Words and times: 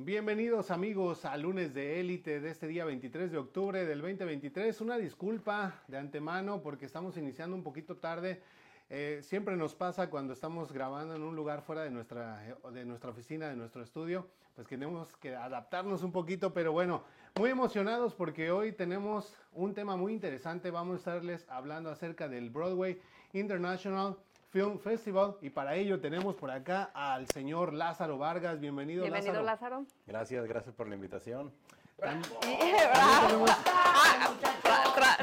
Bienvenidos 0.00 0.70
amigos 0.70 1.24
a 1.24 1.36
lunes 1.36 1.74
de 1.74 1.98
élite 1.98 2.38
de 2.38 2.50
este 2.50 2.68
día 2.68 2.84
23 2.84 3.32
de 3.32 3.38
octubre 3.38 3.84
del 3.84 4.00
2023. 4.00 4.80
Una 4.80 4.96
disculpa 4.96 5.82
de 5.88 5.98
antemano 5.98 6.62
porque 6.62 6.86
estamos 6.86 7.16
iniciando 7.16 7.56
un 7.56 7.64
poquito 7.64 7.96
tarde. 7.96 8.40
Eh, 8.90 9.18
siempre 9.24 9.56
nos 9.56 9.74
pasa 9.74 10.08
cuando 10.08 10.34
estamos 10.34 10.70
grabando 10.70 11.16
en 11.16 11.24
un 11.24 11.34
lugar 11.34 11.62
fuera 11.62 11.82
de 11.82 11.90
nuestra, 11.90 12.40
de 12.72 12.84
nuestra 12.84 13.10
oficina, 13.10 13.48
de 13.48 13.56
nuestro 13.56 13.82
estudio, 13.82 14.28
pues 14.54 14.68
tenemos 14.68 15.16
que 15.16 15.34
adaptarnos 15.34 16.04
un 16.04 16.12
poquito, 16.12 16.54
pero 16.54 16.70
bueno, 16.70 17.02
muy 17.36 17.50
emocionados 17.50 18.14
porque 18.14 18.52
hoy 18.52 18.70
tenemos 18.70 19.34
un 19.52 19.74
tema 19.74 19.96
muy 19.96 20.12
interesante. 20.12 20.70
Vamos 20.70 20.94
a 20.94 20.98
estarles 20.98 21.44
hablando 21.48 21.90
acerca 21.90 22.28
del 22.28 22.50
Broadway 22.50 23.00
International 23.32 24.16
Film 24.50 24.78
Festival 24.78 25.36
y 25.42 25.50
para 25.50 25.74
ello 25.74 26.00
tenemos 26.00 26.34
por 26.34 26.50
acá 26.50 26.90
al 26.94 27.26
señor 27.28 27.74
Lázaro 27.74 28.16
Vargas. 28.16 28.58
Bienvenido, 28.58 29.02
Bienvenido 29.02 29.42
Lázaro. 29.42 29.84
Gracias, 30.06 30.46
gracias 30.46 30.74
por 30.74 30.88
la 30.88 30.94
invitación. 30.94 31.52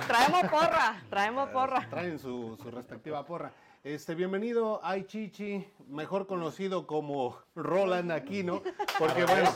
traemos 0.08 0.44
porra, 0.52 1.02
traemos 1.10 1.50
porra. 1.50 1.90
Traen 1.90 2.20
su, 2.20 2.56
respectiva 2.72 3.26
porra. 3.26 3.52
Este, 3.84 4.14
bienvenido 4.14 4.80
Ay 4.84 5.06
Chichi, 5.06 5.68
mejor 5.88 6.28
conocido 6.28 6.86
como 6.86 7.40
Roland 7.56 8.12
Aquino, 8.12 8.62
porque 9.00 9.26
bueno, 9.26 9.50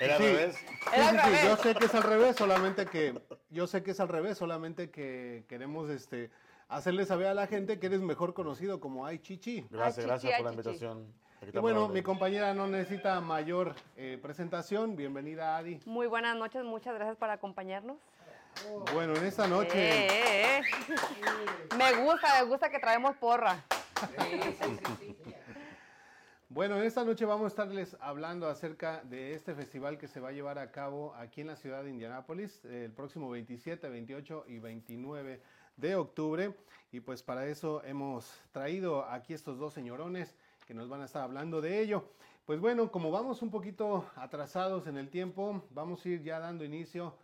¿Era 0.00 0.16
al 0.16 0.22
revés? 0.22 0.56
yo 1.44 1.56
sé 1.58 1.74
que 1.74 1.84
es 1.84 1.94
al 1.94 2.02
revés, 2.02 2.36
solamente 2.36 2.86
que 2.86 3.20
yo 3.50 3.66
sé 3.66 3.82
que 3.82 3.90
es 3.90 4.00
al 4.00 4.08
revés, 4.08 4.38
solamente 4.38 4.90
que 4.90 5.44
queremos 5.48 5.90
este 5.90 6.30
hacerle 6.72 7.04
saber 7.04 7.26
a 7.26 7.34
la 7.34 7.46
gente 7.46 7.78
que 7.78 7.86
eres 7.86 8.00
mejor 8.00 8.34
conocido 8.34 8.80
como 8.80 9.06
Ay 9.06 9.18
Chichi. 9.18 9.66
Gracias, 9.70 10.06
gracias 10.06 10.36
por 10.36 10.46
la 10.46 10.52
invitación. 10.52 11.06
Y 11.52 11.58
bueno, 11.58 11.88
mi 11.88 12.02
compañera 12.02 12.54
no 12.54 12.66
necesita 12.66 13.20
mayor 13.20 13.74
eh, 13.96 14.18
presentación. 14.22 14.96
Bienvenida, 14.96 15.56
Adi. 15.56 15.80
Muy 15.84 16.06
buenas 16.06 16.36
noches, 16.36 16.64
muchas 16.64 16.94
gracias 16.94 17.16
por 17.16 17.30
acompañarnos. 17.30 17.96
Bueno, 18.94 19.14
en 19.16 19.24
esta 19.24 19.46
noche. 19.46 20.06
Eh, 20.06 20.58
eh, 20.58 20.62
me 21.76 22.04
gusta, 22.04 22.40
me 22.40 22.48
gusta 22.48 22.70
que 22.70 22.78
traemos 22.78 23.16
porra. 23.16 23.64
Bueno, 26.48 26.76
en 26.76 26.82
esta 26.82 27.02
noche 27.02 27.24
vamos 27.24 27.44
a 27.44 27.48
estarles 27.48 27.96
hablando 27.98 28.46
acerca 28.46 29.00
de 29.04 29.32
este 29.32 29.54
festival 29.54 29.96
que 29.96 30.06
se 30.06 30.20
va 30.20 30.28
a 30.28 30.32
llevar 30.32 30.58
a 30.58 30.70
cabo 30.70 31.14
aquí 31.14 31.40
en 31.40 31.46
la 31.46 31.56
ciudad 31.56 31.82
de 31.82 31.88
Indianápolis 31.88 32.62
el 32.66 32.92
próximo 32.92 33.30
27, 33.30 33.88
28 33.88 34.44
y 34.48 34.58
29 34.58 35.40
de 35.76 35.96
octubre. 35.96 36.54
Y 36.90 37.00
pues 37.00 37.22
para 37.22 37.46
eso 37.46 37.82
hemos 37.84 38.30
traído 38.52 39.04
aquí 39.04 39.32
estos 39.32 39.58
dos 39.58 39.72
señorones 39.72 40.34
que 40.66 40.74
nos 40.74 40.88
van 40.88 41.02
a 41.02 41.06
estar 41.06 41.22
hablando 41.22 41.60
de 41.60 41.80
ello. 41.80 42.04
Pues 42.44 42.60
bueno, 42.60 42.90
como 42.90 43.10
vamos 43.10 43.40
un 43.40 43.50
poquito 43.50 44.04
atrasados 44.16 44.86
en 44.86 44.98
el 44.98 45.08
tiempo, 45.08 45.62
vamos 45.70 46.04
a 46.04 46.08
ir 46.08 46.22
ya 46.22 46.38
dando 46.38 46.64
inicio. 46.64 47.14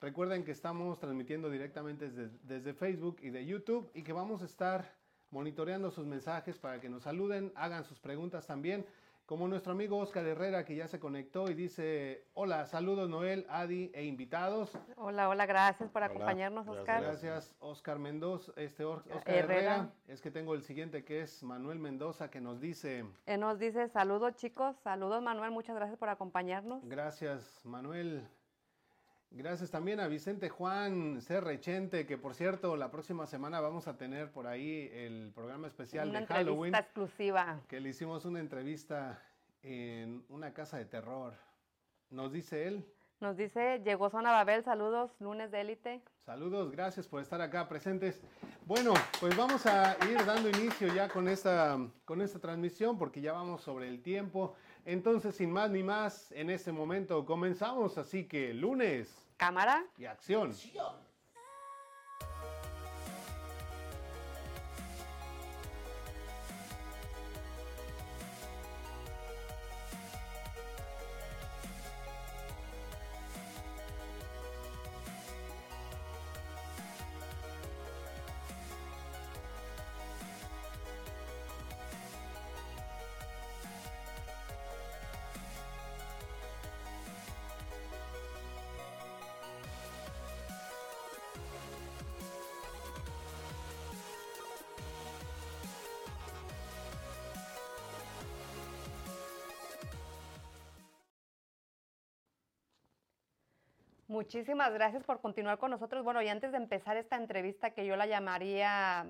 Recuerden 0.00 0.44
que 0.44 0.52
estamos 0.52 1.00
transmitiendo 1.00 1.50
directamente 1.50 2.08
desde, 2.10 2.72
Facebook 2.72 3.18
y 3.20 3.30
de 3.30 3.44
YouTube 3.44 3.90
y 3.94 4.02
que 4.02 4.12
vamos 4.12 4.42
a 4.42 4.44
estar 4.44 4.94
monitoreando 5.30 5.90
sus 5.90 6.06
mensajes 6.06 6.58
para 6.58 6.80
que 6.80 6.88
nos 6.88 7.02
saluden, 7.02 7.52
hagan 7.56 7.84
sus 7.84 7.98
preguntas 7.98 8.46
también 8.46 8.86
como 9.28 9.46
nuestro 9.46 9.72
amigo 9.72 9.98
Oscar 9.98 10.24
Herrera 10.24 10.64
que 10.64 10.74
ya 10.74 10.88
se 10.88 10.98
conectó 10.98 11.50
y 11.50 11.54
dice, 11.54 12.24
hola, 12.32 12.64
saludos 12.64 13.10
Noel, 13.10 13.44
Adi 13.50 13.90
e 13.92 14.06
invitados. 14.06 14.72
Hola, 14.96 15.28
hola, 15.28 15.44
gracias 15.44 15.90
por 15.90 16.02
acompañarnos 16.02 16.66
Oscar. 16.66 17.02
Gracias 17.02 17.54
Oscar 17.60 17.98
Mendoza, 17.98 18.52
este 18.56 18.86
Oscar 18.86 19.22
Herrera. 19.26 19.90
Es 20.06 20.22
que 20.22 20.30
tengo 20.30 20.54
el 20.54 20.62
siguiente 20.62 21.04
que 21.04 21.20
es 21.20 21.42
Manuel 21.42 21.78
Mendoza 21.78 22.30
que 22.30 22.40
nos 22.40 22.58
dice... 22.58 23.04
Él 23.26 23.40
nos 23.40 23.58
dice, 23.58 23.88
saludos 23.88 24.34
chicos, 24.36 24.74
saludos 24.78 25.22
Manuel, 25.22 25.50
muchas 25.50 25.76
gracias 25.76 25.98
por 25.98 26.08
acompañarnos. 26.08 26.80
Gracias 26.88 27.60
Manuel. 27.66 28.26
Gracias 29.30 29.70
también 29.70 30.00
a 30.00 30.08
Vicente 30.08 30.48
Juan 30.48 31.20
Cerrechente, 31.20 32.06
que 32.06 32.16
por 32.16 32.34
cierto, 32.34 32.76
la 32.76 32.90
próxima 32.90 33.26
semana 33.26 33.60
vamos 33.60 33.86
a 33.86 33.98
tener 33.98 34.30
por 34.32 34.46
ahí 34.46 34.90
el 34.92 35.32
programa 35.34 35.66
especial 35.66 36.10
de 36.12 36.26
Halloween. 36.26 36.70
Una 36.70 36.78
exclusiva. 36.78 37.60
Que 37.68 37.80
le 37.80 37.90
hicimos 37.90 38.24
una 38.24 38.40
entrevista 38.40 39.22
en 39.62 40.24
una 40.30 40.54
casa 40.54 40.78
de 40.78 40.86
terror. 40.86 41.34
Nos 42.10 42.32
dice 42.32 42.66
él. 42.66 42.86
Nos 43.20 43.36
dice, 43.36 43.80
llegó 43.84 44.10
Zona 44.10 44.30
Babel, 44.30 44.62
saludos, 44.62 45.10
lunes 45.18 45.50
de 45.50 45.60
élite. 45.60 46.00
Saludos, 46.24 46.70
gracias 46.70 47.08
por 47.08 47.20
estar 47.20 47.40
acá 47.40 47.68
presentes. 47.68 48.22
Bueno, 48.64 48.94
pues 49.18 49.36
vamos 49.36 49.66
a 49.66 49.96
ir 50.08 50.24
dando 50.24 50.48
inicio 50.48 50.86
ya 50.94 51.08
con 51.08 51.26
esta, 51.26 51.78
con 52.04 52.22
esta 52.22 52.38
transmisión 52.38 52.96
porque 52.96 53.20
ya 53.20 53.32
vamos 53.32 53.62
sobre 53.62 53.88
el 53.88 54.02
tiempo. 54.02 54.54
Entonces, 54.84 55.34
sin 55.34 55.50
más 55.50 55.68
ni 55.70 55.82
más, 55.82 56.30
en 56.30 56.48
este 56.48 56.70
momento 56.70 57.26
comenzamos, 57.26 57.98
así 57.98 58.28
que 58.28 58.54
lunes. 58.54 59.28
Cámara. 59.36 59.84
Y 59.96 60.04
acción. 60.04 60.52
Muchísimas 104.18 104.74
gracias 104.74 105.04
por 105.04 105.20
continuar 105.20 105.58
con 105.58 105.70
nosotros. 105.70 106.02
Bueno, 106.02 106.20
y 106.20 106.26
antes 106.26 106.50
de 106.50 106.58
empezar 106.58 106.96
esta 106.96 107.14
entrevista 107.14 107.70
que 107.70 107.86
yo 107.86 107.94
la 107.94 108.04
llamaría 108.04 109.06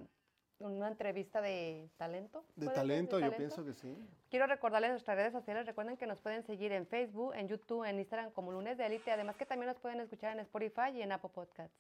una 0.59 0.89
entrevista 0.89 1.41
de 1.41 1.89
talento. 1.97 2.45
De 2.57 2.69
talento, 2.69 3.19
yo 3.19 3.35
pienso 3.35 3.65
que 3.65 3.73
sí. 3.73 3.97
Quiero 4.29 4.47
recordarles 4.47 4.91
nuestras 4.91 5.17
redes 5.17 5.33
sociales. 5.33 5.65
Recuerden 5.65 5.97
que 5.97 6.07
nos 6.07 6.21
pueden 6.21 6.43
seguir 6.43 6.73
en 6.73 6.87
Facebook, 6.87 7.33
en 7.35 7.49
YouTube, 7.49 7.85
en 7.85 7.99
Instagram 7.99 8.33
como 8.33 8.53
Lunes 8.53 8.77
de 8.77 8.85
Elite. 8.85 9.11
Además 9.11 9.37
que 9.37 9.47
también 9.47 9.69
nos 9.69 9.81
pueden 9.81 9.99
escuchar 10.01 10.35
en 10.35 10.41
Spotify 10.41 10.91
y 10.93 11.01
en 11.01 11.13
Apple 11.13 11.31
Podcasts. 11.35 11.75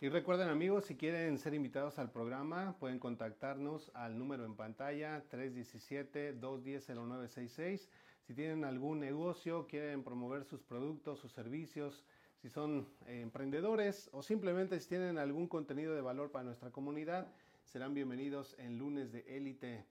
Y 0.00 0.08
recuerden 0.08 0.48
amigos, 0.48 0.84
si 0.84 0.96
quieren 0.96 1.38
ser 1.38 1.54
invitados 1.54 1.98
al 1.98 2.12
programa, 2.12 2.76
pueden 2.78 3.00
contactarnos 3.00 3.90
al 3.94 4.16
número 4.16 4.44
en 4.44 4.54
pantalla 4.54 5.24
317-210-0966 5.28 7.88
si 8.26 8.34
tienen 8.34 8.64
algún 8.64 9.00
negocio, 9.00 9.66
quieren 9.66 10.04
promover 10.04 10.44
sus 10.44 10.62
productos, 10.62 11.18
sus 11.18 11.32
servicios, 11.32 12.04
si 12.42 12.50
son 12.50 12.86
eh, 13.06 13.20
emprendedores 13.20 14.10
o 14.12 14.22
simplemente 14.22 14.78
si 14.80 14.88
tienen 14.88 15.16
algún 15.16 15.46
contenido 15.46 15.94
de 15.94 16.00
valor 16.00 16.32
para 16.32 16.42
nuestra 16.44 16.70
comunidad, 16.70 17.28
serán 17.64 17.94
bienvenidos 17.94 18.56
en 18.58 18.78
lunes 18.78 19.12
de 19.12 19.20
élite. 19.28 19.84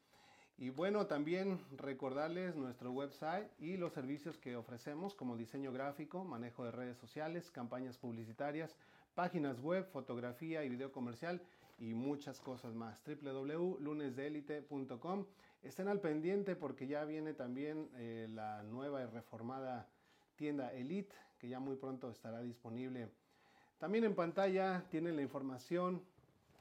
Y 0.57 0.69
bueno, 0.69 1.07
también 1.07 1.61
recordarles 1.77 2.57
nuestro 2.57 2.91
website 2.91 3.47
y 3.57 3.77
los 3.77 3.93
servicios 3.93 4.37
que 4.37 4.57
ofrecemos 4.57 5.15
como 5.15 5.37
diseño 5.37 5.71
gráfico, 5.71 6.25
manejo 6.25 6.65
de 6.65 6.71
redes 6.71 6.97
sociales, 6.97 7.49
campañas 7.49 7.97
publicitarias, 7.97 8.75
páginas 9.15 9.61
web, 9.61 9.85
fotografía 9.85 10.65
y 10.65 10.69
video 10.69 10.91
comercial 10.91 11.41
y 11.79 11.93
muchas 11.93 12.41
cosas 12.41 12.75
más. 12.75 13.01
www.lunesdeelite.com 13.05 15.25
Estén 15.63 15.87
al 15.87 16.01
pendiente 16.01 16.57
porque 16.57 16.85
ya 16.85 17.05
viene 17.05 17.33
también 17.33 17.89
eh, 17.95 18.27
la 18.29 18.61
nueva 18.63 19.03
y 19.03 19.05
reformada 19.05 19.87
tienda 20.35 20.73
Elite, 20.73 21.15
que 21.41 21.49
ya 21.49 21.59
muy 21.59 21.75
pronto 21.75 22.11
estará 22.11 22.39
disponible. 22.41 23.09
También 23.79 24.03
en 24.03 24.13
pantalla 24.13 24.85
tienen 24.91 25.15
la 25.15 25.23
información 25.23 26.03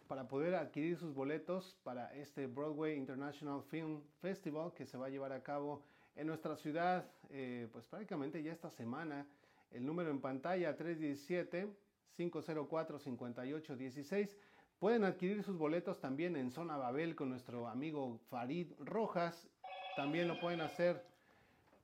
para 0.09 0.27
poder 0.27 0.55
adquirir 0.55 0.97
sus 0.97 1.13
boletos 1.15 1.77
para 1.85 2.15
este 2.15 2.47
Broadway 2.47 2.97
International 2.97 3.63
Film 3.63 4.01
Festival 4.23 4.73
que 4.73 4.87
se 4.87 4.97
va 4.97 5.07
a 5.07 5.11
llevar 5.11 5.33
a 5.33 5.43
cabo 5.43 5.83
en 6.17 6.27
nuestra 6.27 6.57
ciudad, 6.57 7.05
eh, 7.29 7.69
pues 7.71 7.85
prácticamente 7.85 8.43
ya 8.43 8.53
esta 8.53 8.71
semana. 8.71 9.27
El 9.71 9.85
número 9.85 10.11
en 10.11 10.21
pantalla 10.21 10.75
317 10.75 11.69
504 12.17 12.99
5816 12.99 14.37
Pueden 14.81 15.05
adquirir 15.05 15.43
sus 15.43 15.59
boletos 15.59 16.01
también 16.01 16.37
en 16.37 16.51
Zona 16.51 16.79
Babel 16.79 17.15
con 17.15 17.29
nuestro 17.29 17.69
amigo 17.69 18.19
Farid 18.31 18.73
Rojas. 18.79 19.47
También 19.95 20.27
lo 20.27 20.41
pueden 20.41 20.63
hacer 20.63 21.05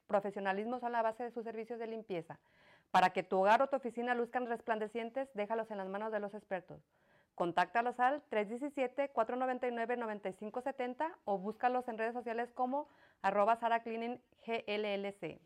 profesionalismo 0.06 0.78
son 0.80 0.92
la 0.92 1.00
base 1.02 1.24
de 1.24 1.30
sus 1.30 1.44
servicios 1.44 1.78
de 1.78 1.86
limpieza. 1.86 2.38
Para 2.90 3.10
que 3.10 3.22
tu 3.22 3.38
hogar 3.38 3.62
o 3.62 3.68
tu 3.68 3.76
oficina 3.76 4.14
luzcan 4.14 4.46
resplandecientes, 4.46 5.28
déjalos 5.34 5.70
en 5.70 5.78
las 5.78 5.88
manos 5.88 6.12
de 6.12 6.20
los 6.20 6.34
expertos. 6.34 6.82
Contáctalos 7.34 7.98
al 7.98 8.22
317-499-9570 8.30 11.10
o 11.24 11.38
búscalos 11.38 11.88
en 11.88 11.96
redes 11.96 12.12
sociales 12.12 12.52
como 12.52 12.90
arroba 13.22 13.56
Sara 13.56 13.82
Cleaning 13.82 14.20
GLLC. 14.46 15.40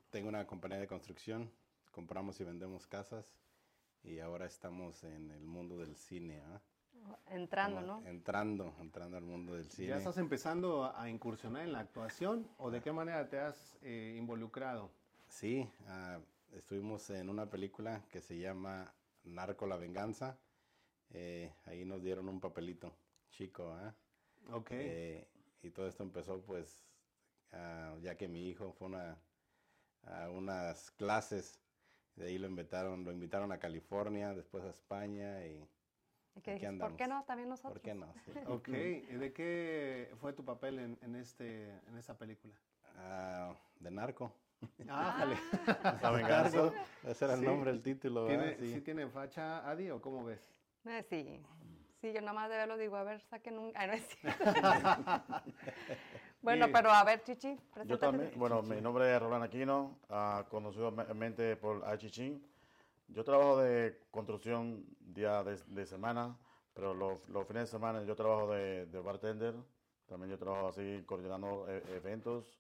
tengo 0.10 0.28
una 0.28 0.46
compañía 0.46 0.80
de 0.80 0.88
construcción, 0.88 1.50
compramos 1.90 2.38
y 2.42 2.44
vendemos 2.44 2.86
casas 2.86 3.34
y 4.04 4.20
ahora 4.20 4.46
estamos 4.46 5.06
en 5.06 5.32
el 5.32 5.46
mundo 5.46 5.78
del 5.78 5.96
cine. 5.96 6.42
¿ah? 6.48 6.62
Entrando, 7.30 7.82
¿no? 7.82 8.06
Entrando, 8.06 8.74
entrando 8.80 9.18
al 9.18 9.24
mundo 9.24 9.54
del 9.54 9.70
cine. 9.70 9.90
¿Ya 9.90 9.98
estás 9.98 10.18
empezando 10.18 10.92
a 10.96 11.10
incursionar 11.10 11.64
en 11.64 11.74
la 11.74 11.80
actuación 11.80 12.48
o 12.58 12.72
de 12.72 12.82
qué 12.82 12.92
manera 12.92 13.28
te 13.28 13.40
has 13.40 13.78
eh, 13.82 14.16
involucrado? 14.18 14.90
Sí, 15.28 15.70
ah, 15.88 16.20
estuvimos 16.54 17.10
en 17.10 17.30
una 17.30 17.50
película 17.50 18.02
que 18.10 18.22
se 18.22 18.38
llama 18.38 18.94
Narco 19.24 19.66
la 19.66 19.78
Venganza. 19.78 20.38
Eh, 21.12 21.52
ahí 21.66 21.86
nos 21.86 22.02
dieron 22.02 22.30
un 22.30 22.40
papelito 22.40 22.94
chico, 23.32 23.78
¿eh? 23.82 23.92
Ok. 24.52 24.72
Eh, 24.72 25.28
y 25.62 25.72
todo 25.72 25.88
esto 25.88 26.04
empezó 26.04 26.42
pues 26.42 26.86
ah, 27.52 27.96
ya 28.02 28.16
que 28.16 28.28
mi 28.28 28.48
hijo 28.48 28.72
fue 28.74 28.88
una, 28.88 29.18
a 30.04 30.30
unas 30.30 30.92
clases, 30.92 31.60
de 32.16 32.28
ahí 32.28 32.38
lo 32.38 32.48
invitaron, 32.48 33.04
lo 33.04 33.12
invitaron 33.12 33.52
a 33.52 33.60
California, 33.60 34.34
después 34.34 34.64
a 34.64 34.70
España 34.70 35.46
y 35.46 35.68
¿Por 36.80 36.96
qué 36.96 37.08
no? 37.08 37.24
También 37.24 37.50
nosotros. 37.50 37.74
¿Por 37.74 37.82
qué 37.82 37.94
no? 37.94 38.08
ok, 38.54 38.68
¿de 38.68 39.34
qué 39.34 40.12
fue 40.20 40.34
tu 40.34 40.44
papel 40.44 40.80
en, 40.80 40.98
en, 41.02 41.16
este, 41.16 41.70
en 41.88 41.98
esta 41.98 42.18
película? 42.18 42.54
Uh, 42.98 43.54
de 43.80 43.92
narco. 43.92 44.32
Ah, 44.90 45.26
La 46.02 46.12
venganza. 46.12 46.72
Ese 47.04 47.26
era 47.26 47.36
el 47.36 47.44
nombre, 47.44 47.72
el 47.72 47.82
título. 47.82 48.28
¿Tiene, 48.28 48.58
sí. 48.58 48.82
tiene 48.82 49.08
facha, 49.08 49.70
Adi, 49.70 49.90
o 49.90 50.02
cómo 50.02 50.24
ves? 50.24 50.42
Eh, 50.86 51.04
sí. 51.10 51.42
Sí, 52.02 52.14
yo 52.14 52.22
nada 52.22 52.34
más 52.34 52.50
de 52.50 52.58
verlo 52.58 52.78
digo, 52.78 52.96
a 52.98 53.04
ver, 53.04 53.22
saquen 53.22 53.58
un... 53.58 53.72
Ay, 53.76 53.88
no 53.88 53.94
es 53.94 54.08
bueno, 56.42 56.68
pero 56.72 56.92
a 56.92 57.04
ver, 57.04 57.24
Chichi, 57.24 57.58
Yo 57.86 57.98
también, 57.98 58.32
bueno, 58.36 58.62
mi 58.62 58.80
nombre 58.82 59.16
es 59.16 59.22
Roland 59.22 59.46
Aquino, 59.46 59.98
uh, 60.10 60.44
conocido 60.50 60.92
mente 60.92 61.56
por 61.56 61.98
Chichi. 61.98 62.40
Yo 63.08 63.24
trabajo 63.24 63.60
de 63.60 64.02
construcción 64.12 64.86
día 65.00 65.44
de, 65.44 65.86
semana, 65.86 66.38
pero 66.74 66.94
los, 66.94 67.22
fines 67.48 67.64
de 67.64 67.68
semana 67.68 68.04
yo 68.04 68.16
trabajo 68.16 68.52
de, 68.52 68.86
bartender. 69.04 69.56
También 70.08 70.32
yo 70.32 70.38
trabajo 70.38 70.68
así 70.68 71.04
coordinando 71.06 71.66
e, 71.68 71.82
eventos 71.96 72.60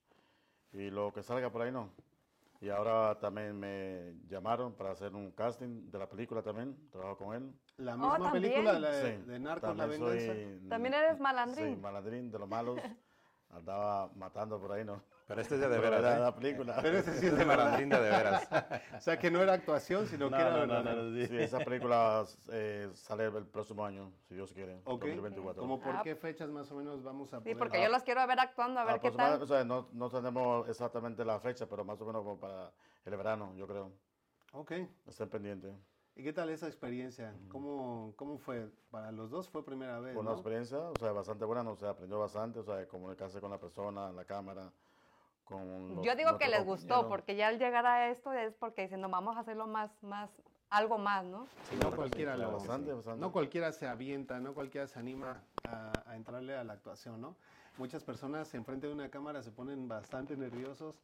y 0.71 0.89
lo 0.89 1.13
que 1.13 1.21
salga 1.21 1.51
por 1.51 1.61
ahí 1.61 1.71
no. 1.71 1.91
Y 2.61 2.69
ahora 2.69 3.19
también 3.19 3.59
me 3.59 4.15
llamaron 4.27 4.73
para 4.73 4.91
hacer 4.91 5.13
un 5.13 5.31
casting 5.31 5.91
de 5.91 5.99
la 5.99 6.07
película 6.07 6.41
también, 6.41 6.89
trabajo 6.89 7.17
con 7.17 7.35
él. 7.35 7.53
La 7.77 7.95
misma 7.97 8.29
oh, 8.29 8.31
película 8.31 8.79
de, 8.79 9.21
de 9.23 9.39
Narcos, 9.39 9.75
la 9.75 9.85
venganza. 9.85 10.33
también 10.69 10.93
eres 10.93 11.19
malandrín. 11.19 11.75
Sí, 11.75 11.81
malandrín 11.81 12.31
de 12.31 12.39
los 12.39 12.47
malos. 12.47 12.79
Andaba 13.49 14.09
matando 14.15 14.59
por 14.59 14.71
ahí, 14.71 14.83
¿no? 14.83 15.03
Pero 15.27 15.41
este 15.41 15.55
es 15.55 15.61
de, 15.61 15.69
de 15.69 15.79
veras. 15.79 16.17
¿eh? 16.17 16.19
La 16.19 16.35
película. 16.35 16.77
Pero 16.81 16.99
este 16.99 17.13
sí 17.13 17.25
es 17.25 17.37
de 17.37 17.45
malandrín 17.45 17.89
de 17.89 17.99
veras. 17.99 18.47
o 18.95 19.01
sea, 19.01 19.17
que 19.17 19.31
no 19.31 19.41
era 19.41 19.53
actuación, 19.53 20.07
sino 20.07 20.29
que 20.29 20.35
era. 20.35 20.65
No, 20.65 20.83
no, 20.83 20.83
no, 20.83 21.25
sí. 21.25 21.37
esa 21.37 21.59
película 21.59 22.25
eh, 22.51 22.89
sale 22.93 23.25
el 23.25 23.45
próximo 23.47 23.83
año, 23.83 24.11
si 24.27 24.35
Dios 24.35 24.53
quiere. 24.53 24.81
Ok. 24.83 25.01
2024. 25.01 25.61
¿Cómo 25.61 25.81
por 25.81 25.95
ah. 25.95 26.01
qué 26.03 26.15
fechas 26.15 26.49
más 26.49 26.71
o 26.71 26.75
menos 26.75 27.01
vamos 27.03 27.33
a 27.33 27.39
poder? 27.39 27.53
Sí, 27.53 27.57
porque 27.57 27.81
yo 27.81 27.89
los 27.89 28.03
quiero 28.03 28.25
ver 28.27 28.39
actuando, 28.39 28.79
a 28.79 28.85
ver 28.85 28.95
ah, 28.95 28.99
qué 28.99 29.11
tal. 29.11 29.41
O 29.41 29.47
sea, 29.47 29.63
no, 29.63 29.89
no 29.93 30.09
tenemos 30.09 30.69
exactamente 30.69 31.25
la 31.25 31.39
fecha, 31.39 31.65
pero 31.67 31.83
más 31.83 31.99
o 32.01 32.05
menos 32.05 32.21
como 32.21 32.39
para 32.39 32.71
el 33.05 33.17
verano, 33.17 33.53
yo 33.55 33.67
creo. 33.67 33.91
Ok. 34.51 34.73
Estén 35.07 35.29
pendientes. 35.29 35.75
¿Y 36.15 36.23
qué 36.23 36.31
tal 36.31 36.49
esa 36.49 36.67
experiencia? 36.67 37.35
¿Cómo, 37.49 38.13
¿Cómo 38.15 38.37
fue? 38.37 38.71
Para 38.89 39.11
los 39.11 39.29
dos 39.29 39.49
fue 39.49 39.65
primera 39.65 39.99
vez. 39.99 40.13
Fue 40.13 40.21
una 40.21 40.31
experiencia, 40.31 40.79
o 40.79 40.93
sea, 40.97 41.11
bastante 41.11 41.43
buena, 41.43 41.61
¿no? 41.61 41.71
o 41.71 41.75
sea, 41.75 41.89
aprendió 41.89 42.19
bastante, 42.19 42.59
o 42.59 42.63
sea, 42.63 42.87
comunicarse 42.87 43.41
con 43.41 43.51
la 43.51 43.59
persona, 43.59 44.11
la 44.13 44.23
cámara. 44.23 44.71
Con 45.45 46.03
Yo 46.03 46.15
digo 46.15 46.37
que 46.37 46.47
les 46.47 46.65
gustó, 46.65 47.07
porque 47.07 47.35
ya 47.35 47.47
al 47.47 47.59
llegar 47.59 47.85
a 47.85 48.09
esto 48.09 48.33
es 48.33 48.53
porque 48.55 48.83
dicen, 48.83 49.01
no, 49.01 49.09
vamos 49.09 49.37
a 49.37 49.41
hacerlo 49.41 49.67
más, 49.67 49.91
más, 50.03 50.29
algo 50.69 50.97
más, 50.97 51.23
¿no? 51.25 51.47
no 51.81 51.95
cualquiera 51.95 52.35
lo, 52.35 52.53
bastante, 52.53 52.91
bastante. 52.91 53.21
No 53.21 53.31
cualquiera 53.31 53.71
se 53.71 53.87
avienta, 53.87 54.39
no 54.39 54.53
cualquiera 54.53 54.87
se 54.87 54.99
anima 54.99 55.43
a, 55.67 56.03
a, 56.07 56.15
entrarle 56.15 56.55
a 56.55 56.63
la 56.63 56.73
actuación, 56.73 57.21
¿no? 57.21 57.35
Muchas 57.77 58.03
personas 58.03 58.53
enfrente 58.55 58.87
de 58.87 58.93
una 58.93 59.09
cámara 59.09 59.43
se 59.43 59.51
ponen 59.51 59.87
bastante 59.87 60.35
nerviosos 60.35 60.95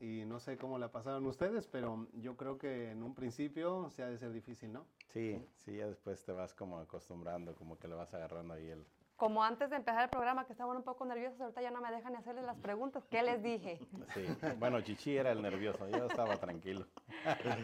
y 0.00 0.24
no 0.26 0.40
sé 0.40 0.56
cómo 0.56 0.78
la 0.78 0.90
pasaron 0.90 1.24
ustedes, 1.26 1.66
pero 1.66 2.06
yo 2.14 2.36
creo 2.36 2.58
que 2.58 2.90
en 2.90 3.02
un 3.02 3.14
principio 3.14 3.88
se 3.90 4.02
ha 4.02 4.08
de 4.08 4.18
ser 4.18 4.32
difícil, 4.32 4.72
¿no? 4.72 4.86
Sí, 5.12 5.40
sí, 5.64 5.76
ya 5.76 5.86
después 5.86 6.24
te 6.24 6.32
vas 6.32 6.52
como 6.52 6.78
acostumbrando, 6.78 7.54
como 7.54 7.78
que 7.78 7.88
le 7.88 7.94
vas 7.94 8.12
agarrando 8.14 8.54
ahí 8.54 8.68
el... 8.68 8.84
Como 9.16 9.44
antes 9.44 9.70
de 9.70 9.76
empezar 9.76 10.02
el 10.02 10.08
programa, 10.10 10.44
que 10.44 10.52
estaban 10.52 10.76
un 10.76 10.82
poco 10.82 11.04
nerviosos, 11.04 11.40
ahorita 11.40 11.62
ya 11.62 11.70
no 11.70 11.80
me 11.80 11.88
dejan 11.92 12.12
ni 12.12 12.18
hacerles 12.18 12.44
las 12.44 12.56
preguntas. 12.58 13.04
¿Qué 13.08 13.22
les 13.22 13.40
dije? 13.44 13.78
Sí, 14.12 14.26
bueno, 14.58 14.80
Chichi 14.80 15.16
era 15.16 15.30
el 15.30 15.40
nervioso, 15.40 15.88
yo 15.88 16.06
estaba 16.06 16.36
tranquilo. 16.36 16.84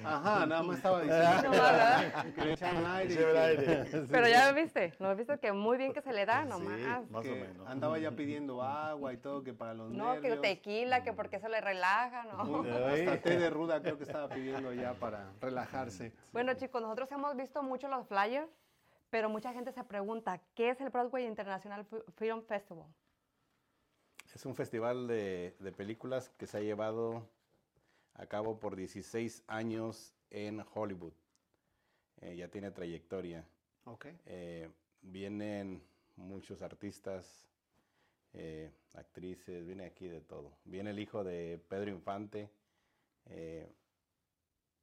Ajá, 0.04 0.46
nada 0.46 0.62
más 0.62 0.76
estaba 0.76 1.00
diciendo 1.00 1.50
No, 1.50 2.36
que 2.36 2.86
aire. 2.86 3.84
que-. 3.90 3.98
Pero 4.10 4.28
ya 4.28 4.48
lo 4.48 4.54
viste, 4.54 4.94
lo 5.00 5.16
viste 5.16 5.38
que 5.40 5.52
muy 5.52 5.76
bien 5.76 5.92
que 5.92 6.02
se 6.02 6.12
le 6.12 6.24
da 6.24 6.44
Sí, 6.44 6.48
nomás. 6.50 7.10
más 7.10 7.20
o 7.20 7.22
que 7.22 7.34
menos. 7.34 7.66
andaba 7.66 7.98
ya 7.98 8.12
pidiendo 8.12 8.62
agua 8.62 9.12
y 9.12 9.16
todo, 9.16 9.42
que 9.42 9.52
para 9.52 9.74
los 9.74 9.90
No, 9.90 10.14
que 10.14 10.20
nervios. 10.28 10.42
tequila, 10.42 11.02
que 11.02 11.12
porque 11.12 11.40
se 11.40 11.48
le 11.48 11.60
relaja, 11.60 12.24
¿no? 12.24 12.44
Muy- 12.44 12.70
Hasta 12.70 13.20
té 13.22 13.38
de 13.38 13.50
ruda 13.50 13.82
creo 13.82 13.98
que 13.98 14.04
estaba 14.04 14.28
pidiendo 14.28 14.72
ya 14.72 14.94
para 14.94 15.32
relajarse. 15.40 16.12
Bueno, 16.32 16.54
chicos, 16.54 16.80
nosotros 16.80 17.10
hemos 17.10 17.36
visto 17.36 17.60
mucho 17.62 17.88
los 17.88 18.06
flyers, 18.06 18.48
pero 19.10 19.28
mucha 19.28 19.52
gente 19.52 19.72
se 19.72 19.84
pregunta, 19.84 20.40
¿qué 20.54 20.70
es 20.70 20.80
el 20.80 20.90
Broadway 20.90 21.26
International 21.26 21.84
Fi- 21.84 22.02
Film 22.16 22.42
Festival? 22.42 22.86
Es 24.34 24.46
un 24.46 24.54
festival 24.54 25.08
de, 25.08 25.56
de 25.58 25.72
películas 25.72 26.28
que 26.30 26.46
se 26.46 26.58
ha 26.58 26.60
llevado 26.60 27.28
a 28.14 28.26
cabo 28.26 28.58
por 28.60 28.76
16 28.76 29.42
años 29.48 30.14
en 30.30 30.64
Hollywood. 30.74 31.12
Eh, 32.20 32.36
ya 32.36 32.48
tiene 32.48 32.70
trayectoria. 32.70 33.44
Ok. 33.84 34.06
Eh, 34.26 34.70
vienen 35.02 35.82
muchos 36.16 36.62
artistas, 36.62 37.48
eh, 38.34 38.70
actrices, 38.94 39.66
viene 39.66 39.84
aquí 39.86 40.06
de 40.06 40.20
todo. 40.20 40.52
Viene 40.64 40.90
el 40.90 40.98
hijo 41.00 41.24
de 41.24 41.60
Pedro 41.68 41.90
Infante 41.90 42.50
eh, 43.26 43.72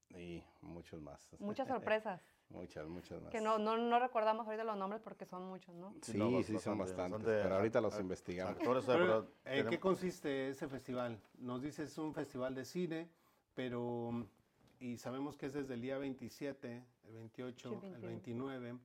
y 0.09 0.43
muchos 0.61 0.99
más. 1.01 1.29
Muchas 1.39 1.67
sorpresas, 1.67 2.21
muchas, 2.49 2.87
muchas 2.87 3.21
más. 3.21 3.31
que 3.31 3.41
no, 3.41 3.57
no, 3.57 3.77
no 3.77 3.99
recordamos 3.99 4.45
ahorita 4.45 4.63
los 4.63 4.77
nombres 4.77 5.01
porque 5.01 5.25
son 5.25 5.45
muchos, 5.47 5.75
¿no? 5.75 5.93
Sí, 6.01 6.17
no, 6.17 6.41
sí, 6.43 6.57
son 6.59 6.77
bastante, 6.77 6.77
bastantes, 6.77 7.11
bastante 7.11 7.43
pero 7.43 7.55
ahorita 7.55 7.81
los 7.81 7.99
investigamos. 7.99 8.55
Actores, 8.55 8.85
Pero, 8.85 9.31
pero 9.43 9.59
¿En 9.59 9.69
qué 9.69 9.79
consiste 9.79 10.49
ese 10.49 10.67
festival? 10.67 11.19
Nos 11.37 11.61
dices 11.61 11.91
es 11.91 11.97
un 11.97 12.13
festival 12.13 12.55
de 12.55 12.65
cine, 12.65 13.09
pero 13.53 14.27
y 14.79 14.97
sabemos 14.97 15.37
que 15.37 15.47
es 15.47 15.53
desde 15.53 15.73
el 15.73 15.81
día 15.81 15.97
27, 15.97 16.83
el 17.07 17.13
28, 17.13 17.69
Sí, 17.69 17.75
el 17.87 18.01
21. 18.01 18.07
29, 18.45 18.79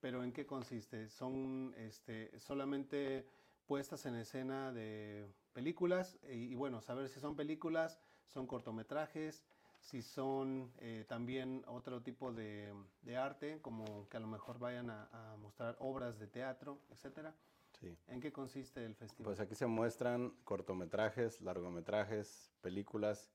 pero 0.00 0.24
¿en 0.24 0.32
qué 0.32 0.46
consiste? 0.46 1.08
¿Son 1.08 1.74
este, 1.76 2.36
solamente 2.38 3.26
puestas 3.66 4.04
en 4.06 4.16
escena 4.16 4.72
de 4.72 5.26
películas? 5.52 6.18
Y, 6.30 6.52
y 6.52 6.54
bueno, 6.54 6.80
saber 6.80 7.08
si 7.08 7.20
son 7.20 7.36
películas, 7.36 8.00
son 8.26 8.46
cortometrajes, 8.46 9.44
si 9.80 10.02
son 10.02 10.72
eh, 10.78 11.04
también 11.08 11.64
otro 11.66 12.02
tipo 12.02 12.32
de, 12.32 12.72
de 13.02 13.16
arte, 13.16 13.60
como 13.60 14.08
que 14.08 14.16
a 14.16 14.20
lo 14.20 14.26
mejor 14.26 14.58
vayan 14.58 14.90
a, 14.90 15.08
a 15.12 15.36
mostrar 15.36 15.76
obras 15.78 16.18
de 16.18 16.26
teatro, 16.26 16.80
etcétera. 16.90 17.34
Sí. 17.80 17.96
¿En 18.08 18.20
qué 18.20 18.32
consiste 18.32 18.84
el 18.84 18.94
festival? 18.94 19.24
Pues 19.24 19.40
aquí 19.40 19.54
se 19.54 19.66
muestran 19.66 20.30
cortometrajes, 20.44 21.40
largometrajes, 21.40 22.52
películas 22.60 23.30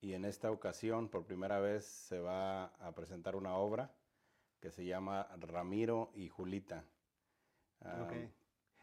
y 0.00 0.14
en 0.14 0.24
esta 0.24 0.50
ocasión 0.50 1.08
por 1.08 1.24
primera 1.24 1.60
vez 1.60 1.84
se 1.84 2.20
va 2.20 2.66
a 2.66 2.92
presentar 2.94 3.36
una 3.36 3.54
obra 3.54 3.94
que 4.60 4.70
se 4.70 4.84
llama 4.84 5.28
Ramiro 5.38 6.10
y 6.14 6.28
Julita. 6.28 6.84
Ok. 7.80 8.12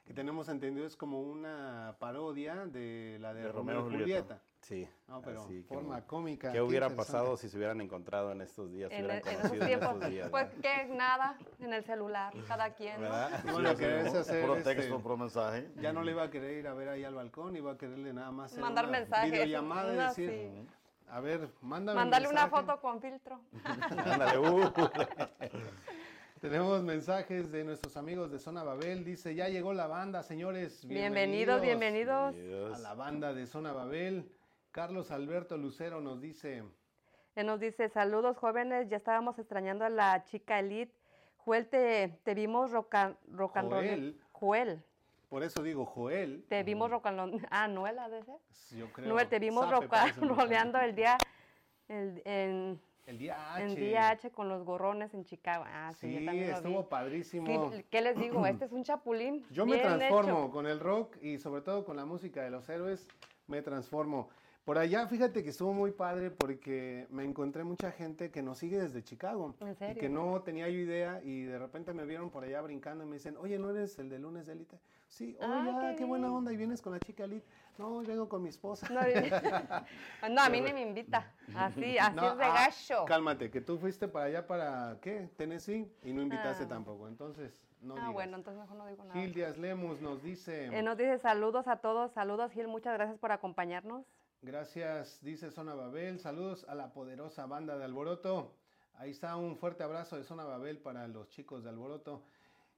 Que 0.05 0.13
tenemos 0.13 0.49
entendido 0.49 0.85
es 0.85 0.95
como 0.95 1.21
una 1.21 1.97
parodia 1.99 2.65
de 2.65 3.17
la 3.19 3.33
de, 3.33 3.41
De 3.41 3.51
Romeo 3.51 3.75
y 3.75 3.83
Romeo 3.83 3.97
y 3.97 4.01
Julieta. 4.01 4.43
Sí, 4.63 4.87
No, 5.09 5.21
pero 5.21 5.43
así 5.43 5.61
forma 5.63 6.01
cómica. 6.07 6.47
¿Qué 6.47 6.53
qué 6.53 6.61
hubiera 6.61 6.89
pasado 6.89 7.35
si 7.35 7.49
se 7.49 7.57
hubieran 7.57 7.81
encontrado 7.81 8.31
en 8.31 8.41
estos 8.41 8.71
días? 8.71 8.89
se 8.89 8.97
En, 8.97 9.05
hubieran 9.05 9.21
en 9.21 9.27
esos 9.27 9.41
conocido 9.41 9.61
en 9.61 9.67
tiempos, 9.67 9.93
estos 9.95 10.09
días, 10.09 10.29
pues 10.29 10.55
¿no? 10.55 10.61
que 10.61 10.85
nada, 10.85 11.37
en 11.59 11.73
el 11.73 11.83
celular, 11.83 12.33
cada 12.47 12.73
quien, 12.73 12.95
bueno, 13.51 13.75
Sí, 13.75 13.83
hacer 13.83 14.41
puro 14.41 14.55
este, 14.55 14.75
texto, 14.75 14.99
puro 15.01 15.17
mensaje. 15.17 15.69
Ya 15.81 15.91
no 15.91 16.01
le 16.01 16.11
iba 16.11 16.23
a 16.23 16.29
querer 16.29 16.57
ir 16.57 16.67
a 16.67 16.73
ver 16.73 16.87
ahí 16.87 17.03
al 17.03 17.13
balcón, 17.13 17.57
iba 17.57 17.73
a 17.73 17.77
quererle 17.77 18.13
nada 18.13 18.31
más 18.31 18.57
Mandar 18.57 18.89
mensajes, 18.89 19.31
videollamada 19.31 19.93
y 19.93 19.97
decir, 19.97 20.29
sí. 20.29 20.67
a 21.09 21.19
ver, 21.19 21.49
mándame 21.61 21.99
Mandarle 21.99 22.29
una 22.29 22.47
foto 22.47 22.79
con 22.79 23.01
filtro. 23.01 23.41
Ándale, 23.65 24.37
uh. 24.39 24.71
Tenemos 26.39 26.83
mensajes 26.83 27.51
de 27.51 27.63
nuestros 27.63 27.95
amigos 27.95 28.29
de 28.29 28.37
Zona 28.37 28.63
Babel. 28.63 29.05
Dice, 29.05 29.33
ya 29.33 29.47
llegó 29.47 29.73
la 29.73 29.87
banda, 29.87 30.23
señores. 30.23 30.85
Bienvenidos, 30.85 31.61
bienvenidos. 31.61 32.35
A 32.75 32.79
la 32.79 32.93
banda 32.95 33.33
de 33.33 33.45
Zona 33.47 33.71
Babel. 33.71 34.29
Carlos 34.73 35.11
Alberto 35.11 35.55
Lucero 35.55 36.01
nos 36.01 36.19
dice, 36.19 36.63
Él 37.35 37.45
nos 37.45 37.59
dice, 37.59 37.89
saludos 37.89 38.37
jóvenes, 38.37 38.89
ya 38.89 38.97
estábamos 38.97 39.37
extrañando 39.37 39.85
a 39.85 39.89
la 39.89 40.23
chica 40.25 40.57
Elite. 40.59 40.91
Joel, 41.37 41.67
te, 41.67 42.17
te 42.23 42.33
vimos 42.33 42.71
rock 42.71 42.95
and, 42.95 43.15
rock 43.27 43.57
and 43.57 43.69
Joel. 43.69 44.19
Joel, 44.31 44.83
por 45.29 45.43
eso 45.43 45.61
digo 45.61 45.85
Joel. 45.85 46.43
te 46.49 46.63
vimos 46.63 46.89
rock 46.89 47.05
and 47.05 47.19
roll- 47.19 47.47
Ah, 47.51 47.67
Noel, 47.67 47.99
ha 47.99 48.09
de 48.09 48.23
ser. 48.23 48.35
Yo 48.75 48.91
creo. 48.91 49.09
Noel, 49.09 49.29
te 49.29 49.37
vimos 49.37 49.69
rock 49.69 49.85
rolleando 50.21 50.79
el 50.79 50.95
día, 50.95 51.17
el- 51.87 52.23
en, 52.25 52.81
El 53.05 53.17
día 53.19 53.53
H. 53.53 53.63
en 53.65 53.75
día 53.75 54.09
H 54.09 54.31
con 54.31 54.49
los 54.49 54.63
gorrones 54.63 55.13
en 55.13 55.23
Chicago. 55.23 55.65
Ah, 55.67 55.93
sí, 55.93 56.07
Sí, 56.07 56.19
yo 56.21 56.25
también 56.25 56.49
lo 56.49 56.57
estuvo 56.57 56.81
vi. 56.81 56.89
padrísimo. 56.89 57.71
Sí, 57.75 57.85
¿Qué 57.91 58.01
les 58.01 58.17
digo? 58.17 58.43
Este 58.47 58.65
es 58.65 58.71
un 58.71 58.83
chapulín. 58.83 59.45
Yo 59.51 59.67
me 59.67 59.77
transformo 59.77 60.39
hecho. 60.45 60.51
con 60.51 60.65
el 60.65 60.79
rock 60.79 61.17
y 61.21 61.37
sobre 61.37 61.61
todo 61.61 61.85
con 61.85 61.95
la 61.95 62.05
música 62.05 62.41
de 62.41 62.49
los 62.49 62.67
héroes, 62.69 63.07
me 63.45 63.61
transformo. 63.61 64.29
Por 64.65 64.77
allá, 64.77 65.05
fíjate 65.07 65.43
que 65.43 65.49
estuvo 65.49 65.73
muy 65.73 65.91
padre 65.91 66.31
porque 66.31 67.05
me 67.09 67.25
encontré 67.25 67.65
mucha 67.65 67.91
gente 67.91 68.31
que 68.31 68.41
nos 68.41 68.59
sigue 68.59 68.79
desde 68.79 69.03
Chicago. 69.03 69.53
¿En 69.59 69.71
Y 69.71 69.75
serio? 69.75 69.99
que 69.99 70.07
no 70.07 70.41
tenía 70.41 70.69
yo 70.69 70.79
idea 70.79 71.19
y 71.21 71.41
de 71.43 71.59
repente 71.59 71.93
me 71.93 72.05
vieron 72.05 72.29
por 72.29 72.45
allá 72.45 72.61
brincando 72.61 73.03
y 73.03 73.07
me 73.07 73.15
dicen, 73.15 73.35
oye, 73.37 73.59
¿no 73.59 73.71
eres 73.71 73.99
el 73.99 74.07
de 74.07 74.19
lunes 74.19 74.45
de 74.45 74.53
élite? 74.53 74.79
Sí, 75.09 75.35
oh, 75.41 75.45
Ah, 75.45 75.89
qué 75.91 75.97
qué, 75.97 76.05
buena 76.05 76.31
onda 76.31 76.53
y 76.53 76.57
vienes 76.57 76.81
con 76.81 76.93
la 76.93 76.99
chica 76.99 77.25
élite. 77.25 77.45
No, 77.77 78.01
vengo 78.03 78.29
con 78.29 78.41
mi 78.41 78.49
esposa. 78.49 78.87
No, 78.89 79.01
no, 80.29 80.41
a 80.41 80.49
mí 80.49 80.61
ni 80.61 80.71
me 80.71 80.81
invita. 80.81 81.29
Así, 81.55 81.97
así 81.97 82.15
No, 82.15 82.31
es 82.31 82.37
de 82.37 82.43
ah, 82.45 82.53
gacho. 82.53 83.05
Cálmate, 83.05 83.51
que 83.51 83.59
tú 83.59 83.77
fuiste 83.77 84.07
para 84.07 84.25
allá 84.27 84.47
para, 84.47 84.97
¿qué? 85.01 85.29
Tennessee 85.35 85.91
y 86.03 86.13
no 86.13 86.21
invitaste 86.21 86.63
Ah. 86.63 86.67
tampoco. 86.69 87.09
Entonces, 87.09 87.53
no 87.81 87.95
ah, 87.95 87.99
digas. 87.99 88.13
bueno, 88.13 88.37
entonces 88.37 88.61
mejor 88.61 88.77
no 88.77 88.87
digo 88.87 89.03
nada. 89.03 89.19
Gil 89.19 89.33
Díaz 89.33 89.57
Lemus 89.57 89.99
nos 90.01 90.23
dice... 90.23 90.67
Eh, 90.67 90.81
nos 90.83 90.97
dice 90.97 91.17
saludos 91.19 91.67
a 91.67 91.75
todos. 91.77 92.13
Saludos, 92.13 92.51
Gil. 92.53 92.69
Muchas 92.69 92.93
gracias 92.93 93.19
por 93.19 93.31
acompañarnos. 93.33 94.05
Gracias, 94.43 95.19
dice 95.21 95.51
Zona 95.51 95.73
Babel. 95.73 96.19
Saludos 96.19 96.65
a 96.67 96.75
la 96.75 96.91
poderosa 96.91 97.45
banda 97.45 97.77
de 97.77 97.85
Alboroto. 97.85 98.51
Ahí 98.95 99.11
está 99.11 99.37
un 99.37 99.55
fuerte 99.55 99.83
abrazo 99.83 100.17
de 100.17 100.25
Zona 100.25 100.43
Babel 100.43 100.79
para 100.79 101.07
los 101.07 101.29
chicos 101.29 101.63
de 101.63 101.69
Alboroto. 101.69 102.21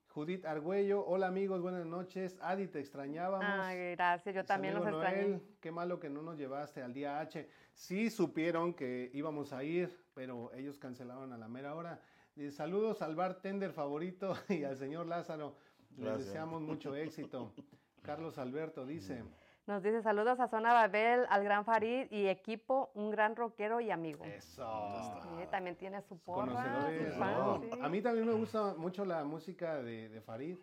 Judith 0.10 0.46
Argüello, 0.46 1.04
hola 1.08 1.26
amigos, 1.26 1.64
buenas 1.64 1.88
noches. 1.88 2.38
Adi, 2.40 2.68
te 2.68 2.80
extrañábamos. 2.80 3.48
Ay, 3.50 3.96
gracias. 3.96 4.36
Yo 4.36 4.46
también 4.46 4.76
los 4.76 4.86
extrañé. 4.86 5.22
Noel, 5.24 5.42
qué 5.60 5.72
malo 5.72 6.00
que 6.00 6.08
no 6.08 6.22
nos 6.22 6.38
llevaste 6.38 6.84
al 6.84 6.94
día 6.94 7.20
H. 7.20 7.50
Sí 7.74 8.12
supieron 8.12 8.76
que 8.76 9.10
íbamos 9.16 9.52
a 9.52 9.64
ir, 9.64 9.90
pero 10.14 10.54
ellos 10.54 10.78
cancelaron 10.78 11.34
a 11.34 11.38
la 11.40 11.48
mera 11.48 11.74
hora. 11.74 12.00
Dice, 12.36 12.52
saludos 12.52 13.02
al 13.02 13.16
bartender 13.16 13.72
favorito 13.74 14.36
y 14.50 14.66
al 14.66 14.78
señor 14.78 15.08
Lázaro. 15.08 15.56
Les 15.98 16.06
Gracias. 16.06 16.28
deseamos 16.28 16.62
mucho 16.62 16.96
éxito. 16.96 17.52
Carlos 18.04 18.38
Alberto 18.38 18.86
dice, 18.86 19.24
Nos 19.68 19.82
dice 19.82 20.04
saludos 20.04 20.40
a 20.40 20.48
Zona 20.48 20.74
Babel, 20.74 21.26
al 21.28 21.44
gran 21.44 21.66
Farid 21.66 22.12
y 22.12 22.28
equipo, 22.28 22.92
un 22.94 23.10
gran 23.10 23.36
rockero 23.36 23.82
y 23.82 23.90
amigo. 23.90 24.24
eso. 24.26 25.20
Sí, 25.24 25.48
también 25.50 25.76
tiene 25.76 26.02
su 26.04 26.18
porra, 26.20 26.64
¿no? 26.64 27.60
sí. 27.62 27.70
A 27.82 27.90
mí 27.90 28.02
también 28.02 28.28
me 28.28 28.34
gusta 28.34 28.76
mucho 28.78 29.06
la 29.06 29.24
música 29.24 29.82
de, 29.82 30.10
de 30.10 30.22
Farid. 30.22 30.58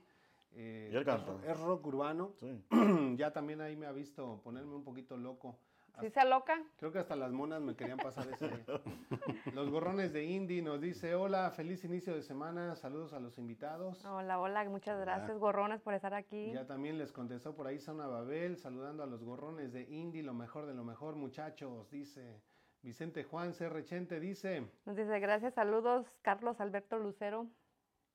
Eh, 0.54 0.90
Y 0.92 0.96
él 0.96 1.04
canta. 1.04 1.32
Es 1.44 1.58
rock 1.58 1.84
urbano. 1.86 2.32
Sí. 2.38 2.64
ya 3.16 3.32
también 3.32 3.60
ahí 3.60 3.74
me 3.74 3.86
ha 3.86 3.92
visto 3.92 4.40
ponerme 4.44 4.74
un 4.74 4.84
poquito 4.84 5.16
loco. 5.16 5.58
¿Sí 6.00 6.10
se 6.10 6.24
loca? 6.24 6.60
Creo 6.78 6.90
que 6.90 6.98
hasta 6.98 7.14
las 7.16 7.32
monas 7.32 7.60
me 7.60 7.76
querían 7.76 7.98
pasar 7.98 8.26
ese 8.28 8.48
día. 8.48 8.64
Los 9.54 9.70
gorrones 9.70 10.12
de 10.12 10.24
Indy 10.24 10.62
nos 10.62 10.80
dice, 10.80 11.14
hola, 11.14 11.50
feliz 11.50 11.84
inicio 11.84 12.14
de 12.14 12.22
semana, 12.22 12.74
saludos 12.76 13.12
a 13.12 13.20
los 13.20 13.38
invitados. 13.38 14.04
Hola, 14.04 14.40
hola, 14.40 14.64
muchas 14.68 14.98
gracias, 14.98 15.38
gorrones, 15.38 15.80
por 15.80 15.94
estar 15.94 16.14
aquí. 16.14 16.52
Ya 16.52 16.66
también 16.66 16.98
les 16.98 17.12
contestó 17.12 17.54
por 17.54 17.66
ahí 17.66 17.78
Zona 17.78 18.06
Babel, 18.06 18.56
saludando 18.56 19.02
a 19.02 19.06
los 19.06 19.22
gorrones 19.22 19.72
de 19.72 19.82
Indy, 19.82 20.22
lo 20.22 20.34
mejor 20.34 20.66
de 20.66 20.74
lo 20.74 20.84
mejor, 20.84 21.14
muchachos, 21.14 21.90
dice 21.90 22.42
Vicente 22.82 23.22
Juan 23.22 23.52
C. 23.52 23.70
Chente, 23.84 24.18
dice, 24.18 24.66
Nos 24.86 24.96
dice 24.96 25.20
gracias, 25.20 25.54
saludos, 25.54 26.06
Carlos 26.22 26.60
Alberto 26.60 26.98
Lucero. 26.98 27.46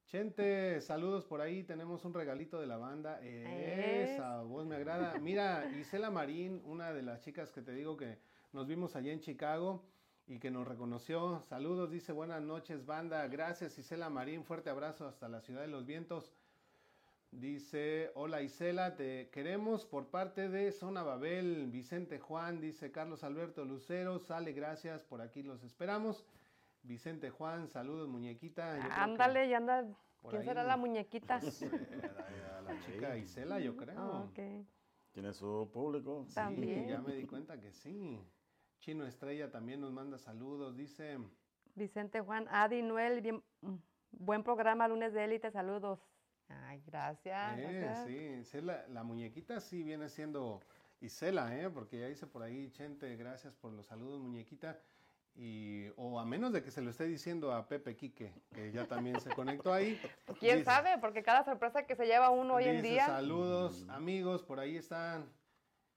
Chente, 0.07 0.79
saludos 0.79 1.25
por 1.25 1.41
ahí, 1.41 1.63
tenemos 1.63 2.05
un 2.05 2.13
regalito 2.13 2.61
de 2.61 2.65
la 2.65 2.77
banda, 2.77 3.19
esa 3.21 4.41
voz 4.41 4.65
me 4.65 4.77
agrada. 4.77 5.19
Mira, 5.19 5.69
Isela 5.77 6.09
Marín, 6.09 6.61
una 6.63 6.93
de 6.93 7.01
las 7.01 7.19
chicas 7.19 7.51
que 7.51 7.61
te 7.61 7.73
digo 7.73 7.97
que 7.97 8.17
nos 8.53 8.67
vimos 8.67 8.95
allá 8.95 9.11
en 9.11 9.19
Chicago 9.19 9.83
y 10.25 10.39
que 10.39 10.49
nos 10.49 10.65
reconoció, 10.65 11.43
saludos, 11.49 11.91
dice 11.91 12.13
buenas 12.13 12.41
noches 12.41 12.85
banda, 12.85 13.27
gracias 13.27 13.77
Isela 13.77 14.09
Marín, 14.09 14.45
fuerte 14.45 14.69
abrazo 14.69 15.05
hasta 15.09 15.27
la 15.27 15.41
ciudad 15.41 15.59
de 15.59 15.67
los 15.67 15.85
vientos. 15.85 16.31
Dice, 17.31 18.11
hola 18.15 18.41
Isela, 18.41 18.95
te 18.95 19.29
queremos 19.31 19.85
por 19.85 20.07
parte 20.07 20.47
de 20.47 20.71
Zona 20.71 21.03
Babel, 21.03 21.67
Vicente 21.67 22.17
Juan, 22.17 22.61
dice 22.61 22.93
Carlos 22.93 23.25
Alberto 23.25 23.65
Lucero, 23.65 24.19
sale, 24.19 24.53
gracias, 24.53 25.03
por 25.03 25.19
aquí 25.19 25.43
los 25.43 25.63
esperamos. 25.63 26.23
Vicente 26.91 27.29
Juan, 27.29 27.67
saludos 27.67 28.07
muñequita. 28.07 28.77
Yo 28.77 28.83
Ándale, 28.91 29.49
ya 29.49 29.57
anda. 29.57 29.85
por 30.21 30.31
¿Quién 30.31 30.41
ahí- 30.41 30.47
será 30.47 30.63
la 30.63 30.77
muñequita? 30.77 31.39
la 32.65 32.79
chica 32.85 33.17
Isela, 33.17 33.59
yo 33.59 33.75
creo. 33.75 33.99
Ah, 33.99 34.23
ok. 34.29 34.65
Tiene 35.11 35.33
su 35.33 35.69
público. 35.73 36.23
Sí, 36.29 36.35
También. 36.35 36.87
ya 36.87 37.01
me 37.01 37.13
di 37.13 37.25
cuenta 37.25 37.59
que 37.59 37.71
sí. 37.73 38.21
Chino 38.79 39.05
Estrella 39.05 39.51
también 39.51 39.81
nos 39.81 39.91
manda 39.91 40.17
saludos, 40.17 40.77
dice, 40.77 41.17
Vicente 41.75 42.21
Juan, 42.21 42.47
Adi 42.49 42.81
Noel, 42.83 43.21
bien, 43.21 43.43
mm, 43.61 43.75
buen 44.11 44.43
programa, 44.43 44.87
lunes 44.87 45.13
de 45.13 45.25
élite, 45.25 45.51
saludos. 45.51 45.99
Ay, 46.47 46.81
gracias. 46.85 47.57
eh, 47.59 47.79
gracias. 47.81 48.07
sí, 48.07 48.45
sí, 48.45 48.61
la, 48.61 48.87
la 48.87 49.03
muñequita 49.03 49.59
sí 49.59 49.83
viene 49.83 50.07
siendo 50.09 50.61
Isela, 51.01 51.57
¿eh? 51.59 51.69
porque 51.69 51.99
ya 51.99 52.07
dice 52.07 52.27
por 52.27 52.43
ahí, 52.43 52.69
Chente, 52.71 53.15
gracias 53.17 53.53
por 53.55 53.73
los 53.73 53.87
saludos, 53.87 54.21
muñequita. 54.21 54.79
Y, 55.39 55.89
o 55.97 56.19
a 56.19 56.25
menos 56.25 56.51
de 56.51 56.63
que 56.63 56.71
se 56.71 56.81
lo 56.81 56.89
esté 56.89 57.03
diciendo 57.05 57.53
a 57.53 57.67
Pepe 57.67 57.95
Quique, 57.95 58.33
que 58.55 58.71
ya 58.71 58.87
también 58.87 59.19
se 59.19 59.29
conectó 59.29 59.71
ahí. 59.71 59.99
¿Quién 60.39 60.57
Dice- 60.59 60.65
sabe? 60.65 60.97
Porque 60.99 61.21
cada 61.21 61.45
sorpresa 61.45 61.85
que 61.85 61.95
se 61.95 62.07
lleva 62.07 62.31
uno 62.31 62.55
hoy 62.55 62.63
en 62.63 62.81
día. 62.81 63.05
Saludos, 63.05 63.85
amigos, 63.89 64.41
por 64.41 64.59
ahí 64.59 64.77
están 64.77 65.29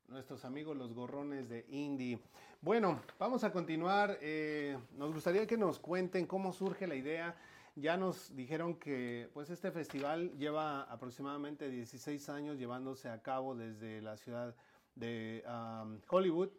nuestros 0.08 0.44
amigos 0.44 0.76
los 0.76 0.92
gorrones 0.92 1.48
de 1.48 1.64
Indie. 1.68 2.18
Bueno, 2.60 3.00
vamos 3.18 3.42
a 3.42 3.50
continuar. 3.50 4.18
eh, 4.20 4.76
nos 4.92 5.14
gustaría 5.14 5.46
que 5.46 5.56
nos 5.56 5.78
cuenten 5.78 6.26
cómo 6.26 6.52
surge 6.52 6.86
la 6.86 6.94
idea. 6.96 7.34
Ya 7.76 7.96
nos 7.96 8.34
dijeron 8.36 8.74
que 8.74 9.30
pues 9.32 9.48
este 9.48 9.70
festival 9.70 10.36
lleva 10.36 10.82
aproximadamente 10.82 11.70
16 11.70 12.28
años 12.28 12.58
llevándose 12.58 13.08
a 13.08 13.22
cabo 13.22 13.54
desde 13.54 14.02
la 14.02 14.18
ciudad 14.18 14.54
de 14.96 15.42
um, 15.46 15.98
Hollywood 16.10 16.50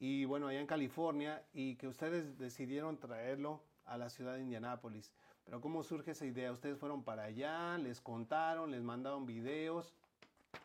y 0.00 0.24
bueno, 0.24 0.48
allá 0.48 0.60
en 0.60 0.66
California 0.66 1.44
y 1.52 1.76
que 1.76 1.86
ustedes 1.86 2.38
decidieron 2.38 2.98
traerlo 2.98 3.60
a 3.84 3.98
la 3.98 4.08
ciudad 4.08 4.34
de 4.34 4.40
Indianápolis. 4.40 5.12
Pero 5.44 5.60
¿cómo 5.60 5.82
surge 5.82 6.12
esa 6.12 6.24
idea? 6.24 6.50
¿Ustedes 6.52 6.78
fueron 6.78 7.04
para 7.04 7.24
allá? 7.24 7.76
¿Les 7.76 8.00
contaron? 8.00 8.70
¿Les 8.70 8.82
mandaron 8.82 9.26
videos? 9.26 9.94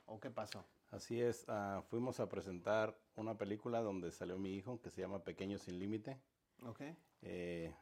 ¿O 0.07 0.19
qué 0.19 0.29
pasó? 0.29 0.63
Así 0.91 1.21
es, 1.21 1.43
ah, 1.49 1.83
fuimos 1.89 2.21
a 2.21 2.29
presentar 2.29 2.95
una 3.17 3.37
película 3.37 3.81
donde 3.81 4.11
salió 4.11 4.37
mi 4.37 4.55
hijo 4.55 4.79
que 4.81 4.89
se 4.89 5.01
llama 5.01 5.23
Pequeño 5.23 5.57
sin 5.57 5.79
Límite. 5.79 6.17
¿Ok? 6.65 6.81
Eh, 7.21 7.73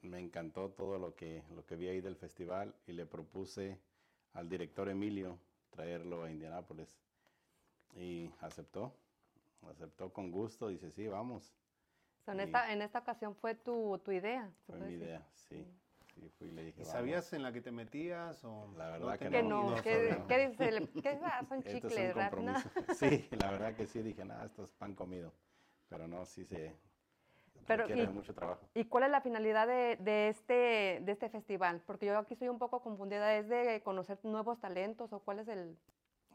me 0.00 0.18
encantó 0.20 0.70
todo 0.70 0.98
lo 0.98 1.14
que, 1.14 1.42
lo 1.54 1.66
que 1.66 1.76
vi 1.76 1.88
ahí 1.88 2.00
del 2.00 2.16
festival 2.16 2.74
y 2.86 2.92
le 2.92 3.04
propuse 3.04 3.78
al 4.32 4.48
director 4.48 4.88
Emilio 4.88 5.38
traerlo 5.70 6.24
a 6.24 6.30
Indianápolis. 6.30 6.96
Y 7.94 8.30
aceptó, 8.40 8.94
aceptó 9.70 10.12
con 10.12 10.30
gusto, 10.30 10.68
dice, 10.68 10.90
sí, 10.90 11.06
vamos. 11.08 11.54
O 12.22 12.24
sea, 12.24 12.34
en, 12.34 12.40
y- 12.40 12.42
esta, 12.44 12.72
en 12.72 12.82
esta 12.82 12.98
ocasión 13.00 13.34
fue 13.36 13.54
tu, 13.54 13.98
tu 14.04 14.12
idea. 14.12 14.50
Fue 14.66 14.78
mi 14.78 14.84
decir. 14.84 15.02
idea, 15.02 15.26
sí. 15.34 15.66
sí 16.14 16.28
fui 16.38 16.48
y 16.48 16.50
le 16.52 16.64
dije, 16.64 16.82
¿Y 16.82 16.84
vamos. 16.84 16.92
sabías 16.92 17.32
en 17.32 17.42
la 17.42 17.52
que 17.52 17.60
te 17.60 17.72
metías 17.72 18.44
o 18.44 18.72
La 18.76 18.90
verdad 18.90 19.12
que 19.18 19.18
Que 19.18 19.30
tenías 19.30 19.44
no, 19.48 19.70
no, 19.70 19.82
¿qué, 19.82 20.16
no. 20.18 20.26
qué 20.26 20.48
dice? 20.48 20.88
¿Qué 21.02 21.18
son 21.48 21.62
chicles, 21.64 22.14
¿verdad? 22.14 22.32
No. 22.42 22.54
Sí, 22.94 23.28
la 23.32 23.50
verdad 23.50 23.74
que 23.74 23.86
sí, 23.86 24.02
dije, 24.02 24.24
nada, 24.24 24.44
esto 24.46 24.62
es 24.64 24.70
pan 24.72 24.94
comido. 24.94 25.32
Pero 25.88 26.06
no, 26.08 26.24
sí 26.24 26.44
se 26.44 26.72
Pero, 27.66 27.86
requiere 27.86 28.04
y- 28.04 28.14
mucho 28.14 28.34
trabajo. 28.34 28.66
¿Y 28.74 28.84
cuál 28.86 29.04
es 29.04 29.10
la 29.10 29.20
finalidad 29.20 29.66
de, 29.66 29.96
de 30.00 30.28
este, 30.28 31.00
de 31.02 31.12
este 31.12 31.28
festival? 31.28 31.82
Porque 31.86 32.06
yo 32.06 32.16
aquí 32.18 32.34
estoy 32.34 32.48
un 32.48 32.58
poco 32.58 32.80
confundida. 32.82 33.36
¿Es 33.36 33.48
de 33.48 33.82
conocer 33.84 34.18
nuevos 34.22 34.60
talentos 34.60 35.12
o 35.12 35.18
cuál 35.20 35.40
es, 35.40 35.48
el, 35.48 35.76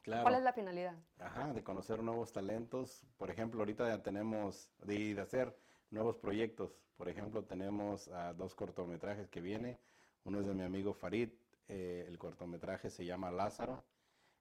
Claro. 0.08 0.24
cuál 0.24 0.36
es 0.36 0.44
la 0.44 0.54
finalidad? 0.54 0.96
Ajá, 1.20 1.52
de 1.52 1.62
conocer 1.62 2.02
nuevos 2.02 2.32
talentos. 2.32 3.06
Por 3.18 3.30
ejemplo, 3.30 3.60
ahorita 3.60 3.90
ya 3.90 4.02
tenemos, 4.02 4.72
de, 4.86 5.14
de 5.14 5.22
hacer 5.22 5.54
nuevos 5.92 6.18
proyectos. 6.18 6.80
Por 6.96 7.10
ejemplo, 7.10 7.44
tenemos 7.44 8.08
ah, 8.14 8.34
dos 8.34 8.56
cortometrajes 8.56 9.28
que 9.28 9.42
viene. 9.42 9.78
Uno 10.24 10.40
es 10.40 10.48
de 10.48 10.54
mi 10.54 10.64
amigo 10.64 10.94
Farid, 10.94 11.32
eh, 11.68 12.06
el 12.08 12.18
cortometraje 12.18 12.90
se 12.90 13.04
llama 13.04 13.32
Lázaro. 13.32 13.84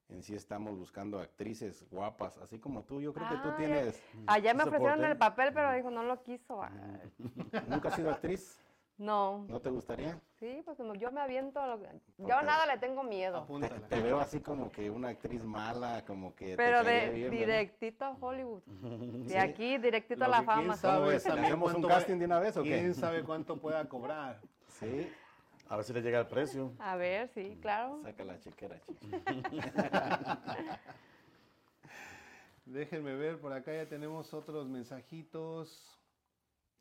En 0.09 0.23
sí 0.23 0.37
estamos 0.37 0.79
buscando 0.79 1.19
actrices 1.19 1.85
guapas, 1.91 2.39
así 2.39 2.61
como 2.61 2.85
tú. 2.85 3.01
Yo 3.01 3.13
creo 3.13 3.29
que 3.29 3.37
tú 3.39 3.57
tienes... 3.57 4.01
Allá 4.29 4.55
me 4.55 4.63
ofrecieron 4.63 5.05
el 5.05 5.17
papel, 5.19 5.53
pero 5.53 5.73
dijo, 5.73 5.91
no 5.91 6.05
lo 6.05 6.23
quiso. 6.23 6.63
Ay, 6.63 7.13
¿Nunca 7.67 7.89
has 7.89 7.97
sido 7.97 8.11
actriz? 8.13 8.57
No. 8.99 9.45
¿No 9.49 9.61
te 9.61 9.69
gustaría? 9.69 10.19
Sí, 10.39 10.63
pues 10.65 10.77
como 10.79 10.95
yo 10.95 11.11
me 11.13 11.21
aviento. 11.21 11.61
a 11.61 11.67
lo- 11.67 11.83
Yo 11.83 11.89
Porque- 12.17 12.33
nada 12.47 12.65
le 12.67 12.79
tengo 12.79 13.03
miedo. 13.03 13.37
apúntala? 13.39 13.87
Te 13.89 14.01
veo 14.01 14.19
así 14.19 14.41
como 14.41 14.71
que 14.71 14.89
una 14.91 15.09
actriz 15.09 15.43
mala, 15.45 16.03
como 16.07 16.35
que... 16.35 16.51
te 16.53 16.57
Pero 16.57 16.83
de 16.83 17.11
bien, 17.11 17.31
¿verdad? 17.31 17.45
directito 17.47 18.05
a 18.07 18.17
Hollywood. 18.19 18.63
De 19.27 19.29
Sí. 19.31 19.37
aquí, 19.37 19.77
directito 19.79 20.25
a 20.25 20.29
Lo 20.29 20.33
la 20.33 20.41
que 20.41 20.47
quién 20.47 20.57
fama. 20.61 20.77
sabe 20.77 20.97
¿Cómo 20.99 21.07
ves? 21.09 21.25
¿Le 21.25 21.29
también 21.31 21.47
hacemos 21.47 21.75
un 21.75 21.83
casting 21.83 22.19
de 22.19 22.25
una 22.25 22.39
vez 22.39 22.57
o 22.57 22.63
qué? 22.63 22.69
¿Quién 22.71 22.95
sabe 22.95 23.23
cuánto 23.23 23.59
pueda 23.59 23.87
cobrar? 23.89 24.41
Sí, 24.69 25.13
A 25.69 25.77
ver 25.77 25.85
si 25.85 25.93
le 25.93 26.01
llega 26.01 26.21
el 26.21 26.27
precio. 26.29 26.73
A 26.79 26.97
ver, 26.97 27.29
sí, 27.35 27.59
claro. 27.61 28.01
saca 28.03 28.25
la 28.25 28.39
chequera, 28.39 28.81
chichi. 28.81 29.11
Déjenme 32.67 33.15
ver, 33.15 33.39
por 33.41 33.53
acá 33.53 33.73
ya 33.73 33.87
tenemos 33.89 34.33
otros 34.35 34.67
mensajitos. 34.69 35.96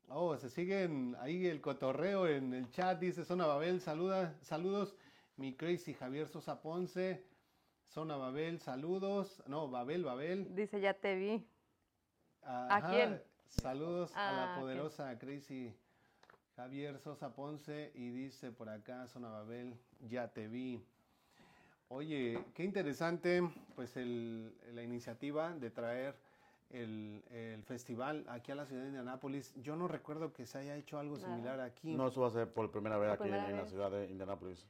Oh, 0.10 0.38
se 0.38 0.50
siguen 0.50 1.16
ahí 1.20 1.48
el 1.48 1.62
cotorreo 1.62 2.28
en 2.28 2.54
el 2.54 2.70
chat, 2.72 3.00
dice 3.00 3.26
Zona 3.26 3.46
Babel, 3.48 3.82
saluda, 3.82 4.36
saludos, 4.42 4.96
mi 5.38 5.54
crazy 5.54 5.94
Javier 5.94 6.28
Sosa 6.28 6.62
Ponce, 6.62 7.24
Zona 7.94 8.16
Babel, 8.16 8.60
saludos, 8.60 9.44
no, 9.48 9.70
Babel, 9.70 10.04
Babel. 10.04 10.56
Dice, 10.56 10.80
ya 10.80 10.94
te 10.94 11.16
vi. 11.16 11.44
Ajá, 12.44 12.90
quién? 12.90 13.22
Saludos 13.50 14.12
a 14.16 14.18
Ah, 14.20 14.32
la 14.32 14.54
ok. 14.54 14.62
poderosa 14.62 15.18
Crazy 15.18 15.74
Javier 16.56 17.00
Sosa 17.00 17.34
Ponce 17.34 17.92
y 17.96 18.10
dice 18.12 18.52
por 18.52 18.70
acá, 18.70 19.08
Zona 19.08 19.30
Babel, 19.30 19.74
ya 20.08 20.28
te 20.28 20.48
vi. 20.48 20.84
Oye, 21.90 22.40
qué 22.54 22.64
interesante, 22.64 23.42
pues 23.76 23.96
el- 23.98 24.54
la 24.74 24.84
iniciativa 24.84 25.54
de 25.54 25.70
traer 25.72 26.16
el, 26.70 27.24
el 27.32 27.64
festival 27.64 28.26
aquí 28.28 28.52
a 28.52 28.56
la 28.56 28.66
ciudad 28.66 28.82
de 28.84 28.88
Indianápolis. 28.90 29.54
Yo 29.62 29.76
no 29.76 29.88
recuerdo 29.88 30.34
que 30.34 30.46
se 30.46 30.58
haya 30.58 30.76
hecho 30.76 31.00
algo 31.00 31.18
Nada. 31.18 31.28
similar 31.36 31.60
aquí. 31.62 31.96
No, 31.96 32.08
eso 32.08 32.22
va 32.22 32.28
a 32.28 32.32
ser 32.32 32.52
por 32.54 32.72
primera 32.72 32.98
vez 32.98 33.10
Por 33.10 33.16
aquí 33.16 33.24
primera 33.30 33.50
en 33.50 33.56
la 33.56 33.62
vez. 33.64 33.70
ciudad 33.72 33.92
de 33.92 34.06
Indianapolis. 34.10 34.68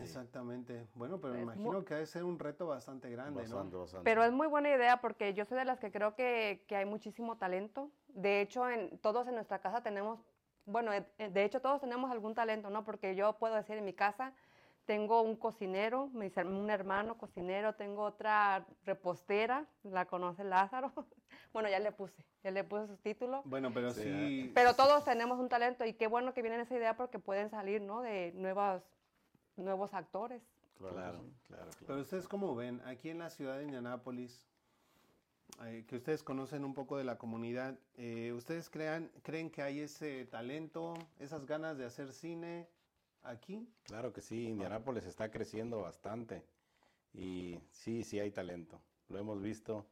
Exactamente. 0.00 0.88
Bueno, 0.94 1.20
pero 1.20 1.34
me 1.34 1.40
Es 1.40 1.46
mu- 1.46 1.52
imagino 1.52 1.84
que 1.84 1.94
ha 1.94 1.98
de 1.98 2.06
ser 2.06 2.24
un 2.24 2.38
reto 2.38 2.66
bastante 2.66 3.08
grande, 3.10 3.42
Bastante, 3.42 3.74
¿no? 3.74 3.80
bastante. 3.82 4.04
Pero 4.04 4.24
es 4.24 4.32
muy 4.32 4.46
buena 4.48 4.70
idea 4.70 5.00
porque 5.00 5.34
yo 5.34 5.44
soy 5.44 5.58
de 5.58 5.64
las 5.64 5.78
que 5.78 5.92
creo 5.92 6.14
que, 6.16 6.64
que 6.66 6.76
hay 6.76 6.84
muchísimo 6.84 7.36
talento. 7.38 7.90
De 8.08 8.40
hecho, 8.40 8.68
en, 8.68 8.98
todos 8.98 9.28
en 9.28 9.34
nuestra 9.36 9.60
casa 9.60 9.82
tenemos, 9.82 10.20
bueno, 10.66 10.92
eh, 10.92 11.04
de 11.30 11.44
hecho 11.44 11.60
todos 11.60 11.80
tenemos 11.80 12.10
algún 12.10 12.34
talento, 12.34 12.70
¿no? 12.70 12.84
Porque 12.84 13.14
yo 13.14 13.34
puedo 13.38 13.54
decir 13.54 13.76
en 13.76 13.84
mi 13.84 13.92
casa, 13.92 14.32
tengo 14.86 15.22
un 15.22 15.36
cocinero, 15.36 16.10
un 16.12 16.70
hermano 16.70 17.16
cocinero, 17.16 17.74
tengo 17.74 18.02
otra 18.02 18.66
repostera, 18.84 19.66
la 19.82 20.04
conoce 20.04 20.44
Lázaro. 20.44 20.92
bueno, 21.52 21.68
ya 21.68 21.78
le 21.78 21.92
puse, 21.92 22.24
ya 22.42 22.50
le 22.50 22.64
puse 22.64 22.86
su 22.86 22.96
título. 22.98 23.42
Bueno, 23.44 23.72
pero 23.72 23.90
Sí, 23.92 24.02
sí. 24.02 24.52
Pero 24.54 24.74
todos 24.74 25.04
tenemos 25.04 25.38
un 25.38 25.48
talento 25.48 25.84
y 25.84 25.94
qué 25.94 26.06
bueno 26.06 26.34
que 26.34 26.42
vienen 26.42 26.60
esa 26.60 26.76
idea 26.76 26.96
porque 26.96 27.18
pueden 27.18 27.50
salir, 27.50 27.80
¿no? 27.80 28.02
De 28.02 28.32
nuevas, 28.34 28.82
nuevos 29.56 29.94
actores. 29.94 30.42
Claro, 30.76 31.24
claro. 31.46 31.70
Pero 31.86 32.00
ustedes 32.00 32.28
cómo 32.28 32.54
ven, 32.54 32.82
aquí 32.84 33.08
en 33.08 33.18
la 33.18 33.30
ciudad 33.30 33.58
de 33.58 33.64
Indianápolis, 33.64 34.44
eh, 35.64 35.84
que 35.86 35.96
ustedes 35.96 36.22
conocen 36.22 36.64
un 36.64 36.74
poco 36.74 36.98
de 36.98 37.04
la 37.04 37.16
comunidad, 37.16 37.78
eh, 37.96 38.32
¿ustedes 38.32 38.68
crean, 38.68 39.10
creen 39.22 39.50
que 39.50 39.62
hay 39.62 39.80
ese 39.80 40.26
talento, 40.26 40.94
esas 41.20 41.46
ganas 41.46 41.78
de 41.78 41.86
hacer 41.86 42.12
cine 42.12 42.68
aquí? 43.24 43.68
Claro 43.84 44.12
que 44.12 44.20
sí, 44.20 44.48
Indianápolis 44.48 45.04
está 45.04 45.30
creciendo 45.30 45.80
bastante 45.82 46.44
y 47.12 47.58
sí, 47.70 48.04
sí 48.04 48.18
hay 48.20 48.30
talento. 48.30 48.80
Lo 49.08 49.18
hemos 49.18 49.40
visto 49.42 49.86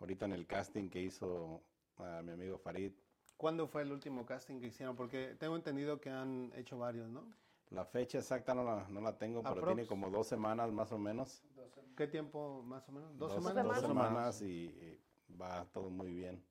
ahorita 0.00 0.24
en 0.26 0.32
el 0.32 0.46
casting 0.46 0.88
que 0.88 1.00
hizo 1.02 1.62
a 1.98 2.22
mi 2.22 2.32
amigo 2.32 2.58
Farid. 2.58 2.92
¿Cuándo 3.36 3.66
fue 3.66 3.82
el 3.82 3.92
último 3.92 4.24
casting 4.24 4.60
que 4.60 4.68
hicieron? 4.68 4.96
Porque 4.96 5.36
tengo 5.38 5.56
entendido 5.56 6.00
que 6.00 6.10
han 6.10 6.52
hecho 6.54 6.78
varios, 6.78 7.08
¿no? 7.10 7.24
La 7.70 7.84
fecha 7.84 8.18
exacta 8.18 8.54
no 8.54 8.62
la, 8.64 8.86
no 8.88 9.00
la 9.00 9.18
tengo, 9.18 9.42
pero 9.42 9.56
Aprox. 9.56 9.74
tiene 9.74 9.86
como 9.88 10.08
dos 10.08 10.26
semanas 10.28 10.70
más 10.72 10.92
o 10.92 10.98
menos. 10.98 11.42
¿Qué 11.96 12.06
tiempo 12.06 12.62
más 12.62 12.88
o 12.88 12.92
menos? 12.92 13.10
¿Dos, 13.18 13.34
Dos 13.34 13.44
semanas? 13.44 13.66
dos 13.80 13.86
semanas. 13.88 14.42
y, 14.42 14.46
y 15.28 15.34
va 15.40 15.64
todo 15.72 15.90
muy 15.90 16.12
bien. 16.12 16.42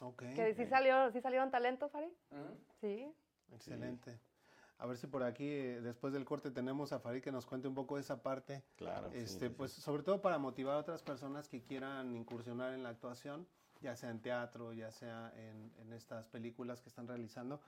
Ok, 0.00 0.22
Que 0.34 0.54
sí, 0.54 0.66
salió, 0.66 1.10
sí 1.12 1.20
salieron 1.20 1.50
talentos, 1.50 1.92
Farid. 1.92 2.08
Sí. 2.80 3.12
excelente. 3.52 4.18
A 4.82 4.86
ver 4.86 4.96
si 4.96 5.06
por 5.06 5.22
aquí, 5.22 5.48
eh, 5.48 5.80
después 5.80 6.12
del 6.12 6.24
corte, 6.24 6.50
tenemos 6.50 6.92
a 6.92 6.98
Farid 6.98 7.22
que 7.22 7.30
nos 7.30 7.46
cuente 7.46 7.68
un 7.68 7.74
poco 7.74 7.98
esa 7.98 8.20
parte. 8.20 8.64
Claro. 8.74 9.12
sí, 9.12 9.18
Este, 9.18 9.46
sí, 9.46 9.48
sí. 9.48 9.54
pues 9.56 9.70
sobre 9.70 10.02
todo 10.02 10.20
para 10.20 10.38
motivar 10.38 10.74
a 10.74 10.78
otras 10.78 11.04
personas 11.04 11.48
que 11.48 11.62
quieran 11.62 12.16
incursionar 12.16 12.74
en 12.74 12.82
la 12.82 12.88
actuación, 12.88 13.46
ya 13.80 13.94
sea 13.94 14.10
en 14.10 14.20
teatro, 14.20 14.72
ya 14.72 14.90
sea 14.90 15.32
en, 15.36 15.72
en 15.78 15.92
estas 15.92 16.26
películas 16.26 16.80
que 16.80 16.88
están 16.88 17.06
realizando, 17.06 17.60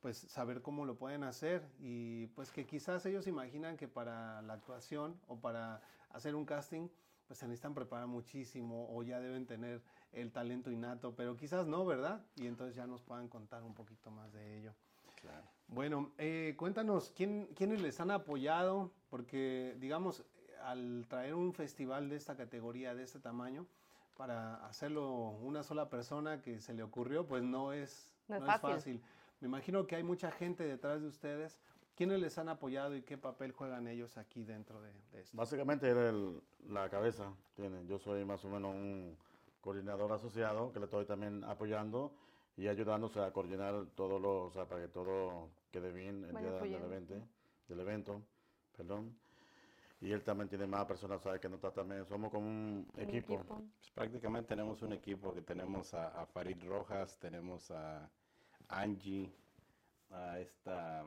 pues 0.00 0.16
saber 0.16 0.62
cómo 0.62 0.86
lo 0.86 0.96
pueden 0.96 1.24
hacer 1.24 1.62
y 1.78 2.28
pues 2.28 2.50
que 2.50 2.64
quizás 2.64 3.04
ellos 3.04 3.26
imaginan 3.26 3.76
que 3.76 3.86
para 3.86 4.40
la 4.40 4.54
actuación 4.54 5.20
o 5.26 5.38
para 5.38 5.82
hacer 6.08 6.34
un 6.34 6.46
casting, 6.46 6.88
pues 7.26 7.38
se 7.38 7.46
necesitan 7.48 7.74
preparar 7.74 8.06
muchísimo 8.06 8.88
o 8.90 9.02
ya 9.02 9.20
deben 9.20 9.46
tener 9.46 9.82
el 10.12 10.32
talento 10.32 10.70
innato, 10.70 11.14
pero 11.14 11.36
quizás 11.36 11.66
no, 11.66 11.84
¿verdad? 11.84 12.24
Y 12.36 12.46
entonces 12.46 12.74
ya 12.74 12.86
nos 12.86 13.02
puedan 13.02 13.28
contar 13.28 13.62
un 13.62 13.74
poquito 13.74 14.10
más 14.10 14.32
de 14.32 14.56
ello. 14.58 14.72
Claro. 15.20 15.46
Bueno, 15.72 16.12
eh, 16.18 16.54
cuéntanos, 16.58 17.12
¿quién, 17.16 17.48
¿quiénes 17.56 17.80
les 17.80 17.98
han 17.98 18.10
apoyado? 18.10 18.90
Porque, 19.08 19.74
digamos, 19.78 20.22
al 20.62 21.06
traer 21.08 21.34
un 21.34 21.54
festival 21.54 22.10
de 22.10 22.16
esta 22.16 22.36
categoría, 22.36 22.94
de 22.94 23.02
este 23.04 23.18
tamaño, 23.20 23.66
para 24.16 24.66
hacerlo 24.66 25.30
una 25.30 25.62
sola 25.62 25.88
persona 25.88 26.42
que 26.42 26.60
se 26.60 26.74
le 26.74 26.82
ocurrió, 26.82 27.26
pues 27.26 27.42
no 27.42 27.72
es, 27.72 28.14
No 28.28 28.36
es 28.36 28.40
no 28.42 28.46
es 28.52 28.60
fácil. 28.60 28.74
fácil. 28.76 29.02
Me 29.40 29.48
imagino 29.48 29.86
que 29.86 29.96
hay 29.96 30.02
mucha 30.02 30.30
gente 30.30 30.62
detrás 30.64 31.00
de 31.00 31.08
ustedes. 31.08 31.58
¿Quiénes 31.96 32.20
les 32.20 32.36
han 32.38 32.48
apoyado 32.50 32.94
y 32.94 33.02
qué 33.02 33.16
papel 33.16 33.52
juegan 33.52 33.86
ellos 33.88 34.16
aquí 34.18 34.44
dentro 34.44 34.80
de, 34.82 34.92
de 35.12 35.20
esto? 35.22 35.36
Básicamente 35.36 35.90
el- 35.90 36.42
la 36.68 36.88
cabeza, 36.90 37.32
tiene. 37.54 37.86
Yo 37.86 37.98
soy 37.98 38.24
más 38.24 38.44
o 38.44 38.48
menos 38.48 38.74
un 38.74 39.16
coordinador 39.62 40.12
asociado 40.12 40.70
que 40.72 40.78
le 40.80 40.84
estoy 40.84 41.06
también 41.06 41.44
apoyando 41.44 42.12
y 42.56 42.68
ayudándose 42.68 43.20
a 43.20 43.32
coordinar 43.32 43.86
todo 43.94 44.18
lo, 44.18 44.44
o 44.46 44.50
sea, 44.52 44.66
para 44.66 44.82
que 44.82 44.88
todo 44.88 45.50
quede 45.70 45.92
bien 45.92 46.24
el 46.24 46.36
día 46.36 46.50
del 46.50 46.58
fluyendo. 46.58 46.86
evento, 46.86 47.14
del 47.68 47.80
evento, 47.80 48.22
perdón. 48.76 49.16
Y 50.00 50.10
él 50.10 50.22
también 50.24 50.48
tiene 50.48 50.66
más 50.66 50.84
personas, 50.86 51.22
¿sabes? 51.22 51.40
Que 51.40 51.48
no 51.48 51.56
está 51.56 51.70
también, 51.72 52.04
somos 52.06 52.30
como 52.30 52.46
un 52.48 52.86
Un 52.94 53.00
equipo. 53.00 53.38
Pues 53.44 53.90
prácticamente 53.94 54.48
tenemos 54.48 54.82
un 54.82 54.92
equipo 54.92 55.32
que 55.32 55.42
tenemos 55.42 55.94
a, 55.94 56.08
a 56.08 56.26
Farid 56.26 56.62
Rojas, 56.64 57.18
tenemos 57.18 57.70
a 57.70 58.10
Angie, 58.68 59.32
a 60.10 60.38
esta, 60.40 61.04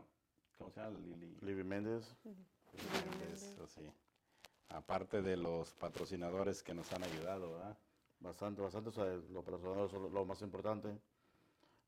¿cómo 0.58 0.72
se 0.72 0.80
llama? 0.80 0.98
Lili. 1.00 1.38
Libby 1.42 1.64
Méndez, 1.64 2.16
Méndez, 2.74 3.58
o 3.60 3.68
sí. 3.68 3.92
Aparte 4.70 5.22
de 5.22 5.38
los 5.38 5.74
patrocinadores 5.76 6.64
que 6.64 6.74
nos 6.74 6.92
han 6.94 7.04
ayudado, 7.04 7.54
¿verdad? 7.54 7.78
bastante, 8.20 8.62
bastante, 8.62 8.90
o 8.90 8.92
sea, 8.92 9.06
los 9.06 9.44
patrocinadores 9.44 9.92
son 9.92 10.04
lo, 10.04 10.10
lo 10.10 10.26
más 10.26 10.42
importante. 10.42 10.98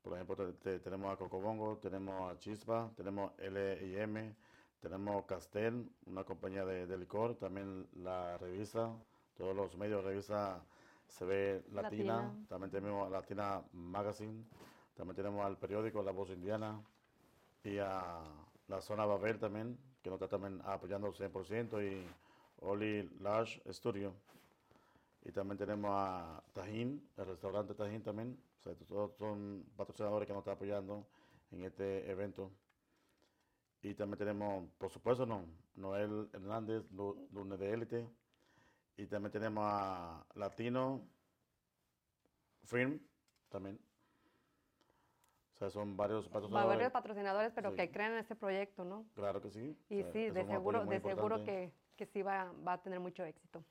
Por 0.02 0.14
ejemplo, 0.14 0.36
te- 0.36 0.52
te- 0.54 0.78
tenemos 0.80 1.12
a 1.12 1.16
Cocobongo, 1.16 1.76
tenemos 1.78 2.32
a 2.32 2.38
Chispa, 2.38 2.90
tenemos 2.96 3.32
L&M, 3.38 4.34
tenemos 4.80 5.24
Castel, 5.26 5.88
una 6.06 6.24
compañía 6.24 6.64
de, 6.64 6.86
de 6.86 6.96
licor, 6.96 7.34
también 7.36 7.86
la 7.96 8.38
revista, 8.38 8.90
todos 9.36 9.54
los 9.54 9.76
medios 9.76 10.02
de 10.04 10.10
revista 10.10 10.62
se 11.08 11.24
ve 11.24 11.64
Latina, 11.72 12.16
Latina. 12.22 12.46
también 12.48 12.70
tenemos 12.70 13.06
a 13.06 13.10
Latina 13.10 13.62
Magazine, 13.72 14.44
también 14.94 15.16
tenemos 15.16 15.44
al 15.44 15.56
periódico 15.56 16.02
La 16.02 16.12
Voz 16.12 16.30
Indiana 16.30 16.80
y 17.64 17.78
a 17.78 18.20
la 18.68 18.80
zona 18.80 19.04
Babel 19.04 19.38
también, 19.38 19.78
que 20.02 20.10
nos 20.10 20.16
está 20.20 20.28
también 20.28 20.60
apoyando 20.64 21.12
100% 21.12 21.82
y 21.82 22.06
Oli 22.60 23.08
Large 23.20 23.60
Studio. 23.72 24.12
Y 25.24 25.32
también 25.32 25.58
tenemos 25.58 25.90
a 25.92 26.42
Tajín, 26.52 27.08
el 27.16 27.26
restaurante 27.26 27.74
Tajín 27.74 28.02
también. 28.02 28.38
Sea, 28.76 28.86
todos 28.86 29.14
son 29.16 29.64
patrocinadores 29.76 30.26
que 30.26 30.32
nos 30.32 30.40
están 30.40 30.54
apoyando 30.54 31.06
en 31.50 31.64
este 31.64 32.10
evento. 32.10 32.50
Y 33.82 33.94
también 33.94 34.18
tenemos, 34.18 34.68
por 34.78 34.90
supuesto, 34.90 35.24
no, 35.24 35.44
Noel 35.76 36.28
Hernández, 36.32 36.90
Lu- 36.90 37.28
Lunes 37.32 37.58
de 37.58 37.72
Élite. 37.72 38.08
Y 38.96 39.06
también 39.06 39.30
tenemos 39.30 39.64
a 39.66 40.26
Latino 40.34 41.00
Film 42.64 42.98
también. 43.48 43.78
O 45.54 45.58
sea, 45.58 45.70
son 45.70 45.96
varios 45.96 46.28
patrocinadores. 46.28 46.76
varios 46.76 46.92
patrocinadores, 46.92 47.52
pero 47.54 47.70
Sí. 47.70 47.76
que 47.76 47.90
creen 47.90 48.12
en 48.12 48.18
este 48.18 48.36
proyecto, 48.36 48.84
¿no? 48.84 49.06
Claro 49.14 49.40
que 49.40 49.50
sí. 49.50 49.76
Y 49.88 50.00
O 50.00 50.02
sea, 50.04 50.12
sí, 50.12 50.30
de 50.30 50.44
seguro, 50.44 50.84
de 50.84 51.00
seguro 51.00 51.42
que, 51.44 51.72
que 51.96 52.06
sí 52.06 52.22
va, 52.22 52.52
va 52.66 52.74
a 52.74 52.82
tener 52.82 53.00
mucho 53.00 53.24
éxito. 53.24 53.64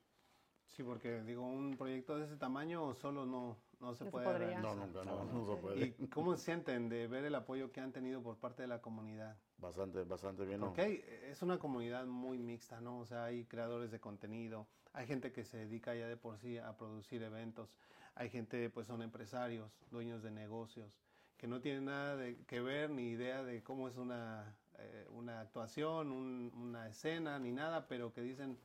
Sí, 0.65 0.83
porque 0.83 1.21
digo, 1.23 1.43
un 1.47 1.77
proyecto 1.77 2.17
de 2.17 2.25
ese 2.25 2.35
tamaño 2.37 2.93
solo 2.95 3.25
no, 3.25 3.57
no 3.79 3.93
se 3.93 4.05
No 4.05 4.05
se 4.05 4.11
puede 4.11 4.25
podría. 4.25 4.59
No, 4.61 4.75
nunca, 4.75 5.03
no, 5.03 5.25
no 5.25 5.55
se 5.55 5.61
puede. 5.61 5.95
¿Y 5.99 6.07
cómo 6.07 6.35
se 6.35 6.43
sienten 6.45 6.89
de 6.89 7.07
ver 7.07 7.25
el 7.25 7.35
apoyo 7.35 7.71
que 7.71 7.79
han 7.79 7.91
tenido 7.91 8.21
por 8.21 8.37
parte 8.37 8.63
de 8.63 8.67
la 8.67 8.81
comunidad? 8.81 9.37
Bastante, 9.57 10.03
bastante 10.03 10.45
bien. 10.45 10.59
¿no? 10.59 10.67
Porque 10.67 10.81
hay- 10.81 11.03
es 11.31 11.41
una 11.41 11.59
comunidad 11.59 12.05
muy 12.05 12.37
mixta, 12.39 12.81
¿no? 12.81 12.99
O 12.99 13.05
sea, 13.05 13.25
hay 13.25 13.45
creadores 13.45 13.91
de 13.91 13.99
contenido, 13.99 14.67
hay 14.93 15.05
gente 15.07 15.31
que 15.31 15.43
se 15.43 15.57
dedica 15.57 15.93
ya 15.95 16.07
de 16.07 16.17
por 16.17 16.37
sí 16.39 16.57
a 16.57 16.75
producir 16.77 17.21
eventos, 17.23 17.69
hay 18.15 18.29
gente, 18.29 18.69
pues 18.69 18.87
son 18.87 19.01
empresarios, 19.03 19.71
dueños 19.91 20.23
de 20.23 20.31
negocios, 20.31 20.97
que 21.37 21.47
no 21.47 21.61
tienen 21.61 21.85
nada 21.85 22.15
de, 22.15 22.43
que 22.45 22.61
ver 22.61 22.89
ni 22.89 23.09
idea 23.09 23.43
de 23.43 23.61
cómo 23.63 23.87
es 23.87 23.95
una, 23.97 24.55
eh, 24.79 25.05
una 25.11 25.39
actuación, 25.41 26.11
un- 26.11 26.51
una 26.55 26.87
escena, 26.87 27.37
ni 27.37 27.51
nada, 27.51 27.87
pero 27.87 28.11
que 28.11 28.21
dicen, 28.21 28.57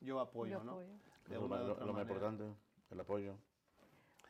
yo 0.00 0.20
apoyo, 0.20 0.58
Yo 0.58 0.64
¿no? 0.64 0.72
apoyo. 0.72 0.92
De 1.28 1.34
Lo, 1.36 1.46
una 1.46 1.62
lo- 1.62 1.92
más 1.92 2.02
importante, 2.02 2.44
el 2.90 3.00
apoyo. 3.00 3.34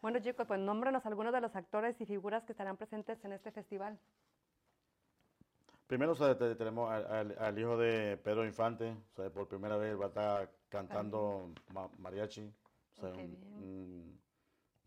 Bueno, 0.02 0.18
chicos, 0.18 0.46
pues 0.48 0.58
nómbrenos 0.58 1.06
algunos 1.06 1.32
de 1.32 1.40
los 1.40 1.54
actores 1.54 2.00
y 2.00 2.06
figuras 2.06 2.44
que 2.44 2.52
estarán 2.52 2.76
presentes 2.76 3.24
en 3.24 3.32
este 3.32 3.52
festival. 3.52 3.96
Primero, 5.86 6.12
o 6.12 6.14
sea, 6.16 6.36
te- 6.36 6.56
tenemos 6.56 6.90
al, 6.90 7.06
al- 7.06 7.38
al 7.38 7.58
hijo 7.58 7.76
de 7.76 8.16
Pedro 8.16 8.44
Infante, 8.44 8.90
o 8.90 9.14
sea, 9.14 9.30
por 9.30 9.46
primera 9.46 9.76
vez 9.76 9.98
va 9.98 10.06
a 10.06 10.08
estar 10.08 10.50
cantando 10.68 11.52
ma- 11.72 11.88
mariachi, 11.98 12.52
o 12.96 13.00
sea, 13.00 13.10
un, 13.10 13.16
bien. 13.16 13.38
un- 13.54 14.20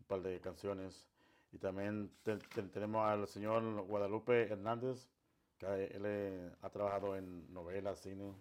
un 0.00 0.06
par 0.06 0.20
de 0.20 0.38
canciones. 0.40 1.08
Y 1.52 1.58
también 1.58 2.10
te- 2.22 2.36
te- 2.36 2.64
tenemos 2.64 3.02
al 3.08 3.26
señor 3.26 3.62
Guadalupe 3.86 4.52
Hernández, 4.52 5.08
que 5.56 5.66
él 5.86 6.02
eh, 6.04 6.52
ha 6.60 6.68
trabajado 6.68 7.16
en 7.16 7.50
novelas, 7.54 8.00
cine. 8.00 8.34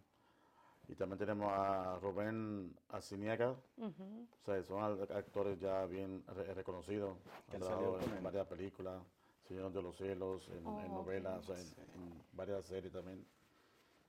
Y 0.87 0.95
también 0.95 1.17
tenemos 1.17 1.51
a 1.51 1.97
Rubén 1.99 2.75
Asiniaga, 2.89 3.55
Ujú. 3.77 4.27
o 4.41 4.45
sea, 4.45 4.63
son 4.63 5.01
actores 5.11 5.59
ya 5.59 5.85
bien 5.85 6.23
re- 6.27 6.53
reconocidos. 6.53 7.17
Han 7.53 7.59
trabajado 7.59 7.99
en 8.01 8.17
él. 8.17 8.23
varias 8.23 8.47
películas, 8.47 9.01
Señor 9.47 9.71
de 9.71 9.81
los 9.81 9.97
Cielos, 9.97 10.47
en, 10.49 10.57
en 10.57 10.91
Oh, 10.91 10.93
novelas, 11.01 11.37
ok. 11.37 11.49
o 11.49 11.53
sea, 11.53 11.59
en, 11.61 11.67
en 12.01 12.23
varias 12.33 12.65
series 12.65 12.93
también. 12.93 13.25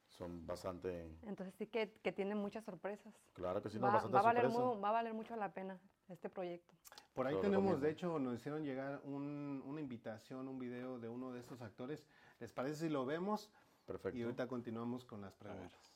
Son 0.08 0.46
bastante, 0.46 1.10
Entonces 1.26 1.54
sí 1.58 1.66
que, 1.66 1.92
que 2.02 2.10
tienen 2.12 2.38
muchas 2.38 2.64
sorpresas. 2.64 3.12
claro 3.34 3.62
que 3.62 3.68
sí, 3.68 3.78
no, 3.78 3.86
va, 3.86 3.92
bastante 3.94 4.14
va 4.14 4.20
a 4.20 4.22
valer 4.22 4.44
sorpresa. 4.50 4.64
mu- 4.74 4.80
va 4.80 4.88
a 4.88 4.92
valer 4.92 5.12
mucho 5.14 5.36
la 5.36 5.52
pena 5.52 5.78
este 6.08 6.30
proyecto. 6.30 6.74
Por 7.14 7.26
ahí 7.26 7.34
Lo 7.34 7.40
tenemos, 7.40 7.64
recomiendo. 7.64 7.86
de 7.86 7.92
hecho, 7.92 8.18
nos 8.18 8.34
hicieron 8.36 8.64
llegar 8.64 9.00
un- 9.04 9.62
una 9.66 9.80
invitación, 9.80 10.48
un 10.48 10.58
video 10.58 10.98
de 10.98 11.08
uno 11.08 11.32
de 11.32 11.40
estos 11.40 11.60
actores. 11.60 12.06
¿Les 12.40 12.50
parece 12.52 12.76
si 12.76 12.88
lo 12.88 13.04
vemos? 13.04 13.50
Perfecto. 13.86 14.16
Y 14.18 14.22
ahorita 14.22 14.46
continuamos 14.46 15.04
con 15.04 15.20
las 15.20 15.34
preguntas. 15.34 15.92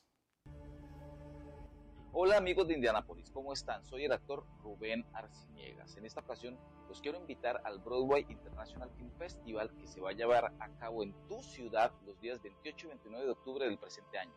Hola 2.13 2.39
amigos 2.39 2.67
de 2.67 2.75
Indianapolis, 2.75 3.31
¿cómo 3.31 3.53
están? 3.53 3.85
Soy 3.87 4.05
el 4.05 4.11
actor 4.11 4.45
Rubén 4.65 5.07
Arciniegas. 5.13 5.97
En 5.97 6.05
esta 6.05 6.21
ocasión 6.21 6.59
los 6.89 7.01
quiero 7.01 7.19
invitar 7.19 7.63
al 7.65 7.79
Broadway 7.79 8.27
International 8.29 8.91
Film 8.97 9.13
Festival 9.13 9.71
que 9.79 9.87
se 9.87 10.01
va 10.01 10.11
a 10.11 10.13
llevar 10.13 10.53
a 10.59 10.69
cabo 10.81 11.05
en 11.05 11.15
tu 11.29 11.41
ciudad 11.41 11.93
los 12.05 12.21
días 12.21 12.43
28 12.43 12.87
y 12.87 12.89
29 12.89 13.27
de 13.27 13.31
octubre 13.31 13.65
del 13.65 13.79
presente 13.79 14.19
año. 14.19 14.33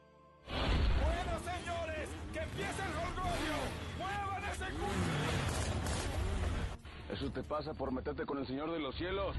Bueno, 0.46 1.40
señores, 1.40 2.10
que 2.32 2.40
empiece 2.42 2.84
el 2.84 2.94
jolgorio. 2.94 3.56
¡Muevan 3.98 4.44
ese 4.52 4.66
culo! 4.66 4.88
Eso 7.12 7.32
te 7.32 7.42
pasa 7.42 7.74
por 7.74 7.92
meterte 7.92 8.24
con 8.24 8.38
el 8.38 8.46
Señor 8.46 8.72
de 8.72 8.80
los 8.80 8.94
cielos. 8.96 9.36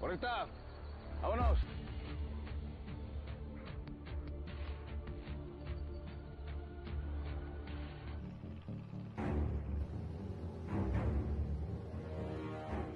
Conecta. 0.00 0.46
Vámonos. 1.20 1.58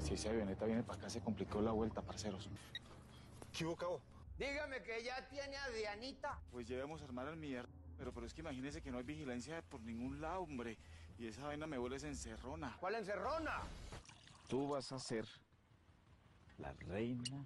Si 0.06 0.14
esa 0.14 0.30
avioneta 0.30 0.66
viene 0.66 0.84
para 0.84 1.00
acá, 1.00 1.10
se 1.10 1.20
complicó 1.20 1.60
la 1.60 1.72
vuelta, 1.72 2.00
parceros. 2.00 2.48
¿Qué 3.52 3.64
hubo, 3.64 3.74
cabo? 3.74 4.00
Dígame 4.38 4.80
que 4.84 5.02
ya 5.02 5.26
tiene 5.28 5.56
a 5.56 5.68
Dianita. 5.70 6.38
Pues 6.52 6.68
llevemos 6.68 7.02
a 7.02 7.06
armar 7.06 7.26
al 7.26 7.36
mierda. 7.36 7.68
Pero, 7.98 8.12
pero 8.12 8.24
es 8.24 8.32
que 8.32 8.40
imagínese 8.40 8.80
que 8.80 8.92
no 8.92 8.98
hay 8.98 9.04
vigilancia 9.04 9.62
por 9.62 9.80
ningún 9.80 10.20
lado, 10.20 10.42
hombre. 10.42 10.78
Y 11.18 11.26
esa 11.26 11.44
vaina 11.46 11.66
me 11.66 11.76
vuelve 11.76 11.96
encerrona. 11.96 12.76
¿Cuál 12.78 12.94
encerrona? 12.94 13.62
Tú 14.48 14.68
vas 14.68 14.92
a 14.92 15.00
ser 15.00 15.26
la 16.58 16.72
reina 16.72 17.44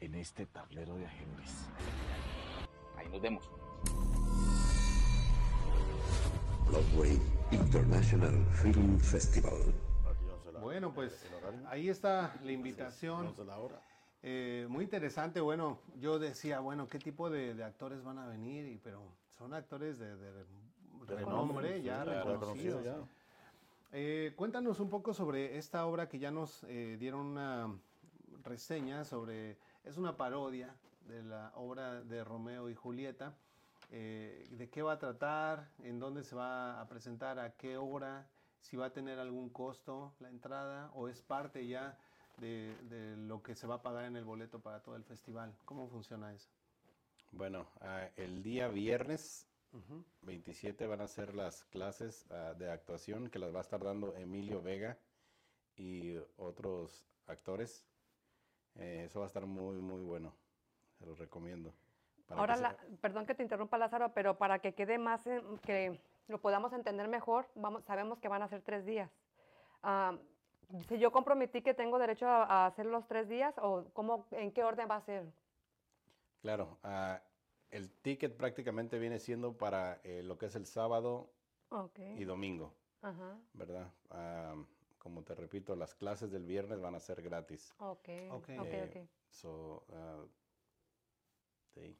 en 0.00 0.14
este 0.16 0.44
tablero 0.46 0.96
de 0.96 1.06
ajedrez. 1.06 1.68
Ahí 2.96 3.08
nos 3.10 3.20
vemos. 3.20 3.48
Broadway 6.66 7.20
International 7.52 8.44
Film 8.60 8.98
Festival. 8.98 9.89
Bueno, 10.80 10.94
pues 10.94 11.26
ahí 11.66 11.90
está 11.90 12.34
la 12.42 12.52
invitación. 12.52 13.34
Eh, 14.22 14.66
muy 14.70 14.84
interesante. 14.84 15.38
Bueno, 15.42 15.78
yo 15.98 16.18
decía, 16.18 16.60
bueno, 16.60 16.88
¿qué 16.88 16.98
tipo 16.98 17.28
de, 17.28 17.52
de 17.52 17.64
actores 17.64 18.02
van 18.02 18.16
a 18.16 18.26
venir? 18.26 18.66
Y, 18.66 18.78
pero 18.78 19.02
son 19.36 19.52
actores 19.52 19.98
de, 19.98 20.16
de 20.16 20.46
renombre, 21.06 21.82
ya 21.82 22.02
reconocidos. 22.02 22.82
reconocido 22.82 22.82
ya. 22.82 22.96
Eh, 23.92 24.32
cuéntanos 24.36 24.80
un 24.80 24.88
poco 24.88 25.12
sobre 25.12 25.58
esta 25.58 25.84
obra 25.84 26.08
que 26.08 26.18
ya 26.18 26.30
nos 26.30 26.64
eh, 26.64 26.96
dieron 26.98 27.26
una 27.26 27.78
reseña 28.42 29.04
sobre, 29.04 29.58
es 29.84 29.98
una 29.98 30.16
parodia 30.16 30.74
de 31.08 31.22
la 31.24 31.52
obra 31.56 32.00
de 32.00 32.24
Romeo 32.24 32.70
y 32.70 32.74
Julieta. 32.74 33.34
eh, 33.90 34.46
de 34.52 34.70
qué 34.70 34.80
va 34.80 34.92
a 34.92 34.98
tratar, 34.98 35.68
en 35.82 35.98
dónde 35.98 36.22
se 36.24 36.34
va 36.34 36.80
a 36.80 36.88
presentar, 36.88 37.38
a 37.38 37.50
qué 37.50 37.76
hora, 37.76 38.26
si 38.60 38.76
va 38.76 38.86
a 38.86 38.92
tener 38.92 39.18
algún 39.18 39.50
costo 39.50 40.12
la 40.20 40.28
entrada 40.28 40.90
o 40.94 41.08
es 41.08 41.22
parte 41.22 41.66
ya 41.66 41.96
de, 42.38 42.74
de 42.88 43.16
lo 43.16 43.42
que 43.42 43.54
se 43.54 43.66
va 43.66 43.76
a 43.76 43.82
pagar 43.82 44.04
en 44.04 44.16
el 44.16 44.24
boleto 44.24 44.60
para 44.60 44.82
todo 44.82 44.96
el 44.96 45.04
festival. 45.04 45.54
¿Cómo 45.64 45.88
funciona 45.88 46.32
eso? 46.32 46.48
Bueno, 47.32 47.66
ah, 47.80 48.08
el 48.16 48.42
día 48.42 48.68
viernes 48.68 49.46
Ujú. 49.72 50.04
27 50.22 50.86
van 50.86 51.00
a 51.00 51.06
ser 51.06 51.34
las 51.34 51.64
clases 51.64 52.26
ah, 52.30 52.54
de 52.58 52.70
actuación 52.70 53.28
que 53.30 53.38
las 53.38 53.54
va 53.54 53.58
a 53.58 53.62
estar 53.62 53.82
dando 53.82 54.14
Emilio 54.16 54.60
Vega 54.62 54.98
y 55.76 56.16
otros 56.36 57.06
actores. 57.26 57.84
Eh, 58.76 59.04
eso 59.06 59.20
va 59.20 59.26
a 59.26 59.28
estar 59.28 59.46
muy, 59.46 59.76
muy 59.76 60.02
bueno. 60.02 60.32
Se 60.98 61.06
los 61.06 61.18
recomiendo. 61.18 61.72
Ahora, 62.28 62.76
perdón 63.00 63.26
que 63.26 63.34
te 63.34 63.42
interrumpa, 63.42 63.76
Lázaro, 63.78 64.12
pero 64.14 64.38
para 64.38 64.60
que 64.60 64.72
quede 64.74 64.98
más, 64.98 65.26
en- 65.26 65.58
que 65.58 66.00
lo 66.28 66.40
podamos 66.40 66.72
entender 66.72 67.08
mejor, 67.08 67.46
vamos, 67.54 67.84
sabemos 67.84 68.18
que 68.18 68.28
van 68.28 68.42
a 68.42 68.48
ser 68.48 68.62
tres 68.62 68.84
días. 68.84 69.10
Si 70.88 70.98
yo 70.98 71.10
comprometí 71.10 71.62
que 71.62 71.74
tengo 71.74 71.98
derecho 71.98 72.26
a, 72.28 72.44
a 72.44 72.66
hacer 72.66 72.86
los 72.86 73.06
tres 73.08 73.28
días, 73.28 73.54
o 73.58 73.84
cómo, 73.92 74.26
¿en 74.30 74.52
qué 74.52 74.62
orden 74.62 74.88
va 74.88 74.96
a 74.96 75.00
ser? 75.00 75.26
Claro, 76.42 76.78
ah, 76.82 77.20
el 77.70 77.90
ticket 78.02 78.36
prácticamente 78.36 78.98
viene 78.98 79.18
siendo 79.18 79.56
para 79.56 80.00
eh, 80.04 80.22
lo 80.22 80.38
que 80.38 80.46
es 80.46 80.54
el 80.56 80.66
sábado 80.66 81.30
y 82.16 82.24
domingo, 82.24 82.72
Ajá. 83.02 83.38
¿verdad? 83.52 83.92
Como 84.98 85.22
te 85.22 85.34
repito, 85.34 85.74
las 85.76 85.94
clases 85.94 86.30
del 86.30 86.44
viernes 86.44 86.80
van 86.80 86.94
a 86.94 87.00
ser 87.00 87.22
gratis. 87.22 87.74
Ok. 87.78 88.08
Ok. 88.30 88.48
ok, 88.58 88.66
Eh, 88.66 89.06
ok. 89.06 89.10
so, 89.30 89.84
ah, 89.92 90.24
sí. 91.74 91.96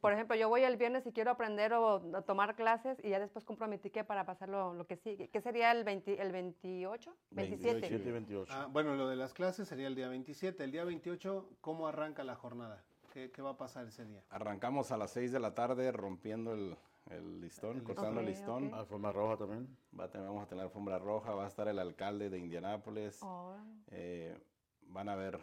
Por 0.00 0.12
ejemplo, 0.12 0.36
yo 0.36 0.48
voy 0.48 0.62
el 0.62 0.76
viernes 0.76 1.04
y 1.06 1.12
quiero 1.12 1.32
aprender 1.32 1.72
o 1.72 2.16
a 2.16 2.22
tomar 2.22 2.54
clases 2.54 2.98
y 3.02 3.10
ya 3.10 3.18
después 3.18 3.44
comprometí 3.44 3.90
que 3.90 4.04
para 4.04 4.24
pasarlo 4.24 4.74
lo 4.74 4.86
que 4.86 4.96
sigue. 4.96 5.28
¿Qué 5.28 5.40
sería 5.40 5.72
el, 5.72 5.82
20 5.82 6.22
el 6.22 6.30
28? 6.30 7.12
27. 7.32 7.80
27 7.80 8.08
y 8.08 8.12
28. 8.12 8.52
Ah, 8.54 8.68
bueno, 8.70 8.94
lo 8.94 9.08
de 9.08 9.16
las 9.16 9.32
clases 9.34 9.66
sería 9.66 9.88
el 9.88 9.96
día 9.96 10.08
27. 10.08 10.62
El 10.62 10.70
día 10.70 10.84
28, 10.84 11.48
¿cómo 11.60 11.88
arranca 11.88 12.22
la 12.22 12.36
jornada? 12.36 12.84
¿Qué, 13.12 13.32
qué 13.32 13.42
va 13.42 13.50
a 13.50 13.56
pasar 13.58 13.86
ese 13.88 14.04
día? 14.04 14.22
Arrancamos 14.30 14.92
a 14.92 14.96
las 14.96 15.10
6 15.10 15.32
de 15.32 15.40
la 15.40 15.52
tarde 15.54 15.90
rompiendo 15.90 16.54
el, 16.54 16.76
el 17.10 17.40
listón, 17.40 17.78
El 17.78 17.82
cortando 17.82 18.20
el 18.20 18.26
listón. 18.26 18.72
Alfombra 18.72 19.10
roja 19.10 19.36
también. 19.36 19.76
Va 19.98 20.04
a 20.04 20.10
tener- 20.10 20.28
vamos 20.28 20.44
a 20.44 20.46
tener 20.48 20.62
alfombra 20.64 20.98
roja, 21.00 21.34
va 21.34 21.44
a 21.44 21.48
estar 21.48 21.66
el 21.66 21.80
alcalde 21.80 22.30
de 22.30 22.38
Indianápolis. 22.38 23.18
Oh. 23.22 23.56
eh, 23.88 24.38
van 24.86 25.08
a 25.08 25.14
haber 25.14 25.40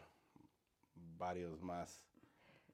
varios 1.17 1.61
más 1.61 2.05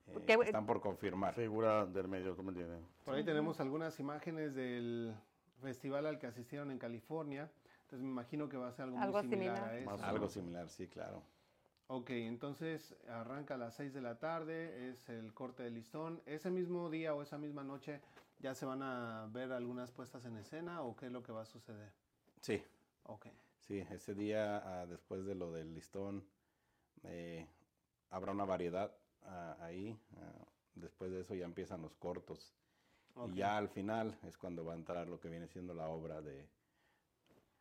eh, 0.07 0.13
¿Qué- 0.25 0.37
que 0.37 0.43
están 0.43 0.65
por 0.65 0.81
confirmar. 0.81 1.33
Figura 1.33 1.85
del 1.85 2.07
medio, 2.07 2.35
¿tú 2.35 2.43
me 2.43 2.49
entiendes? 2.49 2.79
Por 3.03 3.15
ahí 3.15 3.23
tenemos 3.23 3.59
algunas 3.59 3.99
imágenes 3.99 4.53
del 4.55 5.15
festival 5.61 6.05
al 6.05 6.19
que 6.19 6.27
asistieron 6.27 6.71
en 6.71 6.77
California. 6.79 7.49
Entonces 7.83 8.01
me 8.03 8.09
imagino 8.11 8.49
que 8.49 8.57
va 8.57 8.67
a 8.69 8.71
ser 8.71 8.85
algo, 8.85 8.97
Algo 8.99 9.13
muy 9.21 9.29
similar, 9.29 9.55
similar. 9.57 9.71
a 9.73 9.77
eso. 9.77 9.89
Más 9.91 10.01
Algo 10.01 10.27
similar, 10.29 10.69
sí, 10.69 10.87
claro. 10.87 11.21
Ok, 11.87 12.09
entonces 12.11 12.95
arranca 13.07 13.53
a 13.53 13.57
las 13.57 13.75
6 13.75 13.93
de 13.93 14.01
la 14.01 14.17
tarde, 14.17 14.89
es 14.89 15.07
el 15.09 15.33
corte 15.35 15.61
de 15.63 15.69
listón. 15.69 16.19
¿Ese 16.25 16.49
mismo 16.49 16.89
día 16.89 17.13
o 17.13 17.21
esa 17.21 17.37
misma 17.37 17.63
noche 17.63 18.01
ya 18.39 18.55
se 18.55 18.65
van 18.65 18.81
a 18.81 19.27
ver 19.31 19.51
algunas 19.51 19.91
puestas 19.91 20.25
en 20.25 20.35
escena 20.37 20.81
o 20.81 20.95
qué 20.95 21.05
es 21.07 21.11
lo 21.11 21.21
que 21.21 21.31
va 21.31 21.43
a 21.43 21.45
suceder? 21.45 21.91
Sí, 22.41 22.63
Ok, 23.03 23.27
sí, 23.59 23.85
ese 23.91 24.15
día 24.15 24.57
ah, 24.81 24.85
después 24.87 25.25
de 25.25 25.35
lo 25.35 25.51
del 25.51 25.75
listón 25.75 26.25
eh, 27.03 27.47
habrá 28.09 28.31
una 28.31 28.45
variedad 28.45 28.91
ah, 29.27 29.57
ahí. 29.61 29.97
ah, 30.17 30.45
después 30.75 31.11
de 31.11 31.21
eso 31.21 31.33
ya 31.35 31.45
empiezan 31.45 31.81
los 31.81 31.95
cortos. 31.95 32.53
ok. 33.15 33.29
Y 33.29 33.35
ya 33.35 33.57
al 33.57 33.69
final 33.69 34.17
es 34.23 34.37
cuando 34.37 34.65
va 34.65 34.73
a 34.73 34.75
entrar 34.75 35.07
lo 35.07 35.19
que 35.19 35.29
viene 35.29 35.47
siendo 35.47 35.73
la 35.73 35.87
obra 35.87 36.21
de... 36.21 36.47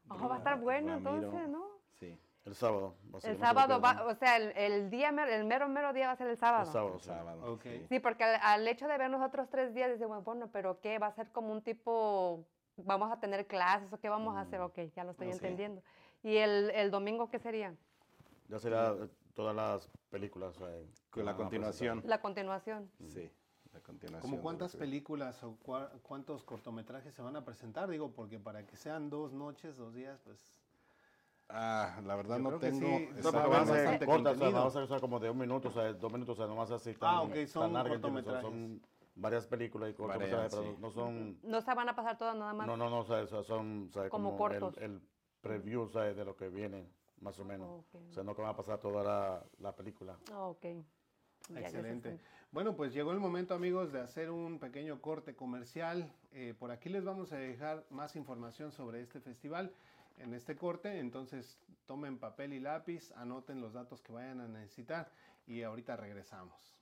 Oh, 0.09 0.29
va 0.29 0.35
a 0.35 0.39
estar 0.39 0.61
bueno 0.61 0.89
Ramiro. 0.95 1.13
entonces, 1.15 1.49
¿no? 1.49 1.65
Sí, 1.93 2.19
El 2.45 2.55
sábado. 2.55 2.95
va 3.13 3.19
a 3.19 3.21
ser 3.23 3.31
El 3.31 3.39
sábado 3.39 3.81
va, 3.81 4.05
o 4.05 4.15
sea, 4.17 4.37
el, 4.37 4.53
el 4.57 4.91
día, 4.91 5.09
el 5.09 5.45
mero, 5.45 5.69
mero 5.69 5.93
día 5.95 6.09
va 6.09 6.13
a 6.13 6.17
ser 6.17 6.27
el 6.27 6.37
sábado. 6.37 6.67
El 6.67 6.73
sábado, 6.73 6.95
el 6.95 7.01
sí. 7.01 7.07
sábado. 7.07 7.53
Ok. 7.55 7.63
sí. 7.63 7.87
Sí, 7.89 8.01
porque 8.01 8.25
al, 8.25 8.39
al 8.43 8.69
hecho 8.69 8.87
de 8.87 8.99
ver 8.99 9.09
nosotros 9.11 9.49
tres 9.49 9.73
días, 9.75 9.89
decimos, 9.91 10.23
bueno, 10.25 10.51
pero 10.53 10.81
¿qué? 10.81 10.99
¿Va 10.99 11.07
a 11.07 11.13
ser 11.15 11.31
como 11.31 11.53
un 11.53 11.63
tipo, 11.63 12.45
vamos 12.77 13.11
a 13.13 13.19
tener 13.21 13.47
clases 13.47 13.91
o 13.93 13.99
qué 13.99 14.09
vamos 14.11 14.37
a 14.37 14.41
hacer? 14.43 14.61
Ok, 14.61 14.79
ya 14.95 15.05
lo 15.05 15.13
estoy 15.13 15.29
Mm, 15.29 15.31
ok. 15.31 15.35
entendiendo. 15.37 15.83
¿Y 16.23 16.37
el, 16.37 16.71
el 16.71 16.91
domingo 16.91 17.31
qué 17.31 17.39
sería? 17.39 17.75
Ya 18.49 18.59
será 18.59 18.95
todas 19.35 19.55
las 19.55 19.89
películas. 20.11 20.57
eh, 20.61 20.87
Con 21.11 21.25
la 21.25 21.37
continuación. 21.37 22.03
La 22.07 22.21
continuación. 22.21 22.91
Sí, 23.09 23.31
la 23.73 23.81
continuación. 23.81 24.21
¿Cómo 24.31 24.43
cuántas 24.43 24.75
películas 24.77 25.43
o 25.45 25.59
cua- 25.65 25.91
cuántos 26.03 26.45
cortometrajes 26.45 27.15
se 27.15 27.23
van 27.23 27.37
a 27.37 27.45
presentar? 27.45 27.89
Digo, 27.89 28.13
porque 28.13 28.39
para 28.39 28.67
que 28.67 28.77
sean 28.77 29.11
dos 29.11 29.33
noches, 29.33 29.77
dos 29.77 29.95
días, 29.95 30.21
pues... 30.25 30.61
Ah, 31.51 32.01
la 32.07 32.17
verdad 32.17 32.39
Yo 32.39 32.51
no 32.53 32.59
tengo... 32.59 32.87
sí, 32.99 33.09
No, 33.23 33.31
van 33.33 33.53
a 33.63 33.67
ser 33.67 34.05
cortas, 34.07 34.37
o 34.37 34.39
sea, 34.39 34.51
vamos 34.51 34.77
a 34.77 34.85
usar 34.85 35.01
como 35.01 35.21
de 35.21 35.29
un 35.29 35.37
minuto, 35.39 35.69
o 35.69 35.73
sea, 35.73 35.93
dos 35.93 36.11
minutos, 36.11 36.39
o 36.39 36.43
sea, 36.43 36.47
no 36.47 36.57
vas 36.57 36.71
a 36.71 36.77
así 36.77 36.95
tan, 36.95 37.15
Ah, 37.15 37.21
ok, 37.23 37.35
son 37.47 37.73
tan. 37.75 38.41
Son 38.41 38.83
varias 39.17 39.47
películas 39.47 39.91
y 39.91 39.95
cortometrajes, 39.95 40.33
Varias, 40.37 40.55
pero 40.55 40.75
sí. 40.75 40.79
no 40.81 40.91
son... 40.91 41.39
No 41.43 41.61
se 41.61 41.75
van 41.75 41.89
a 41.89 41.95
pasar 41.95 42.17
todas 42.17 42.35
nada 42.35 42.55
más. 42.55 42.67
No, 42.67 42.77
no, 42.79 42.89
no, 42.89 43.01
o 43.01 43.05
sea, 43.05 43.27
son 43.45 43.89
o 43.89 43.93
sea, 43.93 44.09
Como 44.09 44.31
como, 44.37 44.47
el- 44.49 44.59
cortos. 44.61 44.83
El, 44.83 45.03
preview, 45.43 45.83
o 45.83 45.89
sea, 45.89 46.05
de 46.05 46.25
lo 46.25 46.35
que 46.35 46.49
viene, 46.49 46.89
más 47.21 47.39
o 47.39 47.45
menos. 47.45 47.69
Ok. 47.69 48.01
O 48.11 48.13
sea, 48.13 48.23
no 48.23 48.35
que 48.35 48.43
va 48.43 48.51
a 48.51 48.57
pasar 48.57 48.79
toda 48.81 49.03
la, 49.03 49.45
la 49.61 49.75
película. 49.75 50.17
Ah, 50.33 50.47
ok. 50.47 50.65
Ya, 51.51 51.61
Excelente. 51.61 52.19
Bueno, 52.53 52.77
pues 52.77 52.95
llegó 52.95 53.13
el 53.13 53.19
momento, 53.19 53.55
amigos, 53.55 53.93
de 53.93 54.01
hacer 54.01 54.31
un 54.31 54.59
pequeño 54.59 55.01
corte 55.01 55.35
comercial. 55.35 56.13
Eh, 56.33 56.55
por 56.59 56.71
aquí 56.71 56.89
les 56.89 57.05
vamos 57.05 57.33
a 57.33 57.37
dejar 57.37 57.85
más 57.91 58.17
información 58.17 58.73
sobre 58.73 59.03
este 59.03 59.21
festival 59.21 59.73
en 60.19 60.35
este 60.35 60.57
corte. 60.57 61.01
Entonces, 61.01 61.59
tomen 61.87 62.19
papel 62.19 62.53
y 62.53 62.61
lápiz, 62.61 63.13
anoten 63.17 63.61
los 63.61 63.73
datos 63.73 64.01
que 64.01 64.13
vayan 64.13 64.41
a 64.41 64.49
necesitar 64.49 65.11
y 65.47 65.63
ahorita 65.63 65.97
regresamos. 65.97 66.75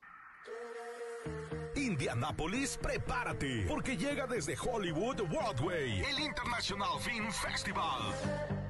Indianapolis, 1.74 2.76
prepárate, 2.76 3.64
porque 3.68 3.96
llega 3.96 4.26
desde 4.26 4.56
Hollywood 4.58 5.22
Broadway, 5.28 6.00
el 6.02 6.20
International 6.20 7.00
Film 7.00 7.30
Festival. 7.30 8.61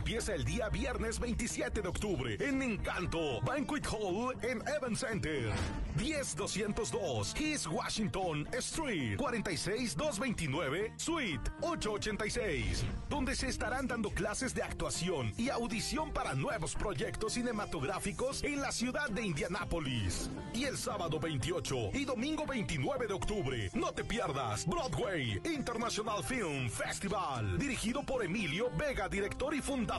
Empieza 0.00 0.34
el 0.34 0.46
día 0.46 0.70
viernes 0.70 1.20
27 1.20 1.82
de 1.82 1.88
octubre 1.88 2.36
en 2.40 2.62
Encanto 2.62 3.38
Banquet 3.42 3.86
Hall 3.86 4.34
en 4.40 4.62
Event 4.66 4.96
Center. 4.96 5.52
10202 5.98 7.34
East 7.38 7.66
Washington 7.66 8.48
Street 8.52 9.18
46229 9.18 10.94
Suite 10.96 11.50
886, 11.60 12.82
donde 13.10 13.36
se 13.36 13.48
estarán 13.48 13.86
dando 13.86 14.08
clases 14.08 14.54
de 14.54 14.62
actuación 14.62 15.34
y 15.36 15.50
audición 15.50 16.10
para 16.14 16.32
nuevos 16.32 16.74
proyectos 16.74 17.34
cinematográficos 17.34 18.42
en 18.42 18.62
la 18.62 18.72
ciudad 18.72 19.10
de 19.10 19.26
Indianápolis. 19.26 20.30
Y 20.54 20.64
el 20.64 20.78
sábado 20.78 21.20
28 21.20 21.90
y 21.92 22.06
domingo 22.06 22.46
29 22.46 23.06
de 23.06 23.12
octubre, 23.12 23.70
no 23.74 23.92
te 23.92 24.02
pierdas 24.02 24.66
Broadway 24.66 25.38
International 25.44 26.24
Film 26.24 26.70
Festival, 26.70 27.58
dirigido 27.58 28.02
por 28.02 28.24
Emilio 28.24 28.70
Vega, 28.78 29.06
director 29.06 29.54
y 29.54 29.60
fundador. 29.60 29.89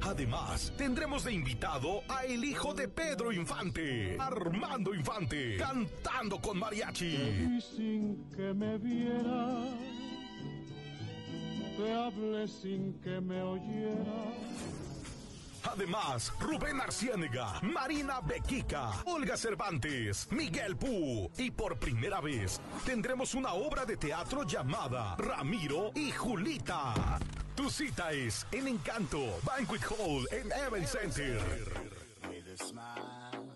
Además, 0.00 0.72
tendremos 0.76 1.24
de 1.24 1.32
invitado 1.32 2.02
a 2.08 2.24
el 2.24 2.44
hijo 2.44 2.74
de 2.74 2.88
Pedro 2.88 3.32
Infante, 3.32 4.16
Armando 4.18 4.94
Infante, 4.94 5.56
cantando 5.56 6.40
con 6.40 6.58
mariachi. 6.58 7.60
sin 7.60 8.28
que 8.30 8.54
me 8.54 8.78
viera, 8.78 9.76
te 11.76 11.92
hablé 11.92 12.46
sin 12.46 13.00
que 13.00 13.20
me 13.20 13.42
oyera. 13.42 14.73
Además, 15.70 16.32
Rubén 16.40 16.80
Arciénega, 16.80 17.60
Marina 17.62 18.20
Bequica, 18.20 18.90
Olga 19.06 19.36
Cervantes, 19.36 20.28
Miguel 20.30 20.76
Pú 20.76 21.30
y 21.36 21.50
por 21.50 21.78
primera 21.78 22.20
vez 22.20 22.60
tendremos 22.84 23.34
una 23.34 23.54
obra 23.54 23.84
de 23.84 23.96
teatro 23.96 24.44
llamada 24.44 25.16
Ramiro 25.16 25.90
y 25.94 26.10
Julita. 26.10 27.18
Tu 27.54 27.70
cita 27.70 28.12
es 28.12 28.46
en 28.52 28.68
Encanto 28.68 29.38
Banquet 29.44 29.82
Hall 29.90 30.26
en 30.32 30.50
Event 30.52 30.86
Center. 30.86 31.40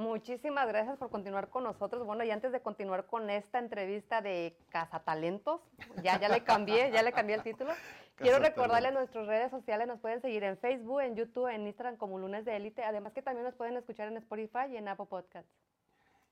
Muchísimas 0.00 0.66
gracias 0.66 0.96
por 0.96 1.10
continuar 1.10 1.50
con 1.50 1.62
nosotros. 1.62 2.06
Bueno, 2.06 2.24
y 2.24 2.30
antes 2.30 2.52
de 2.52 2.62
continuar 2.62 3.04
con 3.04 3.28
esta 3.28 3.58
entrevista 3.58 4.22
de 4.22 4.56
Cazatalentos, 4.70 5.60
ya, 6.02 6.18
ya 6.18 6.30
le 6.30 6.42
cambié, 6.42 6.90
ya 6.90 7.02
le 7.02 7.12
cambié 7.12 7.36
el 7.36 7.42
título. 7.42 7.70
Quiero 8.16 8.38
recordarle 8.38 8.88
a 8.88 8.92
nuestras 8.92 9.26
redes 9.26 9.50
sociales, 9.50 9.86
nos 9.86 10.00
pueden 10.00 10.22
seguir 10.22 10.42
en 10.42 10.56
Facebook, 10.56 11.02
en 11.02 11.16
YouTube, 11.16 11.48
en 11.48 11.66
Instagram 11.66 11.98
como 11.98 12.18
Lunes 12.18 12.46
de 12.46 12.56
Élite. 12.56 12.82
Además 12.82 13.12
que 13.12 13.20
también 13.20 13.44
nos 13.44 13.54
pueden 13.54 13.76
escuchar 13.76 14.08
en 14.08 14.16
Spotify 14.16 14.72
y 14.72 14.78
en 14.78 14.88
Apple 14.88 15.04
Podcasts. 15.04 15.52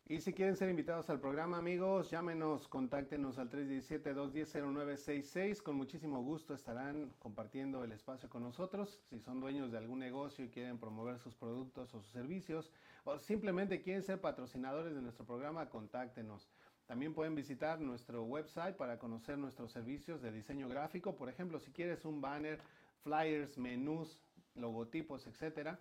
Y 0.07 0.23
si 0.23 0.33
quieren 0.33 0.57
ser 0.57 0.71
invitados 0.71 1.11
al 1.11 1.21
programa, 1.21 1.59
amigos, 1.59 2.11
llámenos, 2.11 2.69
contáctenos 2.69 3.37
al 3.37 3.51
317-210-0966. 3.51 5.61
Con 5.61 5.77
muchísimo 5.77 6.23
gusto 6.23 6.55
estarán 6.55 7.13
compartiendo 7.19 7.85
el 7.85 7.93
espacio 7.93 8.31
con 8.31 8.43
nosotros. 8.43 9.03
Si 9.11 9.21
son 9.21 9.41
dueños 9.41 9.71
de 9.71 9.77
algún 9.77 9.99
negocio 9.99 10.43
y 10.43 10.49
quieren 10.49 10.79
promover 10.79 11.19
sus 11.19 11.35
productos 11.35 11.93
o 11.93 12.01
sus 12.01 12.11
servicios, 12.11 12.73
o 13.05 13.19
simplemente 13.19 13.83
quieren 13.83 14.03
ser 14.03 14.21
patrocinadores 14.21 14.95
de 14.95 15.03
nuestro 15.03 15.25
programa, 15.25 15.69
contáctenos. 15.69 16.49
También 16.87 17.15
pueden 17.15 17.35
visitar 17.35 17.81
nuestro 17.81 18.25
website 18.25 18.77
para 18.77 18.99
conocer 18.99 19.39
nuestros 19.39 19.73
servicios 19.73 20.23
de 20.23 20.33
diseño 20.33 20.69
gráfico. 20.69 21.17
Por 21.17 21.29
ejemplo, 21.29 21.61
si 21.61 21.73
quieres 21.73 22.05
un 22.05 22.21
banner, 22.21 22.61
flyers, 23.03 23.59
menús, 23.59 24.21
logotipos, 24.55 25.27
etcétera 25.27 25.79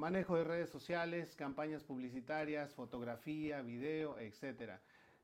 manejo 0.00 0.36
de 0.36 0.44
redes 0.44 0.70
sociales, 0.70 1.36
campañas 1.36 1.84
publicitarias, 1.84 2.72
fotografía, 2.74 3.60
video, 3.60 4.18
etc. 4.18 4.80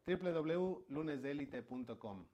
www.lunesdelite.com. 0.06 2.26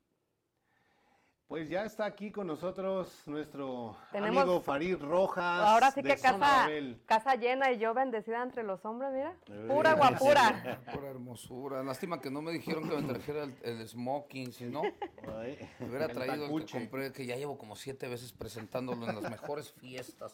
Pues 1.52 1.68
ya 1.68 1.84
está 1.84 2.06
aquí 2.06 2.30
con 2.30 2.46
nosotros 2.46 3.12
nuestro 3.26 3.94
amigo 4.14 4.62
Farid 4.62 4.96
Rojas. 4.96 5.60
Ahora 5.60 5.90
sí 5.90 6.02
que 6.02 6.16
casa, 6.16 6.66
casa, 7.04 7.34
llena 7.34 7.70
y 7.72 7.78
yo 7.78 7.92
bendecida 7.92 8.42
entre 8.42 8.62
los 8.62 8.82
hombres, 8.86 9.12
mira. 9.12 9.36
Pura 9.68 9.92
guapura. 9.92 10.80
Pura 10.94 11.10
hermosura. 11.10 11.82
Lástima 11.82 12.22
que 12.22 12.30
no 12.30 12.40
me 12.40 12.52
dijeron 12.52 12.88
que 12.88 12.96
me 12.96 13.02
trajera 13.02 13.48
el, 13.62 13.86
smoking, 13.86 14.52
si 14.52 14.64
no, 14.64 14.82
me 14.82 15.86
hubiera 15.86 16.08
traído 16.08 16.46
el, 16.46 16.64
que 16.64 16.72
compré, 16.72 17.12
que 17.12 17.26
ya 17.26 17.36
llevo 17.36 17.58
como 17.58 17.76
siete 17.76 18.08
veces 18.08 18.32
presentándolo 18.32 19.06
en 19.06 19.20
las 19.20 19.30
mejores 19.30 19.72
fiestas. 19.72 20.32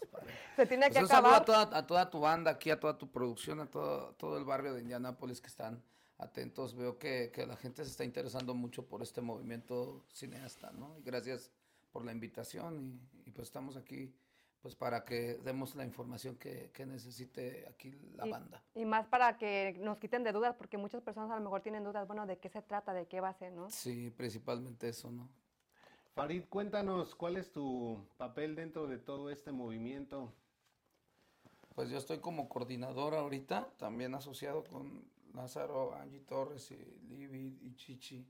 Se 0.54 0.66
tiene 0.66 0.86
pues 0.86 0.98
que 0.98 1.04
un 1.04 1.10
acabar. 1.10 1.32
saludo 1.32 1.34
a 1.34 1.44
toda, 1.66 1.78
a 1.78 1.86
toda 1.86 2.10
tu 2.10 2.20
banda 2.20 2.52
aquí, 2.52 2.70
a 2.70 2.78
toda 2.78 2.96
tu 2.96 3.10
producción, 3.10 3.58
a 3.58 3.66
todo, 3.66 4.12
todo 4.12 4.38
el 4.38 4.44
barrio 4.44 4.72
de 4.72 4.82
Indianápolis 4.82 5.40
que 5.40 5.48
están 5.48 5.82
atentos. 6.18 6.74
Veo 6.74 6.98
que, 6.98 7.30
que, 7.32 7.46
la 7.46 7.56
gente 7.56 7.84
se 7.84 7.90
está 7.90 8.04
interesando 8.04 8.54
mucho 8.54 8.86
por 8.86 9.02
este 9.02 9.20
movimiento 9.20 10.04
cineasta, 10.12 10.70
¿no? 10.72 10.98
Y 10.98 11.02
gracias 11.02 11.50
por 11.90 12.04
la 12.04 12.12
invitación 12.12 12.80
y, 12.80 13.00
y 13.26 13.30
pues 13.30 13.48
estamos 13.48 13.76
aquí 13.76 14.14
pues 14.60 14.74
para 14.74 15.04
que 15.04 15.38
demos 15.44 15.74
la 15.76 15.84
información 15.84 16.36
que, 16.36 16.70
que 16.72 16.84
necesite 16.84 17.66
aquí 17.68 17.92
la 18.16 18.26
banda. 18.26 18.62
Y 18.74 18.84
más 18.84 19.06
para 19.06 19.38
que 19.38 19.76
nos 19.80 19.98
quiten 19.98 20.24
de 20.24 20.32
dudas, 20.32 20.56
porque 20.56 20.76
muchas 20.76 21.02
personas 21.02 21.30
a 21.30 21.36
lo 21.36 21.42
mejor 21.42 21.62
tienen 21.62 21.84
dudas, 21.84 22.06
bueno, 22.06 22.26
de 22.26 22.38
qué 22.38 22.48
se 22.48 22.62
trata, 22.62 22.92
de 22.92 23.06
qué 23.06 23.20
va 23.20 23.28
a 23.28 23.34
ser, 23.34 23.52
¿no? 23.52 23.70
Sí, 23.70 24.10
principalmente 24.10 24.88
eso, 24.88 25.10
¿no? 25.10 25.28
Farid, 26.14 26.44
cuéntanos 26.48 27.14
cuál 27.14 27.36
es 27.36 27.52
tu 27.52 28.04
papel 28.16 28.56
dentro 28.56 28.88
de 28.88 28.98
todo 28.98 29.30
este 29.30 29.52
movimiento. 29.52 30.32
Pues 31.76 31.90
yo 31.90 31.98
estoy 31.98 32.18
como 32.18 32.48
coordinador 32.48 33.14
ahorita, 33.14 33.68
también 33.78 34.14
asociado 34.16 34.64
con 34.64 35.04
Lázaro, 35.38 35.94
Angie 35.94 36.20
Torres 36.20 36.70
y 36.72 36.76
Libby 37.08 37.58
y 37.62 37.74
Chichi. 37.76 38.28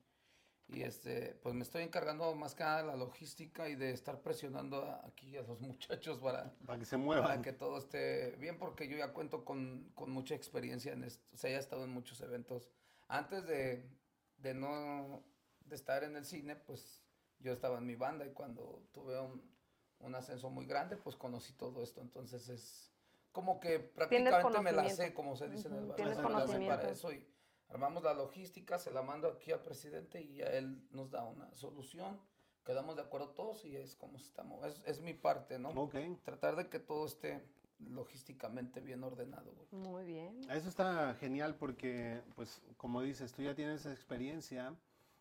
Y 0.69 0.83
este, 0.83 1.35
pues 1.43 1.55
me 1.55 1.63
estoy 1.63 1.83
encargando 1.83 2.35
más 2.35 2.55
que 2.55 2.63
nada 2.63 2.83
de 2.83 2.89
la 2.89 2.97
logística 2.97 3.71
y 3.71 3.75
de 3.75 3.93
estar 3.93 4.21
presionando 4.21 4.85
aquí 5.05 5.35
a 5.39 5.43
los 5.43 5.61
muchachos 5.63 6.19
para, 6.19 6.53
para 6.67 6.79
que 6.79 6.85
se 6.85 6.99
muevan. 6.99 7.25
Para 7.25 7.43
que 7.43 7.55
todo 7.55 7.79
esté 7.79 8.37
bien, 8.37 8.59
porque 8.59 8.87
yo 8.87 8.99
ya 8.99 9.15
cuento 9.15 9.47
con, 9.47 9.91
con 9.95 10.11
mucha 10.11 10.35
experiencia 10.35 10.93
en 10.93 11.05
esto. 11.05 11.27
O 11.33 11.37
sea, 11.39 11.51
ya 11.51 11.57
he 11.57 11.61
estado 11.61 11.85
en 11.85 11.91
muchos 11.91 12.21
eventos. 12.21 12.71
Antes 13.09 13.47
de, 13.47 13.89
de 14.37 14.53
no 14.53 15.25
de 15.61 15.75
estar 15.75 16.05
en 16.05 16.17
el 16.17 16.27
cine, 16.27 16.57
pues 16.57 17.03
yo 17.39 17.53
estaba 17.53 17.79
en 17.79 17.87
mi 17.87 17.95
banda 17.95 18.27
y 18.27 18.33
cuando 18.33 18.87
tuve 18.93 19.19
un, 19.19 19.43
un 20.01 20.15
ascenso 20.15 20.51
muy 20.51 20.67
grande, 20.67 20.99
pues 20.99 21.17
conocí 21.17 21.55
todo 21.55 21.83
esto. 21.83 22.03
Entonces 22.03 22.47
es 22.51 22.88
como 23.39 23.61
que 23.61 23.79
prácticamente 23.79 24.61
me 24.61 24.73
la 24.73 24.91
sé, 24.91 25.15
como 25.15 25.37
se 25.37 25.49
dice 25.49 25.69
en 25.69 25.75
el 25.75 25.87
barrio. 25.87 26.07
Me 26.07 26.29
la 26.29 26.45
sé 26.45 26.67
para 26.67 26.91
eso 26.91 27.13
y 27.13 27.25
armamos 27.69 28.03
la 28.03 28.13
logística, 28.13 28.81
se 28.81 28.91
la 28.91 29.01
mando 29.01 29.29
aquí 29.29 29.53
al 29.53 29.61
presidente 29.61 30.21
y 30.21 30.43
a 30.43 30.47
él 30.59 30.83
nos 30.91 31.13
da 31.13 31.23
una 31.23 31.55
solución. 31.55 32.21
Quedamos 32.67 32.97
de 32.97 33.03
acuerdo 33.03 33.29
todos 33.29 33.65
y 33.65 33.77
es 33.77 33.95
como 33.95 34.17
estamos. 34.17 34.65
Es, 34.65 34.83
es 34.87 35.01
mi 35.03 35.15
parte, 35.15 35.57
¿no? 35.57 35.69
Ok. 35.69 35.95
Tratar 36.25 36.57
de 36.57 36.69
que 36.69 36.81
todo 36.81 37.07
esté 37.07 37.41
logísticamente 37.79 38.81
bien 38.81 39.05
ordenado. 39.05 39.53
Güey. 39.53 39.83
Muy 39.85 40.05
bien. 40.05 40.41
Eso 40.51 40.69
está 40.69 41.15
genial 41.15 41.55
porque, 41.55 42.21
pues, 42.35 42.61
como 42.77 43.03
dices, 43.03 43.33
tú 43.33 43.43
ya 43.43 43.55
tienes 43.55 43.87
experiencia 43.87 44.75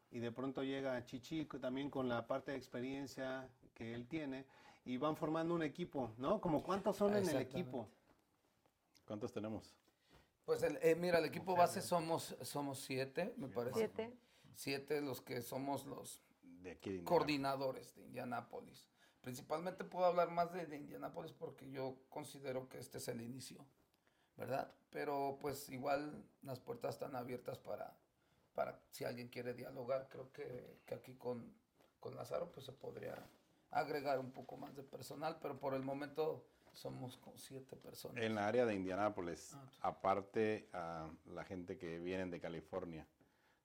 y 0.10 0.18
de 0.18 0.32
pronto 0.32 0.64
llega 0.64 1.06
Chichico 1.06 1.60
también 1.60 1.92
con 1.92 2.10
la 2.10 2.26
parte 2.26 2.50
de 2.50 2.58
experiencia 2.58 3.48
que 3.76 3.94
él 3.94 4.08
tiene 4.08 4.48
y 4.86 4.98
van 4.98 5.16
formando 5.16 5.54
un 5.54 5.62
equipo, 5.62 6.14
¿no? 6.18 6.42
Como 6.42 6.64
cuántos 6.64 6.96
son 6.96 7.16
en 7.16 7.30
el 7.30 7.38
equipo. 7.38 7.88
¿Cuántos 9.08 9.32
tenemos? 9.32 9.74
Pues 10.46 10.62
el, 10.64 10.78
eh, 10.82 10.96
mira, 10.96 11.20
el 11.20 11.26
equipo 11.26 11.56
base 11.56 11.82
somos 11.82 12.36
somos 12.42 12.80
siete, 12.80 13.34
me 13.38 13.48
parece. 13.48 13.80
Siete. 13.80 14.14
Siete 14.54 15.02
los 15.02 15.22
que 15.22 15.42
somos 15.42 15.86
los 15.86 16.22
de 16.44 16.72
aquí 16.72 16.98
de 16.98 17.04
coordinadores 17.04 17.96
de 17.96 18.04
Indianápolis. 18.04 18.88
Principalmente 19.22 19.84
puedo 19.84 20.06
hablar 20.06 20.30
más 20.32 20.52
de, 20.54 20.66
de 20.66 20.78
Indianápolis 20.78 21.32
porque 21.32 21.70
yo 21.70 21.98
considero 22.10 22.68
que 22.70 22.80
este 22.80 22.98
es 22.98 23.08
el 23.08 23.22
inicio, 23.22 23.66
¿verdad? 24.36 24.74
Pero 24.90 25.38
pues 25.40 25.70
igual 25.70 26.26
las 26.42 26.60
puertas 26.60 26.96
están 26.96 27.16
abiertas 27.16 27.60
para, 27.60 27.98
para 28.54 28.82
si 28.92 29.06
alguien 29.06 29.30
quiere 29.30 29.54
dialogar. 29.54 30.08
Creo 30.10 30.32
que, 30.32 30.80
que 30.86 30.96
aquí 30.96 31.16
con, 31.16 31.54
con 32.00 32.16
Lázaro 32.16 32.52
pues 32.52 32.66
se 32.66 32.74
podría 32.74 33.30
agregar 33.72 34.20
un 34.20 34.32
poco 34.32 34.58
más 34.58 34.76
de 34.76 34.84
personal, 34.84 35.40
pero 35.42 35.60
por 35.60 35.74
el 35.74 35.84
momento 35.84 36.46
somos 36.78 37.18
con 37.18 37.38
siete 37.38 37.76
personas. 37.76 38.24
En 38.24 38.36
la 38.36 38.48
área 38.48 38.66
de 38.66 38.76
Indianápolis, 38.76 39.56
ah, 39.56 39.70
aparte 39.82 40.70
a 40.74 41.08
la 41.34 41.44
gente 41.44 41.78
que 41.78 41.98
vienen 42.00 42.30
de 42.30 42.40
California. 42.40 43.08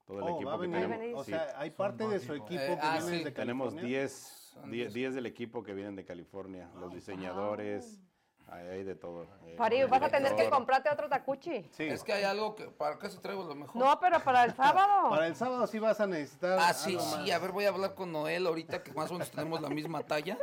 Todo 0.06 0.18
el 0.18 0.24
oh, 0.24 0.36
equipo 0.36 0.50
que 0.52 0.66
venir, 0.66 0.88
tenemos. 0.88 1.20
O 1.20 1.24
sea, 1.24 1.54
hay 1.56 1.70
parte 1.70 2.08
de 2.08 2.18
su 2.18 2.34
equipo 2.34 2.60
eh, 2.60 2.78
que 2.80 2.86
ah, 2.86 2.98
viene 3.00 3.18
sí. 3.18 3.24
de 3.24 3.30
Tenemos 3.30 3.74
California. 3.74 4.00
10 4.00 4.92
10 4.92 5.14
del 5.14 5.26
equipo 5.26 5.62
que 5.62 5.74
vienen 5.74 5.94
de 5.94 6.04
California. 6.04 6.68
Los 6.80 6.92
diseñadores, 6.92 8.00
hay, 8.48 8.66
hay 8.66 8.84
de 8.84 8.94
todo. 8.94 9.26
eh, 9.46 9.54
Farid, 9.56 9.86
vas 9.88 10.02
a 10.02 10.08
tener 10.08 10.34
que 10.34 10.50
comprarte 10.50 10.90
otro 10.90 11.08
tacuchi. 11.08 11.64
Sí. 11.70 11.84
Es 11.84 12.02
que 12.02 12.12
hay 12.12 12.24
algo 12.24 12.54
que, 12.54 12.64
¿para 12.66 12.98
qué 12.98 13.08
se 13.08 13.18
traigo 13.18 13.44
lo 13.44 13.54
mejor? 13.54 13.76
No, 13.76 13.98
pero 14.00 14.20
para 14.20 14.44
el 14.44 14.54
sábado. 14.54 14.92
Para 15.10 15.26
el 15.26 15.36
sábado 15.36 15.66
sí 15.66 15.78
vas 15.78 16.00
a 16.00 16.06
necesitar. 16.06 16.58
Ah, 16.60 16.74
sí, 16.74 16.92
algo 16.96 17.02
sí, 17.02 17.16
más. 17.18 17.30
a 17.30 17.38
ver, 17.38 17.52
voy 17.52 17.64
a 17.64 17.68
hablar 17.68 17.94
con 17.94 18.10
Noel 18.10 18.46
ahorita, 18.46 18.82
que 18.82 18.92
más 18.92 19.10
o 19.10 19.14
menos 19.14 19.30
tenemos 19.30 19.60
la 19.60 19.68
misma 19.68 20.02
talla. 20.02 20.38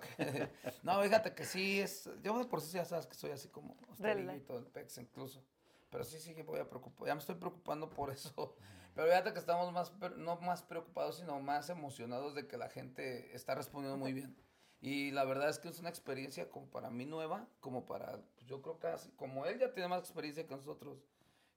No, 0.82 1.02
fíjate 1.02 1.34
que 1.34 1.44
sí, 1.44 1.80
es, 1.80 2.08
yo 2.22 2.38
de 2.38 2.44
por 2.44 2.60
sí 2.60 2.72
ya 2.72 2.84
sabes 2.84 3.06
que 3.06 3.14
soy 3.14 3.30
así 3.30 3.48
como 3.48 3.76
austerilla 3.88 4.36
y 4.36 4.40
todo 4.40 4.58
el 4.58 4.66
pex 4.66 4.98
incluso. 4.98 5.42
Pero 5.90 6.04
sí, 6.04 6.18
sí, 6.18 6.34
que 6.34 6.42
voy 6.42 6.60
a 6.60 6.68
preocupar, 6.68 7.08
ya 7.08 7.14
me 7.14 7.20
estoy 7.20 7.36
preocupando 7.36 7.88
por 7.88 8.10
eso. 8.10 8.56
Pero 8.94 9.08
fíjate 9.08 9.32
que 9.32 9.38
estamos 9.38 9.72
más, 9.72 9.92
no 10.16 10.36
más 10.36 10.62
preocupados, 10.62 11.18
sino 11.18 11.40
más 11.40 11.68
emocionados 11.68 12.34
de 12.34 12.46
que 12.46 12.56
la 12.56 12.68
gente 12.68 13.34
está 13.34 13.54
respondiendo 13.54 13.96
muy 13.96 14.12
bien. 14.12 14.36
Y 14.80 15.10
la 15.12 15.24
verdad 15.24 15.48
es 15.48 15.58
que 15.58 15.68
es 15.68 15.80
una 15.80 15.88
experiencia 15.88 16.50
como 16.50 16.66
para 16.70 16.90
mí 16.90 17.06
nueva, 17.06 17.48
como 17.60 17.86
para, 17.86 18.20
pues 18.34 18.46
yo 18.46 18.60
creo 18.60 18.78
que 18.78 18.88
así, 18.88 19.10
como 19.12 19.46
él 19.46 19.58
ya 19.58 19.72
tiene 19.72 19.88
más 19.88 20.00
experiencia 20.00 20.46
que 20.46 20.54
nosotros, 20.54 20.98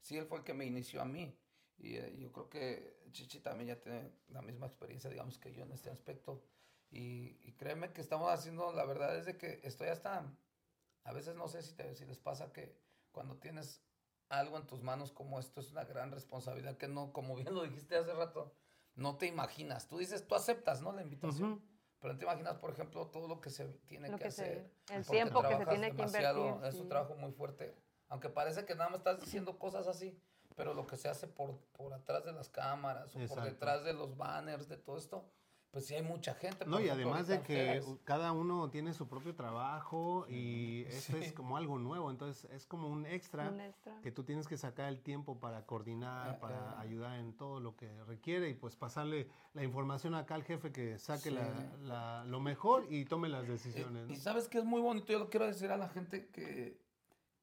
sí, 0.02 0.18
él 0.18 0.26
fue 0.26 0.40
el 0.40 0.44
que 0.44 0.54
me 0.54 0.66
inició 0.66 1.02
a 1.02 1.06
mí. 1.06 1.38
Y 1.78 1.98
eh, 1.98 2.16
yo 2.18 2.32
creo 2.32 2.50
que 2.50 2.98
Chichi 3.12 3.40
también 3.40 3.68
ya 3.68 3.82
tiene 3.82 4.12
la 4.30 4.42
misma 4.42 4.68
experiencia, 4.68 5.10
digamos, 5.10 5.38
que 5.38 5.54
yo 5.54 5.64
en 5.64 5.72
este 5.72 5.90
aspecto. 5.90 6.42
Y, 6.90 7.38
y 7.44 7.54
créeme 7.54 7.92
que 7.92 8.02
estamos 8.02 8.32
haciendo, 8.32 8.72
la 8.72 8.86
verdad 8.86 9.16
es 9.18 9.26
de 9.26 9.38
que 9.38 9.60
estoy 9.64 9.90
hasta, 9.90 10.24
a 11.04 11.14
veces 11.14 11.36
no 11.36 11.48
sé 11.48 11.62
si, 11.62 11.74
te, 11.74 11.94
si 11.96 12.06
les 12.06 12.18
pasa 12.20 12.52
que 12.54 12.80
cuando 13.12 13.36
tienes 13.38 13.82
algo 14.30 14.58
en 14.58 14.68
tus 14.68 14.82
manos 14.82 15.12
como 15.12 15.40
esto 15.40 15.60
es 15.60 15.72
una 15.72 15.84
gran 15.86 16.12
responsabilidad 16.12 16.78
que 16.78 16.88
no, 16.88 17.12
como 17.14 17.36
bien 17.36 17.54
lo 17.54 17.64
dijiste 17.64 17.98
hace 17.98 18.14
rato, 18.14 18.54
no 18.96 19.18
te 19.18 19.26
imaginas. 19.28 19.88
Tú 19.88 19.98
dices, 19.98 20.28
tú 20.28 20.36
aceptas, 20.36 20.82
¿no? 20.82 20.92
La 20.92 21.02
invitación. 21.02 21.54
Ujú. 21.54 21.62
Pero 22.00 22.14
no 22.14 22.20
te 22.20 22.26
imaginas, 22.26 22.56
por 22.58 22.72
ejemplo, 22.72 23.08
todo 23.08 23.28
lo 23.28 23.42
que 23.42 23.50
se 23.50 23.66
tiene 23.88 24.10
Lo 24.10 24.18
que, 24.18 24.26
que 24.26 24.32
se- 24.32 24.44
hacer. 24.44 24.72
el 24.92 25.06
tiempo 25.06 25.42
que 25.42 25.48
se 25.48 25.56
trabajas 25.56 25.70
tiene 25.70 25.90
que 25.92 25.98
demasiado, 25.98 26.46
invertir, 26.48 26.68
Es 26.70 26.76
sí. 26.76 26.82
un 26.82 26.90
trabajo 26.90 27.16
muy 27.16 27.32
fuerte. 27.32 27.76
Aunque 28.10 28.30
parece 28.30 28.66
que 28.66 28.76
nada 28.76 28.90
más 28.90 29.00
estás 29.00 29.20
diciendo 29.20 29.58
cosas 29.60 29.88
así, 29.88 30.18
pero 30.56 30.74
lo 30.74 30.86
que 30.88 30.96
se 30.96 31.10
hace 31.10 31.28
por, 31.28 31.58
por 31.74 31.94
atrás 31.94 32.24
de 32.24 32.32
las 32.34 32.50
cámaras 32.50 33.16
o 33.16 33.20
Exacto. 33.20 33.42
por 33.42 33.52
detrás 33.52 33.84
de 33.84 33.94
los 33.94 34.16
banners, 34.16 34.68
de 34.70 34.78
todo 34.78 34.98
esto, 34.98 35.30
pues 35.78 35.86
sí 35.86 35.94
hay 35.94 36.02
mucha 36.02 36.34
gente. 36.34 36.66
No, 36.66 36.80
y 36.80 36.90
además 36.90 37.28
de 37.28 37.42
que 37.44 37.78
ustedes. 37.82 38.00
cada 38.04 38.32
uno 38.32 38.68
tiene 38.72 38.96
su 38.96 39.08
propio 39.08 39.36
trabajo 39.36 40.26
y 40.28 40.86
eso 40.88 41.16
es 41.18 41.34
como 41.34 41.56
algo 41.56 41.78
nuevo, 41.78 42.10
entonces 42.10 42.50
es 42.52 42.66
como 42.66 42.88
un 42.90 43.06
extra, 43.06 43.50
Un 43.50 43.62
extra. 43.62 44.02
que 44.02 44.12
tú 44.12 44.24
tienes 44.24 44.48
que 44.48 44.58
sacar 44.58 44.90
el 44.90 45.02
tiempo 45.04 45.40
para 45.40 45.68
coordinar, 45.68 46.34
Eh, 46.34 46.38
para 46.42 46.58
eh. 46.58 46.76
ayudar 46.80 47.20
en 47.20 47.34
todo 47.38 47.60
lo 47.60 47.76
que 47.76 48.04
requiere 48.06 48.50
y 48.50 48.56
pues 48.56 48.76
pasarle 48.76 49.28
la 49.54 49.64
información 49.64 50.16
acá 50.16 50.34
al 50.34 50.44
jefe 50.44 50.72
que 50.72 50.98
saque 50.98 51.30
Sí. 51.30 51.36
la- 51.36 51.76
la- 51.84 52.26
lo 52.26 52.40
mejor 52.40 52.88
y 52.90 53.06
tome 53.06 53.30
las 53.30 53.48
decisiones. 53.48 54.06
Y, 54.06 54.08
¿no? 54.08 54.14
y 54.14 54.16
sabes 54.16 54.48
que 54.50 54.58
es 54.58 54.66
muy 54.66 54.82
bonito, 54.82 55.14
yo 55.14 55.20
lo 55.20 55.30
quiero 55.30 55.46
decir 55.46 55.70
a 55.70 55.78
la 55.78 55.90
gente 55.90 56.28
que, 56.30 56.82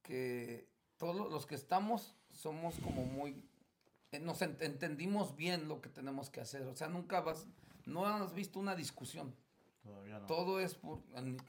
que 0.02 0.68
todos 0.96 1.30
los 1.30 1.46
que 1.46 1.54
estamos 1.54 2.16
somos 2.32 2.80
como 2.80 3.04
muy, 3.04 3.48
eh, 4.10 4.18
nos 4.18 4.42
ent- 4.42 4.60
entendimos 4.60 5.36
bien 5.36 5.68
lo 5.68 5.80
que 5.80 5.88
tenemos 5.88 6.30
que 6.30 6.40
hacer. 6.40 6.62
O 6.66 6.74
sea, 6.74 6.88
nunca 6.88 7.20
vas, 7.20 7.46
no 7.86 8.06
has 8.06 8.32
visto 8.34 8.58
una 8.58 8.74
discusión. 8.74 9.34
Todavía 9.82 10.18
no. 10.18 10.26
Todo 10.26 10.60
es 10.60 10.74
por... 10.76 11.00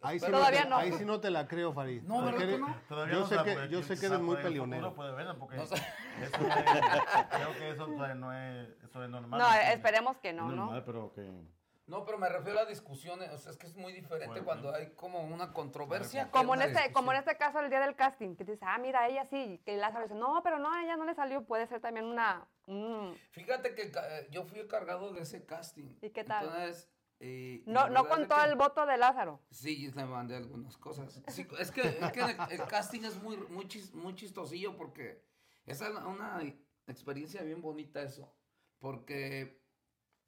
Ahí 0.02 0.20
sí, 0.20 0.26
no 0.30 0.40
te, 0.46 0.58
ahí 0.74 0.92
sí 0.92 1.06
no 1.06 1.22
te 1.22 1.30
la 1.30 1.48
creo, 1.48 1.72
Farid. 1.72 2.02
No, 2.04 2.16
Porque 2.16 2.32
¿verdad 2.32 2.38
que 2.40 2.44
eres- 2.56 2.60
no? 2.60 2.76
Todavía 2.90 3.14
yo 3.14 3.20
no 3.22 3.28
sé 3.28 3.38
se 3.38 3.44
que, 3.46 3.54
puede, 3.54 3.70
yo 3.70 3.84
sé 3.84 3.98
que 4.00 4.06
eres 4.08 4.20
muy 4.20 4.36
peleonero. 4.36 4.94
puede 4.94 5.14
verla, 5.14 5.36
porque 5.36 5.56
No 5.56 5.66
sé. 5.66 5.76
eso 5.76 6.42
no 6.42 6.48
es- 6.50 6.56
creo 7.32 7.54
que 7.58 7.70
eso 7.72 7.88
no 7.88 8.34
es, 8.34 8.70
eso 8.84 9.04
es 9.06 9.10
normal. 9.10 9.40
No, 9.40 9.54
esperemos 9.72 10.18
que 10.18 10.34
no, 10.34 10.50
Es 10.50 10.56
¿no? 10.56 10.64
normal, 10.66 10.84
pero 10.86 11.14
que... 11.14 11.32
No, 11.88 12.04
pero 12.04 12.18
me 12.18 12.28
refiero 12.28 12.60
a 12.60 12.66
discusiones, 12.66 13.30
o 13.32 13.38
sea, 13.38 13.52
es 13.52 13.58
que 13.58 13.68
es 13.68 13.76
muy 13.76 13.94
diferente 13.94 14.42
cuando 14.42 14.74
hay 14.74 14.92
como 14.96 15.22
una 15.24 15.54
controversia. 15.54 16.32
Como 16.32 16.56
en, 16.56 16.64
este, 16.64 16.92
como 16.92 17.12
en 17.12 17.20
este 17.20 17.38
caso, 17.38 17.60
el 17.60 17.70
día 17.70 17.80
del 17.80 17.96
casting, 17.96 18.36
que 18.36 18.44
dices, 18.44 18.60
ah, 18.64 18.78
mira, 18.80 19.08
ella 19.08 19.26
sí, 19.26 19.62
que 19.66 19.78
Lázaro 19.78 20.04
dice, 20.06 20.16
no, 20.16 20.42
pero 20.44 20.58
no, 20.58 20.74
a 20.74 20.84
ella 20.84 20.96
no 20.98 21.06
le 21.06 21.14
salió, 21.14 21.46
puede 21.46 21.68
ser 21.68 21.82
también 21.82 22.06
una... 22.08 22.48
un- 22.66 23.16
Fíjate 23.32 23.76
que 23.76 23.84
eh, 23.84 24.28
yo 24.32 24.44
fui 24.46 24.60
el 24.60 24.68
cargado 24.68 25.14
de 25.14 25.22
ese 25.22 25.46
casting. 25.46 25.96
¿Y 26.02 26.10
qué 26.10 26.24
tal? 26.24 26.46
Entonces, 26.46 26.90
eh, 27.20 27.62
No, 27.68 27.88
no 27.90 28.08
contó 28.08 28.36
que- 28.36 28.46
el 28.50 28.56
voto 28.56 28.88
de 28.88 28.98
Lázaro. 28.98 29.40
Sí, 29.52 29.92
le 29.92 30.06
mandé 30.06 30.38
algunas 30.38 30.78
cosas. 30.78 31.22
Sí, 31.28 31.48
es 31.60 31.70
que, 31.72 31.88
es 31.88 32.12
que 32.12 32.22
el, 32.22 32.36
el 32.50 32.66
casting 32.68 33.02
es 33.04 33.22
muy, 33.22 33.38
muy, 33.38 33.66
chis- 33.66 33.94
muy 33.94 34.16
chistosillo 34.16 34.76
porque 34.76 35.24
es 35.68 35.80
una, 35.82 36.08
una 36.08 36.42
experiencia 36.88 37.44
bien 37.44 37.62
bonita 37.62 38.02
eso. 38.02 38.34
Porque 38.80 39.64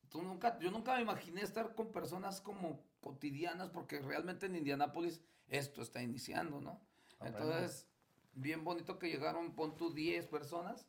tú 0.09 0.21
nunca, 0.23 0.57
yo 0.59 0.71
nunca 0.71 0.95
me 0.95 1.01
imaginé 1.01 1.41
estar 1.41 1.73
con 1.75 1.91
personas 1.91 2.41
como 2.41 2.79
cotidianas 3.01 3.69
porque 3.69 3.99
realmente 3.99 4.45
en 4.47 4.55
Indianápolis 4.55 5.21
esto 5.49 5.81
está 5.81 6.01
iniciando, 6.01 6.59
¿no? 6.61 6.79
Entonces, 7.21 7.87
bien 8.33 8.63
bonito 8.63 8.99
que 8.99 9.09
llegaron, 9.09 9.53
pon 9.53 9.75
tú 9.75 9.91
10 9.93 10.27
personas 10.27 10.87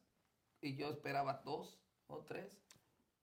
y 0.60 0.74
yo 0.76 0.88
esperaba 0.90 1.42
dos 1.44 1.78
o 2.08 2.18
tres. 2.18 2.50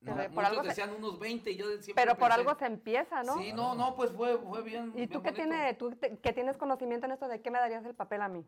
No, 0.02 0.16
Pero 0.16 0.24
por 0.26 0.32
muchos 0.36 0.50
algo 0.50 0.62
se- 0.64 0.68
decían 0.70 0.93
unos 0.96 1.18
20 1.20 1.52
y 1.52 1.56
yo 1.56 1.66
siempre 1.82 1.93
Pero 1.96 2.16
por 2.18 2.30
pensé- 2.30 2.34
algo 2.39 2.56
se 2.60 2.66
empieza, 2.66 3.24
¿no? 3.24 3.38
Sí, 3.38 3.52
no, 3.54 3.74
no, 3.76 3.96
pues 3.96 4.12
fue, 4.12 4.38
fue 4.38 4.62
bien. 4.62 4.89
¿Y 4.93 4.98
bien 4.98 5.10
tú 5.10 5.24
qué, 5.24 5.32
tiene, 5.32 5.74
tú 5.74 5.91
te- 5.96 6.18
que 6.20 6.34
tienes 6.34 6.58
conocimiento 6.58 7.06
en 7.08 7.14
esto 7.14 7.28
de 7.28 7.41
qué 7.41 7.50
me 7.50 7.58
darías 7.60 7.84
el 7.86 7.96
papel 7.96 8.22
a 8.22 8.30
mí? 8.30 8.46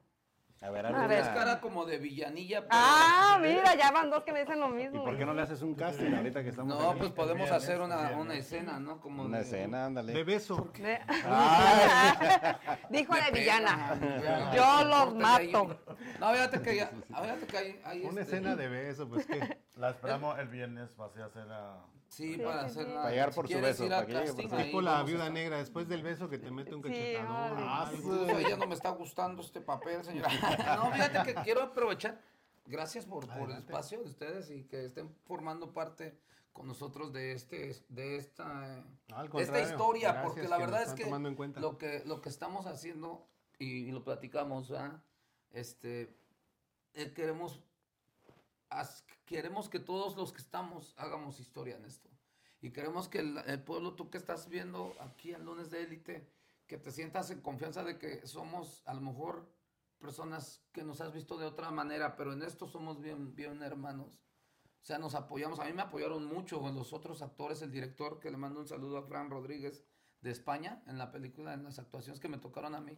A 0.60 0.72
ver, 0.72 0.86
A 0.88 1.06
ver. 1.08 1.20
Es 1.20 1.28
cara 1.30 1.60
como 1.62 1.86
de 1.86 2.00
villanilla. 2.00 2.62
pero- 2.62 2.72
Ah, 2.74 3.38
mira, 3.40 3.76
ya 3.76 3.92
van 3.92 4.10
dos 4.10 4.24
que 4.24 4.34
me 4.34 4.40
dicen 4.40 4.60
lo 4.60 4.70
mismo. 4.70 5.04
¿Y 5.04 5.06
por 5.06 5.16
qué 5.18 5.24
no 5.26 5.34
le 5.36 5.44
haces 5.44 5.62
un 5.62 5.76
casting 5.76 6.12
ahorita 6.14 6.42
que 6.42 6.50
estamos 6.50 6.78
No, 6.80 6.90
aquí? 6.92 7.00
pues 7.00 7.12
podemos 7.12 7.52
hacer 7.52 7.80
una, 7.80 8.10
una 8.18 8.34
escena, 8.34 8.80
¿no? 8.80 9.00
Como 9.00 9.24
Una 9.24 9.38
de- 9.38 9.44
escena, 9.44 9.86
ándale. 9.86 10.14
De 10.14 10.24
beso. 10.24 10.72
De- 10.74 11.00
Ay. 11.26 12.56
Dijo 12.90 13.14
de 13.14 13.22
pega, 13.22 13.32
villana. 13.32 14.00
ya, 14.24 14.52
Yo 14.56 14.84
los 14.86 15.16
mato. 15.16 15.80
No, 16.20 16.32
fíjate 16.34 16.62
que 16.62 16.76
ya, 16.76 16.92
fíjate 17.08 17.46
que 17.48 17.58
hay, 17.58 17.82
hay 17.86 18.00
Una 18.02 18.22
este- 18.22 18.36
escena 18.38 18.56
de 18.56 18.68
beso, 18.68 19.08
pues 19.08 19.26
que. 19.28 19.58
La 19.78 19.92
esperamos 19.92 20.40
el 20.40 20.48
viernes, 20.48 20.90
va 21.00 21.06
a 21.06 21.10
ser 21.10 21.22
hacer 21.22 21.46
la... 21.46 21.78
Sí, 22.10 22.36
Sí, 22.36 22.40
para 22.42 22.62
sí, 22.62 22.66
hacer 22.68 22.86
sí. 22.86 22.92
la- 22.94 23.02
Para 23.02 23.12
llegar 23.12 23.30
si 23.32 23.36
por 23.36 23.48
su 23.48 23.62
beso, 23.62 23.88
para 23.90 24.06
que 24.06 24.14
por 24.14 24.28
su- 24.50 24.58
Tipo 24.58 24.82
la 24.82 25.04
viuda 25.04 25.30
negra, 25.30 25.58
después 25.58 25.88
del 25.90 26.04
beso 26.04 26.30
que 26.30 26.38
te 26.40 26.50
mete 26.52 26.74
un 26.74 26.82
Sí, 26.84 26.90
cachetadón. 26.90 27.32
órale. 27.52 27.68
algo. 27.70 27.98
Incluso 27.98 28.36
a 28.36 28.40
ella 28.42 28.58
no 28.58 28.68
me 28.68 28.76
está 28.76 28.90
gustando 28.92 29.42
este 29.42 29.62
papel, 29.62 30.04
señora. 30.04 30.30
No, 30.82 30.92
fíjate 30.92 31.34
que 31.34 31.42
quiero 31.44 31.62
aprovechar. 31.64 32.20
Gracias 32.66 33.06
por, 33.06 33.28
por 33.28 33.50
el 33.52 33.58
espacio 33.58 34.00
de 34.00 34.06
ustedes 34.10 34.50
y 34.52 34.64
que 34.66 34.86
estén 34.86 35.14
formando 35.26 35.74
parte 35.74 36.18
con 36.52 36.68
nosotros 36.68 37.14
de 37.14 37.34
este 37.34 37.76
de 37.90 38.18
esta, 38.18 38.84
No, 39.10 39.24
de 39.28 39.44
esta 39.44 39.62
historia, 39.62 40.12
gracias 40.12 40.24
porque 40.34 40.48
la 40.50 40.58
verdad 40.58 40.82
es 40.84 40.94
que 40.94 41.04
tomando 41.06 41.30
en 41.30 41.36
cuenta. 41.36 41.60
lo 41.60 41.78
que 41.78 42.04
lo 42.06 42.20
que 42.20 42.30
estamos 42.30 42.66
haciendo 42.66 43.28
y, 43.60 43.88
y 43.88 43.92
lo 43.92 44.04
platicamos, 44.04 44.70
¿verdad? 44.70 45.02
Este 45.52 46.14
eh, 46.94 47.14
queremos 47.14 47.62
queremos 49.28 49.70
que 49.70 49.80
todos 49.80 50.16
los 50.16 50.32
que 50.32 50.42
estamos 50.42 50.96
hagamos 50.98 51.40
historia 51.40 51.76
en 51.76 51.86
esto. 51.86 52.10
Y 52.62 52.72
queremos 52.72 53.08
que 53.08 53.20
el, 53.20 53.38
el 53.46 53.62
pueblo, 53.62 53.94
tú 53.94 54.10
que 54.10 54.18
estás 54.18 54.50
viendo 54.50 54.96
aquí 55.00 55.32
el 55.32 55.44
lunes 55.44 55.70
de 55.70 55.84
élite, 55.84 56.28
que 56.66 56.78
te 56.78 56.92
sientas 56.92 57.30
en 57.30 57.42
confianza 57.42 57.84
de 57.84 58.00
que 58.00 58.26
somos 58.26 58.82
a 58.88 58.94
lo 58.96 59.02
mejor 59.02 59.48
personas 60.00 60.64
que 60.72 60.84
nos 60.84 61.02
has 61.02 61.14
visto 61.14 61.38
de 61.38 61.46
otra 61.46 61.70
manera, 61.72 62.16
pero 62.16 62.34
en 62.34 62.42
esto 62.42 62.68
somos 62.68 63.00
bien, 63.02 63.36
bien 63.36 63.62
hermanos. 63.62 64.24
O 64.82 64.86
sea, 64.88 64.98
nos 64.98 65.16
apoyamos. 65.16 65.60
A 65.60 65.66
mí 65.66 65.74
me 65.74 65.82
apoyaron 65.82 66.26
mucho 66.26 66.60
los 66.72 66.94
otros 66.94 67.22
actores, 67.22 67.62
el 67.62 67.72
director, 67.72 68.20
que 68.20 68.32
le 68.32 68.38
mando 68.38 68.62
un 68.62 68.68
saludo 68.68 68.98
a 68.98 69.04
Fran 69.04 69.30
Rodríguez 69.30 69.84
de 70.22 70.32
España 70.32 70.82
en 70.88 70.98
la 70.98 71.12
película, 71.12 71.54
en 71.54 71.64
las 71.64 71.80
actuaciones 71.80 72.20
que 72.20 72.30
me 72.30 72.38
tocaron 72.38 72.74
a 72.74 72.82
mí. 72.82 72.98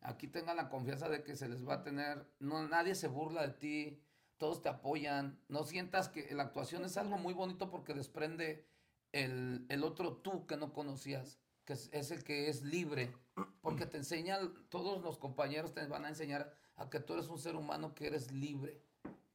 Aquí 0.00 0.28
tengan 0.28 0.56
la 0.56 0.68
confianza 0.68 1.08
de 1.08 1.22
que 1.22 1.36
se 1.36 1.48
les 1.48 1.66
va 1.66 1.74
a 1.74 1.82
tener, 1.82 2.26
no, 2.38 2.66
nadie 2.66 2.94
se 2.94 3.06
burla 3.06 3.46
de 3.46 3.52
ti, 3.52 4.02
todos 4.40 4.62
te 4.62 4.70
apoyan, 4.70 5.38
no 5.48 5.64
sientas 5.64 6.08
que 6.08 6.34
la 6.34 6.44
actuación 6.44 6.82
es 6.86 6.96
algo 6.96 7.18
muy 7.18 7.34
bonito 7.34 7.70
porque 7.70 7.92
desprende 7.92 8.66
el, 9.12 9.66
el 9.68 9.84
otro 9.84 10.16
tú 10.16 10.46
que 10.46 10.56
no 10.56 10.72
conocías, 10.72 11.38
que 11.66 11.74
es, 11.74 11.90
es 11.92 12.10
el 12.10 12.24
que 12.24 12.48
es 12.48 12.62
libre, 12.62 13.14
porque 13.60 13.84
te 13.84 13.98
enseñan, 13.98 14.54
todos 14.70 15.02
los 15.02 15.18
compañeros 15.18 15.74
te 15.74 15.86
van 15.86 16.06
a 16.06 16.08
enseñar 16.08 16.54
a 16.76 16.88
que 16.88 17.00
tú 17.00 17.12
eres 17.12 17.28
un 17.28 17.38
ser 17.38 17.54
humano 17.54 17.94
que 17.94 18.06
eres 18.06 18.32
libre, 18.32 18.82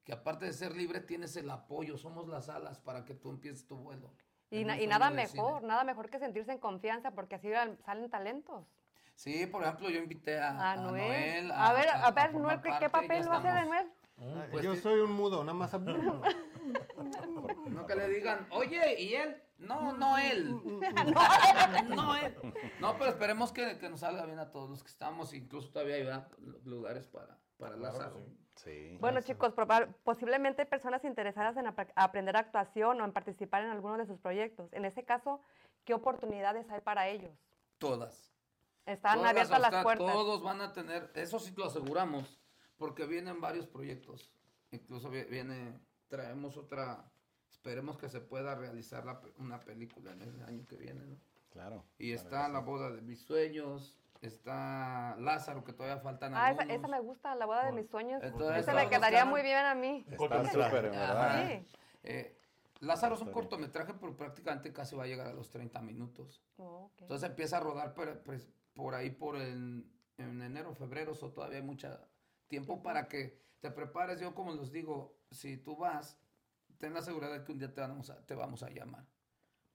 que 0.03 0.11
aparte 0.11 0.45
de 0.47 0.53
ser 0.53 0.75
libre 0.75 1.01
tienes 1.01 1.35
el 1.35 1.51
apoyo, 1.51 1.99
somos 1.99 2.27
las 2.27 2.49
alas 2.49 2.79
para 2.79 3.05
que 3.05 3.13
tú 3.13 3.29
empieces 3.29 3.67
tu 3.67 3.77
vuelo. 3.77 4.11
Y, 4.49 4.63
na- 4.65 4.81
y 4.81 4.87
nada 4.87 5.11
mejor, 5.11 5.61
nada 5.61 5.83
mejor 5.83 6.09
que 6.09 6.17
sentirse 6.17 6.51
en 6.51 6.57
confianza, 6.59 7.11
porque 7.11 7.35
así 7.35 7.49
salen 7.85 8.09
talentos. 8.09 8.65
Sí, 9.13 9.45
por 9.45 9.61
ejemplo, 9.61 9.87
yo 9.91 9.99
invité 9.99 10.39
a, 10.39 10.49
A 10.49 10.71
a 10.71 10.75
Noel. 10.77 10.93
Noel. 11.45 11.51
A 11.51 11.73
ver, 11.73 11.89
a 11.89 12.09
ver, 12.11 12.33
Noel, 12.33 12.59
¿qué- 12.61 12.71
¿qué 12.79 12.89
papel 12.89 13.29
va 13.29 13.35
a 13.35 13.37
hacer 13.37 13.53
de 13.53 13.65
Noel? 13.65 13.91
Ah, 14.17 14.47
Pues 14.51 14.63
Yo 14.63 14.75
soy 14.75 14.99
un 15.01 15.11
mudo, 15.11 15.43
nada 15.43 15.57
más. 15.57 15.71
No 17.69 17.85
que 17.85 17.95
le 17.95 18.07
digan, 18.09 18.47
oye, 18.51 19.01
¿y 19.01 19.15
él? 19.15 19.35
No, 19.57 19.93
no 19.93 20.17
él. 20.17 20.49
no 21.89 22.15
él. 22.15 22.35
No, 22.79 22.97
pero 22.97 23.11
esperemos 23.11 23.51
que, 23.51 23.77
que 23.77 23.89
nos 23.89 23.99
salga 23.99 24.25
bien 24.25 24.39
a 24.39 24.51
todos 24.51 24.69
los 24.69 24.83
que 24.83 24.89
estamos. 24.89 25.33
Incluso 25.33 25.69
todavía 25.71 25.95
hay 25.95 26.07
lugares 26.63 27.07
para, 27.07 27.37
para 27.57 27.75
Lázaro. 27.75 28.25
Sí. 28.55 28.97
Bueno, 29.01 29.21
chicos, 29.21 29.53
posiblemente 30.03 30.61
hay 30.63 30.67
personas 30.67 31.03
interesadas 31.03 31.57
en 31.57 31.65
apre- 31.65 31.91
aprender 31.95 32.37
actuación 32.37 33.01
o 33.01 33.05
en 33.05 33.11
participar 33.11 33.63
en 33.63 33.69
alguno 33.69 33.97
de 33.97 34.05
sus 34.05 34.19
proyectos. 34.19 34.71
En 34.71 34.85
ese 34.85 35.03
caso, 35.03 35.41
¿qué 35.83 35.93
oportunidades 35.93 36.69
hay 36.69 36.81
para 36.81 37.09
ellos? 37.09 37.31
Todas. 37.77 38.33
Están 38.85 39.17
Todas, 39.17 39.31
abiertas 39.31 39.59
las 39.59 39.83
puertas. 39.83 40.07
Todos 40.13 40.41
van 40.41 40.61
a 40.61 40.71
tener, 40.71 41.11
eso 41.15 41.39
sí 41.39 41.53
lo 41.57 41.65
aseguramos, 41.65 42.39
porque 42.77 43.05
vienen 43.05 43.41
varios 43.41 43.67
proyectos. 43.67 44.31
Incluso 44.71 45.09
vi- 45.09 45.23
viene, 45.23 45.79
traemos 46.07 46.57
otra, 46.57 47.05
esperemos 47.51 47.97
que 47.97 48.09
se 48.09 48.19
pueda 48.19 48.55
realizar 48.55 49.05
la 49.05 49.21
pe- 49.21 49.31
una 49.37 49.59
película 49.63 50.11
en 50.11 50.21
el 50.21 50.43
año 50.43 50.65
que 50.67 50.75
viene, 50.77 51.01
¿no? 51.05 51.17
Claro. 51.51 51.83
Y 51.97 52.11
claro 52.13 52.23
está 52.27 52.49
La 52.49 52.59
boda 52.59 52.91
de 52.91 53.01
mis 53.01 53.21
sueños, 53.21 53.95
está 54.21 55.15
Lázaro, 55.19 55.63
que 55.63 55.71
todavía 55.73 56.01
faltan 56.01 56.33
Ah, 56.35 56.51
esa, 56.51 56.87
me 56.87 56.99
gusta, 56.99 57.35
la 57.35 57.45
boda 57.45 57.65
de 57.65 57.71
mis 57.71 57.87
sueños. 57.89 58.21
Entonces, 58.23 58.59
Esa 58.59 58.73
me 58.73 58.89
quedaría 58.89 59.19
están- 59.19 59.29
muy 59.29 59.41
bien 59.41 59.65
a 59.65 59.75
mí. 59.75 60.05
Está 60.09 60.43
súper, 60.45 60.85
en 60.85 60.91
verdad. 60.91 61.27
Ajá. 61.29 61.47
Sí. 61.47 61.65
Eh, 62.03 62.37
Lázaro 62.81 63.15
es 63.15 63.21
un 63.21 63.31
cortometraje, 63.31 63.93
pero 63.93 64.15
prácticamente 64.17 64.73
casi 64.73 64.95
va 64.97 65.03
a 65.03 65.07
llegar 65.07 65.27
a 65.27 65.33
los 65.33 65.49
30 65.49 65.81
minutos. 65.81 66.43
Oh. 66.57 66.91
Entonces 66.99 67.29
empieza 67.29 67.57
a 67.57 67.59
rodar 67.61 67.93
por, 67.93 68.19
pues, 68.23 68.49
por 68.73 68.93
ahí 68.95 69.09
por 69.11 69.37
el, 69.37 69.85
en 70.17 70.41
enero, 70.41 70.73
febrero, 70.73 71.13
o 71.19 71.29
todavía 71.31 71.57
hay 71.59 71.63
mucho 71.63 71.87
tiempo 72.47 72.81
para 72.81 73.07
que 73.07 73.41
te 73.59 73.71
prepares. 73.71 74.19
Yo 74.19 74.33
como 74.35 74.53
les 74.53 74.71
digo, 74.71 75.17
si 75.31 75.57
tú 75.57 75.75
vas, 75.77 76.19
ten 76.77 76.93
la 76.93 77.01
seguridad 77.01 77.31
de 77.31 77.43
que 77.43 77.51
un 77.51 77.59
día 77.59 77.73
te 77.73 77.81
vamos 77.81 78.09
a, 78.09 78.25
te 78.25 78.35
vamos 78.35 78.63
a 78.63 78.69
llamar. 78.69 79.05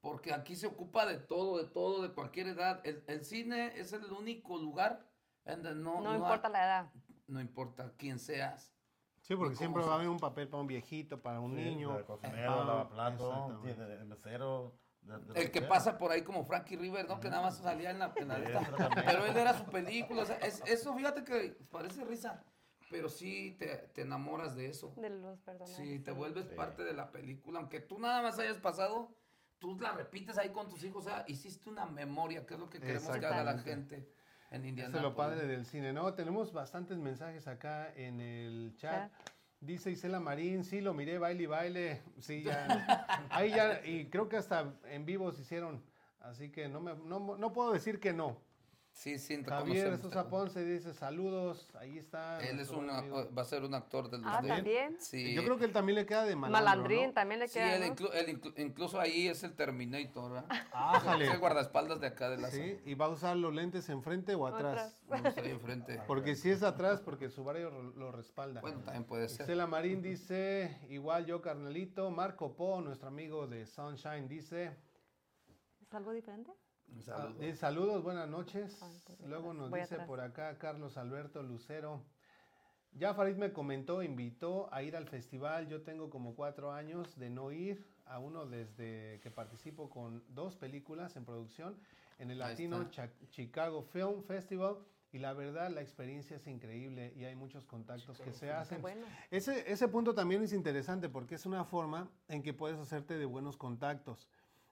Porque 0.01 0.33
aquí 0.33 0.57
se 0.57 0.67
ocupa 0.67 1.05
de 1.05 1.19
todo, 1.19 1.59
de 1.59 1.69
todo, 1.69 2.03
de 2.03 2.13
cualquier 2.15 2.49
edad. 2.49 2.81
El, 2.85 3.05
el 3.07 3.25
cine 3.25 3.79
es 3.79 3.93
el 3.93 4.11
único 4.13 4.57
lugar 4.59 5.07
en 5.45 5.63
donde 5.63 5.83
no, 5.83 5.97
no 6.01 6.11
no 6.13 6.15
importa 6.17 6.49
ha- 6.49 6.51
la 6.51 6.65
edad. 6.65 6.91
no 7.27 7.41
importa 7.41 7.93
quién 7.99 8.19
seas. 8.19 8.73
Sí, 9.21 9.37
porque 9.37 9.53
¿Y 9.53 9.57
siempre 9.57 9.83
va 9.85 9.93
a 9.93 9.95
haber 9.97 10.09
un 10.09 10.19
papel 10.19 10.49
para 10.49 10.63
un 10.63 10.67
viejito, 10.67 11.21
para 11.21 11.41
un 11.41 11.55
Sí, 11.55 11.63
niño. 11.63 11.95
de 11.99 12.05
cocinero, 12.05 12.53
Ah, 12.63 12.65
lavaplato, 12.65 13.61
el 13.67 14.07
mesero. 14.07 14.75
de- 15.03 15.19
de 15.19 15.41
El 15.43 15.51
que 15.51 15.61
sea. 15.61 15.69
pasa 15.69 15.99
por 15.99 16.11
ahí 16.13 16.23
como 16.23 16.45
Frankie 16.47 16.77
River, 16.77 17.07
¿no? 17.07 17.21
Que 17.21 17.29
nada 17.29 17.43
más 17.43 17.59
salía 17.59 17.91
en 17.91 17.99
la, 17.99 18.13
también. 18.15 18.43
Pero 19.05 19.27
él 19.27 19.37
era 19.37 19.57
su 19.57 19.65
película. 19.65 20.23
o 20.23 20.27
sea, 20.27 20.37
es- 20.39 20.63
eso, 20.67 20.95
fíjate 20.95 21.25
que 21.25 21.57
parece 21.71 22.05
risa. 22.05 22.43
Pero 22.91 23.09
sí 23.09 23.57
te, 23.59 23.69
te 23.95 24.03
enamoras 24.03 24.57
de 24.57 24.67
eso. 24.67 24.93
De 24.97 25.09
los 25.11 25.39
personajes. 25.41 25.77
Sí, 25.77 26.01
te 26.01 26.11
vuelves 26.11 26.47
Sí. 26.49 26.55
parte 26.57 26.83
de 26.85 26.93
la 26.93 27.11
película. 27.13 27.61
Aunque 27.61 27.81
tú 27.81 27.99
nada 28.01 28.21
más 28.21 28.39
hayas 28.41 28.59
pasado, 28.59 29.15
tú 29.61 29.79
la 29.79 29.93
repites 29.93 30.37
ahí 30.39 30.51
con 30.51 30.69
tus 30.69 30.83
hijos. 30.83 31.07
O 31.07 31.09
sea, 31.09 31.25
hiciste 31.29 31.71
una 31.71 31.87
memoria, 31.87 32.45
que 32.45 32.55
es 32.55 32.61
lo 32.61 32.69
que 32.69 32.81
queremos 32.81 33.09
que 33.17 33.25
haga 33.27 33.45
la 33.45 33.59
gente 33.59 34.13
en 34.51 34.63
Eso 34.63 34.69
Indiana. 34.69 34.97
es 34.97 35.03
lo 35.03 35.15
padre 35.15 35.47
del 35.47 35.65
cine. 35.65 35.93
No, 35.93 36.13
tenemos 36.15 36.53
bastantes 36.53 36.99
mensajes 36.99 37.47
acá 37.47 37.93
en 37.95 38.21
el 38.21 38.75
chat. 38.77 39.13
Dice 39.61 39.91
Isela 39.91 40.19
Marín, 40.21 40.65
sí, 40.65 40.81
lo 40.81 40.93
miré, 40.95 41.19
baile 41.19 41.43
y 41.43 41.47
baile. 41.47 42.03
Sí, 42.19 42.43
ya. 42.43 42.67
Ahí 43.31 43.51
ya, 43.51 43.87
y 43.87 44.09
creo 44.11 44.29
que 44.29 44.37
hasta 44.39 44.75
en 44.87 45.05
vivo 45.07 45.31
se 45.33 45.43
hicieron. 45.43 45.85
Así 46.19 46.51
que 46.51 46.69
no, 46.69 46.81
me, 46.81 46.95
no, 46.95 47.37
no 47.37 47.53
puedo 47.53 47.73
decir 47.73 48.01
que 48.01 48.13
no. 48.13 48.37
Sí, 49.01 49.19
sí, 49.19 49.43
Javier 49.43 49.97
Sosa 49.97 50.29
Ponce 50.29 50.63
dice 50.63 50.93
saludos, 50.93 51.67
ahí 51.79 51.97
está. 51.97 52.39
Él 52.41 52.49
es 52.49 52.55
nuestro 52.71 52.81
un, 52.81 52.85
buen 52.85 52.99
amigo. 52.99 53.29
va 53.35 53.41
a 53.41 53.45
ser 53.47 53.65
un 53.65 53.73
actor 53.73 54.11
del 54.11 54.21
Ah, 54.27 54.43
de- 54.43 54.49
¿también? 54.51 54.97
Sí. 55.01 55.33
Yo 55.33 55.43
creo 55.43 55.57
que 55.57 55.65
él 55.65 55.73
también 55.73 55.97
le 55.97 56.05
queda 56.05 56.25
de 56.27 56.37
malandro, 56.37 56.61
Malandrín 56.67 57.07
¿no? 57.07 57.13
también 57.15 57.41
le 57.41 57.49
Sí, 57.49 57.55
queda, 57.55 57.77
él 57.77 57.81
¿no? 57.89 57.97
inclu- 57.97 58.11
él 58.13 58.39
inclu- 58.39 58.53
incluso 58.59 59.01
ahí 59.01 59.27
es 59.29 59.43
el 59.43 59.55
Terminator, 59.55 60.33
¿verdad? 60.33 60.51
Ájale. 60.75 61.25
Es 61.25 61.31
el 61.33 61.39
guardaespaldas 61.39 61.99
de 61.99 62.09
acá 62.09 62.29
de 62.29 62.37
la 62.37 62.51
Sí, 62.51 62.79
y 62.85 62.93
va 62.93 63.07
a 63.07 63.09
usar 63.09 63.39
los 63.39 63.55
lentes 63.55 63.89
enfrente 63.89 64.35
o 64.35 64.47
atrás. 64.47 65.03
No, 65.09 65.17
enfrente. 65.47 65.99
Porque 66.07 66.37
si 66.37 66.51
es 66.51 66.63
atrás, 66.63 67.01
porque 67.01 67.31
su 67.31 67.43
barrio 67.43 67.71
lo- 67.71 67.83
lo 67.93 68.13
respalda. 68.13 68.61
Bueno, 68.61 68.81
también 68.81 69.05
puede 69.05 69.31
ser. 69.31 69.41
Estela 69.41 69.67
Marín 69.67 70.03
dice, 70.03 70.79
igual 70.91 71.25
yo, 71.25 71.41
carnalito. 71.41 72.11
Marco 72.11 72.55
Po, 72.55 72.83
nuestro 72.83 73.09
amigo 73.09 73.47
de 73.47 73.65
Sunshine, 73.65 74.29
dice, 74.29 74.77
¿Es 75.81 75.95
algo 75.95 76.13
diferente? 76.13 76.53
Ah, 77.13 77.33
saludos, 77.55 78.03
buenas 78.03 78.29
noches. 78.29 78.79
Luego 79.27 79.55
nos 79.55 79.71
voy 79.71 79.81
dice 79.81 79.95
atrás. 79.95 80.09
por 80.09 80.21
acá 80.21 80.59
Carlos 80.59 80.97
Alberto 80.97 81.43
Lucero. 81.43 82.03
Ya 82.93 83.15
Farid 83.15 83.37
me 83.37 83.53
comentó, 83.53 84.03
invitó 84.03 84.73
a 84.73 84.83
ir 84.83 84.97
al 84.97 85.07
festival. 85.07 85.69
Yo 85.69 85.83
tengo 85.83 86.11
como 86.11 86.35
cuatro 86.35 86.73
años 86.73 87.19
de 87.19 87.31
no 87.31 87.53
ir 87.53 87.87
a 88.07 88.19
uno 88.19 88.47
desde 88.47 89.21
que 89.23 89.31
participo 89.31 89.89
con 89.89 90.25
dos 90.29 90.57
películas 90.57 91.17
en 91.17 91.25
producción 91.25 91.79
en 92.19 92.31
el 92.31 92.43
Ahí 92.43 92.51
Latino 92.51 92.91
Chicago 93.31 93.83
Film 93.83 94.23
Festival. 94.25 94.77
Y 95.13 95.19
la 95.19 95.33
verdad, 95.33 95.71
la 95.71 95.81
experiencia 95.81 96.37
es 96.37 96.47
increíble 96.47 97.13
y 97.17 97.25
hay 97.25 97.35
muchos 97.35 97.67
contactos 97.67 98.21
que 98.21 98.33
se 98.33 98.53
hacen. 98.53 98.81
bueno. 98.81 99.05
Ese, 99.31 99.71
ese 99.71 99.89
punto 99.89 100.15
también 100.15 100.43
es 100.43 100.53
interesante 100.53 101.09
porque 101.09 101.35
es 101.35 101.47
una 101.47 101.65
forma 101.65 102.09
en 102.29 102.43
que 102.45 102.55
puedes 102.55 102.79
hacerte 102.79 103.19
de 103.19 103.25
buenos 103.25 103.57
contactos, 103.57 104.29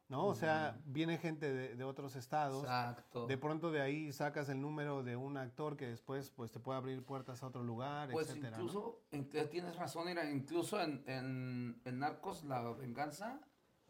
¿no? 0.09 0.27
O 0.27 0.35
sea, 0.35 0.81
viene 0.87 1.19
gente 1.19 1.53
de, 1.53 1.75
de 1.77 1.85
otros 1.85 2.17
estados. 2.17 2.63
Exacto. 2.65 3.27
De 3.27 3.37
pronto 3.37 3.71
de 3.71 3.81
ahí 3.81 4.11
sacas 4.13 4.49
el 4.49 4.61
número 4.61 5.03
de 5.03 5.17
un 5.17 5.37
actor 5.37 5.77
que 5.77 5.87
después 5.87 6.31
pues 6.31 6.51
te 6.51 6.61
puede 6.61 6.79
abrir 6.79 7.05
puertas 7.05 7.43
a 7.43 7.47
otro 7.47 7.63
lugar, 7.63 8.11
Pues 8.11 8.29
etcétera. 8.31 8.57
¿no? 8.57 8.65
incluso, 8.65 9.01
en 9.11 9.29
tienes 9.51 9.77
razón, 9.77 10.07
mira, 10.07 10.31
incluso 10.31 10.81
en, 10.81 11.05
en, 11.07 11.81
en 11.85 11.99
Narcos, 11.99 12.45
La 12.45 12.63
Venganza, 12.73 13.41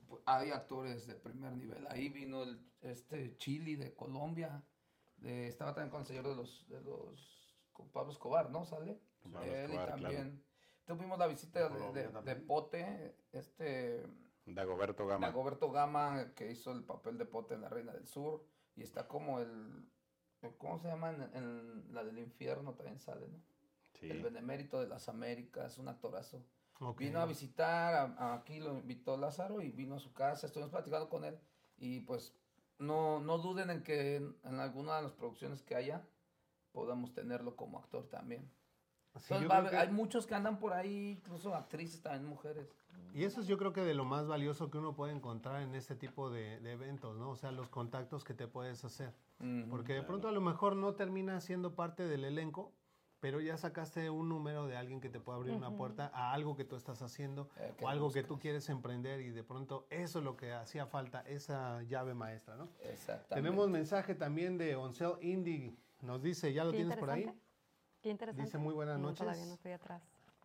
pu- 0.09 0.21
hay 0.27 0.51
actores 0.51 1.07
de 1.07 1.15
primer 1.15 1.53
nivel. 1.53 1.87
Ahí 1.91 2.09
vino 2.09 2.43
el, 2.43 2.61
este 2.83 3.37
Chili 3.37 3.77
de 3.77 3.95
Colombia, 3.95 4.63
de- 5.19 5.47
estaba 5.47 5.73
también 5.73 5.91
con 5.91 6.01
el 6.01 6.07
señor 6.07 6.27
de 6.27 6.35
los, 6.35 6.69
de 6.69 6.81
los, 6.81 7.55
con 7.73 7.89
Pablo 7.91 8.11
Escobar, 8.13 8.51
¿no? 8.51 8.65
¿Sale? 8.65 9.01
Pablo 9.23 9.43
Él 9.43 9.71
Escobar, 9.71 9.71
y 9.71 10.01
claro. 10.01 10.17
también. 10.17 10.45
Tuvimos 10.85 11.19
la 11.19 11.27
visita 11.27 11.69
de, 11.69 12.11
de-. 12.25 12.37
Pote, 12.37 13.15
este... 13.31 14.05
Dagoberto 14.55 15.07
Gama. 15.07 15.27
Dagoberto 15.27 15.71
Gama, 15.71 16.33
que 16.35 16.51
hizo 16.51 16.73
el 16.73 16.85
papel 16.85 17.19
de 17.19 17.25
Pote 17.25 17.55
en 17.55 17.63
La 17.63 17.69
Reina 17.69 17.93
del 17.93 18.07
Sur, 18.07 18.45
y 18.77 18.83
está 18.83 19.07
como 19.09 19.41
el, 19.41 19.87
el- 20.43 20.57
¿cómo 20.57 20.79
se 20.79 20.89
llama? 20.89 21.11
En, 21.11 21.23
en 21.35 21.95
la 21.95 22.05
del 22.05 22.19
infierno 22.19 22.75
también 22.75 22.99
sale, 22.99 23.29
¿no? 23.29 23.39
Sí. 23.95 24.11
El 24.11 24.23
Benemérito 24.23 24.81
de 24.81 24.87
las 24.89 25.09
Américas, 25.09 25.79
un 25.79 25.89
actorazo. 25.89 26.45
Vino 27.07 27.21
a 27.21 27.27
visitar, 27.27 27.95
a- 27.95 28.15
a- 28.19 28.35
aquí 28.35 28.61
lo 28.61 28.75
invitó 28.75 29.17
Lázaro 29.17 29.61
y 29.61 29.71
vino 29.73 29.97
a 29.97 29.99
su 29.99 30.13
casa, 30.13 30.47
estuvimos 30.47 30.71
platicando 30.71 31.09
con 31.09 31.25
él 31.25 31.37
y 31.77 32.01
pues 32.01 32.33
no, 32.79 33.19
no 33.19 33.39
duden 33.39 33.71
en 33.71 33.83
que 33.83 34.17
en, 34.17 34.37
en 34.45 34.61
alguna 34.61 34.97
de 34.97 35.03
las 35.03 35.13
producciones 35.13 35.63
que 35.63 35.75
haya 35.75 36.07
podamos 36.71 37.13
tenerlo 37.13 37.57
como 37.57 37.79
actor 37.81 38.09
también. 38.09 38.49
Sí, 39.17 39.35
Entonces, 39.35 39.51
va 39.51 39.69
que- 39.71 39.77
Hay 39.77 39.89
muchos 39.91 40.27
que 40.29 40.35
andan 40.37 40.61
por 40.61 40.73
ahí, 40.73 41.19
incluso 41.19 41.53
actrices 41.57 42.01
también, 42.01 42.27
mujeres. 42.27 42.69
Y 43.15 43.25
eso 43.25 43.41
es 43.41 43.47
yo 43.47 43.59
creo 43.59 43.73
que 43.73 43.81
de 43.83 43.95
lo 43.95 44.05
más 44.05 44.27
valioso 44.27 44.71
que 44.71 44.79
uno 44.79 44.95
puede 44.95 45.13
encontrar 45.13 45.63
en 45.63 45.75
este 45.75 45.95
tipo 45.97 46.31
de, 46.31 46.61
de 46.61 46.73
eventos, 46.73 47.17
¿no? 47.17 47.31
O 47.31 47.37
sea, 47.37 47.51
los 47.53 47.69
contactos 47.69 48.25
que 48.25 48.35
te 48.35 48.47
puedes 48.47 48.85
hacer. 48.85 49.15
Ujú. 49.41 49.69
Porque 49.71 49.95
de 49.95 50.03
pronto 50.03 50.29
a 50.29 50.33
lo 50.33 50.41
mejor 50.41 50.77
no 50.77 50.95
terminas 50.95 51.45
siendo 51.45 51.75
parte 51.75 52.07
del 52.07 52.25
elenco, 52.25 52.73
pero 53.21 53.41
ya 53.41 53.57
sacaste 53.57 54.11
un 54.11 54.29
número 54.29 54.67
de 54.69 54.77
alguien 54.77 55.01
que 55.01 55.09
te 55.09 55.19
puede 55.19 55.39
abrir 55.39 55.55
una 55.55 55.69
Ujú. 55.71 55.79
puerta 55.79 56.11
a 56.15 56.33
algo 56.33 56.55
que 56.55 56.65
tú 56.65 56.77
estás 56.77 57.03
haciendo 57.03 57.49
Eh, 57.57 57.75
o 57.81 57.89
algo 57.89 58.13
que 58.13 58.23
tú 58.23 58.35
buscas. 58.35 58.43
quieres 58.43 58.69
emprender 58.69 59.21
y 59.21 59.31
de 59.31 59.43
pronto 59.43 59.87
eso 59.91 60.21
es 60.21 60.25
lo 60.25 60.37
que 60.37 60.53
hacía 60.53 60.87
falta, 60.87 61.23
esa 61.23 61.83
llave 61.83 62.15
maestra, 62.15 62.55
¿no? 62.57 62.69
Exactamente. 62.85 63.35
Tenemos 63.35 63.69
mensaje 63.69 64.15
también 64.15 64.57
de 64.59 64.77
Oncel 64.77 65.15
Indie, 65.21 65.75
nos 66.03 66.23
dice, 66.23 66.53
¿ya 66.53 66.63
lo 66.63 66.71
Qué 66.71 66.77
tienes 66.77 66.97
por 66.97 67.11
ahí? 67.11 67.29
Qué 68.01 68.11
interesante. 68.11 68.45
Dice, 68.45 68.59
muy 68.59 68.73
buenas 68.75 69.01
No, 69.01 69.13
Todavía 69.13 69.33
noches. 69.35 69.49
no 69.49 69.55
estoy 69.55 69.73
atrás. 69.73 70.03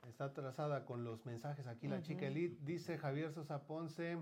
Está 0.07 0.25
atrasada 0.25 0.85
con 0.85 1.03
los 1.03 1.25
mensajes 1.25 1.65
aquí 1.67 1.87
la 1.87 2.01
chica. 2.01 2.27
Elite. 2.27 2.57
Dice 2.63 2.97
Javier 2.97 3.31
Sosa 3.31 3.65
Ponce. 3.65 4.17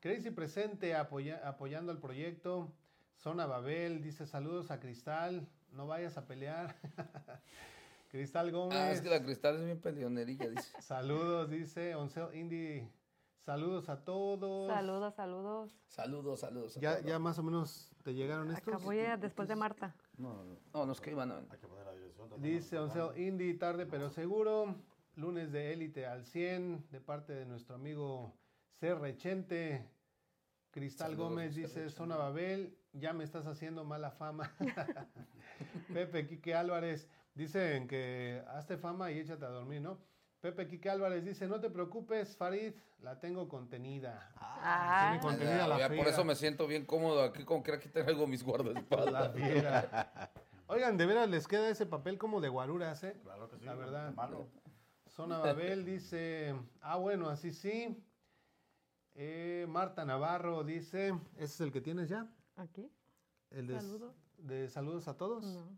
Crazy 0.00 0.30
presente 0.30 0.94
apoya- 0.94 1.40
apoyando 1.46 1.92
el 1.92 1.98
proyecto. 1.98 2.72
Zona 3.16 3.46
Babel. 3.46 4.02
Dice 4.02 4.26
saludos 4.26 4.70
a 4.70 4.80
Cristal. 4.80 5.48
No 5.72 5.86
vayas 5.86 6.16
a 6.16 6.26
pelear. 6.26 6.74
Cristal 8.10 8.50
Gómez. 8.52 8.78
Ah, 8.78 8.92
es 8.92 9.00
que 9.00 9.10
la 9.10 9.22
cristal 9.22 9.56
es 9.56 9.64
bien 9.64 9.80
peleonerilla, 9.80 10.48
dice. 10.48 10.70
Saludos, 10.80 11.50
dice 11.50 11.94
Oncel 11.96 12.34
Indie. 12.34 12.88
Saludos 13.44 13.88
a 13.88 14.04
todos. 14.04 14.68
Saludos, 14.68 15.14
saludos. 15.14 15.70
Saludos, 15.88 16.40
saludos. 16.40 16.76
a 16.76 16.80
Ya, 16.80 16.96
todos. 16.96 17.06
ya 17.06 17.18
más 17.18 17.38
o 17.38 17.42
menos 17.42 17.90
te 18.02 18.14
llegaron 18.14 18.50
estos. 18.50 18.74
Acá 18.74 18.84
voy 18.84 19.00
a- 19.00 19.16
después 19.16 19.48
de 19.48 19.56
Marta. 19.56 19.94
No, 20.16 20.44
no, 20.44 20.56
No, 20.72 20.86
los 20.86 21.00
que 21.00 21.10
iban 21.10 21.30
a 21.30 21.38
hay 21.38 21.58
que 21.58 21.66
poner 21.68 21.84
la 21.84 21.92
dirección. 21.92 22.28
también. 22.28 22.54
Dice 22.56 22.78
Oncel 22.78 23.18
Indie, 23.18 23.54
tarde 23.54 23.86
pero 23.86 24.08
seguro. 24.08 24.76
Lunes 25.16 25.50
de 25.50 25.72
élite 25.72 26.06
al 26.06 26.26
100 26.26 26.90
de 26.90 27.00
parte 27.00 27.32
de 27.32 27.46
nuestro 27.46 27.74
amigo 27.74 28.34
C. 28.80 28.94
Rechente. 28.94 29.88
Cristal 30.70 31.12
Saludos, 31.12 31.30
Gómez 31.30 31.54
dice. 31.54 31.88
Zona 31.88 32.16
Babel, 32.16 32.76
ya 32.92 33.14
me 33.14 33.24
estás 33.24 33.46
haciendo 33.46 33.82
mala 33.84 34.10
fama. 34.10 34.52
Pepe 35.94 36.26
Quique 36.26 36.54
Álvarez, 36.54 37.08
dicen 37.34 37.88
que 37.88 38.42
hazte 38.48 38.76
fama 38.76 39.10
y 39.10 39.18
échate 39.18 39.46
a 39.46 39.48
dormir, 39.48 39.80
¿no? 39.80 39.98
Pepe 40.40 40.68
Quique 40.68 40.90
Álvarez 40.90 41.24
dice, 41.24 41.48
no 41.48 41.60
te 41.60 41.70
preocupes, 41.70 42.36
Farid, 42.36 42.74
la 42.98 43.18
tengo 43.18 43.48
contenida. 43.48 44.30
Ah. 44.36 45.18
contenida 45.22 45.60
Ya, 45.60 45.66
la 45.66 45.78
ya, 45.78 45.88
por 45.88 46.06
eso 46.08 46.26
me 46.26 46.34
siento 46.34 46.66
bien 46.66 46.84
cómodo 46.84 47.22
aquí, 47.22 47.42
como 47.44 47.62
que 47.62 47.72
aquí 47.72 47.88
traigo 47.88 48.26
mis 48.26 48.42
La 48.42 48.46
guardaespaldas. 48.48 49.32
fiera. 49.34 50.30
Oigan, 50.66 50.98
de 50.98 51.06
veras 51.06 51.30
les 51.30 51.48
queda 51.48 51.70
ese 51.70 51.86
papel 51.86 52.18
como 52.18 52.42
de 52.42 52.50
guaruras, 52.50 53.02
¿eh? 53.02 53.16
Claro 53.22 53.48
que 53.48 53.56
sí. 53.58 53.64
La 53.64 53.74
verdad. 53.74 54.12
Malo. 54.12 54.46
Zona 55.16 55.38
Babel 55.38 55.86
dice, 55.86 56.54
ah, 56.82 56.96
bueno, 56.98 57.30
así 57.30 57.50
sí. 57.50 57.96
Eh, 59.14 59.64
Marta 59.66 60.04
Navarro 60.04 60.62
dice, 60.62 61.08
¿ese 61.36 61.44
es 61.44 61.60
el 61.62 61.72
que 61.72 61.80
tienes 61.80 62.10
ya? 62.10 62.28
Aquí. 62.56 62.92
El 63.50 63.66
de, 63.68 63.80
Saludos. 63.80 64.14
de 64.36 64.68
saludos 64.68 65.08
a 65.08 65.16
todos. 65.16 65.42
No. 65.42 65.70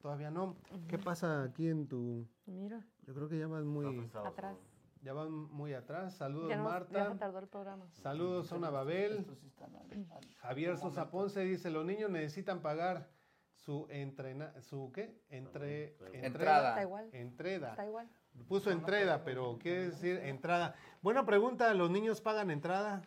Todavía 0.00 0.30
no. 0.30 0.56
¿Qué 0.86 0.96
pasa 0.96 1.42
aquí 1.42 1.66
en 1.68 1.88
tu...? 1.88 2.28
Mira, 2.46 2.86
Yo 3.02 3.14
creo 3.14 3.28
que 3.28 3.36
ya 3.36 3.48
vas 3.48 3.64
muy, 3.64 4.08
atrás. 4.24 4.56
ya 5.02 5.12
vas 5.12 5.28
muy 5.28 5.72
atrás. 5.74 6.14
Saludos 6.14 6.50
Ya, 6.50 6.56
no, 6.58 6.62
ya 6.64 6.68
Marta. 6.70 7.12
se 7.12 7.18
tardó 7.18 7.38
el 7.40 7.48
programa. 7.48 7.88
Saludos 7.90 8.46
Zona 8.46 8.70
Babel. 8.70 9.18
Estos 9.18 9.38
sí 9.40 9.46
están 9.48 9.74
al- 9.74 9.90
al- 10.12 10.34
Javier 10.36 10.76
Sosa 10.76 11.10
Ponce 11.10 11.40
dice, 11.40 11.68
los 11.70 11.84
niños 11.84 12.10
necesitan 12.10 12.60
pagar 12.62 13.10
su 13.56 13.86
entrena, 13.90 14.60
su 14.60 14.92
qué? 14.92 15.20
Entre, 15.30 15.96
Entrada. 16.24 16.68
Está 16.70 16.82
igual. 16.82 17.08
Entreda. 17.12 17.70
Está 17.70 17.86
igual. 17.86 18.08
Puso 18.48 18.70
entrada, 18.70 19.24
pero 19.24 19.58
quiere 19.58 19.86
decir 19.90 20.16
entrada. 20.18 20.74
Buena 21.02 21.24
pregunta, 21.24 21.72
¿los 21.74 21.90
niños 21.90 22.20
pagan 22.20 22.50
entrada? 22.50 23.02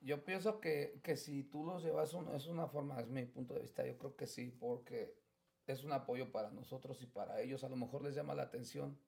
Yo 0.00 0.24
pienso 0.24 0.60
que, 0.60 1.00
que 1.02 1.16
si 1.16 1.42
tú 1.44 1.64
los 1.64 1.82
llevas, 1.82 2.12
un- 2.14 2.34
es 2.34 2.46
una 2.46 2.66
forma, 2.66 3.00
es 3.00 3.08
mi 3.08 3.24
punto 3.24 3.54
de 3.54 3.60
vista, 3.60 3.84
yo 3.86 3.96
creo 3.98 4.16
que 4.16 4.26
sí, 4.26 4.50
porque 4.60 5.14
es 5.66 5.82
un 5.82 5.92
apoyo 5.92 6.30
para 6.30 6.50
nosotros 6.50 7.00
y 7.02 7.06
para 7.06 7.40
ellos. 7.40 7.64
A 7.64 7.68
lo 7.68 7.76
mejor 7.76 8.02
les 8.02 8.14
llama 8.14 8.34
la 8.34 8.42
atención 8.44 8.98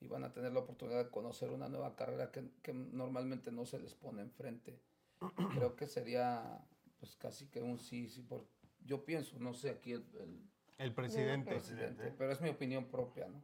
y 0.00 0.08
van 0.08 0.24
a 0.24 0.32
tener 0.32 0.52
la 0.52 0.60
oportunidad 0.60 1.04
de 1.04 1.10
conocer 1.10 1.50
una 1.50 1.68
nueva 1.68 1.94
carrera 1.96 2.30
que, 2.30 2.50
que 2.62 2.72
normalmente 2.74 3.50
no 3.50 3.64
se 3.66 3.78
les 3.78 3.94
pone 3.94 4.22
enfrente. 4.22 4.78
Creo 5.56 5.74
que 5.76 5.86
sería 5.86 6.58
pues 7.00 7.16
casi 7.16 7.46
que 7.48 7.60
un 7.62 7.78
sí, 7.78 8.08
sí, 8.08 8.22
por, 8.22 8.46
yo 8.84 9.04
pienso, 9.04 9.38
no 9.40 9.54
sé 9.54 9.70
aquí 9.70 9.92
el, 9.92 10.04
el 10.20 10.40
El 10.78 10.94
presidente. 10.94 11.50
presidente, 11.50 12.12
pero 12.16 12.30
es 12.32 12.40
mi 12.40 12.50
opinión 12.50 12.84
propia, 12.86 13.26
¿no? 13.28 13.42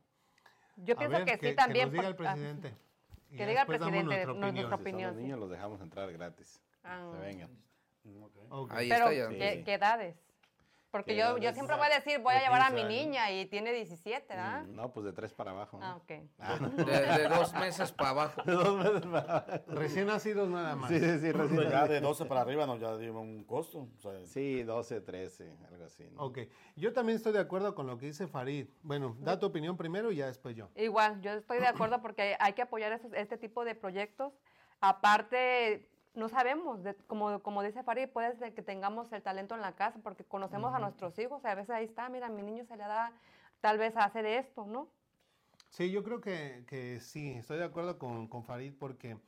Yo 0.85 0.95
A 0.95 0.99
pienso 0.99 1.19
ver, 1.19 1.25
que, 1.39 1.49
sí 1.51 1.57
también. 1.57 1.87
nos 1.87 1.93
diga 1.93 2.09
el 2.09 2.17
por- 2.17 2.27
ah, 2.27 2.33
presidente. 2.35 2.75
Que 3.37 3.47
diga 3.47 3.61
el 3.61 3.67
presidente, 3.67 4.25
nuestra 4.27 4.33
opinión. 4.33 4.55
Si 4.57 4.63
son 4.63 4.73
opinión, 4.73 5.09
los 5.11 5.17
sí. 5.19 5.23
niños 5.23 5.39
los 5.39 5.51
dejamos 5.51 5.81
entrar 5.83 6.11
gratis. 6.13 6.63
Ah. 6.83 7.11
Se 7.13 7.19
vengan. 7.19 7.51
Ok. 8.49 8.71
Ahí 8.73 8.89
Pero, 8.89 9.11
está 9.11 9.31
ya. 9.33 9.39
¿qué, 9.39 9.57
Sí. 9.59 9.65
qué 9.65 9.75
edades? 9.75 10.17
Porque 10.91 11.13
¿Qué 11.13 11.19
yo, 11.19 11.37
yo 11.37 11.53
siempre 11.53 11.77
voy 11.77 11.87
a 11.87 11.95
decir, 11.97 12.19
voy 12.21 12.33
a 12.35 12.39
De 12.39 12.45
llevar 12.45 12.63
a 12.63 12.67
15 12.69 12.75
mi 12.75 12.81
años. 12.81 13.07
niña 13.07 13.31
y 13.31 13.45
tiene 13.47 13.73
17, 13.73 14.27
¿verdad? 14.29 14.63
Mm, 14.65 14.75
No, 14.75 14.91
pues 14.91 15.05
de 15.05 15.13
tres 15.13 15.35
para 15.35 15.51
abajo. 15.51 15.79
¿no? 15.79 15.85
Ah, 15.85 15.97
ok. 15.97 16.09
De, 16.09 16.85
de 17.23 17.29
dos 17.29 17.53
meses 17.53 17.93
para 17.93 18.11
abajo. 18.11 18.43
Recién 19.67 20.07
nacidos 20.07 20.49
nada 20.49 20.77
más. 20.77 20.89
Sí, 20.91 20.99
sí, 20.99 21.19
sí, 21.19 21.31
recién. 21.33 21.69
Ya 21.71 21.87
de 21.87 22.01
12 22.01 22.25
para 22.25 22.41
arriba 22.41 22.67
no, 22.67 22.77
ya 22.79 22.97
lleva 22.97 23.21
un 23.21 23.45
costo. 23.45 23.87
O 23.97 24.01
sea, 24.01 24.25
Sí, 24.25 24.63
12, 24.63 25.03
13, 25.03 25.53
algo 25.71 25.85
así. 25.85 26.09
¿no? 26.11 26.23
Ok, 26.25 26.39
yo 26.77 26.95
también 26.95 27.17
estoy 27.17 27.35
de 27.35 27.41
acuerdo 27.41 27.75
con 27.75 27.87
lo 27.87 27.99
que 27.99 28.07
dice 28.07 28.27
Farid. 28.27 28.69
Bueno, 28.83 29.15
da 29.21 29.39
tu 29.39 29.45
opinión 29.45 29.77
primero 29.77 30.11
y 30.11 30.17
ya 30.17 30.27
después 30.27 30.57
yo. 30.57 30.71
Igual, 30.75 31.21
yo 31.21 31.33
estoy 31.33 31.59
de 31.59 31.67
acuerdo 31.67 32.01
porque 32.01 32.35
hay 32.41 32.55
que 32.55 32.63
apoyar 32.63 32.93
esos- 32.95 33.13
este 33.13 33.37
tipo 33.37 33.63
de 33.67 33.75
proyectos. 33.75 34.33
Aparte, 34.81 35.91
no 36.15 36.29
sabemos, 36.29 36.83
de- 36.83 36.97
como, 37.07 37.43
como 37.43 37.63
dice 37.63 37.83
Farid, 37.83 38.09
puede 38.09 38.37
ser 38.37 38.55
que 38.55 38.63
tengamos 38.63 39.13
el 39.13 39.23
talento 39.23 39.55
en 39.55 39.61
la 39.61 39.75
casa 39.77 40.01
porque 40.03 40.25
conocemos 40.25 40.75
a 40.75 40.79
nuestros 40.79 41.19
hijos, 41.19 41.45
a 41.45 41.55
veces 41.55 41.71
ahí 41.71 41.85
está, 41.85 42.09
mira, 42.09 42.29
mi 42.29 42.43
niño 42.43 42.65
se 42.65 42.77
le 42.77 42.85
da 42.85 43.13
tal 43.61 43.79
vez 43.79 43.97
a 43.97 44.05
hacer 44.05 44.27
esto, 44.27 44.67
¿no? 44.67 44.89
Sí, 45.71 45.91
yo 45.91 46.03
creo 46.03 46.21
que, 46.21 46.65
que 46.67 47.01
sí, 47.01 47.33
estoy 47.33 47.59
de 47.59 47.65
acuerdo 47.65 47.99
con, 47.99 48.29
con 48.29 48.43
Farid 48.45 48.73
porque 48.79 49.19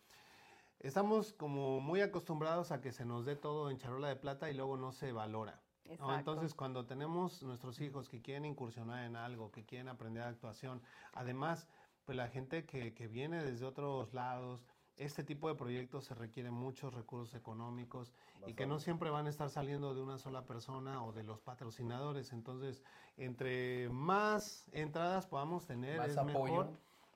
estamos 0.80 1.32
como 1.32 1.80
muy 1.80 2.00
acostumbrados 2.00 2.72
a 2.72 2.80
que 2.80 2.92
se 2.92 3.04
nos 3.04 3.24
dé 3.24 3.36
todo 3.36 3.70
en 3.70 3.78
charola 3.78 4.08
de 4.08 4.16
plata 4.16 4.50
y 4.50 4.54
luego 4.54 4.76
no 4.76 4.92
se 4.92 5.12
valora. 5.12 5.60
Entonces, 5.84 6.54
cuando 6.54 6.86
tenemos 6.86 7.42
nuestros 7.42 7.80
hijos 7.80 8.08
que 8.08 8.22
quieren 8.22 8.44
incursionar 8.44 9.04
en 9.04 9.16
algo, 9.16 9.50
que 9.50 9.64
quieren 9.64 9.88
aprender 9.88 10.22
actuación, 10.22 10.82
además, 11.12 11.66
pues 12.04 12.16
la 12.16 12.28
gente 12.28 12.64
que, 12.64 12.94
que 12.94 13.08
viene 13.08 13.42
desde 13.44 13.66
otros 13.66 14.14
lados, 14.14 14.66
este 15.00 15.24
tipo 15.24 15.48
de 15.48 15.54
proyectos 15.54 16.04
se 16.04 16.14
requieren 16.14 16.52
muchos 16.52 16.92
recursos 16.92 17.34
económicos 17.34 18.12
y 18.46 18.52
que 18.52 18.66
no 18.66 18.78
siempre 18.78 19.08
van 19.08 19.26
a 19.26 19.30
estar 19.30 19.48
saliendo 19.48 19.94
de 19.94 20.02
una 20.02 20.18
sola 20.18 20.44
persona 20.44 21.02
o 21.02 21.12
de 21.12 21.22
los 21.22 21.40
patrocinadores. 21.40 22.32
Entonces, 22.34 22.82
entre 23.16 23.88
más 23.88 24.68
entradas 24.72 25.26
podamos 25.26 25.64
tener, 25.64 25.96
Más 25.98 26.10
es 26.10 26.18
apoyo. 26.18 26.42
mejor. 26.44 26.70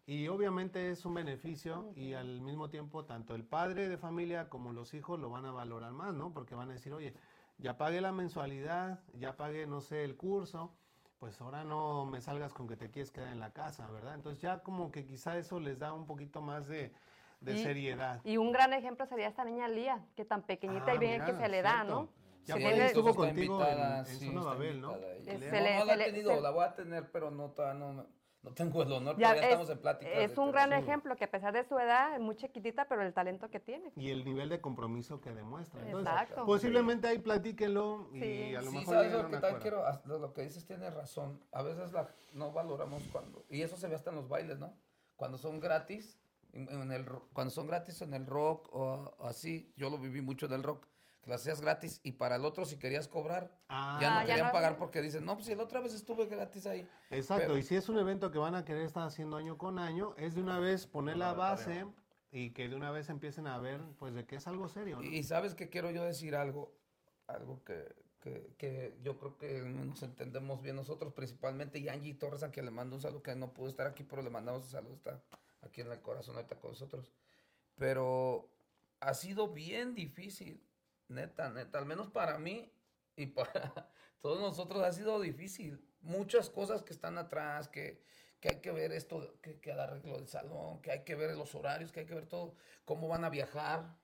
Y 0.06 0.28
obviamente 0.28 0.90
es 0.90 1.04
un 1.04 1.14
beneficio 1.14 1.92
y 1.94 2.14
al 2.14 2.40
mismo 2.40 2.70
tiempo 2.70 3.04
tanto 3.04 3.34
el 3.34 3.44
padre 3.44 3.88
de 3.88 3.98
familia 3.98 4.48
como 4.48 4.72
los 4.72 4.94
hijos 4.94 5.20
lo 5.20 5.28
van 5.28 5.44
a 5.44 5.52
valorar 5.52 5.92
más, 5.92 6.14
¿no? 6.14 6.32
Porque 6.32 6.54
van 6.54 6.70
a 6.70 6.74
decir, 6.74 6.92
oye, 6.94 7.14
ya 7.58 7.76
pagué 7.76 8.00
la 8.00 8.12
mensualidad, 8.12 9.00
ya 9.12 9.36
pagué, 9.36 9.66
no 9.66 9.80
sé, 9.82 10.04
el 10.04 10.16
curso, 10.16 10.74
pues 11.18 11.40
ahora 11.40 11.64
no 11.64 12.06
me 12.06 12.20
salgas 12.20 12.52
con 12.52 12.66
que 12.66 12.76
te 12.76 12.90
quieres 12.90 13.10
quedar 13.10 13.32
en 13.32 13.40
la 13.40 13.52
casa, 13.52 13.90
¿verdad? 13.90 14.14
Entonces 14.14 14.42
ya 14.42 14.62
como 14.62 14.90
que 14.90 15.06
quizá 15.06 15.36
eso 15.38 15.60
les 15.60 15.78
da 15.78 15.92
un 15.92 16.06
poquito 16.06 16.42
más 16.42 16.66
de, 16.66 16.92
de 17.44 17.54
Y- 17.54 17.62
seriedad. 17.62 18.20
Y 18.24 18.36
un 18.38 18.52
gran 18.52 18.72
ejemplo 18.72 19.06
sería 19.06 19.28
esta 19.28 19.44
niña 19.44 19.68
Lía, 19.68 20.04
que 20.16 20.24
tan 20.24 20.42
pequeñita 20.42 20.86
Ah, 20.92 20.94
y 20.94 20.98
bien 20.98 21.24
que 21.24 21.34
se 21.34 21.48
le 21.48 21.62
da. 21.62 21.84
¿no? 21.84 22.08
Ya 22.46 22.56
tiene- 22.56 22.86
estuvo 22.86 23.10
Está 23.10 23.22
contigo 23.22 23.62
en, 23.62 23.68
invitada, 23.70 23.98
en 24.00 24.06
sí, 24.06 24.26
Zona 24.26 24.40
está 24.40 24.52
Babel, 24.52 24.80
¿no? 24.80 24.92
Se 24.94 24.98
Le- 24.98 25.22
no, 25.22 25.32
no 25.34 25.80
se 25.80 25.86
la 25.86 25.96
le- 25.96 26.02
he 26.02 26.06
tenido, 26.12 26.34
se- 26.34 26.40
la 26.42 26.50
voy 26.50 26.64
a 26.64 26.74
tener, 26.74 27.10
pero 27.10 27.30
no, 27.30 27.50
todavía 27.52 27.80
no, 27.80 28.06
no 28.42 28.52
tengo 28.52 28.82
el 28.82 28.92
honor, 28.92 29.16
Ya 29.16 29.28
todavía 29.28 29.40
es, 29.42 29.48
estamos 29.48 29.70
en 29.70 29.78
plática. 29.78 30.10
es 30.12 30.36
un 30.36 30.52
gran 30.52 30.72
ejemplo 30.74 31.16
que 31.16 31.24
a 31.24 31.30
pesar 31.30 31.54
de 31.54 31.64
su 31.64 31.78
edad, 31.78 32.12
es 32.14 32.20
muy 32.20 32.36
chiquitita, 32.36 32.84
pero 32.86 33.00
el 33.00 33.14
talento 33.14 33.48
que 33.48 33.60
tiene. 33.60 33.90
Y 33.96 34.10
el 34.10 34.26
nivel 34.26 34.50
de 34.50 34.60
compromiso 34.60 35.22
que 35.22 35.32
demuestra. 35.32 35.80
Entonces, 35.86 36.12
Exacto. 36.12 36.44
posiblemente 36.44 37.08
ahí 37.08 37.18
platíquenlo 37.18 38.10
y 38.12 38.20
Sí. 38.20 38.54
a 38.56 38.60
lo 38.60 38.70
Sí, 38.70 38.76
mejor 38.76 38.94
sabes 38.94 39.12
lo 39.12 39.28
que 39.30 39.36
acuerdo. 39.36 39.58
quiero, 39.60 39.84
lo 40.04 40.18
lo 40.18 40.34
que 40.34 40.42
dices 40.42 40.66
tiene 40.66 40.90
razón. 40.90 41.40
A 41.52 41.62
veces 41.62 41.92
la, 41.92 42.08
no 42.34 42.52
valoramos 42.52 43.02
cuando, 43.10 43.46
y 43.48 43.62
eso 43.62 43.78
se 43.78 43.88
ve 43.88 43.94
hasta 43.94 44.10
en 44.10 44.16
los 44.16 44.28
bailes, 44.28 44.58
¿no? 44.58 44.74
Cuando 45.16 45.38
son 45.38 45.60
gratis, 45.60 46.18
en, 46.54 46.68
en 46.68 46.92
el, 46.92 47.04
ro- 47.04 47.28
cuando 47.32 47.50
son 47.50 47.66
gratis 47.66 48.00
en 48.02 48.14
el 48.14 48.26
rock 48.26 48.68
o, 48.72 49.14
o 49.18 49.26
así, 49.26 49.72
yo 49.76 49.90
lo 49.90 49.98
viví 49.98 50.20
mucho 50.20 50.48
del 50.48 50.62
rock, 50.62 50.86
que 51.22 51.30
lo 51.30 51.36
hacías 51.36 51.60
gratis 51.60 52.00
y 52.02 52.12
para 52.12 52.36
el 52.36 52.44
otro 52.44 52.64
si 52.64 52.78
querías 52.78 53.08
cobrar, 53.08 53.50
Ah, 53.68 53.98
ya 54.00 54.10
no 54.10 54.20
ya 54.20 54.26
querían 54.26 54.46
no- 54.48 54.52
pagar 54.52 54.76
porque 54.76 55.02
dicen, 55.02 55.24
no, 55.24 55.34
pues 55.34 55.46
si 55.46 55.54
la 55.54 55.62
otra 55.64 55.80
vez 55.80 55.94
estuve 55.94 56.26
gratis 56.26 56.66
ahí. 56.66 56.88
Exacto, 57.10 57.42
Pero- 57.46 57.58
y 57.58 57.62
si 57.62 57.76
es 57.76 57.88
un 57.88 57.98
evento 57.98 58.30
que 58.30 58.38
van 58.38 58.54
a 58.54 58.64
querer 58.64 58.82
estar 58.82 59.02
haciendo 59.06 59.36
año 59.36 59.58
con 59.58 59.78
año, 59.78 60.14
es 60.16 60.34
de 60.34 60.42
una 60.42 60.58
vez 60.58 60.86
poner 60.86 61.16
la 61.16 61.32
base 61.32 61.86
y 62.30 62.50
que 62.50 62.68
de 62.68 62.76
una 62.76 62.90
vez 62.90 63.08
empiecen 63.10 63.46
a 63.46 63.58
ver 63.58 63.80
pues 63.98 64.14
de 64.14 64.26
que 64.26 64.36
es 64.36 64.46
algo 64.46 64.68
serio. 64.68 64.96
¿no? 64.96 65.02
Y, 65.04 65.16
y 65.18 65.22
sabes 65.24 65.54
que 65.54 65.68
quiero 65.70 65.90
yo 65.90 66.04
decir 66.04 66.34
algo, 66.36 66.72
algo 67.26 67.62
que, 67.64 67.94
que, 68.20 68.54
que 68.58 68.98
yo 69.02 69.18
creo 69.18 69.36
que 69.38 69.62
nos 69.62 70.02
entendemos 70.02 70.60
bien 70.62 70.76
nosotros, 70.76 71.12
principalmente, 71.14 71.78
y 71.78 71.88
Angie 71.88 72.14
Torres, 72.14 72.42
a 72.42 72.50
quien 72.50 72.64
le 72.66 72.70
mando 72.70 72.96
un 72.96 73.02
saludo, 73.02 73.22
que 73.22 73.34
no 73.34 73.52
pudo 73.54 73.68
estar 73.68 73.86
aquí, 73.86 74.02
pero 74.04 74.20
le 74.22 74.30
mandamos 74.30 74.64
un 74.64 74.70
saludo, 74.70 74.94
está 74.94 75.22
aquí 75.64 75.80
en 75.80 75.92
el 75.92 76.00
corazón 76.00 76.36
ahorita 76.36 76.56
con 76.56 76.72
nosotros. 76.72 77.12
Pero 77.76 78.48
ha 79.00 79.14
sido 79.14 79.48
bien 79.48 79.94
difícil, 79.94 80.62
neta, 81.08 81.50
neta, 81.50 81.78
al 81.78 81.86
menos 81.86 82.08
para 82.10 82.38
mí 82.38 82.72
y 83.16 83.26
para 83.26 83.90
todos 84.20 84.40
nosotros 84.40 84.82
ha 84.82 84.92
sido 84.92 85.20
difícil. 85.20 85.84
Muchas 86.00 86.50
cosas 86.50 86.82
que 86.82 86.92
están 86.92 87.18
atrás, 87.18 87.68
que, 87.68 88.02
que 88.40 88.50
hay 88.50 88.60
que 88.60 88.72
ver 88.72 88.92
esto, 88.92 89.38
que, 89.40 89.58
que 89.60 89.72
arreglo 89.72 90.16
del 90.16 90.28
salón, 90.28 90.82
que 90.82 90.90
hay 90.90 91.04
que 91.04 91.14
ver 91.14 91.34
los 91.36 91.54
horarios, 91.54 91.92
que 91.92 92.00
hay 92.00 92.06
que 92.06 92.14
ver 92.14 92.26
todo, 92.26 92.56
cómo 92.84 93.08
van 93.08 93.24
a 93.24 93.30
viajar 93.30 93.96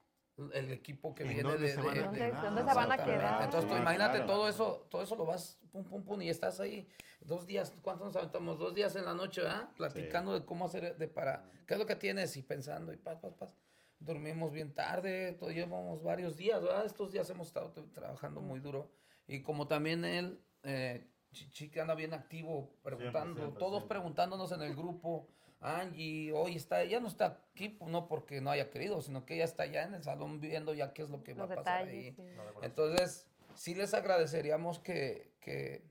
el 0.53 0.71
equipo 0.73 1.15
que 1.15 1.23
¿En 1.25 1.29
viene 1.31 1.43
dónde 1.45 1.67
de, 1.69 1.75
se 1.75 1.81
van 1.81 1.89
a 1.91 1.93
de- 1.95 2.01
¿Dónde, 2.03 2.19
quedar? 2.19 2.43
dónde 2.45 2.61
se 2.71 2.75
van 2.75 2.93
a 2.93 2.97
quedar? 3.05 3.43
Entonces, 3.45 3.71
tú 3.71 3.77
imagínate 3.77 4.19
claro. 4.19 4.33
todo 4.33 4.49
eso, 4.49 4.87
todo 4.91 5.03
eso 5.03 5.17
lo 5.17 5.27
vas 5.27 5.59
pum 5.71 5.85
pum 5.85 6.03
pum 6.05 6.23
y 6.23 6.29
estás 6.31 6.61
ahí 6.61 6.89
dos 7.21 7.47
días, 7.47 7.73
¿cuántos 7.83 8.07
nos 8.09 8.17
aventamos? 8.17 8.59
Dos 8.59 8.75
días 8.75 8.97
en 8.97 9.05
la 9.05 9.15
noche, 9.15 9.43
¿verdad? 9.43 9.69
Platicando 9.77 10.33
de 10.39 10.45
cómo 10.45 10.65
hacer 10.67 10.97
de 10.97 11.09
para 11.09 11.45
qué 11.67 11.75
es 11.75 11.81
lo 11.81 11.87
que 11.87 11.97
tienes 11.97 12.37
y 12.37 12.43
pensando 12.43 12.93
y 12.93 12.97
paz, 12.97 13.19
paz, 13.19 13.35
paz. 13.35 13.57
Dormimos 13.99 14.51
bien 14.53 14.73
tarde, 14.73 15.33
todo 15.33 15.51
llevamos 15.51 16.03
varios 16.03 16.37
días, 16.37 16.63
¿verdad? 16.63 16.87
Estos 16.87 17.13
días 17.13 17.29
hemos 17.29 17.49
estado 17.49 17.71
trabajando 17.93 18.41
muy 18.41 18.59
duro 18.61 18.91
y 19.27 19.43
como 19.43 19.67
también 19.69 20.05
él 20.05 20.41
eh, 20.63 21.07
Chichi 21.33 21.71
que 21.71 21.81
anda 21.81 21.95
bien 21.95 22.13
activo 22.15 22.75
preguntando, 22.83 23.37
siempre, 23.37 23.59
todos 23.59 23.81
siempre. 23.83 23.89
preguntándonos 23.99 24.51
en 24.53 24.63
el 24.63 24.75
grupo. 24.75 25.29
Angie, 25.61 26.33
hoy 26.33 26.57
está, 26.57 26.83
ella 26.83 27.01
no 27.01 27.09
está 27.09 27.27
aquí, 27.53 27.79
no 27.87 28.09
porque 28.09 28.41
no 28.41 28.51
haya 28.51 28.71
querido, 28.71 29.03
sino 29.03 29.27
que 29.27 29.35
ella 29.35 29.45
está 29.45 29.67
ya 29.67 29.83
en 29.83 29.95
el 29.95 30.03
salón 30.03 30.41
viendo 30.41 30.73
ya 30.73 30.93
qué 30.95 31.03
es 31.03 31.11
lo 31.11 31.23
que 31.23 31.35
va 31.35 31.45
a 31.45 31.49
pasar 31.49 31.87
detalles. 31.87 32.19
ahí. 32.19 32.27
sí. 32.33 32.35
Entonces, 32.63 33.27
sí 33.55 33.75
les 33.75 33.93
agradeceríamos 33.93 34.79
que, 34.79 35.35
que, 35.41 35.85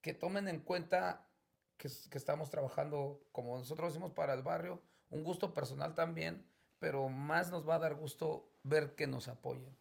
que 0.00 0.14
tomen 0.14 0.48
en 0.48 0.60
cuenta 0.60 1.28
que, 1.76 1.88
que 2.10 2.18
estamos 2.18 2.48
trabajando, 2.48 3.20
como 3.30 3.58
nosotros 3.58 3.92
decimos, 3.92 4.12
para 4.12 4.32
el 4.32 4.42
barrio, 4.42 4.82
un 5.10 5.22
gusto 5.22 5.52
personal 5.52 5.94
también, 5.94 6.46
pero 6.78 7.08
más 7.10 7.50
nos 7.50 7.68
va 7.68 7.74
a 7.74 7.78
dar 7.78 7.94
gusto 7.94 8.50
ver 8.62 8.94
que 8.94 9.06
nos 9.06 9.28
apoyen. 9.28 9.76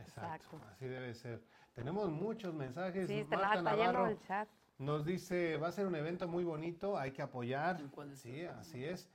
Exacto, 0.00 0.56
Exacto. 0.56 0.60
así 0.68 0.86
debe 0.86 1.14
ser. 1.14 1.44
Tenemos 1.74 2.10
muchos 2.10 2.52
mensajes. 2.54 3.06
Sí, 3.06 3.20
está, 3.20 3.36
Marta 3.36 3.62
Navarro 3.62 4.08
el 4.08 4.20
chat. 4.22 4.48
Nos 4.82 5.04
dice, 5.04 5.56
va 5.56 5.68
a 5.68 5.72
ser 5.72 5.86
un 5.86 5.94
evento 5.94 6.26
muy 6.28 6.44
bonito, 6.44 6.98
hay 6.98 7.12
que 7.12 7.22
apoyar. 7.22 7.80
Sí, 8.16 8.44
así 8.44 8.84
es. 8.84 9.08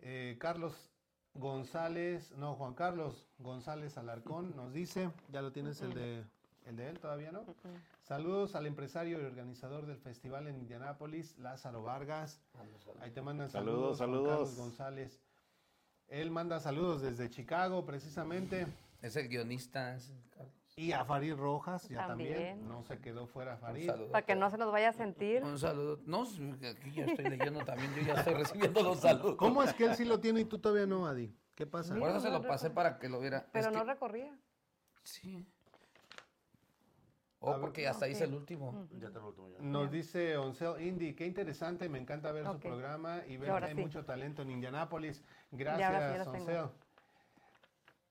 Eh, 0.00 0.36
Carlos 0.38 0.74
González, 1.34 2.32
no, 2.32 2.54
Juan 2.54 2.74
Carlos 2.74 3.28
González 3.38 3.96
Alarcón 3.96 4.54
nos 4.56 4.72
dice, 4.72 5.10
ya 5.32 5.40
lo 5.40 5.52
tienes 5.52 5.80
el 5.80 5.94
de, 5.94 6.24
el 6.66 6.76
de 6.76 6.90
él 6.90 6.98
todavía, 6.98 7.32
¿no? 7.32 7.44
Saludos 8.02 8.54
al 8.54 8.66
empresario 8.66 9.20
y 9.20 9.24
organizador 9.24 9.86
del 9.86 9.98
festival 9.98 10.46
en 10.48 10.58
Indianápolis, 10.58 11.38
Lázaro 11.38 11.82
Vargas. 11.82 12.40
Ahí 13.00 13.10
te 13.10 13.22
mandan 13.22 13.50
Saludos, 13.50 13.98
saludos, 13.98 13.98
Juan 13.98 14.28
Carlos 14.28 14.48
saludos. 14.50 14.56
González. 14.56 15.20
Él 16.08 16.30
manda 16.30 16.60
saludos 16.60 17.02
desde 17.02 17.30
Chicago, 17.30 17.84
precisamente. 17.86 18.66
Es 19.00 19.16
el 19.16 19.28
guionista. 19.28 19.94
es 19.96 20.10
el 20.10 20.30
Carlos. 20.30 20.63
Y 20.76 20.90
a 20.90 21.04
Farid 21.04 21.34
Rojas, 21.36 21.88
ya 21.88 22.06
también. 22.08 22.32
También. 22.34 22.68
No 22.68 22.82
se 22.82 22.98
quedó 22.98 23.26
fuera 23.28 23.54
Un 23.54 23.60
Farid. 23.60 23.86
saludo. 23.86 24.10
Para 24.10 24.26
que 24.26 24.34
no 24.34 24.50
se 24.50 24.58
nos 24.58 24.72
vaya 24.72 24.88
a 24.88 24.92
sentir. 24.92 25.42
Un 25.44 25.56
saludo. 25.58 26.00
No, 26.04 26.26
sí, 26.26 26.50
aquí 26.66 26.90
ya 26.92 27.04
estoy 27.04 27.26
leyendo 27.26 27.64
también, 27.64 27.94
yo 27.94 28.02
ya 28.02 28.14
estoy 28.14 28.34
recibiendo 28.34 28.82
los 28.82 28.98
saludos. 28.98 29.36
¿Cómo 29.36 29.62
es 29.62 29.72
que 29.72 29.84
él 29.84 29.94
sí 29.94 30.04
lo 30.04 30.18
tiene 30.18 30.40
y 30.40 30.44
tú 30.46 30.58
todavía 30.58 30.86
no, 30.86 31.06
Adi? 31.06 31.32
¿Qué 31.54 31.64
pasa? 31.66 31.94
Por 31.94 32.08
eso 32.08 32.18
se 32.20 32.30
lo 32.30 32.42
pasé 32.42 32.70
para 32.70 32.98
que 32.98 33.08
lo 33.08 33.20
viera. 33.20 33.46
Pero 33.52 33.68
Es 33.68 33.72
no 33.72 33.84
que- 33.84 33.92
recorría. 33.92 34.36
Sí. 35.04 35.46
O 37.38 37.52
ver. 37.52 37.60
porque 37.60 37.86
hasta 37.86 38.06
Ok. 38.06 38.10
hice 38.12 38.24
el 38.24 38.34
último. 38.34 38.88
Ya 38.98 39.06
está 39.08 39.20
el 39.20 39.26
último 39.26 39.50
ya. 39.50 39.58
Nos 39.60 39.90
dice 39.92 40.36
Oncel 40.38 40.80
Indy, 40.80 41.14
qué 41.14 41.26
interesante, 41.26 41.88
me 41.88 41.98
encanta 42.00 42.32
ver 42.32 42.46
su 42.46 42.58
programa 42.58 43.22
y 43.28 43.36
ver 43.36 43.50
que 43.60 43.64
hay 43.66 43.74
sí. 43.76 43.80
mucho 43.80 44.04
talento 44.04 44.42
en 44.42 44.50
Indianápolis. 44.50 45.18
sí 45.18 45.24
Gracias. 45.52 46.26
Oncel. 46.26 46.68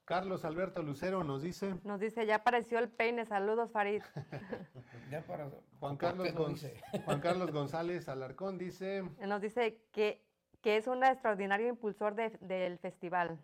Carlos 0.05 0.43
Alberto 0.43 0.83
Lucero 0.83 1.23
nos 1.23 1.41
dice, 1.41 1.75
Nos 1.83 1.99
dice, 1.99 2.25
ya 2.25 2.35
apareció 2.35 2.77
el 2.79 2.89
peine. 2.89 3.25
Saludos, 3.25 3.71
Farid. 3.71 4.01
Ya 5.09 5.21
para. 5.21 5.45
Juan 5.79 5.97
¿por 5.97 5.97
Carlos? 5.97 6.27
Juan 7.05 7.19
Carlos 7.21 7.51
González 7.53 8.09
Alarcón 8.09 8.57
dice, 8.57 9.03
nos 9.25 9.41
dice 9.41 9.81
que, 9.91 10.25
que 10.61 10.77
es 10.77 10.87
un 10.87 11.03
extraordinario 11.03 11.67
impulsor 11.67 12.15
de- 12.15 12.37
del 12.41 12.79
festival. 12.79 13.39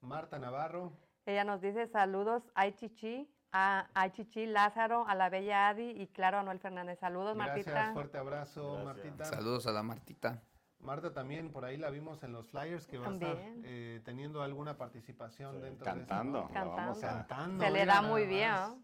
Marta 0.00 0.38
Navarro, 0.38 0.92
Ella 1.26 1.44
nos 1.44 1.60
dice 1.60 1.86
saludos 1.86 2.42
a 2.54 2.70
Chichi, 2.70 3.28
a, 3.52 3.88
a 3.94 4.10
Chichi 4.12 4.46
Lázaro, 4.46 5.06
a 5.08 5.14
la 5.14 5.28
bella 5.28 5.68
Adi 5.68 5.90
y 5.90 6.06
claro 6.08 6.38
a 6.38 6.42
Noel 6.42 6.60
Fernández. 6.60 6.98
Saludos, 6.98 7.34
gracias, 7.36 7.66
Martita. 7.66 7.92
fuerte 7.94 8.18
abrazo, 8.18 8.72
Gracias. 8.72 8.84
Martita. 8.84 9.24
Saludos 9.24 9.66
a 9.66 9.72
la 9.72 9.82
Martita. 9.82 10.42
Marta 10.80 11.12
también, 11.12 11.50
por 11.50 11.64
ahí 11.64 11.76
la 11.76 11.90
vimos 11.90 12.22
en 12.22 12.32
los 12.32 12.48
flyers 12.48 12.86
que 12.86 12.98
va 12.98 13.08
a 13.08 13.12
estar 13.12 13.36
eh, 13.64 14.00
teniendo 14.04 14.42
alguna 14.42 14.76
participación 14.76 15.60
dentro 15.60 15.84
Cantando. 15.84 16.38
de 16.40 16.44
eso. 16.46 16.54
la 16.54 16.64
vamos 16.64 17.04
a- 17.04 17.08
Cantando. 17.26 17.64
Se 17.64 17.70
le 17.70 17.84
da 17.86 18.00
muy 18.02 18.26
bien, 18.26 18.50
más. 18.50 18.70
¿no? 18.76 18.82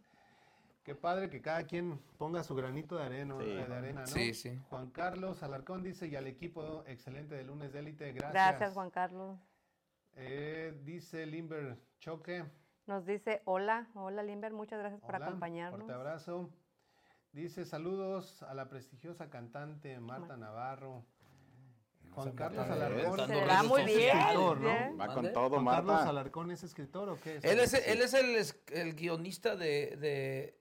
Qué 0.83 0.95
padre 0.95 1.31
que 1.31 1.41
cada 1.41 1.65
quien 1.65 1.99
ponga 2.19 2.43
su 2.43 2.55
granito 2.55 2.97
de 2.97 3.05
arena, 3.05 3.37
Sí. 3.39 3.45
de 3.47 3.63
arena 3.63 4.01
¿no? 4.03 4.07
Sí, 4.09 4.35
sí. 4.35 4.61
Juan 4.69 4.91
Carlos 4.91 5.43
Alarcón 5.43 5.83
dice, 5.83 6.09
y 6.09 6.17
al 6.17 6.27
equipo 6.27 6.83
excelente 6.87 7.37
de 7.37 7.45
Lunes 7.45 7.73
de 7.73 7.79
Élite, 7.79 8.13
gracias. 8.13 8.33
Gracias, 8.33 8.75
Juan 8.75 8.91
Carlos. 8.91 9.39
Eh, 10.17 10.79
dice 10.85 11.27
Limber 11.27 11.79
Choque, 12.01 12.45
Nos 12.87 13.07
dice 13.07 13.41
hola, 13.47 13.89
hola 13.95 14.23
Limber, 14.23 14.53
muchas 14.53 14.79
gracias 14.79 15.01
por 15.01 15.15
hola, 15.15 15.27
acompañarnos. 15.27 15.81
fuerte 15.81 15.93
abrazo. 15.95 16.51
Dice, 17.33 17.65
saludos 17.65 18.43
a 18.43 18.53
la 18.55 18.69
prestigiosa 18.69 19.31
cantante 19.31 19.99
Marta 20.01 20.37
Navarro. 20.37 21.05
Juan 22.15 22.33
Carlos 22.33 22.67
Marta, 22.69 22.75
Alarcón. 22.87 23.27
Será 23.27 23.63
muy 23.63 23.85
bien, 23.85 24.19
escritor, 24.19 24.61
¿no? 24.61 24.69
bien. 24.69 25.01
Va 25.01 25.15
con 25.15 25.33
todo, 25.33 25.51
Juan 25.51 25.65
Carlos 25.67 25.95
Marta. 25.95 26.09
Alarcón 26.11 26.51
es 26.51 26.63
escritor 26.63 27.09
o 27.09 27.21
qué? 27.21 27.37
es? 27.37 27.45
Él 27.45 27.61
es, 27.61 27.75
él 27.75 28.01
es 28.03 28.55
el, 28.73 28.95
guionista 28.95 29.57
de, 29.57 29.97
de- 29.97 30.59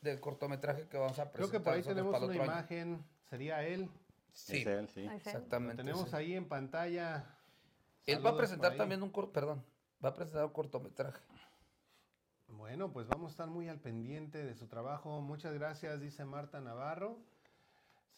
del 0.00 0.20
cortometraje 0.20 0.86
que 0.88 0.98
vamos 0.98 1.18
a 1.18 1.30
presentar. 1.30 1.32
Creo 1.32 1.50
que 1.50 1.60
por 1.64 1.72
ahí 1.74 1.82
tenemos 1.82 2.12
para 2.12 2.24
una 2.26 2.34
año. 2.34 2.44
imagen. 2.44 3.04
Sería 3.30 3.66
él. 3.66 3.88
Sí, 4.32 4.58
Es 4.58 4.66
él, 4.66 4.88
sí. 4.88 5.00
Ahí 5.00 5.06
sí. 5.06 5.10
Lo 5.10 5.16
exactamente. 5.30 5.76
tenemos 5.82 6.10
sí. 6.10 6.16
ahí 6.16 6.34
en 6.34 6.46
pantalla. 6.46 7.24
Él 8.04 8.24
va 8.24 8.30
a 8.30 8.36
presentar 8.36 8.76
también 8.76 9.02
un 9.02 9.10
corto, 9.10 9.32
perdón, 9.32 9.64
va 10.04 10.10
a 10.10 10.14
presentar 10.14 10.44
un 10.44 10.52
cortometraje. 10.52 11.18
Bueno, 12.48 12.92
pues 12.92 13.08
vamos 13.08 13.28
a 13.28 13.30
estar 13.32 13.48
muy 13.48 13.68
al 13.68 13.80
pendiente 13.80 14.44
de 14.44 14.54
su 14.54 14.66
trabajo. 14.68 15.20
Muchas 15.20 15.52
gracias, 15.54 16.00
dice 16.00 16.24
Marta 16.24 16.60
Navarro. 16.60 17.18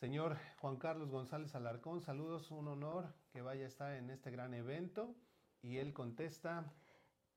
Señor 0.01 0.36
Juan 0.61 0.76
Carlos 0.76 1.11
González 1.11 1.55
Alarcón, 1.57 2.01
saludos, 2.01 2.53
un 2.53 2.68
honor 2.68 3.12
que 3.32 3.42
vaya 3.42 3.64
a 3.64 3.68
estar 3.68 3.92
en 3.94 4.11
este 4.11 4.30
gran 4.30 4.55
evento. 4.55 5.14
Y 5.61 5.78
él 5.78 5.92
contesta, 5.92 6.72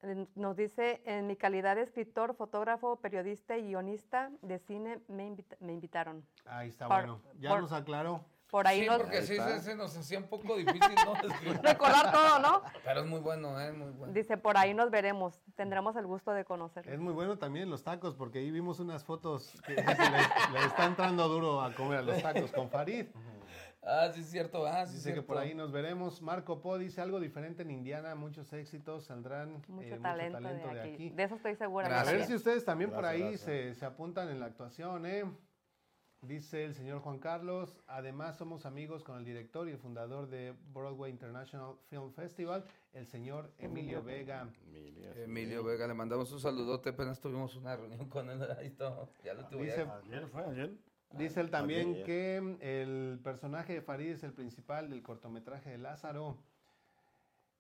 En- 0.04 0.28
Nos 0.34 0.56
dice, 0.58 1.02
en 1.06 1.28
mi 1.28 1.36
calidad 1.36 1.76
de 1.76 1.84
escritor, 1.84 2.34
fotógrafo, 2.36 3.00
periodista 3.02 3.56
y 3.58 3.68
guionista 3.68 4.32
de 4.42 4.58
cine, 4.58 5.00
me, 5.08 5.28
invita- 5.28 5.58
me 5.60 5.74
invitaron. 5.74 6.26
ahí 6.46 6.70
está 6.70 6.88
Por- 6.88 6.98
bueno, 6.98 7.22
ya 7.40 7.50
por- 7.52 7.62
nos 7.62 7.72
aclaró. 7.72 8.26
Por 8.52 8.68
ahí 8.68 8.82
sí, 8.82 8.86
nos... 8.86 8.98
porque 8.98 9.18
Ahí 9.18 9.26
sí 9.26 9.38
se, 9.38 9.60
se 9.62 9.76
nos 9.76 9.96
hacía 9.96 10.20
un 10.20 10.28
poco 10.28 10.58
difícil, 10.58 10.94
¿no? 11.06 11.14
Recordar 11.64 12.12
todo, 12.12 12.40
¿no? 12.40 12.62
Pero 12.84 13.00
es 13.00 13.06
muy 13.06 13.22
bueno, 13.22 13.60
¿eh? 13.60 13.72
Muy 13.72 13.92
bueno. 13.92 14.14
Dice, 14.14 14.38
por 14.38 14.58
ahí 14.58 14.74
nos 14.74 14.92
veremos. 14.92 15.40
Tendremos 15.56 15.96
el 15.96 16.06
gusto 16.06 16.32
de 16.32 16.44
conocerlo. 16.44 16.92
Es 16.92 17.00
muy 17.00 17.14
bueno 17.14 17.38
también 17.38 17.70
los 17.70 17.84
tacos, 17.84 18.14
porque 18.14 18.40
ahí 18.40 18.52
vimos 18.52 18.82
unas 18.82 19.06
fotos 19.06 19.54
que 19.66 19.74
le, 19.74 19.84
le 19.84 20.66
está 20.68 20.86
entrando 20.86 21.30
duro 21.30 21.62
a 21.62 21.74
comer 21.74 22.00
a 22.00 22.02
los 22.02 22.22
tacos 22.22 22.52
con 22.52 22.70
Farid. 22.70 23.06
Ah, 23.84 24.12
sí 24.14 24.20
es 24.20 24.30
cierto, 24.30 24.68
ah, 24.68 24.86
sí 24.86 24.96
Dice 24.96 25.14
que 25.14 25.22
por 25.22 25.38
ahí 25.38 25.56
nos 25.56 25.72
veremos. 25.72 26.22
Marco 26.22 26.62
Po 26.62 26.78
dice 26.78 27.02
algo 27.02 27.20
diferente 27.20 27.64
en 27.64 27.72
Indiana, 27.72 28.14
muchos 28.16 28.52
éxitos, 28.54 29.06
saldrán 29.06 29.64
Mucho, 29.70 29.96
eh, 29.96 30.00
talento, 30.00 30.40
de, 30.40 30.82
aquí. 30.82 31.10
De 31.10 31.24
eso 31.24 31.36
estoy 31.36 31.56
segura. 31.56 32.02
A 32.02 32.04
ver 32.04 32.26
si 32.26 32.36
ustedes 32.36 32.64
también 32.64 32.92
por 32.92 33.06
ahí 33.06 33.38
se, 33.38 33.74
se 33.74 33.86
apuntan 33.86 34.30
en 34.30 34.40
la 34.40 34.48
actuación, 34.48 35.06
¿eh? 35.06 35.24
Dice 36.22 36.66
el 36.66 36.76
señor 36.76 37.00
Juan 37.00 37.18
Carlos, 37.18 37.76
además 37.88 38.38
somos 38.38 38.68
amigos 38.68 39.04
con 39.04 39.18
el 39.18 39.26
director 39.26 39.68
y 39.68 39.72
el 39.72 39.80
fundador 39.80 40.30
de 40.30 40.54
Broadway 40.72 41.10
International 41.10 41.74
Film 41.90 42.14
Festival, 42.14 42.64
el 42.94 43.08
señor 43.08 43.52
Emilio 43.58 44.04
Vega. 44.04 44.48
Emilio, 44.68 45.12
sí. 45.16 45.22
Emilio 45.22 45.64
Vega, 45.64 45.88
le 45.88 45.96
mandamos 45.96 46.32
un 46.32 46.40
saludote, 46.40 46.90
apenas 46.90 47.20
tuvimos 47.20 47.56
una 47.56 47.76
reunión 47.76 48.08
con 48.08 48.30
él, 48.30 48.40
ahí 48.56 48.68
está, 48.68 48.94
ya 49.24 49.34
lo 49.34 49.48
tuve. 49.48 49.64
Dice, 49.64 49.88
Ayer 50.06 50.28
fue, 50.28 50.44
ayer. 50.46 50.78
dice 51.14 51.42
él 51.42 51.50
también 51.50 52.04
que 52.04 52.38
el 52.62 53.20
personaje 53.24 53.74
de 53.74 53.82
Farid 53.82 54.12
es 54.12 54.24
el 54.24 54.34
principal 54.34 54.92
del 54.92 55.02
cortometraje 55.02 55.72
de 55.72 55.80
Lázaro. 55.80 56.38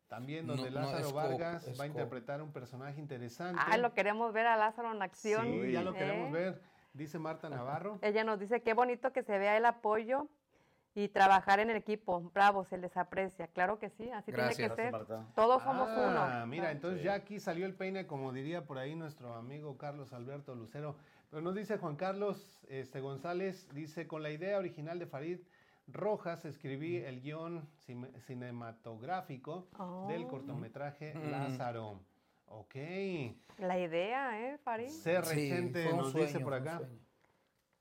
También 0.07 0.45
donde 0.45 0.69
no, 0.69 0.81
Lázaro 0.81 1.13
Vargas 1.13 1.79
va 1.79 1.85
a 1.85 1.87
interpretar 1.87 2.41
un 2.41 2.51
personaje 2.51 2.99
interesante. 2.99 3.59
Ah, 3.65 3.77
lo 3.77 3.93
queremos 3.93 4.33
ver 4.33 4.45
a 4.45 4.57
Lázaro 4.57 4.91
en 4.91 5.01
acción. 5.01 5.45
Sí, 5.45 5.71
ya 5.71 5.81
lo 5.81 5.93
¿eh? 5.93 5.97
queremos 5.97 6.31
ver. 6.33 6.61
Dice 6.93 7.19
Marta 7.19 7.49
Navarro. 7.49 7.99
Ella 8.01 8.23
nos 8.23 8.39
dice, 8.39 8.61
qué 8.61 8.73
bonito 8.73 9.11
que 9.13 9.23
se 9.23 9.37
vea 9.37 9.57
el 9.57 9.65
apoyo 9.65 10.27
y 10.93 11.07
trabajar 11.07 11.59
en 11.61 11.69
equipo. 11.69 12.19
Bravo, 12.33 12.65
se 12.65 12.77
les 12.77 12.97
aprecia. 12.97 13.47
Claro 13.47 13.79
que 13.79 13.89
sí, 13.91 14.11
así 14.11 14.31
Gracias. 14.31 14.57
tiene 14.57 14.69
que 14.75 14.81
ser. 14.81 14.91
Gracias. 14.91 15.35
Todos 15.35 15.63
somos 15.63 15.87
Ah, 15.89 16.39
uno. 16.41 16.47
mira, 16.47 16.71
entonces 16.71 16.99
Sí. 16.99 17.05
ya 17.05 17.13
aquí 17.13 17.39
salió 17.39 17.65
el 17.65 17.75
peine, 17.75 18.05
como 18.07 18.33
diría 18.33 18.65
por 18.65 18.77
ahí 18.77 18.93
nuestro 18.95 19.33
amigo 19.35 19.77
Carlos 19.77 20.11
Alberto 20.11 20.53
Lucero. 20.53 20.97
Pero 21.29 21.41
nos 21.41 21.55
dice 21.55 21.77
Juan 21.77 21.95
Carlos 21.95 22.65
este, 22.67 22.99
González, 22.99 23.69
dice, 23.73 24.05
con 24.05 24.21
la 24.21 24.31
idea 24.31 24.57
original 24.57 24.99
de 24.99 25.05
Farid 25.07 25.39
Rojas 25.87 26.43
escribí 26.45 26.97
el 26.97 27.21
guion 27.21 27.67
cine- 27.87 28.11
cinematográfico 28.19 29.67
del 30.09 30.23
Oh. 30.25 30.27
cortometraje 30.27 31.13
Mm. 31.15 31.31
Lázaro. 31.31 31.99
Ok. 32.53 32.75
La 33.59 33.79
idea, 33.79 34.39
¿eh, 34.53 34.57
Farid? 34.63 34.89
Sí, 34.89 35.11
fue 35.71 35.91
un 35.91 35.97
nos 35.97 36.11
sueño, 36.11 36.27
dice 36.27 36.39
por 36.39 36.53
acá. 36.53 36.81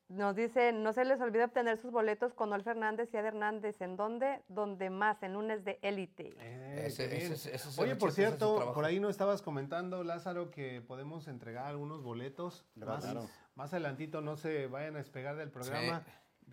Nos 0.08 0.34
dice, 0.34 0.72
no 0.72 0.92
se 0.92 1.04
les 1.04 1.20
olvide 1.20 1.44
obtener 1.44 1.78
sus 1.78 1.92
boletos 1.92 2.34
con 2.34 2.50
Noel 2.50 2.64
Fernández 2.64 3.08
y 3.12 3.16
Ed 3.16 3.26
Hernández. 3.26 3.80
¿En 3.80 3.96
dónde? 3.96 4.42
Donde 4.48 4.90
más, 4.90 5.22
en 5.22 5.34
lunes 5.34 5.64
de 5.64 5.78
élite. 5.82 6.32
Eh, 6.40 6.84
Ese- 6.86 7.80
Oye, 7.80 7.94
por 7.94 8.10
cierto, 8.10 8.72
por 8.74 8.84
ahí 8.84 8.98
nos 8.98 9.12
estabas 9.12 9.40
comentando, 9.40 10.02
Lázaro, 10.02 10.50
que 10.50 10.80
podemos 10.80 11.28
entregar 11.28 11.66
algunos 11.66 12.02
boletos. 12.02 12.66
Más, 12.74 13.04
Gracias. 13.04 13.30
más 13.54 13.72
adelantito 13.72 14.20
no 14.20 14.36
se 14.36 14.66
vayan 14.66 14.96
a 14.96 14.98
despegar 14.98 15.36
del 15.36 15.50
programa. 15.50 16.04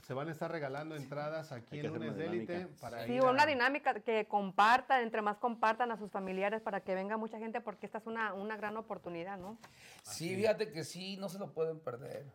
Se 0.03 0.13
van 0.13 0.27
a 0.29 0.31
estar 0.31 0.51
regalando 0.51 0.95
entradas 0.95 1.51
aquí 1.51 1.79
en 1.79 1.87
lunes 1.87 2.17
élite 2.17 2.67
para 2.79 3.05
Sí, 3.05 3.13
ir 3.13 3.23
una 3.23 3.45
dinámica 3.45 3.93
que 4.01 4.25
compartan, 4.27 5.01
entre 5.03 5.21
más 5.21 5.37
compartan 5.37 5.91
a 5.91 5.97
sus 5.97 6.11
familiares 6.11 6.61
para 6.61 6.81
que 6.81 6.95
venga 6.95 7.17
mucha 7.17 7.39
gente 7.39 7.61
porque 7.61 7.85
esta 7.85 7.97
es 7.97 8.05
una, 8.05 8.33
una 8.33 8.57
gran 8.57 8.77
oportunidad, 8.77 9.37
¿no? 9.37 9.57
Sí, 10.03 10.35
fíjate 10.35 10.71
que 10.71 10.83
sí, 10.83 11.17
no 11.17 11.29
se 11.29 11.39
lo 11.39 11.53
pueden 11.53 11.79
perder. 11.79 12.25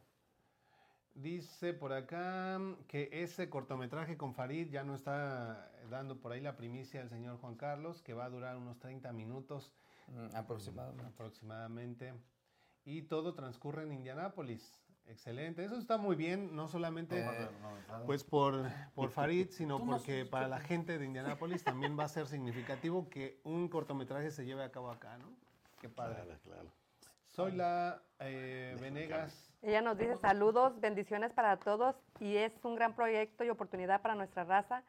Dice 1.15 1.75
por 1.75 1.93
acá 1.93 2.59
que 2.89 3.11
ese 3.13 3.51
cortometraje 3.51 4.17
con 4.17 4.35
Farid 4.35 4.71
ya 4.71 4.83
no 4.83 4.95
está 4.95 5.71
dando 5.91 6.19
por 6.19 6.33
ahí 6.33 6.41
la 6.41 6.57
primicia 6.57 7.01
del 7.01 7.11
señor 7.11 7.39
Juan 7.39 7.55
Carlos, 7.55 8.03
que 8.03 8.15
va 8.15 8.25
a 8.25 8.31
durar 8.31 8.57
unos 8.57 8.79
30 8.79 9.13
minutos 9.13 9.73
Mm, 10.09 10.35
aproximadamente. 10.35 11.05
aproximadamente. 11.07 12.15
Y 12.85 13.03
todo 13.03 13.35
transcurre 13.35 13.85
en 13.85 13.93
Indianápolis. 13.93 14.81
Excelente. 15.13 15.63
Eso 15.63 15.77
está 15.77 15.99
muy 15.99 16.17
bien, 16.17 16.57
no 16.57 16.69
solamente 16.69 17.21
Eh, 17.21 17.49
pues 18.07 18.25
por, 18.25 18.65
por 18.95 19.11
Farid, 19.11 19.51
sino 19.51 19.85
porque 19.85 20.25
para 20.25 20.49
la 20.49 20.59
gente 20.59 20.99
de 20.99 21.05
Indianápolis 21.05 21.63
también 21.65 21.99
va 21.99 22.05
a 22.05 22.09
ser 22.09 22.27
significativo 22.27 23.09
que 23.11 23.39
un 23.45 23.69
cortometraje 23.69 24.31
se 24.31 24.47
lleve 24.47 24.65
a 24.65 24.73
cabo 24.73 24.91
acá, 24.91 25.19
¿no? 25.19 25.27
Qué 25.81 25.89
padre. 25.89 26.23
Claro, 26.23 26.41
claro. 26.45 26.71
Soy 27.27 27.53
la 27.53 28.03
eh, 28.21 28.77
Venegas. 28.81 29.53
Ella 29.63 29.83
nos 29.83 29.99
dice 29.99 30.17
saludos, 30.17 30.81
bendiciones 30.81 31.33
para 31.33 31.57
todos 31.59 31.95
y 32.19 32.37
es 32.37 32.53
un 32.63 32.75
gran 32.75 32.95
proyecto 32.95 33.45
y 33.45 33.51
oportunidad 33.51 34.01
para 34.01 34.15
nuestra 34.15 34.45
raza 34.45 34.83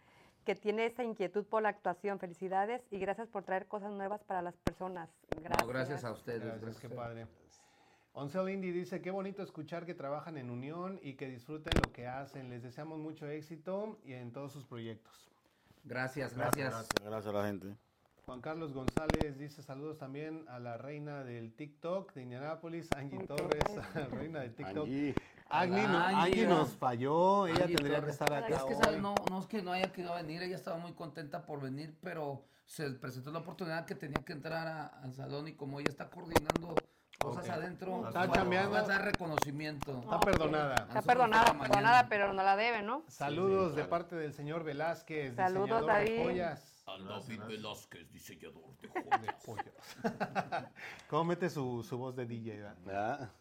que 0.46 0.56
tiene 0.56 0.86
esa 0.86 1.04
inquietud 1.04 1.46
por 1.46 1.64
la 1.64 1.70
actuación. 1.70 2.20
Felicidades 2.20 2.82
y 2.92 3.00
gracias 3.00 3.28
por 3.28 3.44
traer 3.44 3.68
cosas 3.68 3.92
nuevas 3.92 4.24
para 4.24 4.42
las 4.42 4.56
personas. 4.56 5.10
Gracias. 5.32 5.62
No, 5.62 5.68
gracias 5.68 6.04
a 6.04 6.12
ustedes. 6.12 6.42
Gracias, 6.42 6.62
gracias 6.62 6.82
qué 6.82 6.90
padre. 6.90 7.28
Oncel 8.16 8.50
Indy 8.50 8.72
dice, 8.72 9.02
qué 9.02 9.10
bonito 9.10 9.42
escuchar 9.42 9.86
que 9.88 9.96
trabajan 9.96 10.38
en 10.38 10.52
unión 10.52 11.00
y 11.02 11.14
que 11.16 11.28
disfruten 11.28 11.74
lo 11.84 11.92
que 11.92 12.08
hacen. 12.08 12.50
Les 12.50 12.62
deseamos 12.62 13.00
mucho 13.00 13.28
éxito 13.28 13.98
y 14.06 14.14
en 14.14 14.32
todos 14.32 14.52
sus 14.54 14.66
proyectos. 14.66 15.32
Gracias, 15.84 16.36
Gracias, 16.36 16.70
gracias. 16.72 17.04
gracias, 17.04 17.34
a 17.34 17.38
la 17.38 17.46
gente. 17.48 17.76
Juan 18.26 18.40
Carlos 18.40 18.72
González 18.72 19.38
dice 19.38 19.62
saludos 19.64 19.98
también 19.98 20.46
a 20.48 20.60
la 20.60 20.78
reina 20.78 21.24
del 21.26 21.54
TikTok 21.56 22.14
de 22.14 22.22
Indianápolis, 22.22 22.88
Angie 22.96 23.26
Torres, 23.28 23.64
reina 24.12 24.40
del 24.42 24.54
TikTok. 24.54 24.86
Angie, 24.86 25.16
Agni 25.50 25.82
no- 25.82 25.98
Angie, 26.00 26.48
nos 26.48 26.70
falló, 26.70 27.48
ella 27.48 27.64
Angie 27.64 27.76
tendría 27.76 27.96
que 27.98 28.02
Torres. 28.02 28.14
estar 28.14 28.34
acá 28.34 28.56
Es 28.56 28.64
que 28.88 28.98
no, 29.02 29.16
no 29.30 29.40
es 29.40 29.46
que 29.48 29.62
no 29.62 29.74
haya 29.74 29.92
querido 29.92 30.14
venir, 30.16 30.42
ella 30.42 30.56
estaba 30.56 30.78
muy 30.78 30.94
contenta 30.94 31.46
por 31.46 31.60
venir, 31.62 31.98
pero 32.02 32.46
se 32.66 32.90
presentó 32.92 33.32
la 33.32 33.40
oportunidad 33.40 33.86
que 33.86 33.96
tenía 33.96 34.24
que 34.24 34.32
entrar 34.34 34.68
a- 34.68 34.86
al 35.02 35.14
salón 35.14 35.48
y 35.50 35.54
como 35.56 35.80
ella 35.82 35.90
está 35.90 36.10
coordinando 36.10 36.76
cosas 37.24 37.46
Ok. 37.46 37.52
adentro, 37.52 38.08
Está 38.08 38.22
a 38.24 38.84
dar 38.84 39.06
reconocimiento. 39.06 40.00
Está 40.02 40.20
perdonada. 40.20 40.76
Está 40.76 41.02
perdonada, 41.02 41.54
perdonada, 41.60 42.08
pero 42.10 42.34
no 42.34 42.44
la 42.44 42.56
debe, 42.56 42.82
¿no? 42.82 43.04
Saludos 43.08 43.70
Sí, 43.72 43.76
de 43.78 43.82
claro. 43.84 43.90
parte 43.90 44.16
del 44.16 44.34
señor 44.34 44.64
Velázquez, 44.64 45.36
Saludos, 45.36 45.70
diseñador 45.82 45.86
de 45.86 45.94
David. 46.16 46.24
joyas. 46.24 46.70
Al 46.86 47.08
David 47.08 47.40
Velázquez, 47.48 48.12
diseñador 48.12 48.76
de 48.82 48.88
De 49.22 49.34
joyas. 49.46 49.98
¿Cómo 51.10 51.24
mete 51.24 51.50
su, 51.50 51.82
su 51.82 51.98
voz 51.98 52.16
de 52.16 52.26
DJ? 52.26 52.62
¿verdad? 52.86 53.30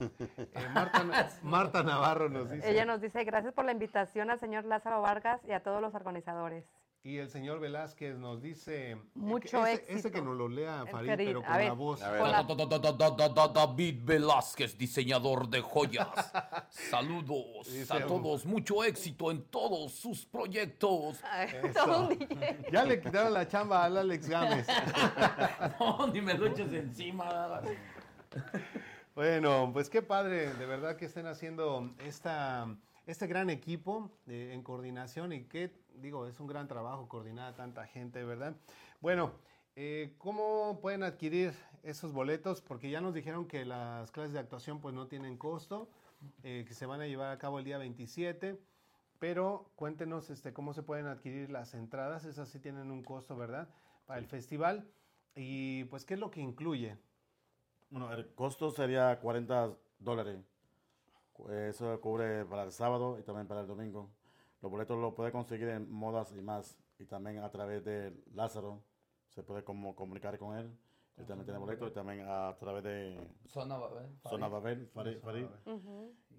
Eh, 0.55 0.69
Marta, 0.73 1.03
Marta 1.43 1.83
Navarro 1.83 2.29
nos 2.29 2.51
dice. 2.51 2.71
Ella 2.71 2.85
nos 2.85 3.01
dice 3.01 3.25
gracias 3.25 3.53
por 3.53 3.65
la 3.65 3.73
invitación 3.73 4.31
al 4.31 4.39
señor 4.39 4.65
Lázaro 4.65 5.01
Vargas 5.03 5.41
y 5.47 5.53
a 5.53 5.63
todos 5.63 5.81
los 5.81 5.95
organizadores. 5.95 6.65
Y 7.05 7.19
el 7.19 7.29
señor 7.29 7.59
Velázquez 7.59 8.17
nos 8.17 8.41
dice. 8.41 8.97
Mucho 9.17 9.67
ese, 9.67 9.75
éxito. 9.75 9.99
Ese 9.99 10.11
que 10.13 10.23
nos 10.23 10.37
lo 10.37 10.47
lea 10.49 10.85
Farid, 10.87 11.15
pero 11.17 11.41
a 11.41 11.47
con 11.47 11.57
ver. 11.57 11.67
la 11.67 11.73
voz. 11.73 12.01
David 13.53 13.97
Velázquez, 14.05 14.79
diseñador 14.79 15.49
de 15.49 15.63
joyas. 15.63 16.09
Saludos 16.71 17.67
Dice 17.67 17.93
a 17.93 18.07
todos, 18.07 18.47
mucho 18.47 18.85
éxito 18.85 19.33
en 19.33 19.43
todos 19.45 19.93
sus 19.93 20.25
proyectos. 20.25 21.21
Ya 22.71 22.85
le 22.85 23.01
quitaron 23.01 23.35
la 23.35 23.49
chamba 23.49 23.85
al 23.85 23.97
Alex 23.97 24.29
Gámez. 24.29 24.67
No, 25.81 26.07
ni 26.07 26.21
me 26.21 26.35
lo 26.35 26.47
eches 26.47 26.73
encima. 26.73 27.63
Bueno, 29.15 29.71
pues 29.73 29.91
qué 29.91 30.03
padre, 30.03 30.55
de 30.55 30.67
verdad 30.67 30.97
que 30.97 31.07
estén 31.07 31.27
haciendo 31.27 31.91
esta, 32.07 32.69
este 33.07 33.27
gran 33.27 33.51
equipo 33.51 34.11
de- 34.27 34.53
en 34.55 34.63
coordinación 34.63 35.33
y 35.33 35.45
que, 35.45 35.73
digo, 35.97 36.27
es 36.27 36.39
un 36.41 36.47
gran 36.47 36.69
trabajo 36.69 37.09
coordinar 37.09 37.53
a 37.53 37.55
tanta 37.57 37.87
gente, 37.87 38.25
¿verdad? 38.25 38.55
Bueno, 39.01 39.33
eh, 39.77 40.15
¿cómo 40.19 40.79
pueden 40.81 41.03
adquirir 41.03 41.53
esos 41.83 42.13
boletos? 42.13 42.61
Porque 42.61 42.91
ya 42.91 43.01
nos 43.01 43.15
dijeron 43.15 43.47
que 43.47 43.65
las 43.65 44.11
clases 44.13 44.33
de 44.33 44.39
actuación 44.39 44.81
pues 44.81 44.95
no 44.95 45.07
tienen 45.09 45.37
costo, 45.37 45.89
eh, 46.43 46.65
que 46.67 46.75
se 46.75 46.87
van 46.87 47.01
a 47.01 47.07
llevar 47.07 47.33
a 47.33 47.39
cabo 47.39 47.59
el 47.59 47.65
día 47.65 47.79
27, 47.79 48.59
Pero 49.19 49.71
cuéntenos 49.77 50.31
este, 50.31 50.53
cómo 50.53 50.75
se 50.75 50.83
pueden 50.83 51.07
adquirir 51.07 51.49
las 51.49 51.75
entradas. 51.75 52.25
Esas 52.25 52.49
sí 52.49 52.59
tienen 52.59 52.91
un 52.91 53.05
costo, 53.05 53.37
¿verdad? 53.37 53.69
Para 54.05 54.19
el 54.19 54.27
festival. 54.27 54.91
Y 55.37 55.85
pues, 55.85 56.05
¿qué 56.05 56.15
es 56.15 56.21
lo 56.21 56.31
que 56.33 56.41
incluye? 56.41 56.99
Bueno, 57.91 58.13
el 58.13 58.35
costo 58.35 58.71
sería 58.73 59.21
40 59.21 59.77
dólares. 60.01 60.52
Eso 61.51 62.01
cubre 62.01 62.45
para 62.45 62.65
el 62.65 62.73
sábado 62.73 63.19
y 63.19 63.23
también 63.23 63.47
para 63.47 63.63
el 63.63 63.67
domingo. 63.67 64.11
Los 64.61 64.71
boletos 64.71 64.99
los 64.99 65.15
puede 65.15 65.33
conseguir 65.33 65.69
en 65.69 65.91
Modas 65.91 66.33
y 66.37 66.41
más. 66.41 66.79
Y 66.99 67.07
también 67.07 67.39
a 67.39 67.51
través 67.51 67.85
de 67.85 68.13
Lázaro 68.33 68.85
se 69.29 69.43
puede 69.43 69.65
como 69.65 69.97
comunicar 69.97 70.39
con 70.39 70.57
él. 70.57 70.71
Él 71.19 71.27
también 71.27 71.45
tiene 71.45 71.59
boletos 71.59 71.91
y 71.91 71.95
también 71.95 72.25
a 72.27 72.55
través 72.59 72.83
de 72.85 73.29
Zona 73.47 73.77
Babel. 73.77 74.07
Zona 74.29 74.49
Babel, 74.49 74.89
Farid. 74.95 75.19
Farid. 75.21 75.47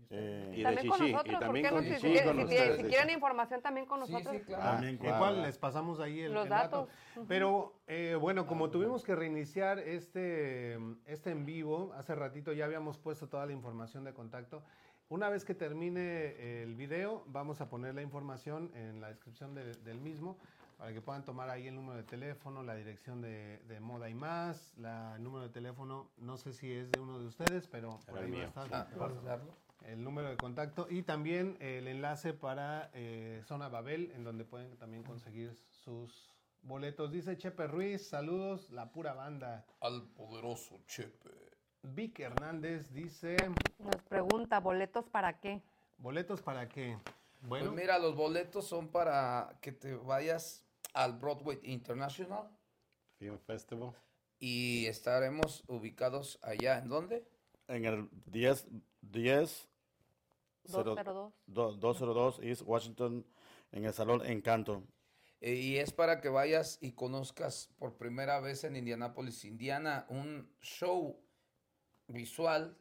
Eh, 0.10 0.52
Y 0.54 0.58
de 0.58 0.64
También 0.64 0.92
Chichi, 0.92 1.12
nosotros, 1.12 1.36
y 1.36 1.40
también 1.40 1.50
¿por 1.50 1.56
qué 1.56 1.70
con 1.70 1.76
no? 1.90 1.96
Si, 1.96 2.02
Chichi, 2.02 2.18
si- 2.18 2.24
con 2.24 2.36
si- 2.38 2.44
ustedes, 2.44 2.78
si 2.78 2.84
quieren 2.84 3.10
información 3.10 3.62
también 3.62 3.86
con 3.88 4.06
Sí, 4.06 4.12
nosotros. 4.12 4.36
sí, 4.42 4.46
claro. 4.46 4.64
También 4.64 4.96
Igual 4.96 5.18
Claro. 5.20 5.42
les 5.42 5.58
pasamos 5.58 6.00
ahí 6.00 6.20
el, 6.22 6.34
Los 6.34 6.44
el 6.44 6.50
dato. 6.50 6.78
datos. 6.82 6.94
Ujú. 7.16 7.26
Pero 7.28 7.74
eh, 7.88 8.16
bueno, 8.20 8.46
como 8.46 8.70
tuvimos 8.70 9.04
que 9.04 9.16
reiniciar 9.16 9.80
este, 9.80 10.78
este 11.06 11.32
en 11.32 11.46
vivo, 11.46 11.94
hace 11.96 12.14
ratito 12.16 12.52
ya 12.54 12.66
habíamos 12.66 12.98
puesto 12.98 13.28
toda 13.28 13.46
la 13.46 13.54
información 13.54 14.04
de 14.04 14.14
contacto. 14.14 14.62
Una 15.10 15.30
vez 15.30 15.46
que 15.46 15.54
termine 15.56 16.62
el 16.64 16.76
video, 16.76 17.24
vamos 17.28 17.62
a 17.62 17.70
poner 17.70 17.94
la 17.96 18.02
información 18.02 18.72
en 18.76 19.02
la 19.02 19.10
descripción 19.10 19.54
de- 19.56 19.74
del 19.74 20.00
mismo 20.00 20.38
para 20.84 20.94
que 20.94 21.00
puedan 21.00 21.24
tomar 21.24 21.50
ahí 21.50 21.68
el 21.68 21.76
número 21.76 21.96
de 21.96 22.04
teléfono, 22.04 22.62
la 22.62 22.76
dirección 22.76 23.22
de, 23.22 23.60
de 23.70 23.80
Moda 23.80 24.10
y 24.10 24.14
más, 24.14 24.74
la, 24.76 25.16
el 25.16 25.24
número 25.24 25.46
de 25.46 25.50
teléfono, 25.50 26.12
no 26.18 26.36
sé 26.36 26.52
si 26.52 26.74
es 26.74 26.92
de 26.92 27.00
uno 27.00 27.20
de 27.20 27.28
ustedes, 27.28 27.70
pero 27.70 28.02
por 28.06 28.20
ahí 28.20 28.30
va 28.32 28.38
a 28.38 28.40
mío. 28.40 28.48
estar 28.48 28.68
Ah, 28.70 29.40
el 29.86 30.04
número 30.04 30.28
de 30.28 30.36
contacto 30.36 30.88
y 30.90 31.04
también 31.04 31.56
el 31.62 31.88
enlace 31.88 32.34
para 32.34 32.90
eh, 32.94 33.42
Zona 33.46 33.70
Babel, 33.70 34.12
en 34.12 34.26
donde 34.26 34.44
pueden 34.44 34.76
también 34.76 35.04
conseguir 35.04 35.56
sus 35.72 36.30
boletos. 36.64 37.14
Dice 37.14 37.38
Chepe 37.38 37.66
Ruiz, 37.68 38.06
saludos, 38.06 38.70
la 38.70 38.92
pura 38.92 39.14
banda. 39.14 39.66
Al 39.80 40.04
poderoso 40.10 40.82
Chepe. 40.86 41.30
Vic 41.84 42.20
Hernández 42.20 42.92
dice, 42.92 43.38
Nos 43.80 44.02
pregunta, 44.10 44.60
¿boletos 44.60 45.08
para 45.08 45.40
qué? 45.40 45.62
¿boletos 45.98 46.42
para 46.42 46.68
qué? 46.68 46.98
Bueno, 47.40 47.72
Pues 47.72 47.82
mira, 47.82 48.00
los 48.00 48.16
boletos 48.18 48.66
son 48.68 48.90
para 48.90 49.58
que 49.62 49.72
te 49.72 49.96
vayas 49.96 50.63
al 50.94 51.14
Broadway 51.14 51.60
International 51.64 52.50
Film 53.18 53.38
Festival. 53.40 53.94
y 54.40 54.86
estaremos 54.88 55.64
ubicados 55.68 56.40
allá. 56.42 56.78
¿En 56.80 56.90
dónde? 56.90 57.28
En 57.68 57.86
el 57.86 58.10
10, 58.26 58.68
10 59.02 59.70
cero- 60.66 60.84
202. 60.96 61.34
do- 61.46 61.74
202 61.78 62.40
East 62.42 62.62
Washington, 62.66 63.26
en 63.72 63.86
el 63.86 63.94
Salón 63.94 64.26
Encanto. 64.26 64.84
Eh, 65.42 65.56
Y 65.56 65.78
es 65.78 65.92
para 65.92 66.22
que 66.22 66.30
vayas 66.30 66.78
y 66.82 66.92
conozcas 66.94 67.70
por 67.78 67.98
primera 67.98 68.40
vez 68.40 68.64
en 68.64 68.76
Indianápolis, 68.76 69.44
Indiana, 69.46 70.06
un 70.10 70.50
show 70.62 71.20
visual 72.08 72.78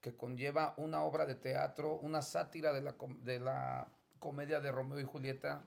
que 0.00 0.16
conlleva 0.16 0.74
una 0.76 1.02
obra 1.02 1.26
de 1.26 1.34
teatro, 1.34 1.94
una 1.98 2.22
sátira 2.22 2.72
de 2.72 2.82
la, 2.82 2.96
com- 2.96 3.18
de 3.24 3.40
la 3.40 3.90
comedia 4.18 4.60
de 4.60 4.70
Romeo 4.70 5.00
y 5.00 5.04
Julieta, 5.04 5.66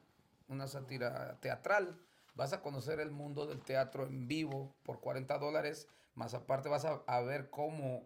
una 0.52 0.68
sátira 0.68 1.40
teatral. 1.40 2.00
Vas 2.36 2.54
a 2.54 2.62
conocer 2.62 3.00
el 3.00 3.12
mundo 3.12 3.48
del 3.48 3.64
teatro 3.64 4.06
en 4.06 4.28
vivo 4.28 4.76
por 4.84 5.00
40 5.00 5.38
dólares, 5.38 5.88
más 6.16 6.34
aparte 6.34 6.70
vas 6.70 6.86
a, 6.86 7.22
ver 7.22 7.50
cómo 7.50 8.06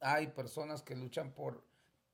hay 0.00 0.28
personas 0.28 0.82
que 0.82 0.94
luchan 0.94 1.32
por 1.32 1.64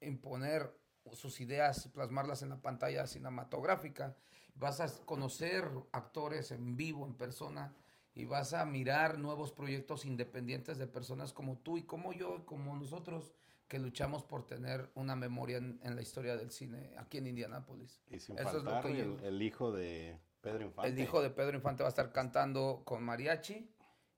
imponer 0.00 0.72
sus 1.12 1.40
ideas 1.40 1.88
plasmarlas 1.88 2.42
en 2.42 2.50
la 2.50 2.62
pantalla 2.62 3.06
cinematográfica. 3.06 4.16
Vas 4.54 4.80
a 4.80 4.88
conocer 5.04 5.68
actores 5.92 6.50
en 6.52 6.76
vivo, 6.76 7.06
en 7.06 7.14
persona, 7.14 7.74
y 8.14 8.24
vas 8.24 8.54
a 8.54 8.64
mirar 8.64 9.18
nuevos 9.18 9.52
proyectos 9.52 10.04
independientes 10.04 10.78
de 10.78 10.86
personas 10.86 11.32
como 11.32 11.58
tú 11.58 11.76
y 11.78 11.82
como 11.82 12.12
yo 12.12 12.46
como 12.46 12.76
nosotros 12.76 13.34
que 13.68 13.78
luchamos 13.78 14.22
por 14.24 14.46
tener 14.46 14.90
una 14.94 15.16
memoria 15.16 15.56
en, 15.58 15.80
en 15.82 15.96
la 15.96 16.02
historia 16.02 16.36
del 16.36 16.50
cine 16.50 16.94
aquí 16.98 17.18
en 17.18 17.26
Indianápolis. 17.26 18.02
Y 18.10 18.18
sin 18.20 18.38
Eso 18.38 18.58
es 18.58 18.64
lo 18.64 18.80
que 18.80 19.00
el, 19.26 19.42
hijo 19.42 19.72
de 19.72 20.18
Pedro 20.40 20.64
Infante. 20.64 20.90
El 20.90 20.98
hijo 20.98 21.22
de 21.22 21.30
Pedro 21.30 21.56
Infante 21.56 21.82
va 21.82 21.88
a 21.88 21.90
estar 21.90 22.12
cantando 22.12 22.82
con 22.84 23.02
mariachi 23.02 23.70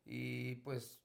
y 0.05 0.57
pues, 0.57 1.01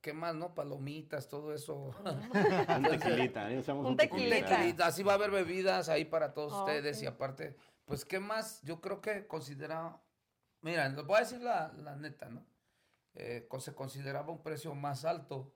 ¿qué 0.00 0.12
más, 0.12 0.34
no? 0.34 0.54
Palomitas, 0.54 1.28
todo 1.28 1.54
eso. 1.54 1.94
Un 2.04 2.82
tequilita, 2.84 3.46
ahí 3.46 3.56
echamos 3.58 3.84
Un 3.84 3.92
un 3.92 3.96
tequilita. 3.96 4.30
tequilita. 4.36 4.56
Tequilita, 4.56 4.86
así 4.86 5.02
va 5.02 5.12
a 5.12 5.14
haber 5.16 5.30
bebidas 5.30 5.88
ahí 5.88 6.04
para 6.04 6.32
todos 6.34 6.52
Ah, 6.52 6.60
ustedes 6.60 7.02
y 7.02 7.06
aparte, 7.06 7.56
pues, 7.86 8.04
¿qué 8.04 8.20
más? 8.20 8.62
Yo 8.62 8.80
creo 8.80 9.00
que 9.00 9.26
considera, 9.26 10.00
mira, 10.60 10.88
les 10.88 11.04
voy 11.04 11.16
a 11.16 11.20
decir 11.20 11.40
la, 11.40 11.72
la 11.78 11.96
neta, 11.96 12.28
¿no? 12.28 12.44
Eh, 13.14 13.48
se 13.58 13.74
consideraba 13.74 14.32
un 14.32 14.42
precio 14.42 14.74
más 14.74 15.04
alto, 15.04 15.52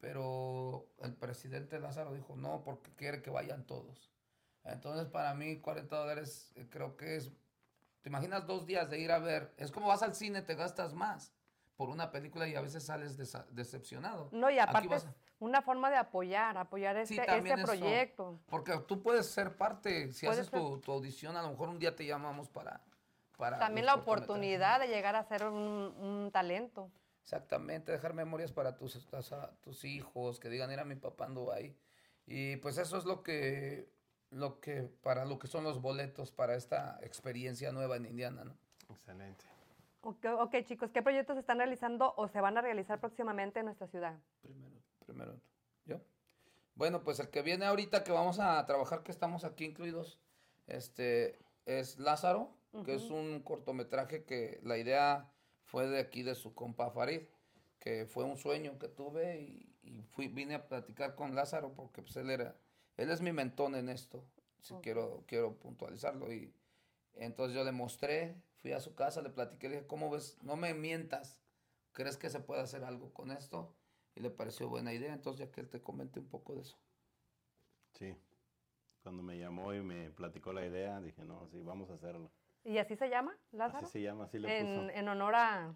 pero 0.00 0.86
el 1.02 1.14
presidente 1.14 1.78
Lázaro 1.80 2.14
dijo 2.14 2.36
no, 2.36 2.62
porque 2.64 2.92
quiere 2.94 3.22
que 3.22 3.30
vayan 3.30 3.64
todos. 3.66 4.10
Entonces, 4.64 5.06
para 5.06 5.34
mí, 5.34 5.58
40 5.60 5.96
dólares 5.96 6.52
eh, 6.56 6.66
creo 6.70 6.96
que 6.96 7.16
es, 7.16 7.32
te 8.02 8.08
imaginas 8.08 8.46
dos 8.46 8.66
días 8.66 8.90
de 8.90 8.98
ir 9.00 9.10
a 9.10 9.18
ver, 9.18 9.54
es 9.56 9.70
como 9.70 9.88
vas 9.88 10.02
al 10.02 10.14
cine, 10.14 10.42
te 10.42 10.54
gastas 10.54 10.94
más 10.94 11.32
por 11.76 11.88
una 11.88 12.10
película 12.10 12.46
y 12.48 12.54
a 12.56 12.60
veces 12.60 12.84
sales 12.84 13.16
decepcionado. 13.50 14.28
No, 14.32 14.50
y 14.50 14.58
aparte 14.58 14.94
a- 14.94 15.14
una 15.40 15.62
forma 15.62 15.90
de 15.90 15.96
apoyar, 15.96 16.58
apoyar 16.58 17.06
Sí, 17.06 17.14
este, 17.14 17.26
también 17.26 17.58
este 17.60 17.72
eso. 17.72 17.80
proyecto. 17.80 18.40
Porque 18.48 18.76
tú 18.88 19.00
puedes 19.00 19.26
ser 19.26 19.56
parte, 19.56 20.12
si 20.12 20.26
haces 20.26 20.50
tu, 20.50 20.80
tu 20.80 20.90
audición, 20.92 21.36
a 21.36 21.42
lo 21.42 21.50
mejor 21.50 21.68
un 21.68 21.78
día 21.78 21.94
te 21.94 22.04
llamamos 22.04 22.48
para... 22.48 22.80
para 23.36 23.58
También 23.60 23.86
la 23.86 23.94
oportunidad 23.94 24.80
de 24.80 24.88
llegar 24.88 25.14
a 25.14 25.22
ser 25.22 25.44
un, 25.44 25.54
un 25.56 26.30
talento. 26.32 26.90
Exactamente, 27.28 27.92
dejar 27.92 28.14
memorias 28.14 28.52
para 28.52 28.78
tus, 28.78 29.06
tus, 29.60 29.84
hijos, 29.84 30.40
que 30.40 30.48
digan, 30.48 30.70
era 30.70 30.86
mi 30.86 30.94
papá 30.94 31.26
anduvo 31.26 31.52
ahí. 31.52 31.76
Y 32.24 32.56
pues 32.56 32.78
eso 32.78 32.96
es 32.96 33.04
lo 33.04 33.22
que, 33.22 33.92
lo 34.30 34.60
que, 34.60 34.88
para 35.02 35.26
lo 35.26 35.38
que 35.38 35.46
son 35.46 35.62
los 35.62 35.82
boletos 35.82 36.32
para 36.32 36.54
esta 36.54 36.98
experiencia 37.02 37.70
nueva 37.70 37.96
en 37.96 38.06
Indiana, 38.06 38.44
¿no? 38.44 38.56
excelente. 38.88 39.44
Ok, 40.00 40.24
ok, 40.38 40.64
chicos, 40.64 40.90
¿qué 40.90 41.02
proyectos 41.02 41.36
están 41.36 41.58
realizando 41.58 42.14
o 42.16 42.28
se 42.28 42.40
van 42.40 42.56
a 42.56 42.62
realizar 42.62 42.98
próximamente 42.98 43.58
en 43.58 43.66
nuestra 43.66 43.88
ciudad? 43.88 44.18
Primero, 44.40 44.80
primero, 45.04 45.38
¿yo? 45.84 46.00
Bueno, 46.76 47.04
pues 47.04 47.20
el 47.20 47.28
que 47.28 47.42
viene 47.42 47.66
ahorita 47.66 48.04
que 48.04 48.12
vamos 48.12 48.40
a 48.40 48.64
trabajar, 48.64 49.02
que 49.02 49.12
estamos 49.12 49.44
aquí 49.44 49.66
incluidos, 49.66 50.18
este, 50.66 51.38
es 51.66 51.98
Lázaro, 51.98 52.56
que 52.86 52.94
es 52.94 53.10
un 53.10 53.42
cortometraje 53.42 54.24
que 54.24 54.60
la 54.62 54.78
idea 54.78 55.30
fue 55.68 55.86
de 55.86 56.00
aquí 56.00 56.22
de 56.22 56.34
su 56.34 56.54
compa 56.54 56.90
Farid, 56.90 57.22
que 57.78 58.06
fue 58.06 58.24
un 58.24 58.36
sueño 58.36 58.78
que 58.78 58.88
tuve 58.88 59.40
y, 59.40 59.76
y 59.82 60.02
fui, 60.02 60.28
vine 60.28 60.54
a 60.54 60.66
platicar 60.66 61.14
con 61.14 61.34
Lázaro 61.34 61.74
porque 61.74 62.02
pues 62.02 62.16
él 62.16 62.30
era, 62.30 62.56
él 62.96 63.10
es 63.10 63.20
mi 63.20 63.32
mentón 63.32 63.74
en 63.74 63.88
esto, 63.88 64.24
si 64.62 64.74
quiero, 64.76 65.24
quiero 65.26 65.58
puntualizarlo 65.58 66.32
y 66.32 66.52
entonces 67.14 67.54
yo 67.54 67.64
le 67.64 67.72
mostré, 67.72 68.34
fui 68.56 68.72
a 68.72 68.80
su 68.80 68.94
casa, 68.94 69.20
le 69.22 69.30
platiqué, 69.30 69.68
le 69.68 69.76
dije, 69.76 69.86
¿cómo 69.86 70.10
ves? 70.10 70.38
No 70.42 70.56
me 70.56 70.72
mientas, 70.72 71.38
¿crees 71.92 72.16
que 72.16 72.30
se 72.30 72.40
puede 72.40 72.62
hacer 72.62 72.84
algo 72.84 73.12
con 73.12 73.30
esto? 73.30 73.74
Y 74.14 74.20
le 74.20 74.30
pareció 74.30 74.68
buena 74.68 74.94
idea, 74.94 75.12
entonces 75.12 75.46
ya 75.46 75.52
que 75.52 75.60
él 75.60 75.68
te 75.68 75.82
comente 75.82 76.18
un 76.18 76.28
poco 76.28 76.54
de 76.54 76.62
eso. 76.62 76.78
Sí. 77.92 78.16
Cuando 79.02 79.22
me 79.22 79.38
llamó 79.38 79.74
y 79.74 79.82
me 79.82 80.10
platicó 80.10 80.52
la 80.52 80.64
idea, 80.64 81.00
dije, 81.00 81.24
no, 81.24 81.46
sí, 81.48 81.62
vamos 81.62 81.90
a 81.90 81.94
hacerlo. 81.94 82.30
¿Y 82.68 82.76
así 82.78 82.96
se 82.96 83.08
llama, 83.08 83.34
Lázaro? 83.52 83.86
Así 83.86 83.92
se 83.92 84.02
llama, 84.02 84.24
así 84.24 84.38
le 84.38 84.58
en, 84.58 84.66
puso. 84.66 84.90
en 84.98 85.08
honor 85.08 85.34
a... 85.34 85.74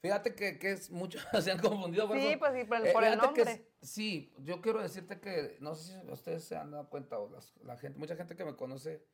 Fíjate 0.00 0.34
que, 0.34 0.58
que 0.58 0.72
es 0.72 0.90
mucho, 0.90 1.20
se 1.40 1.52
han 1.52 1.60
confundido. 1.60 2.08
por 2.08 2.18
Sí, 2.18 2.26
eso. 2.26 2.38
pues 2.40 2.52
sí, 2.54 2.64
por 2.64 2.76
el- 2.78 2.86
Eh, 2.88 2.92
por 2.92 3.04
el 3.04 3.10
que 3.12 3.16
nombre. 3.26 3.42
es- 3.52 3.62
sí, 3.80 4.34
yo 4.38 4.60
quiero 4.60 4.82
decirte 4.82 5.20
que, 5.20 5.56
no 5.60 5.76
sé 5.76 6.00
si 6.00 6.10
ustedes 6.10 6.42
se 6.42 6.56
han 6.56 6.72
dado 6.72 6.88
cuenta, 6.90 7.20
o 7.20 7.30
las- 7.30 7.56
la 7.62 7.76
gente, 7.76 7.96
mucha 7.98 8.16
gente 8.16 8.34
que 8.34 8.44
me 8.44 8.56
conoce, 8.56 9.06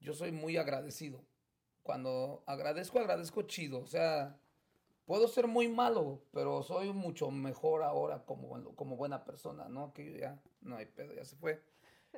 yo 0.00 0.14
soy 0.14 0.32
muy 0.32 0.56
agradecido. 0.56 1.24
Cuando 1.84 2.42
agradezco, 2.46 2.98
agradezco 2.98 3.42
chido. 3.42 3.78
O 3.80 3.86
sea, 3.86 4.36
puedo 5.04 5.28
ser 5.28 5.46
muy 5.46 5.68
malo, 5.68 6.24
pero 6.32 6.64
soy 6.64 6.92
mucho 6.92 7.30
mejor 7.30 7.84
ahora 7.84 8.24
como, 8.24 8.74
como 8.74 8.96
buena 8.96 9.24
persona, 9.24 9.68
¿no? 9.68 9.92
Que 9.92 10.10
yo 10.10 10.18
ya, 10.18 10.42
no 10.60 10.76
hay 10.76 10.86
pedo, 10.86 11.14
ya 11.14 11.24
se 11.24 11.36
fue. 11.36 11.62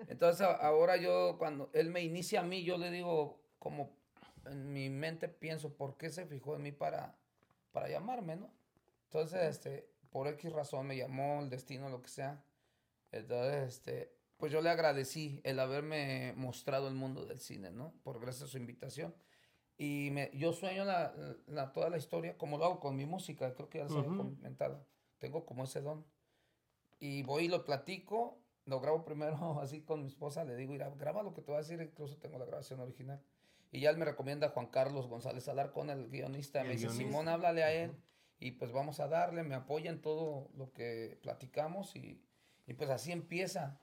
Entonces 0.09 0.47
ahora 0.47 0.97
yo, 0.97 1.37
cuando 1.39 1.69
él 1.75 1.91
me 1.91 2.03
inicia 2.03 2.41
a 2.41 2.45
mí, 2.45 2.65
yo 2.65 2.79
le 2.79 2.91
digo, 2.91 3.41
como 3.59 3.91
en 4.51 4.73
mi 4.73 4.89
mente 4.91 5.29
pienso, 5.29 5.75
¿por 5.77 5.97
qué 5.97 6.11
se 6.11 6.27
fijó 6.27 6.57
en 6.57 6.63
mí 6.63 6.73
para, 6.73 7.17
para 7.73 7.89
llamarme, 7.89 8.37
no? 8.37 8.51
Entonces, 9.05 9.43
este, 9.43 9.89
por 10.11 10.27
X 10.29 10.53
razón 10.53 10.87
me 10.87 10.97
llamó, 10.97 11.41
el 11.41 11.51
destino, 11.51 11.89
lo 11.89 12.03
que 12.03 12.09
sea. 12.09 12.45
Entonces, 13.13 13.69
este, 13.69 14.13
pues 14.37 14.53
yo 14.53 14.61
le 14.61 14.71
agradecí 14.71 15.41
el 15.45 15.59
haberme 15.61 16.33
mostrado 16.37 16.89
el 16.89 16.95
mundo 16.95 17.25
del 17.25 17.41
cine, 17.41 17.71
¿no? 17.71 17.95
Por 18.03 18.21
gracias 18.21 18.49
a 18.49 18.53
su 18.53 18.59
invitación. 18.59 19.15
Y 19.79 20.11
me, 20.13 20.31
yo 20.35 20.53
sueño 20.53 20.85
la, 20.85 21.15
la- 21.47 21.73
toda 21.73 21.91
la 21.91 21.99
historia, 21.99 22.37
como 22.39 22.59
lo 22.59 22.65
hago 22.65 22.81
con 22.81 22.97
mi 22.97 23.05
música, 23.07 23.55
creo 23.55 23.69
que 23.69 23.79
ya 23.79 23.85
había 23.85 23.99
Ujú. 24.01 24.17
comentado. 24.17 24.87
Tengo 25.19 25.45
como 25.47 25.65
ese 25.65 25.81
don. 25.83 26.05
Y 26.99 27.23
voy 27.23 27.45
y 27.45 27.49
lo 27.49 27.65
platico 27.65 28.41
lo 28.67 28.81
grabo 28.81 29.05
primero 29.05 29.37
así 29.61 29.83
con 29.83 30.03
mi 30.03 30.09
esposa, 30.09 30.45
le 30.45 30.57
digo, 30.57 30.73
mira, 30.73 30.91
graba 30.91 31.23
lo 31.23 31.33
que 31.33 31.41
te 31.41 31.53
voy 31.53 31.57
a 31.57 31.63
decir, 31.63 31.81
incluso 31.81 32.17
tengo 32.19 32.39
la 32.39 32.45
grabación 32.45 32.81
original. 32.81 33.23
Y 33.77 33.81
ya 33.81 33.91
él 33.91 33.99
me 33.99 34.07
recomienda 34.07 34.47
a 34.47 34.51
Juan 34.51 34.69
Carlos 34.69 35.07
González 35.07 35.49
Alarcón, 35.49 35.91
el 35.91 36.09
guionista, 36.09 36.63
El 36.63 36.69
me 36.69 36.73
dice, 36.73 36.87
guionista. 36.87 37.09
Simón, 37.11 37.29
háblale 37.29 37.63
a 37.63 37.73
él 37.75 37.95
y 38.39 38.53
pues 38.53 38.73
vamos 38.73 39.01
a 39.01 39.07
darle, 39.07 39.43
me 39.43 39.55
apoya 39.55 39.91
en 39.91 40.01
todo 40.01 40.51
lo 40.55 40.73
que 40.73 41.19
platicamos 41.21 41.95
y, 41.95 42.25
y 42.67 42.73
pues 42.73 42.89
así 42.89 43.13
empieza. 43.13 43.79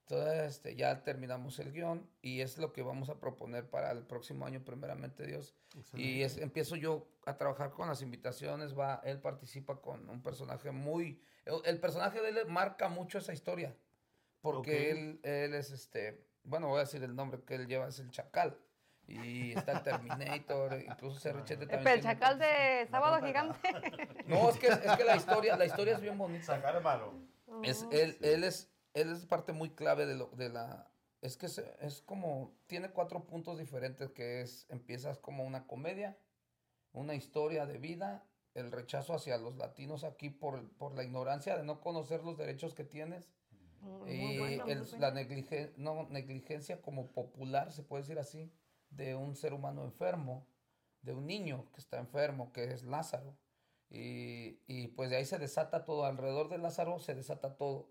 Entonces 0.00 0.56
este, 0.56 0.74
ya 0.74 1.04
terminamos 1.04 1.60
el 1.60 1.70
guion 1.70 2.10
y 2.22 2.40
es 2.40 2.58
lo 2.58 2.72
que 2.72 2.82
vamos 2.82 3.08
a 3.08 3.20
proponer 3.20 3.70
para 3.70 3.92
el 3.92 4.04
próximo 4.04 4.46
año, 4.46 4.64
primeramente 4.64 5.24
Dios. 5.24 5.54
Y 5.94 6.22
es, 6.22 6.38
empiezo 6.38 6.74
yo 6.74 7.06
a 7.24 7.36
trabajar 7.36 7.70
con 7.70 7.86
las 7.86 8.02
invitaciones, 8.02 8.76
va, 8.76 9.00
él 9.04 9.20
participa 9.20 9.80
con 9.80 10.10
un 10.10 10.24
personaje 10.24 10.72
muy, 10.72 11.22
el, 11.44 11.54
el 11.66 11.78
personaje 11.78 12.20
de 12.20 12.30
él 12.30 12.48
marca 12.48 12.88
mucho 12.88 13.18
esa 13.18 13.32
historia, 13.32 13.76
porque 14.40 14.90
él, 14.90 15.20
él 15.22 15.54
es 15.54 15.70
este, 15.70 16.26
bueno, 16.42 16.66
voy 16.66 16.78
a 16.78 16.80
decir 16.80 17.04
el 17.04 17.14
nombre 17.14 17.44
que 17.44 17.54
él 17.54 17.68
lleva, 17.68 17.86
es 17.86 18.00
el 18.00 18.10
Chacal. 18.10 18.58
Y 19.08 19.52
está 19.52 19.72
el 19.72 19.82
Terminator, 19.82 20.82
incluso 20.82 21.18
ese 21.18 21.32
Richete 21.32 21.66
también. 21.66 21.94
El 21.96 22.02
chacal 22.02 22.38
de 22.38 22.86
Sábado 22.90 23.24
Gigante. 23.24 23.58
No, 24.26 24.50
es 24.50 24.56
que, 24.58 24.66
es 24.66 24.96
que 24.96 25.04
la 25.04 25.14
historia, 25.16 25.56
la 25.56 25.64
historia 25.66 25.94
es 25.94 26.00
bien 26.00 26.18
bonita. 26.18 26.44
Sacar 26.44 26.82
malo. 26.82 27.12
Es, 27.62 27.84
Oh, 27.84 27.90
él, 27.92 28.18
él 28.22 28.42
es, 28.42 28.68
él 28.94 29.12
es 29.12 29.24
parte 29.26 29.52
muy 29.52 29.70
clave 29.70 30.04
de, 30.06 30.16
lo, 30.16 30.26
de 30.30 30.48
la... 30.48 30.90
Es 31.22 31.36
que 31.36 31.46
es, 31.46 31.58
es 31.80 32.02
como... 32.02 32.52
Tiene 32.66 32.90
cuatro 32.90 33.24
puntos 33.24 33.58
diferentes 33.58 34.10
que 34.10 34.40
es... 34.40 34.66
Empiezas 34.68 35.18
como 35.18 35.44
una 35.44 35.66
comedia, 35.68 36.18
una 36.92 37.14
historia 37.14 37.64
de 37.66 37.78
vida, 37.78 38.24
el 38.54 38.72
rechazo 38.72 39.14
hacia 39.14 39.38
los 39.38 39.56
latinos 39.56 40.02
aquí 40.02 40.30
por, 40.30 40.68
por 40.72 40.94
la 40.96 41.04
ignorancia 41.04 41.56
de 41.56 41.62
no 41.62 41.80
conocer 41.80 42.24
los 42.24 42.36
derechos 42.36 42.74
que 42.74 42.82
tienes. 42.84 43.30
Muy 43.80 44.10
Y 44.10 44.38
bueno, 44.38 44.66
el- 44.66 44.82
bueno. 44.82 44.98
la 44.98 45.12
negligen- 45.12 45.72
no, 45.76 46.08
negligencia 46.10 46.82
como 46.82 47.12
popular, 47.12 47.70
se 47.72 47.84
puede 47.84 48.02
decir 48.02 48.18
así, 48.18 48.52
de 48.90 49.14
un 49.14 49.36
ser 49.36 49.52
humano 49.52 49.84
enfermo, 49.84 50.46
de 51.02 51.14
un 51.14 51.26
niño 51.26 51.70
que 51.72 51.80
está 51.80 51.98
enfermo, 51.98 52.52
que 52.52 52.72
es 52.72 52.82
Lázaro. 52.82 53.36
Y, 53.88 54.60
y 54.66 54.88
pues 54.88 55.10
de 55.10 55.16
ahí 55.16 55.24
se 55.24 55.38
desata 55.38 55.84
todo, 55.84 56.04
alrededor 56.04 56.48
de 56.48 56.58
Lázaro 56.58 56.98
se 56.98 57.14
desata 57.14 57.56
todo. 57.56 57.88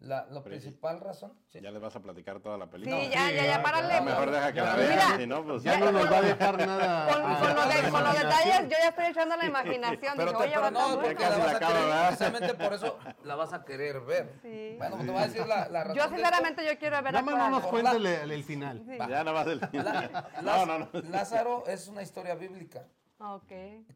La, 0.00 0.26
la 0.30 0.44
principal 0.44 1.00
razón... 1.00 1.32
sí. 1.48 1.60
Ya 1.60 1.72
les 1.72 1.82
vas 1.82 1.96
a 1.96 2.00
platicar 2.00 2.38
toda 2.38 2.56
la 2.56 2.70
película. 2.70 3.00
Sí, 3.00 3.10
ya, 3.10 3.32
ya, 3.32 3.46
ya, 3.46 3.62
párale. 3.64 4.00
Mejor 4.00 4.30
deja 4.30 4.52
que 4.52 4.60
la 4.60 4.74
Mira, 4.76 4.86
vean, 4.94 5.18
si 5.20 5.26
no, 5.26 5.44
pues 5.44 5.62
Ya 5.64 5.76
no 5.80 5.90
nos 5.90 6.04
va 6.12 6.18
a 6.18 6.22
dejar 6.22 6.66
nada. 6.66 7.12
Con, 7.12 7.22
con 7.22 7.54
lo 7.56 7.60
a 7.62 7.66
la 7.66 7.74
de- 7.82 7.90
con 7.90 8.04
los 8.04 8.12
detalles, 8.14 8.60
yo 8.62 8.68
ya 8.80 8.88
estoy 8.90 9.04
echando 9.06 9.36
la 9.36 9.44
imaginación. 9.46 10.12
Pero, 10.16 10.30
Dije, 10.32 10.44
te- 10.44 10.50
pero 10.54 10.70
no, 10.70 10.94
porque 11.00 11.14
bueno. 11.14 11.20
la 11.30 11.38
vas 11.38 11.52
a 11.52 11.56
acaba, 11.56 11.72
querer, 11.72 11.84
¿verdad? 11.88 12.06
precisamente 12.06 12.54
por 12.54 12.72
eso 12.74 12.98
la 13.24 13.34
vas 13.34 13.52
a 13.52 13.64
querer 13.64 14.00
ver. 14.02 14.38
Sí. 14.42 14.74
Bueno, 14.78 14.98
te 14.98 15.06
voy 15.10 15.16
a 15.22 15.26
decir 15.26 15.46
la, 15.48 15.68
la 15.68 15.84
razón. 15.84 15.96
Yo 15.96 16.08
sinceramente 16.14 16.64
yo 16.64 16.78
quiero 16.78 17.02
ver 17.02 17.12
Nada 17.12 17.22
no 17.36 17.50
nos 17.50 17.66
cuente 17.66 17.98
la- 17.98 18.22
el, 18.22 18.30
el 18.30 18.44
final. 18.44 18.84
Sí. 18.86 18.96
Ya 18.98 19.08
nada 19.24 19.32
más 19.32 19.46
el 19.48 19.58
La- 19.72 20.30
no, 20.42 20.64
no, 20.64 20.78
no. 20.78 20.88
Lázaro 21.10 21.64
es 21.66 21.88
una 21.88 22.02
historia 22.02 22.36
bíblica. 22.36 22.86
Ok. 23.18 23.50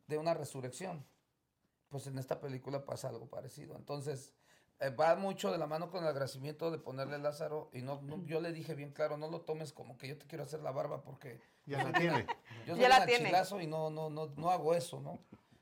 de 0.08 0.18
una 0.18 0.34
resurrección. 0.34 1.06
Pues 1.90 2.08
en 2.08 2.18
esta 2.18 2.40
película 2.40 2.84
pasa 2.84 3.08
algo 3.08 3.28
parecido. 3.30 3.76
Entonces, 3.76 4.34
va 4.90 5.14
mucho 5.16 5.50
de 5.52 5.58
la 5.58 5.66
mano 5.66 5.90
con 5.90 6.02
el 6.02 6.08
agradecimiento 6.08 6.70
de 6.70 6.78
ponerle 6.78 7.18
Lázaro. 7.18 7.70
Y 7.72 7.82
no, 7.82 8.00
no- 8.02 8.24
yo 8.24 8.40
le 8.40 8.52
dije 8.52 8.74
bien 8.74 8.92
claro, 8.92 9.16
no 9.16 9.28
lo 9.30 9.40
tomes 9.42 9.72
como 9.72 9.96
que 9.98 10.08
yo 10.08 10.18
te 10.18 10.26
quiero 10.26 10.44
hacer 10.44 10.60
la 10.60 10.70
barba 10.72 11.02
porque 11.02 11.40
Ya 11.66 11.82
la 11.84 11.92
tiene. 11.92 12.26
yo 12.66 12.74
Ya 12.76 12.82
soy 12.82 12.88
la 12.88 13.00
un 13.00 13.06
tiene. 13.06 13.64
y 13.64 13.66
no, 13.66 13.90
no, 13.90 14.10
no, 14.10 14.32
no 14.36 14.50
hago 14.50 14.74
eso, 14.74 15.00
¿no? 15.00 15.18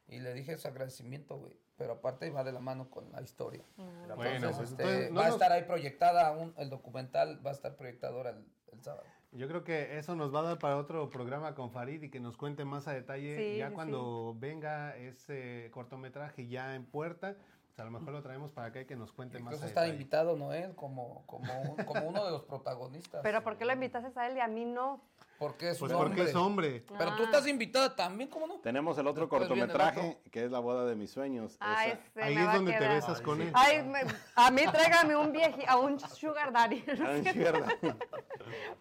Y 0.09 0.19
le 0.21 0.35
dije 0.35 0.53
ese 0.55 0.69
agradecimiento, 0.69 1.37
güey. 1.37 1.57
Pero 1.77 1.95
aparte 1.95 2.29
va 2.31 2.45
de 2.45 2.53
la 2.53 2.61
mano 2.61 2.91
con 2.91 3.11
la 3.13 3.23
historia. 3.23 3.65
Bueno, 3.77 4.25
Entonces, 4.25 4.57
pues, 4.57 4.71
este, 4.71 4.83
entonces, 4.83 5.13
no 5.13 5.21
va 5.21 5.27
a 5.27 5.31
estar 5.31 5.53
ahí 5.53 5.63
proyectada, 5.65 6.31
un- 6.33 6.53
el 6.59 6.69
documental 6.69 7.45
va 7.45 7.51
a 7.51 7.55
estar 7.55 7.77
proyectado 7.77 8.17
ahora 8.19 8.31
el, 8.31 8.45
el 8.73 8.83
sábado. 8.83 9.05
Yo 9.33 9.47
creo 9.47 9.63
que 9.63 9.97
eso 9.97 10.17
nos 10.17 10.35
va 10.35 10.41
a 10.41 10.43
dar 10.43 10.59
para 10.59 10.77
otro 10.77 11.09
programa 11.09 11.55
con 11.55 11.71
Farid 11.71 12.03
y 12.03 12.11
que 12.11 12.19
nos 12.19 12.37
cuente 12.37 12.65
más 12.65 12.89
a 12.89 12.93
detalle 12.93 13.37
Sí, 13.53 13.59
ya 13.59 13.69
sí, 13.69 13.75
cuando 13.75 14.35
venga 14.37 14.97
ese 14.97 15.71
cortometraje 15.73 16.49
ya 16.49 16.75
en 16.75 16.85
puerta. 16.85 17.37
A 17.81 17.85
lo 17.85 17.91
mejor 17.91 18.13
lo 18.13 18.23
traemos 18.23 18.53
para 18.53 18.69
acá 18.69 18.81
y 18.83 18.85
que 18.87 18.95
nos 18.97 19.13
cuente 19.13 19.39
más 19.39 19.55
Incluso 19.55 19.65
a 19.65 19.69
está 19.69 19.89
invitado 19.89 20.37
Noel 20.37 20.75
como, 20.75 21.23
como, 21.27 21.61
un- 21.63 21.85
como 21.85 22.07
uno 22.09 22.25
de 22.25 22.31
los 22.31 22.43
protagonistas. 22.47 23.23
Pero 23.23 23.43
¿por 23.43 23.57
qué 23.57 23.65
lo 23.65 23.73
invitaste 23.73 24.19
a 24.21 24.27
él 24.29 24.37
y 24.37 24.41
a 24.41 24.49
mí 24.49 24.65
no? 24.65 25.01
Porque 25.41 25.71
es 25.71 25.79
Pues 25.79 25.91
un 25.91 25.97
porque 25.97 26.11
hombre. 26.21 26.31
es 26.31 26.37
hombre. 26.37 26.85
Pero 26.99 27.17
tú 27.17 27.23
Ah. 27.23 27.25
estás 27.25 27.47
invitada 27.47 27.97
también, 27.97 28.29
¿cómo 28.29 28.47
no? 28.47 28.57
Tenemos 28.61 28.99
el 28.99 29.07
otro 29.07 29.23
Después 29.23 29.49
viene 29.49 29.63
el 29.63 29.69
cortometraje, 29.71 30.19
que 30.31 30.45
es 30.45 30.51
La 30.51 30.59
boda 30.59 30.85
de 30.85 30.95
mis 30.95 31.11
sueños. 31.11 31.57
Ah, 31.61 31.87
Esa- 31.87 31.95
ese 32.15 32.23
Ahí 32.23 32.37
es 32.37 32.47
a 32.47 32.53
donde 32.57 32.73
te 32.75 32.87
besas 32.87 33.23
con 33.23 33.41
él. 33.41 33.51
Ay, 33.55 33.83
me- 33.83 34.03
a 34.35 34.51
mí 34.51 34.63
tráigame 34.71 35.17
un 35.17 35.33
vieji, 35.33 35.63
a 35.67 35.79
un 35.79 35.99
sugar 35.99 36.53
daddy. 36.53 36.85
Ah, 37.01 37.33
¿verdad? 37.35 37.97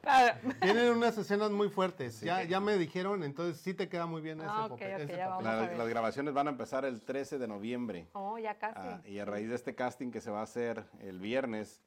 Para- 0.02 0.40
Tienen 0.60 0.92
unas 0.92 1.18
escenas 1.18 1.50
muy 1.52 1.70
fuertes. 1.70 2.20
Ya, 2.20 2.44
ya 2.44 2.60
me 2.60 2.78
dijeron, 2.78 3.24
entonces 3.24 3.62
sí 3.62 3.74
te 3.74 3.88
queda 3.88 4.06
muy 4.06 4.22
bien 4.22 4.40
ese, 4.42 4.50
Ah, 4.52 4.66
ok, 4.66 4.72
papel- 4.72 4.96
ok, 4.96 5.00
ese 5.02 5.18
ya 5.18 5.30
papel. 5.30 5.46
vamos 5.46 5.46
a 5.46 5.56
La- 5.56 5.62
ver. 5.70 5.78
las 5.78 5.88
grabaciones 5.88 6.34
van 6.34 6.48
a 6.48 6.50
empezar 6.52 6.84
el 6.84 7.02
13 7.02 7.38
de 7.40 7.48
noviembre. 7.48 8.10
Oh, 8.12 8.38
ya 8.38 8.56
casi. 8.58 8.80
Ah, 8.82 9.02
y 9.06 9.20
a 9.20 9.24
raíz 9.26 9.48
de 9.48 9.56
este 9.56 9.76
casting 9.76 10.12
que 10.12 10.20
se 10.20 10.30
va 10.30 10.42
a 10.42 10.44
hacer 10.44 10.84
el 11.00 11.22
viernes, 11.22 11.82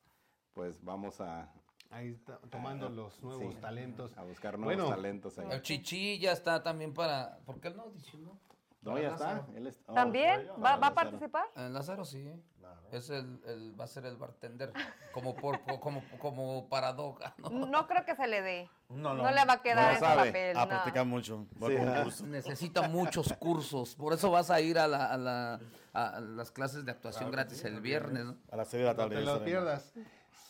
pues 0.54 0.82
vamos 0.82 1.20
a, 1.20 1.52
Ahí 1.92 2.08
está, 2.10 2.38
tomando 2.50 2.88
los 2.88 3.22
nuevos 3.22 3.54
sí, 3.54 3.60
talentos. 3.60 4.16
a 4.16 4.22
buscar 4.22 4.58
nuevos 4.58 4.76
Bueno, 4.76 4.88
talentos 4.94 5.38
ahí. 5.38 5.46
El 5.50 5.62
chichi 5.62 6.18
ya 6.18 6.32
está 6.32 6.62
también 6.62 6.94
para. 6.94 7.38
¿Por 7.44 7.60
qué 7.60 7.68
él 7.68 7.76
no 7.76 7.82
audicionó? 7.84 8.38
No, 8.80 8.98
ya 8.98 9.10
está. 9.10 9.46
Él 9.54 9.66
es- 9.68 9.80
oh, 9.86 9.94
¿También? 9.94 10.48
¿Va, 10.64 10.76
va 10.76 10.88
a 10.88 10.94
participar? 10.94 11.44
En 11.54 11.72
Lázaro 11.72 12.04
sí. 12.04 12.28
Es 12.90 13.08
el, 13.10 13.40
el- 13.46 13.78
va 13.78 13.84
a 13.84 13.86
ser 13.86 14.04
el 14.06 14.16
bartender. 14.16 14.72
Como 15.12 15.34
por, 15.34 15.60
como, 15.80 16.02
como 16.18 16.68
paradoja, 16.68 17.34
¿no? 17.38 17.50
No 17.66 17.86
creo 17.86 18.04
que 18.04 18.16
se 18.16 18.26
le 18.26 18.42
dé. 18.42 18.70
No, 18.88 19.14
No, 19.14 19.22
no. 19.22 19.30
le 19.30 19.44
va 19.44 19.52
a 19.54 19.62
quedar 19.62 19.84
No 19.86 19.90
ese 19.92 20.00
sabe. 20.00 20.26
papel. 20.30 20.56
A 20.56 20.60
no. 20.62 20.68
practicar 20.68 21.06
mucho. 21.06 21.46
Sí, 21.66 21.76
ah. 21.78 22.04
Necesita 22.24 22.88
muchos 22.88 23.32
cursos. 23.34 23.94
Por 23.94 24.12
eso 24.14 24.30
vas 24.30 24.50
a 24.50 24.60
ir 24.60 24.78
a, 24.78 24.88
la, 24.88 25.06
a, 25.12 25.16
la- 25.16 25.60
a 25.92 26.20
las 26.20 26.50
clases 26.50 26.84
de 26.84 26.90
actuación 26.90 27.30
gratis 27.30 27.64
el 27.64 27.80
viernes, 27.80 28.24
¿no? 28.24 28.36
A 28.50 28.56
las 28.56 28.68
6 28.68 28.80
de 28.80 28.86
la 28.86 28.92
No 28.94 28.96
tarde. 28.96 29.16
te 29.16 29.24
ya 29.24 29.32
lo 29.34 29.44
pierdas. 29.44 29.92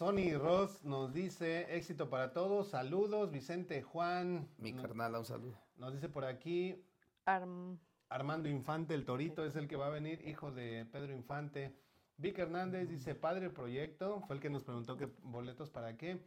Sony 0.02 0.36
Ross 0.36 0.82
nos 0.84 1.12
dice 1.12 1.76
éxito 1.76 2.10
para 2.10 2.32
todos. 2.32 2.70
Saludos, 2.70 3.30
Vicente 3.30 3.82
Juan. 3.82 4.48
Mi 4.58 4.72
carnal, 4.72 5.14
un 5.14 5.24
saludo. 5.24 5.56
Nos 5.76 5.92
dice 5.92 6.08
por 6.08 6.24
aquí 6.24 6.84
Arm- 7.24 7.78
Armando 8.08 8.48
Infante, 8.48 8.94
el 8.94 9.04
Torito, 9.04 9.44
es 9.44 9.54
el 9.54 9.68
que 9.68 9.76
va 9.76 9.86
a 9.86 9.90
venir, 9.90 10.20
hijo 10.26 10.50
de 10.50 10.86
Pedro 10.86 11.12
Infante. 11.12 11.72
Vic 12.16 12.36
Hernández 12.36 12.88
dice 12.88 13.14
padre 13.14 13.48
proyecto, 13.48 14.22
fue 14.26 14.34
el 14.34 14.42
que 14.42 14.50
nos 14.50 14.64
preguntó 14.64 14.96
qué 14.96 15.06
boletos 15.22 15.70
para 15.70 15.96
qué. 15.96 16.20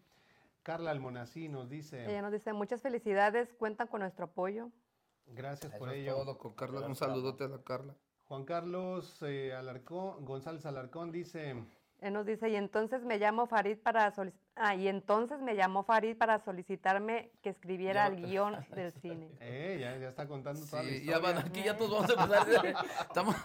Carla 0.63 0.91
Almonací 0.91 1.49
nos 1.49 1.69
dice 1.69 2.05
Ella 2.09 2.21
nos 2.21 2.31
dice 2.31 2.53
muchas 2.53 2.81
felicidades, 2.81 3.53
cuentan 3.55 3.87
con 3.89 3.99
nuestro 3.99 4.23
apoyo. 4.23 4.71
gracias 5.27 5.73
por 5.77 5.89
es 5.89 5.95
ello. 5.97 6.15
todo 6.15 6.37
con 6.37 6.53
Carla. 6.53 6.87
Un 6.87 6.95
saludote 6.95 7.43
a 7.43 7.49
la 7.49 7.61
Carla. 7.61 7.93
Juan 8.23 8.45
Carlos 8.45 9.21
eh, 9.23 9.53
Alarcón, 9.53 10.23
González 10.23 10.65
Alarcón 10.65 11.11
dice 11.11 11.61
Él 11.99 12.13
nos 12.13 12.25
dice, 12.25 12.49
y 12.49 12.55
entonces 12.55 13.03
me 13.03 13.17
llamo 13.17 13.47
Farid 13.47 13.77
para 13.79 14.11
solic- 14.13 14.33
ah, 14.55 14.75
y 14.75 14.87
entonces 14.87 15.39
me 15.41 15.55
llamó 15.55 15.83
Farid 15.83 16.17
para 16.17 16.43
solicitarme 16.43 17.31
que 17.41 17.49
escribiera 17.49 18.07
el 18.07 18.17
guion 18.25 18.65
del 18.75 18.91
cine. 19.01 19.29
eh, 19.39 19.77
ya, 19.79 19.97
ya 19.97 20.09
está 20.09 20.27
contando 20.27 20.65
toda 20.65 20.83
la 20.83 20.89
Sí, 20.89 20.95
historia. 20.95 21.13
ya 21.13 21.19
van 21.19 21.37
aquí, 21.45 21.63
ya 21.63 21.77
todos 21.77 22.07
vamos 22.07 22.29
a 22.29 22.37
empezar. 22.37 22.85
Estamos... 23.01 23.35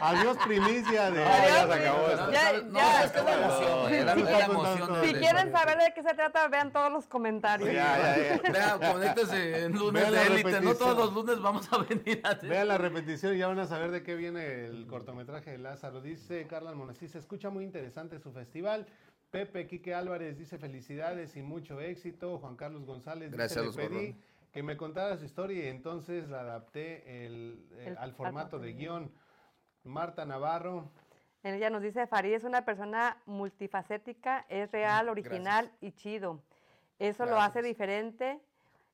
Adiós 0.00 0.36
primicia 0.46 1.10
de 1.10 1.20
ya 1.20 1.66
se 1.66 1.72
acabó 1.74 2.08
esto. 2.08 2.32
Ya, 2.32 2.52
no, 2.62 2.78
ya. 2.78 3.04
es 3.04 3.12
que 3.12 3.18
es 3.18 3.24
la 3.24 3.34
emoción, 3.34 4.06
la, 4.06 4.12
emoción. 4.44 5.04
Si 5.04 5.12
quieren 5.14 5.46
historia. 5.46 5.52
saber 5.52 5.78
de 5.78 5.92
qué 5.94 6.02
se 6.02 6.14
trata, 6.14 6.48
vean 6.48 6.72
todos 6.72 6.92
los 6.92 7.06
comentarios. 7.06 7.72
Ya, 7.72 7.98
ya, 7.98 8.40
ya. 8.42 8.52
Vean, 8.52 8.92
conéctense 8.92 9.64
en 9.64 9.72
lunes 9.72 10.02
Vean 10.02 10.12
la 10.14 10.20
de 10.20 10.26
élite. 10.26 10.42
No 10.42 10.50
repetición. 10.58 10.78
todos 10.78 10.96
los 10.96 11.14
lunes 11.14 11.40
vamos 11.40 11.72
a 11.72 11.78
venir 11.78 12.20
a. 12.24 12.34
Vean 12.34 12.68
la 12.68 12.78
repetición 12.78 13.34
y 13.34 13.38
ya 13.38 13.48
van 13.48 13.58
a 13.58 13.66
saber 13.66 13.90
de 13.90 14.02
qué 14.02 14.14
viene 14.14 14.66
el 14.66 14.86
cortometraje 14.86 15.52
de 15.52 15.58
Lázaro. 15.58 16.00
Dice 16.00 16.46
Carla 16.46 16.70
Almonací, 16.70 17.08
se 17.08 17.18
escucha 17.18 17.50
muy 17.50 17.64
interesante 17.64 18.18
su 18.18 18.32
festival. 18.32 18.86
Pepe 19.30 19.66
Quique 19.66 19.94
Álvarez 19.94 20.38
dice 20.38 20.58
felicidades 20.58 21.36
y 21.36 21.42
mucho 21.42 21.80
éxito. 21.80 22.38
Juan 22.38 22.56
Carlos 22.56 22.84
González 22.86 23.30
Gracias 23.30 23.58
a 23.58 23.62
dice, 23.62 23.82
los 23.82 23.90
le 23.92 23.98
pedí 23.98 24.20
que 24.52 24.62
me 24.62 24.76
contara 24.76 25.16
su 25.18 25.24
historia 25.24 25.64
y 25.64 25.68
entonces 25.68 26.28
la 26.30 26.40
adapté 26.40 27.26
el- 27.26 27.66
eh, 27.72 27.88
El- 27.88 27.98
al 27.98 28.14
formato 28.14 28.58
de 28.58 28.72
guion. 28.72 29.12
Marta 29.84 30.24
Navarro, 30.24 30.90
Ella 31.44 31.70
nos 31.70 31.82
dice, 31.82 32.06
Farid 32.08 32.32
es 32.34 32.42
una 32.44 32.64
persona 32.64 33.16
multifacética, 33.24 34.44
es 34.48 34.70
real, 34.72 35.08
original 35.08 35.70
y 35.80 35.92
chido. 35.92 36.42
Eso 36.98 37.26
lo 37.26 37.40
hace 37.40 37.62
diferente. 37.62 38.40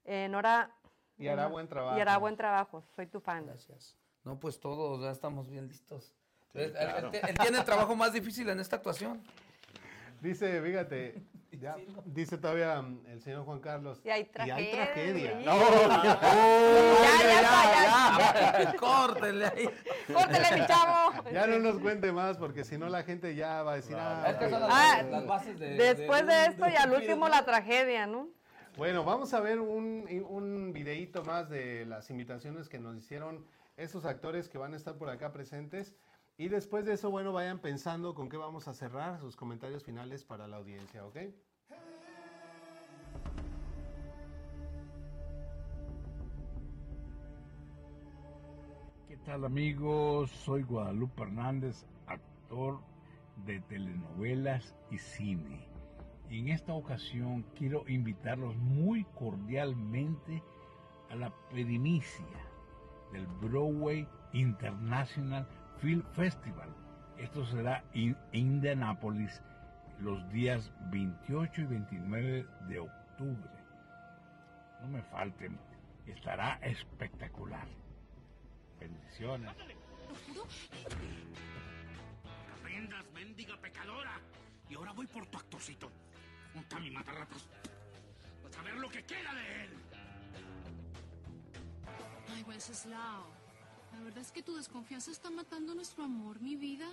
Eh, 0.05 0.28
Nora... 0.28 0.70
Y 1.16 1.26
hará 1.28 1.47
buen 1.47 1.66
trabajo. 1.68 1.97
Y 1.97 2.01
hará 2.03 2.18
buen 2.18 2.37
trabajo, 2.37 2.85
soy 2.95 3.07
tu 3.07 3.18
fan. 3.20 3.47
Gracias. 3.47 3.97
No, 4.24 4.39
pues 4.39 4.61
todos 4.61 5.01
ya 5.03 5.11
estamos 5.11 5.49
bien 5.49 5.66
listos. 5.68 6.12
él, 6.53 6.64
él- 6.64 6.72
claro. 6.72 7.09
él- 7.12 7.20
él 7.30 7.39
tiene 7.39 7.59
el 7.59 7.64
trabajo 7.64 7.97
más 7.97 8.12
difícil 8.12 8.49
en 8.51 8.61
esta 8.61 8.76
actuación. 8.76 9.22
Dice, 10.25 10.61
fíjate, 10.62 11.22
Ya, 11.61 11.77
dice 12.05 12.37
todavía 12.37 12.83
mm, 12.83 13.07
el 13.07 13.20
señor 13.22 13.45
Juan 13.45 13.61
Carlos. 13.61 14.01
Y 14.05 14.11
hay 14.11 14.25
tragedia. 14.25 14.72
tragedia. 14.72 15.39
Sí. 15.39 15.45
No. 15.45 15.57
ya, 15.89 17.18
ya, 17.20 17.43
ya, 17.43 18.18
ya, 18.18 18.72
ya. 18.72 18.77
Córtele 18.77 19.47
ahí. 19.47 19.68
Córtele, 20.12 20.61
mi 20.61 20.66
chavo. 20.66 21.31
Ya 21.33 21.47
no 21.47 21.59
nos 21.61 21.79
cuente 21.79 22.11
más 22.12 22.37
porque 22.39 22.64
si 22.64 22.77
no 22.77 22.89
la 22.89 23.03
gente 23.05 23.35
ya 23.37 23.62
va 23.62 23.72
a 23.72 23.77
decir, 23.77 23.97
ah, 23.97 24.27
Es 24.29 24.37
que 24.37 24.51
son 24.51 24.62
ok". 24.64 24.68
las, 24.68 24.79
Ah, 24.79 25.03
las 25.05 25.27
bases 25.27 25.59
de. 25.59 25.68
Después 25.77 26.27
de 26.27 26.47
esto 26.47 26.66
y 26.68 26.75
al 26.75 26.93
último 26.93 27.29
la 27.29 27.45
tragedia, 27.45 28.07
¿no? 28.07 28.29
Bueno, 28.77 29.05
vamos 29.05 29.33
a 29.33 29.41
ver 29.41 29.61
un, 29.61 30.09
un 30.29 30.72
videíto 30.72 31.22
más 31.22 31.49
de 31.49 31.87
las 31.87 32.11
invitaciones 32.11 32.68
que 32.68 32.81
nos 32.81 32.97
hicieron 32.97 33.47
esos 33.77 34.05
actores 34.05 34.49
que 34.49 34.59
van 34.59 34.75
a 34.75 34.77
estar 34.77 34.97
por 34.97 35.09
acá 35.09 35.33
presentes. 35.33 35.95
Y 36.37 36.49
después 36.49 36.85
de 36.85 36.95
eso, 36.95 37.11
bueno, 37.11 37.32
vayan 37.32 37.61
pensando 37.61 38.12
con 38.12 38.28
qué 38.28 38.37
vamos 38.37 38.66
a 38.66 38.74
cerrar 38.74 39.20
sus 39.20 39.37
comentarios 39.37 39.85
finales 39.85 40.24
para 40.24 40.49
la 40.49 40.57
audiencia, 40.57 41.07
¿ok? 41.07 41.16
¿Qué 49.07 49.16
tal 49.24 49.45
amigos? 49.45 50.32
Soy 50.32 50.64
Guadalupe 50.64 51.22
Hernández, 51.22 51.87
actor 52.09 52.80
de 53.47 53.61
telenovelas 53.61 54.74
y 54.91 54.99
cine. 54.99 55.68
Y 56.28 56.41
en 56.41 56.49
esta 56.49 56.72
ocasión 56.72 57.45
quiero 57.57 57.85
invitarlos 57.87 58.57
muy 58.57 59.05
cordialmente 59.16 60.43
a 61.11 61.14
la 61.14 61.32
primicia 61.49 62.26
del 63.12 63.28
Broadway 63.41 64.09
International 64.32 65.47
Film 65.81 66.03
Festival. 66.14 66.68
Esto 67.18 67.45
será 67.47 67.85
en 67.93 68.16
Indianapolis 68.33 69.41
los 70.01 70.29
días 70.33 70.70
28 70.91 71.61
y 71.61 71.64
29 71.64 72.47
de 72.68 72.79
octubre. 72.79 73.51
No 74.81 74.89
me 74.89 75.03
falten, 75.03 75.59
estará 76.07 76.59
espectacular. 76.62 77.66
Bendiciones. 78.81 79.51
Aprendas, 82.59 83.11
mendiga 83.12 83.57
pecadora. 83.59 84.20
Y 84.68 84.75
ahora 84.75 84.93
voy 84.93 85.07
por 85.07 85.27
tu 85.27 85.39
actorcito. 85.39 85.91
Monta 86.55 86.79
mi 86.81 86.91
matarratas. 86.91 87.49
Vas 88.43 88.57
a 88.57 88.62
ver 88.62 88.75
lo 88.75 88.89
que 88.89 89.05
queda 89.05 89.35
de 89.35 89.64
él. 89.64 89.70
Ay, 92.35 92.43
Wenceslao. 92.43 93.43
La 93.95 94.01
verdad 94.01 94.22
es 94.22 94.32
que 94.32 94.42
tu 94.42 94.57
desconfianza 94.57 95.11
está 95.12 95.30
matando 95.30 95.74
nuestro 95.74 96.05
amor, 96.05 96.40
mi 96.40 96.57
vida. 96.57 96.86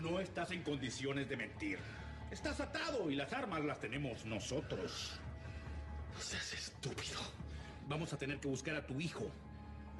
No 0.00 0.20
estás 0.20 0.52
en 0.52 0.62
condiciones 0.62 1.28
de 1.28 1.36
mentir. 1.36 1.78
Estás 2.30 2.60
atado 2.60 3.10
y 3.10 3.16
las 3.16 3.32
armas 3.32 3.64
las 3.64 3.80
tenemos 3.80 4.24
nosotros. 4.24 5.18
No 6.14 6.20
seas 6.20 6.52
estúpido. 6.52 7.18
Vamos 7.88 8.12
a 8.12 8.18
tener 8.18 8.38
que 8.38 8.48
buscar 8.48 8.76
a 8.76 8.86
tu 8.86 9.00
hijo. 9.00 9.24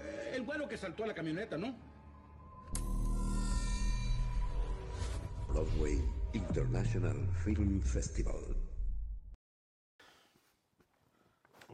Eh, 0.00 0.32
el 0.34 0.42
güero 0.42 0.68
que 0.68 0.76
saltó 0.76 1.04
a 1.04 1.08
la 1.08 1.14
camioneta, 1.14 1.58
¿no? 1.58 1.74
Broadway 5.48 6.00
International 6.34 7.16
Film 7.44 7.80
Festival. 7.80 8.67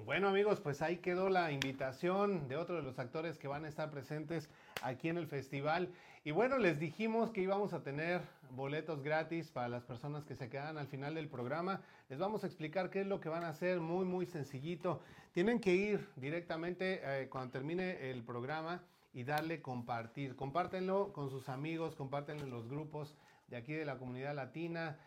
Bueno 0.05 0.29
amigos, 0.29 0.61
pues 0.61 0.83
ahí 0.83 0.99
quedó 0.99 1.31
la 1.31 1.51
invitación 1.51 2.47
de 2.47 2.57
otro 2.57 2.77
de 2.77 2.83
los 2.83 2.99
actores 2.99 3.39
que 3.39 3.49
van 3.49 3.65
a 3.65 3.69
estar 3.69 3.91
presentes 3.91 4.51
aquí 4.83 5.09
en 5.09 5.17
el 5.17 5.27
festival. 5.27 5.89
Y 6.25 6.31
bueno, 6.31 6.59
les 6.59 6.79
dijimos 6.79 7.31
que 7.31 7.41
íbamos 7.41 7.73
a 7.73 7.83
tener 7.83 8.21
boletos 8.51 9.03
gratis 9.03 9.51
para 9.51 9.69
las 9.69 9.83
personas 9.85 10.27
que 10.27 10.37
se 10.37 10.51
quedan 10.51 10.77
al 10.77 10.89
final 10.89 11.15
del 11.15 11.31
programa. 11.31 11.81
Les 12.11 12.19
vamos 12.19 12.45
a 12.45 12.47
explicar 12.47 12.91
qué 12.91 13.01
es 13.01 13.07
lo 13.07 13.23
que 13.23 13.31
van 13.31 13.45
a 13.45 13.49
hacer, 13.49 13.81
muy, 13.81 14.05
muy 14.05 14.27
sencillito. 14.27 15.01
Tienen 15.33 15.59
que 15.59 15.75
ir 15.75 16.07
directamente 16.17 17.01
eh, 17.03 17.31
cuando 17.31 17.53
termine 17.53 18.11
el 18.11 18.23
programa 18.23 18.83
y 19.15 19.25
darle 19.25 19.63
compartir. 19.63 20.37
Compártenlo 20.37 21.15
con 21.15 21.31
sus 21.31 21.49
amigos, 21.49 21.97
compártenlo 21.97 22.45
en 22.45 22.51
los 22.51 22.69
grupos 22.69 23.17
de 23.49 23.57
aquí 23.57 23.73
de 23.73 23.87
la 23.87 23.97
comunidad 23.97 24.35
latina, 24.35 24.99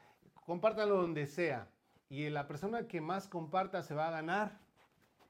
compártanlo 0.48 1.00
donde 1.00 1.28
sea. 1.28 1.68
Y 2.10 2.30
la 2.30 2.48
persona 2.48 2.88
que 2.88 3.00
más 3.00 3.28
comparta 3.28 3.84
se 3.84 3.94
va 3.94 4.08
a 4.08 4.12
ganar 4.12 4.66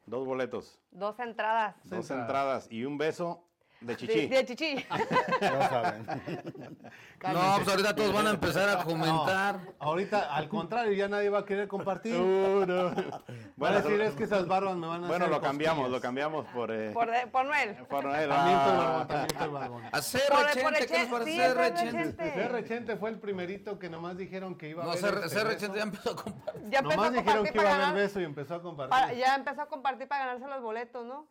Dos 0.08 0.26
boletos, 0.26 0.80
Dos 0.90 1.20
entradas. 1.20 1.76
dos 1.84 2.10
entradas 2.12 2.68
y 2.72 2.86
un 2.86 2.98
beso 2.98 3.44
de 3.80 3.88
De, 3.88 3.96
chichi. 3.98 4.28
de 4.28 4.46
chichi. 4.46 4.86
Ya 5.42 5.70
saben. 5.70 6.06
No, 7.34 7.56
pues 7.58 7.68
ahorita 7.68 7.96
todos 7.96 8.14
van 8.14 8.28
a 8.28 8.30
empezar 8.30 8.70
a 8.70 8.84
comentar. 8.84 9.56
No, 9.56 9.74
ahorita, 9.80 10.36
al 10.36 10.48
contrario, 10.48 10.94
ya 10.94 11.08
nadie 11.08 11.30
va 11.32 11.40
a 11.40 11.46
querer 11.46 11.68
compartir. 11.68 12.16
Uh, 12.16 12.64
no. 12.64 12.84
Van 12.92 12.96
a 13.00 13.22
Bueno, 13.56 13.76
decir, 13.82 14.02
es 14.02 14.14
que 14.14 14.26
esas 14.26 14.48
barbas 14.48 14.76
me 14.78 14.86
van 14.86 15.04
a 15.04 15.08
Bueno, 15.08 15.26
hacer 15.26 15.36
lo 15.36 15.42
cambiamos, 15.42 15.78
cosquillas". 15.80 15.92
lo 15.98 16.02
cambiamos 16.02 16.46
por... 16.54 16.72
eh, 16.72 16.92
Por, 16.92 17.10
de- 17.10 17.26
por 17.26 17.46
Noel. 17.46 17.76
por 17.90 18.04
Noel. 18.06 18.30
También 18.30 18.58
estoy 18.60 18.74
Ah. 18.74 18.78
barbón, 18.78 19.08
también 19.08 19.54
barbón. 19.54 19.82
Por 19.82 20.46
rechente, 20.46 20.88
¿qué 20.88 20.98
les 21.00 21.08
parece? 21.08 21.54
rechente. 21.56 22.48
rechente. 22.50 22.96
Fue 22.98 23.10
el 23.10 23.20
primerito 23.20 23.80
que 23.80 23.90
nomás 23.90 24.16
dijeron 24.16 24.56
que 24.56 24.70
iba 24.70 24.84
a 24.84 24.86
No, 24.86 24.92
haber 24.92 25.24
este 25.26 25.44
rechente 25.44 25.78
ya 25.78 25.84
empezó 25.84 26.12
a 26.12 26.16
compartir. 26.24 26.70
Ya 26.70 26.80
empezó 26.80 26.96
Nomás 26.98 27.08
a 27.10 27.12
dijeron 27.14 27.36
compartir 27.46 27.52
que 27.54 27.60
iba 27.68 27.70
a 27.72 27.90
haber 27.90 28.04
beso 28.04 28.22
y 28.22 28.24
empezó 28.26 28.56
a 28.56 28.62
compartir. 28.62 28.90
para- 28.92 29.14
ya 29.14 29.36
empezó 29.36 29.62
a 29.64 29.66
compartir 29.66 30.08
para 30.08 30.26
ganarse 30.28 30.48
los 30.48 30.62
boletos, 30.62 31.04
¿no? 31.04 31.26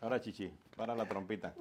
Ahora 0.00 0.20
chichi, 0.20 0.52
para 0.76 0.94
la 0.94 1.06
trompita. 1.06 1.54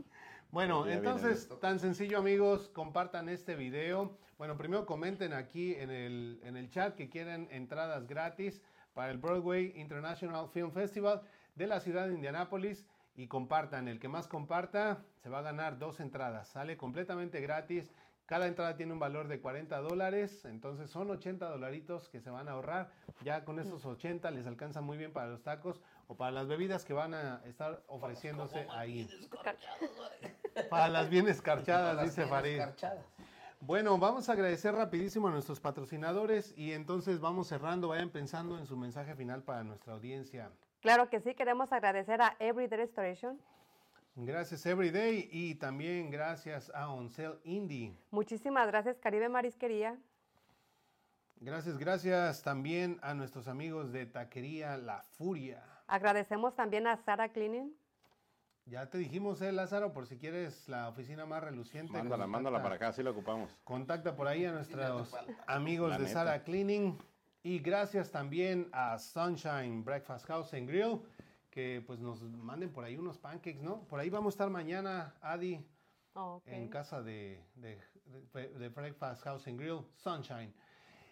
Bueno, 0.52 0.86
Ya 0.86 0.94
entonces, 0.94 1.50
tan 1.60 1.80
sencillo 1.80 2.20
amigos, 2.20 2.70
compartan 2.70 3.30
este 3.30 3.56
video. 3.56 4.18
Bueno, 4.38 4.58
primero 4.58 4.86
comenten 4.86 5.34
aquí 5.34 5.76
en 5.76 5.90
el, 5.90 6.40
en 6.44 6.56
el 6.58 6.70
chat 6.70 6.96
que 6.96 7.10
quieren 7.10 7.48
entradas 7.52 8.08
gratis 8.08 8.62
para 8.94 9.12
el 9.12 9.18
Broadway 9.18 9.74
International 9.76 10.48
Film 10.50 10.72
Festival 10.72 11.22
de 11.56 11.68
la 11.68 11.80
ciudad 11.80 12.08
de 12.08 12.14
Indianápolis 12.14 12.86
y 13.16 13.28
compartan. 13.28 13.88
El 13.88 14.00
que 14.00 14.08
más 14.08 14.28
comparta 14.28 15.04
se 15.18 15.30
va 15.30 15.40
a 15.40 15.42
ganar 15.42 15.80
dos 15.80 16.00
entradas. 16.00 16.48
Sale 16.48 16.78
completamente 16.78 17.42
gratis. 17.42 17.92
Cada 18.26 18.48
entrada 18.48 18.76
tiene 18.76 18.94
un 18.94 19.00
valor 19.00 19.28
de 19.28 19.40
40 19.40 19.78
dólares, 19.80 20.44
entonces 20.46 20.90
son 20.90 21.10
80 21.10 21.50
dolaritos 21.50 22.10
que 22.10 22.20
se 22.20 22.30
van 22.30 22.48
a 22.48 22.52
ahorrar. 22.52 22.92
Ya 23.24 23.46
con 23.46 23.60
esos 23.60 23.86
80 23.86 24.30
les 24.32 24.46
alcanza 24.46 24.82
muy 24.82 24.98
bien 24.98 25.14
para 25.14 25.30
los 25.30 25.44
tacos 25.44 25.82
o 26.08 26.16
para 26.16 26.32
las 26.32 26.48
bebidas 26.48 26.86
que 26.86 26.94
van 26.94 27.14
a 27.14 27.42
estar 27.46 27.84
ofreciéndose 27.88 28.68
ahí. 28.72 29.08
Para 30.70 30.88
las 30.88 31.10
bien 31.10 31.28
escarchadas, 31.28 32.04
dice 32.04 32.26
Farid. 32.26 32.62
Bueno, 33.60 33.98
vamos 33.98 34.30
a 34.30 34.34
agradecer 34.34 34.74
rapidísimo 34.74 35.28
a 35.28 35.32
nuestros 35.32 35.60
patrocinadores 35.60 36.54
y 36.58 36.74
entonces 36.74 37.20
vamos 37.20 37.48
cerrando. 37.48 37.90
Vayan 37.90 38.10
pensando 38.10 38.58
en 38.58 38.66
su 38.66 38.78
mensaje 38.78 39.16
final 39.16 39.44
para 39.44 39.64
nuestra 39.64 39.94
audiencia. 39.94 40.52
Claro 40.82 41.10
que 41.10 41.20
sí, 41.20 41.34
queremos 41.34 41.72
agradecer 41.72 42.22
a 42.22 42.36
Everyday 42.40 42.78
Restoration. 42.78 43.40
Gracias 44.16 44.66
Everyday 44.66 45.30
y 45.32 45.56
también 45.56 46.10
gracias 46.10 46.72
a 46.74 46.90
Oncel 46.90 47.40
Indie. 47.44 47.96
Muchísimas 48.10 48.68
gracias, 48.68 48.98
Caribe 49.00 49.30
Marisquería. 49.30 49.98
Gracias, 51.40 51.78
gracias 51.78 52.42
también 52.42 53.00
a 53.04 53.14
nuestros 53.14 53.48
amigos 53.48 53.92
de 53.92 54.08
Taquería 54.08 54.76
La 54.78 55.04
Furia. 55.04 55.77
Agradecemos 55.88 56.56
también 56.56 56.86
a 56.88 56.98
Sara 56.98 57.30
Cleaning. 57.30 57.74
Ya 58.66 58.90
te 58.90 58.98
dijimos, 58.98 59.42
eh, 59.42 59.54
Lázaro, 59.54 59.94
por 59.94 60.06
si 60.08 60.18
quieres 60.18 60.68
la 60.68 60.90
oficina 60.90 61.26
más 61.26 61.42
reluciente. 61.42 61.94
Mándala, 61.94 62.26
contacta- 62.26 62.28
mándala 62.28 62.62
para 62.62 62.76
acá, 62.76 62.88
así 62.90 63.02
la 63.02 63.12
ocupamos. 63.12 63.50
Contacta 63.64 64.16
por 64.16 64.28
ahí 64.28 64.44
a 64.46 64.52
nuestros 64.52 65.14
amigos 65.48 65.90
La 65.92 65.98
de 65.98 66.04
neta. 66.04 66.14
Sara 66.14 66.44
Cleaning. 66.44 66.98
Y 67.44 67.60
gracias 67.60 68.12
también 68.12 68.68
a 68.74 69.00
Sunshine 69.00 69.86
Breakfast 69.86 70.26
House 70.26 70.54
and 70.54 70.68
Grill, 70.68 71.00
que 71.50 71.82
pues 71.88 72.00
nos 72.00 72.22
manden 72.24 72.70
por 72.74 72.84
ahí 72.84 72.98
unos 72.98 73.18
pancakes, 73.18 73.62
¿no? 73.62 73.84
Por 73.86 74.02
ahí 74.02 74.10
vamos 74.10 74.34
a 74.34 74.36
estar 74.36 74.50
mañana, 74.50 75.16
Adi, 75.22 75.66
Oh, 76.14 76.36
ok. 76.38 76.48
en 76.48 76.68
casa 76.68 77.02
de, 77.02 77.42
de- 77.56 77.80
de- 78.34 78.50
de 78.50 78.70
Breakfast 78.70 79.24
House 79.24 79.48
and 79.48 79.58
Grill, 79.58 79.80
Sunshine. 79.96 80.54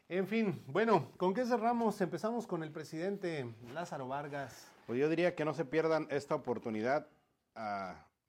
En 0.08 0.28
fin, 0.28 0.62
bueno, 0.68 1.12
¿con 1.18 1.34
qué 1.34 1.44
cerramos? 1.46 2.00
Empezamos 2.00 2.46
con 2.46 2.62
el 2.62 2.72
presidente 2.72 3.52
Lázaro 3.74 4.08
Vargas. 4.08 4.72
Pues 4.86 5.00
yo 5.00 5.10
diría 5.10 5.34
que 5.34 5.46
no 5.46 5.56
se 5.56 5.66
pierdan 5.66 6.06
esta 6.12 6.36
oportunidad. 6.36 7.08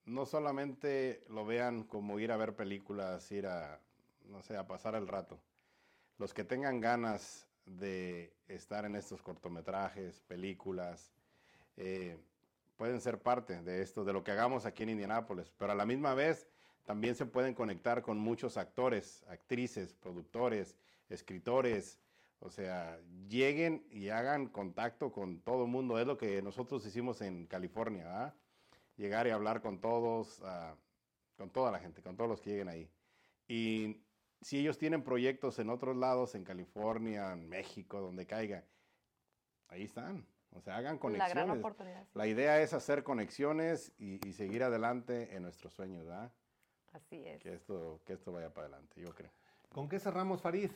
no 0.06 0.24
solamente 0.24 1.22
lo 1.28 1.44
vean 1.44 1.82
como 1.82 2.18
ir 2.18 2.32
a 2.32 2.38
ver 2.38 2.56
películas, 2.56 3.30
ir 3.30 3.46
a, 3.46 3.78
no 4.24 4.40
sé, 4.40 4.56
a 4.56 4.66
pasar 4.66 4.94
el 4.94 5.06
rato. 5.06 5.38
Los 6.16 6.32
que 6.32 6.44
tengan 6.44 6.80
ganas 6.80 7.46
de 7.66 8.32
estar 8.48 8.86
en 8.86 8.96
estos 8.96 9.20
cortometrajes, 9.20 10.22
películas, 10.22 11.12
eh, 11.76 12.16
pueden 12.78 13.02
ser 13.02 13.20
parte 13.20 13.60
de 13.60 13.82
esto, 13.82 14.02
de 14.02 14.14
lo 14.14 14.24
que 14.24 14.30
hagamos 14.30 14.64
aquí 14.64 14.84
en 14.84 14.90
Indianápolis. 14.90 15.52
Pero 15.58 15.72
a 15.72 15.74
la 15.74 15.84
misma 15.84 16.14
vez 16.14 16.46
también 16.86 17.14
se 17.14 17.26
pueden 17.26 17.52
conectar 17.52 18.00
con 18.00 18.16
muchos 18.16 18.56
actores, 18.56 19.24
actrices, 19.28 19.92
productores, 19.92 20.74
escritores. 21.08 21.98
O 22.38 22.50
sea, 22.50 23.00
lleguen 23.28 23.86
y 23.90 24.10
hagan 24.10 24.48
contacto 24.48 25.10
con 25.12 25.40
todo 25.40 25.64
el 25.64 25.70
mundo. 25.70 25.98
Es 25.98 26.06
lo 26.06 26.18
que 26.18 26.42
nosotros 26.42 26.84
hicimos 26.86 27.20
en 27.22 27.46
California, 27.46 28.04
¿verdad? 28.04 28.34
Llegar 28.96 29.26
y 29.26 29.30
hablar 29.30 29.62
con 29.62 29.80
todos, 29.80 30.42
ah, 30.44 30.76
con 31.36 31.50
toda 31.50 31.70
la 31.72 31.78
gente, 31.78 32.02
con 32.02 32.16
todos 32.16 32.28
los 32.30 32.40
que 32.40 32.50
lleguen 32.50 32.68
ahí. 32.68 32.90
Y 33.48 34.02
si 34.42 34.58
ellos 34.58 34.78
tienen 34.78 35.02
proyectos 35.02 35.58
en 35.58 35.70
otros 35.70 35.96
lados, 35.96 36.34
en 36.34 36.44
California, 36.44 37.32
en 37.32 37.48
México, 37.48 38.00
donde 38.00 38.26
caiga, 38.26 38.64
ahí 39.68 39.84
están. 39.84 40.26
O 40.50 40.60
sea, 40.60 40.76
hagan 40.76 40.94
La 40.94 41.00
conexiones. 41.00 41.34
gran 41.34 41.50
oportunidad. 41.58 42.04
sí. 42.04 42.10
La 42.14 42.26
idea 42.26 42.60
es 42.62 42.72
hacer 42.74 43.02
conexiones 43.02 43.92
y, 43.98 44.26
y 44.26 44.32
seguir 44.34 44.62
adelante 44.62 45.34
en 45.34 45.42
nuestros 45.42 45.72
sueños, 45.74 46.04
¿verdad? 46.06 46.32
Así 46.92 47.26
es. 47.26 47.42
Que 47.42 47.54
esto, 47.54 48.00
que 48.04 48.14
esto 48.14 48.32
vaya 48.32 48.52
para 48.52 48.68
adelante, 48.68 49.00
yo 49.00 49.14
creo. 49.14 49.32
¿Con 49.76 49.90
qué 49.90 50.00
cerramos, 50.00 50.40
Farid? 50.40 50.70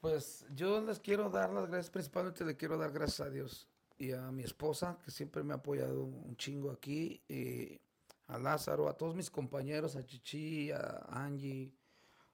Pues 0.00 0.46
yo 0.54 0.80
les 0.80 1.00
quiero 1.00 1.28
dar 1.28 1.52
las 1.52 1.66
gracias, 1.66 1.90
principalmente 1.90 2.44
le 2.44 2.56
quiero 2.56 2.78
dar 2.78 2.92
gracias 2.92 3.26
a 3.26 3.28
Dios 3.28 3.68
y 3.98 4.12
a 4.12 4.30
mi 4.30 4.44
esposa, 4.44 4.96
que 5.04 5.10
siempre 5.10 5.42
me 5.42 5.52
ha 5.52 5.56
apoyado 5.56 6.04
un 6.04 6.36
chingo 6.36 6.70
aquí, 6.70 7.24
y 7.28 7.80
a 8.28 8.38
Lázaro, 8.38 8.88
a 8.88 8.96
todos 8.96 9.16
mis 9.16 9.30
compañeros, 9.30 9.96
a 9.96 10.06
Chichi, 10.06 10.70
a 10.70 11.06
Angie, 11.08 11.74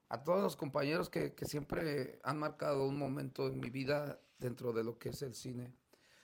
a 0.07 0.23
todos 0.23 0.43
los 0.43 0.55
compañeros 0.55 1.09
que, 1.09 1.33
que 1.33 1.45
siempre 1.45 2.19
han 2.21 2.37
marcado 2.37 2.87
un 2.87 2.99
momento 2.99 3.47
en 3.47 3.59
mi 3.59 3.71
vida 3.71 4.19
dentro 4.37 4.71
de 4.71 4.83
lo 4.83 4.99
que 4.99 5.09
es 5.09 5.21
el 5.23 5.33
cine. 5.33 5.73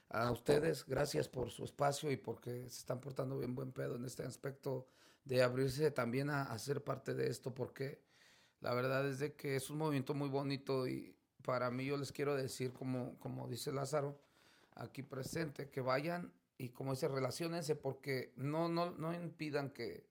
A 0.10 0.30
ustedes, 0.30 0.86
gracias 0.86 1.28
por 1.28 1.50
su 1.50 1.64
espacio 1.64 2.12
y 2.12 2.18
porque 2.18 2.70
se 2.70 2.78
están 2.78 3.02
portando 3.02 3.40
bien 3.40 3.56
buen 3.56 3.72
pedo 3.72 3.96
en 3.96 4.06
este 4.06 4.22
aspecto 4.22 4.88
de 5.26 5.42
abrirse 5.42 5.92
también 5.92 6.30
a, 6.30 6.44
a 6.44 6.60
ser 6.60 6.84
parte 6.84 7.14
de 7.14 7.30
esto, 7.30 7.54
porque 7.54 8.02
la 8.60 8.74
verdad 8.74 9.08
es 9.08 9.20
de 9.20 9.36
que 9.36 9.56
es 9.56 9.70
un 9.70 9.78
movimiento 9.78 10.14
muy 10.14 10.30
bonito 10.30 10.88
y 10.88 11.16
para 11.44 11.70
mí 11.70 11.86
yo 11.86 11.98
les 11.98 12.12
quiero 12.12 12.36
decir, 12.36 12.74
como, 12.74 13.20
como 13.20 13.48
dice 13.48 13.72
Lázaro, 13.72 14.20
aquí 14.76 15.04
presente, 15.04 15.70
que 15.70 15.82
vayan 15.82 16.34
y 16.58 16.70
como 16.70 16.92
dice, 16.94 17.08
relacionense 17.08 17.76
porque 17.76 18.34
no, 18.36 18.70
no, 18.70 18.92
no 18.92 19.14
impidan 19.14 19.72
que, 19.72 20.08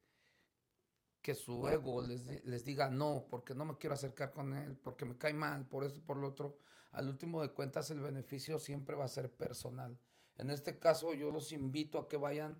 que 1.23 1.35
su 1.35 1.67
ego 1.69 2.03
les, 2.03 2.45
les 2.45 2.65
diga 2.65 2.91
no, 2.91 3.27
porque 3.31 3.55
no 3.55 3.65
me 3.65 3.79
quiero 3.79 3.95
acercar 3.95 4.33
con 4.33 4.55
él, 4.55 4.77
porque 4.77 5.05
me 5.05 5.17
cae 5.17 5.33
mal, 5.33 5.67
por 5.67 5.85
eso, 5.85 6.03
por 6.05 6.17
lo 6.17 6.29
otro. 6.29 6.59
Al 6.91 7.09
último 7.09 7.41
de 7.41 7.49
cuentas, 7.49 7.91
el 7.91 8.01
beneficio 8.01 8.59
siempre 8.59 8.95
va 8.95 9.07
a 9.07 9.09
ser 9.09 9.31
personal. 9.31 9.99
En 10.37 10.51
este 10.51 10.79
caso, 10.79 11.15
yo 11.15 11.31
los 11.31 11.53
invito 11.53 11.99
a 11.99 12.09
que 12.09 12.19
vayan 12.19 12.59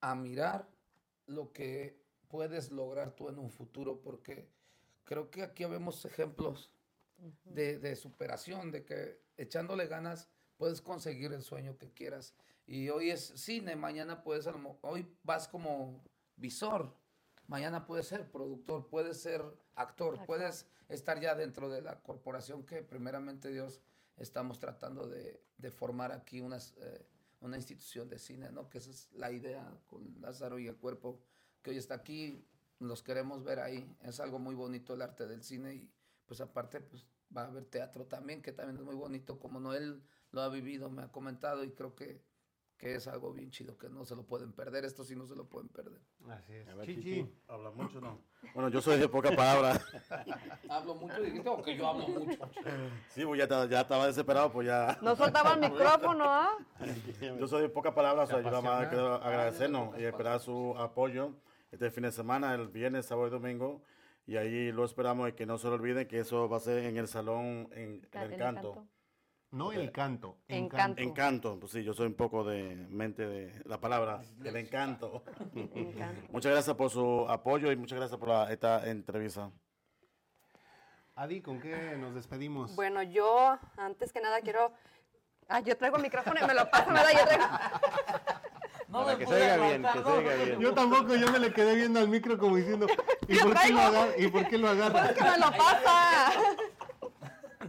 a 0.00 0.14
mirar 0.14 0.68
lo 1.30 1.52
que 1.52 2.00
puedes 2.28 2.70
lograr 2.70 3.12
tú 3.12 3.28
en 3.28 3.38
un 3.38 3.50
futuro, 3.50 4.00
porque 4.00 4.48
creo 5.04 5.30
que 5.30 5.42
aquí 5.42 5.64
vemos 5.64 6.04
ejemplos 6.04 6.70
de, 7.44 7.78
de 7.78 7.96
superación, 7.96 8.70
de 8.70 8.84
que 8.84 9.20
echándole 9.36 9.86
ganas 9.86 10.28
puedes 10.56 10.80
conseguir 10.80 11.32
el 11.32 11.42
sueño 11.42 11.76
que 11.78 11.92
quieras. 11.92 12.34
Y 12.66 12.88
hoy 12.90 13.10
es 13.10 13.32
cine, 13.34 13.74
mañana 13.76 14.22
puedes, 14.22 14.48
hoy 14.82 15.06
vas 15.24 15.48
como 15.48 16.04
visor, 16.36 16.94
mañana 17.46 17.86
puedes 17.86 18.06
ser 18.06 18.30
productor, 18.30 18.88
puedes 18.88 19.20
ser 19.20 19.40
actor, 19.74 20.14
Actor. 20.14 20.26
puedes 20.26 20.66
estar 20.88 21.18
ya 21.20 21.34
dentro 21.34 21.68
de 21.68 21.82
la 21.82 22.00
corporación 22.02 22.64
que 22.64 22.82
primeramente 22.82 23.50
Dios 23.50 23.80
estamos 24.16 24.58
tratando 24.58 25.08
de, 25.08 25.42
de 25.56 25.70
formar 25.70 26.12
aquí 26.12 26.40
unas, 26.40 26.74
eh, 26.76 27.06
una 27.40 27.56
institución 27.56 28.08
de 28.08 28.18
cine, 28.18 28.50
¿no? 28.50 28.68
Que 28.68 28.78
esa 28.78 28.90
es 28.90 29.10
la 29.12 29.30
idea 29.30 29.66
con 29.86 30.20
Lázaro 30.20 30.58
y 30.58 30.66
el 30.66 30.76
cuerpo 30.76 31.20
que 31.62 31.70
hoy 31.70 31.76
está 31.76 31.94
aquí, 31.94 32.46
los 32.78 33.02
queremos 33.02 33.44
ver 33.44 33.60
ahí, 33.60 33.96
es 34.02 34.20
algo 34.20 34.38
muy 34.38 34.54
bonito 34.54 34.94
el 34.94 35.02
arte 35.02 35.26
del 35.26 35.42
cine 35.42 35.74
y 35.74 35.90
pues 36.26 36.40
aparte 36.40 36.80
pues 36.80 37.06
va 37.36 37.42
a 37.42 37.46
haber 37.46 37.64
teatro 37.64 38.06
también, 38.06 38.42
que 38.42 38.52
también 38.52 38.78
es 38.78 38.84
muy 38.84 38.94
bonito, 38.94 39.38
como 39.38 39.60
Noel 39.60 40.02
lo 40.30 40.42
ha 40.42 40.48
vivido, 40.48 40.90
me 40.90 41.02
ha 41.02 41.12
comentado 41.12 41.64
y 41.64 41.72
creo 41.72 41.94
que, 41.94 42.22
que 42.80 42.94
es 42.94 43.06
algo 43.08 43.30
bien 43.30 43.50
chido, 43.50 43.76
que 43.76 43.90
no 43.90 44.06
se 44.06 44.16
lo 44.16 44.22
pueden 44.22 44.52
perder, 44.52 44.86
esto 44.86 45.04
sí 45.04 45.14
no 45.14 45.26
se 45.26 45.36
lo 45.36 45.44
pueden 45.44 45.68
perder. 45.68 46.00
Así 46.30 46.54
es. 46.54 46.74
Ver, 46.74 46.86
Chichi. 46.86 47.02
Chichi. 47.02 47.34
Habla 47.46 47.70
mucho, 47.72 48.00
¿no? 48.00 48.18
Bueno, 48.54 48.70
yo 48.70 48.80
soy 48.80 48.98
de 48.98 49.06
poca 49.06 49.30
palabra. 49.36 49.78
Hablo 50.70 50.94
mucho, 50.94 51.20
dijiste, 51.20 51.46
o 51.46 51.62
que 51.62 51.76
yo 51.76 51.86
hablo 51.86 52.08
mucho. 52.08 52.50
Sí, 53.10 53.22
pues 53.24 53.38
ya, 53.38 53.66
ya 53.66 53.82
estaba 53.82 54.06
desesperado, 54.06 54.50
pues 54.50 54.66
ya. 54.66 54.98
No 55.02 55.14
soltaba 55.14 55.52
el 55.54 55.60
micrófono, 55.60 56.24
¿ah? 56.24 56.56
Yo 57.38 57.46
soy 57.46 57.62
de 57.62 57.68
poca 57.68 57.94
palabra, 57.94 58.22
o 58.22 58.26
sea, 58.26 58.38
Se 58.38 58.44
yo 58.44 58.50
nada 58.50 58.62
más 58.62 58.88
quiero 58.88 59.14
agradecernos 59.16 59.98
y 59.98 60.04
esperar 60.04 60.40
su 60.40 60.74
apoyo 60.78 61.34
este 61.70 61.90
fin 61.90 62.04
de 62.04 62.12
semana, 62.12 62.54
el 62.54 62.68
viernes, 62.68 63.06
sábado 63.06 63.28
y 63.28 63.30
domingo. 63.30 63.82
Y 64.26 64.36
ahí 64.36 64.72
lo 64.72 64.84
esperamos 64.86 65.28
y 65.28 65.32
que 65.34 65.44
no 65.44 65.58
se 65.58 65.68
lo 65.68 65.74
olviden 65.74 66.08
que 66.08 66.20
eso 66.20 66.48
va 66.48 66.56
a 66.56 66.60
ser 66.60 66.84
en 66.84 66.96
el 66.96 67.08
salón 67.08 67.68
en, 67.72 68.08
en 68.10 68.22
el 68.22 68.36
canto. 68.38 68.86
No 69.52 69.72
el 69.72 69.90
canto. 69.90 70.36
Encanto. 70.46 71.02
Encanto, 71.02 71.58
pues 71.58 71.72
sí, 71.72 71.82
yo 71.82 71.92
soy 71.92 72.06
un 72.06 72.14
poco 72.14 72.44
de 72.44 72.86
mente 72.88 73.26
de 73.26 73.62
la 73.64 73.80
palabra, 73.80 74.22
el 74.44 74.56
encanto. 74.56 75.24
Encanto. 75.74 76.28
muchas 76.30 76.52
gracias 76.52 76.76
por 76.76 76.88
su 76.90 77.26
apoyo 77.28 77.72
y 77.72 77.76
muchas 77.76 77.98
gracias 77.98 78.18
por 78.18 78.28
la- 78.28 78.52
esta 78.52 78.88
entrevista. 78.88 79.50
Adi, 81.16 81.42
¿con 81.42 81.60
qué 81.60 81.96
nos 81.98 82.14
despedimos? 82.14 82.74
Bueno, 82.76 83.02
yo 83.02 83.58
antes 83.76 84.12
que 84.12 84.20
nada 84.20 84.40
quiero. 84.40 84.72
Ah, 85.48 85.60
yo 85.60 85.76
traigo 85.76 85.96
el 85.96 86.02
micrófono 86.02 86.38
y 86.40 86.46
me 86.46 86.54
lo 86.54 86.70
pasa, 86.70 86.92
¿verdad? 86.92 87.10
Yo 87.12 87.24
traigo. 87.26 87.44
No 88.88 89.04
Para 89.04 89.12
me 89.12 89.18
que 89.18 89.26
se 89.26 89.32
pude 89.32 89.42
oiga 89.52 89.56
bien, 89.68 89.82
que 89.82 89.92
se 89.92 89.98
oiga 90.08 90.34
bien. 90.44 90.60
Yo 90.60 90.74
tampoco, 90.74 91.14
yo 91.16 91.30
me 91.32 91.38
le 91.40 91.52
quedé 91.52 91.74
viendo 91.74 91.98
al 92.00 92.08
micro 92.08 92.38
como 92.38 92.56
diciendo, 92.56 92.86
¿y 93.28 93.36
por 93.38 93.58
qué 93.60 93.68
lo 93.72 93.80
agarra? 93.80 94.16
¿Y 94.16 94.28
por 94.28 94.48
qué 94.48 94.58
lo 94.58 94.68
agarra? 94.68 95.06
¡Es 95.06 95.12
que 95.16 95.22
me 95.24 95.38
lo 95.38 95.50
pasa! 95.50 96.32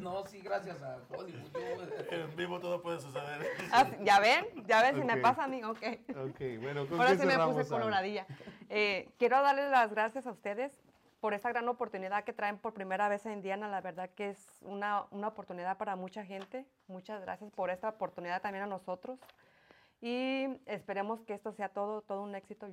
No, 0.11 0.25
sí, 0.25 0.39
gracias 0.41 0.81
a 0.81 0.97
Hollywood. 1.09 1.51
yo- 1.53 2.15
En 2.17 2.35
vivo 2.35 2.59
todo 2.59 2.81
puede 2.81 2.99
suceder. 2.99 3.47
Ah, 3.71 3.87
¿Ya 4.01 4.19
ven? 4.19 4.45
¿Ya 4.67 4.81
ven? 4.81 4.95
Si 4.95 5.03
me 5.03 5.17
pasa 5.17 5.43
a 5.43 5.47
mí, 5.47 5.63
ok. 5.63 5.77
Ok, 6.29 6.39
bueno, 6.61 6.87
¿con 6.87 6.99
Ahora 6.99 7.15
sí 7.17 7.25
me 7.25 7.37
puse 7.37 7.61
Adi? 7.61 7.69
coloradilla. 7.69 8.25
Eh, 8.69 9.09
quiero 9.19 9.41
darles 9.41 9.69
las 9.69 9.91
gracias 9.91 10.25
a 10.27 10.31
ustedes 10.31 10.71
por 11.19 11.33
esta 11.35 11.49
gran 11.49 11.67
oportunidad 11.69 12.23
que 12.23 12.33
traen 12.33 12.57
por 12.57 12.73
primera 12.73 13.07
vez 13.07 13.25
a 13.27 13.31
Indiana. 13.31 13.67
La 13.67 13.81
verdad 13.81 14.09
que 14.09 14.29
es 14.29 14.47
una, 14.61 15.05
una 15.11 15.27
oportunidad 15.27 15.77
para 15.77 15.95
mucha 15.95 16.25
gente. 16.25 16.65
Muchas 16.87 17.21
gracias 17.21 17.51
por 17.51 17.69
esta 17.69 17.89
oportunidad 17.89 18.41
también 18.41 18.63
a 18.63 18.67
nosotros. 18.67 19.19
Y 20.01 20.47
esperemos 20.65 21.21
que 21.21 21.33
esto 21.35 21.51
sea 21.51 21.69
todo, 21.69 22.01
todo 22.01 22.23
un 22.23 22.33
éxito, 22.33 22.67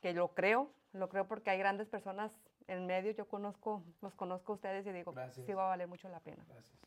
que 0.00 0.14
lo 0.14 0.28
creo, 0.28 0.70
lo 0.94 1.10
creo 1.10 1.26
porque 1.28 1.50
hay 1.50 1.58
grandes 1.58 1.86
personas 1.88 2.32
en 2.68 2.86
medio. 2.86 3.12
Yo 3.12 3.26
conozco, 3.28 3.82
los 4.00 4.14
conozco 4.14 4.52
a 4.52 4.54
ustedes 4.56 4.86
y 4.86 4.92
digo, 4.92 5.12
Gracias. 5.12 5.46
sí 5.46 5.52
va 5.52 5.64
a 5.66 5.68
valer 5.68 5.88
mucho 5.88 6.08
la 6.08 6.20
pena. 6.20 6.44
Gracias. 6.48 6.78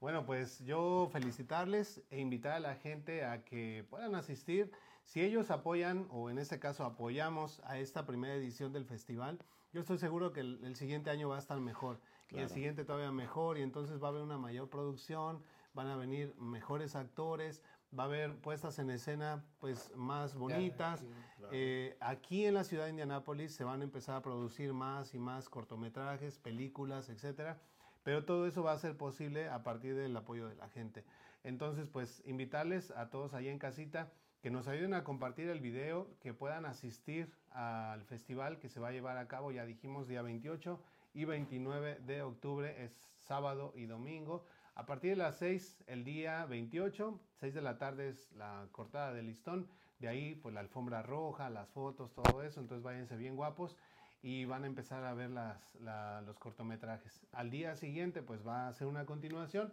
Bueno, 0.00 0.26
pues 0.26 0.58
yo 0.60 1.08
felicitarles 1.10 2.02
e 2.10 2.18
invitar 2.20 2.52
a 2.52 2.60
la 2.60 2.74
gente 2.74 3.24
a 3.24 3.44
que 3.44 3.86
puedan 3.88 4.14
asistir. 4.14 4.70
Si 5.04 5.22
ellos 5.22 5.50
apoyan, 5.50 6.06
o 6.10 6.28
en 6.30 6.38
este 6.38 6.58
caso 6.58 6.84
apoyamos 6.84 7.60
a 7.64 7.78
esta 7.78 8.04
primera 8.06 8.34
edición 8.34 8.72
del 8.72 8.84
festival, 8.84 9.38
yo 9.72 9.80
estoy 9.80 9.98
seguro 9.98 10.32
que 10.32 10.40
el, 10.40 10.62
el 10.64 10.76
siguiente 10.76 11.10
año 11.10 11.28
va 11.28 11.36
a 11.36 11.38
estar 11.38 11.58
mejor. 11.60 12.00
Y 12.28 12.34
el 12.34 12.40
Claro. 12.40 12.48
siguiente 12.48 12.84
todavía 12.84 13.12
mejor, 13.12 13.56
y 13.56 13.62
entonces 13.62 14.02
va 14.02 14.08
a 14.08 14.10
haber 14.10 14.22
una 14.22 14.36
mayor 14.36 14.68
producción, 14.68 15.42
van 15.74 15.86
a 15.86 15.96
venir 15.96 16.34
mejores 16.38 16.96
actores, 16.96 17.62
va 17.96 18.04
a 18.04 18.06
haber 18.06 18.36
puestas 18.36 18.78
en 18.78 18.90
escena 18.90 19.44
pues 19.58 19.90
más 19.94 20.34
bonitas. 20.34 21.04
Eh, 21.52 21.96
aquí 22.00 22.44
en 22.44 22.54
la 22.54 22.64
ciudad 22.64 22.84
de 22.84 22.90
Indianápolis 22.90 23.54
se 23.54 23.64
van 23.64 23.80
a 23.80 23.84
empezar 23.84 24.16
a 24.16 24.22
producir 24.22 24.72
más 24.72 25.14
y 25.14 25.18
más 25.18 25.48
cortometrajes, 25.48 26.38
películas, 26.38 27.08
etcétera. 27.08 27.60
Pero 28.02 28.24
todo 28.24 28.46
eso 28.46 28.62
va 28.62 28.72
a 28.72 28.78
ser 28.78 28.96
posible 28.96 29.48
a 29.48 29.62
partir 29.62 29.96
del 29.96 30.16
apoyo 30.16 30.48
de 30.48 30.54
la 30.54 30.68
gente. 30.68 31.04
Entonces, 31.42 31.88
pues 31.88 32.22
invitarles 32.24 32.90
a 32.92 33.10
todos 33.10 33.34
ahí 33.34 33.48
en 33.48 33.58
casita 33.58 34.12
que 34.42 34.50
nos 34.50 34.68
ayuden 34.68 34.94
a 34.94 35.02
compartir 35.02 35.48
el 35.48 35.60
video, 35.60 36.08
que 36.20 36.32
puedan 36.32 36.66
asistir 36.66 37.32
al 37.50 38.04
festival 38.04 38.58
que 38.58 38.68
se 38.68 38.78
va 38.78 38.88
a 38.88 38.92
llevar 38.92 39.18
a 39.18 39.26
cabo, 39.26 39.50
ya 39.50 39.64
dijimos, 39.64 40.06
día 40.06 40.22
28 40.22 40.80
y 41.14 41.24
29 41.24 42.00
de 42.06 42.22
octubre, 42.22 42.84
es 42.84 42.92
sábado 43.14 43.72
y 43.74 43.86
domingo. 43.86 44.44
A 44.76 44.86
partir 44.86 45.10
de 45.10 45.16
las 45.16 45.36
6, 45.38 45.82
el 45.88 46.04
día 46.04 46.44
28, 46.46 47.20
6 47.32 47.54
de 47.54 47.62
la 47.62 47.78
tarde 47.78 48.08
es 48.10 48.30
la 48.32 48.68
cortada 48.72 49.12
de 49.12 49.22
listón. 49.22 49.68
De 49.98 50.06
ahí, 50.08 50.34
pues 50.36 50.54
la 50.54 50.60
alfombra 50.60 51.02
roja, 51.02 51.48
las 51.50 51.70
fotos, 51.70 52.12
todo 52.14 52.42
eso. 52.42 52.60
Entonces, 52.60 52.82
váyanse 52.84 53.16
bien 53.16 53.36
guapos 53.36 53.76
y 54.22 54.44
van 54.44 54.64
a 54.64 54.66
empezar 54.66 55.04
a 55.04 55.14
ver 55.14 55.30
las, 55.30 55.74
la- 55.76 56.20
los 56.20 56.38
cortometrajes. 56.38 57.26
Al 57.32 57.50
día 57.50 57.74
siguiente, 57.74 58.22
pues 58.22 58.46
va 58.46 58.68
a 58.68 58.72
ser 58.74 58.86
una 58.86 59.06
continuación 59.06 59.72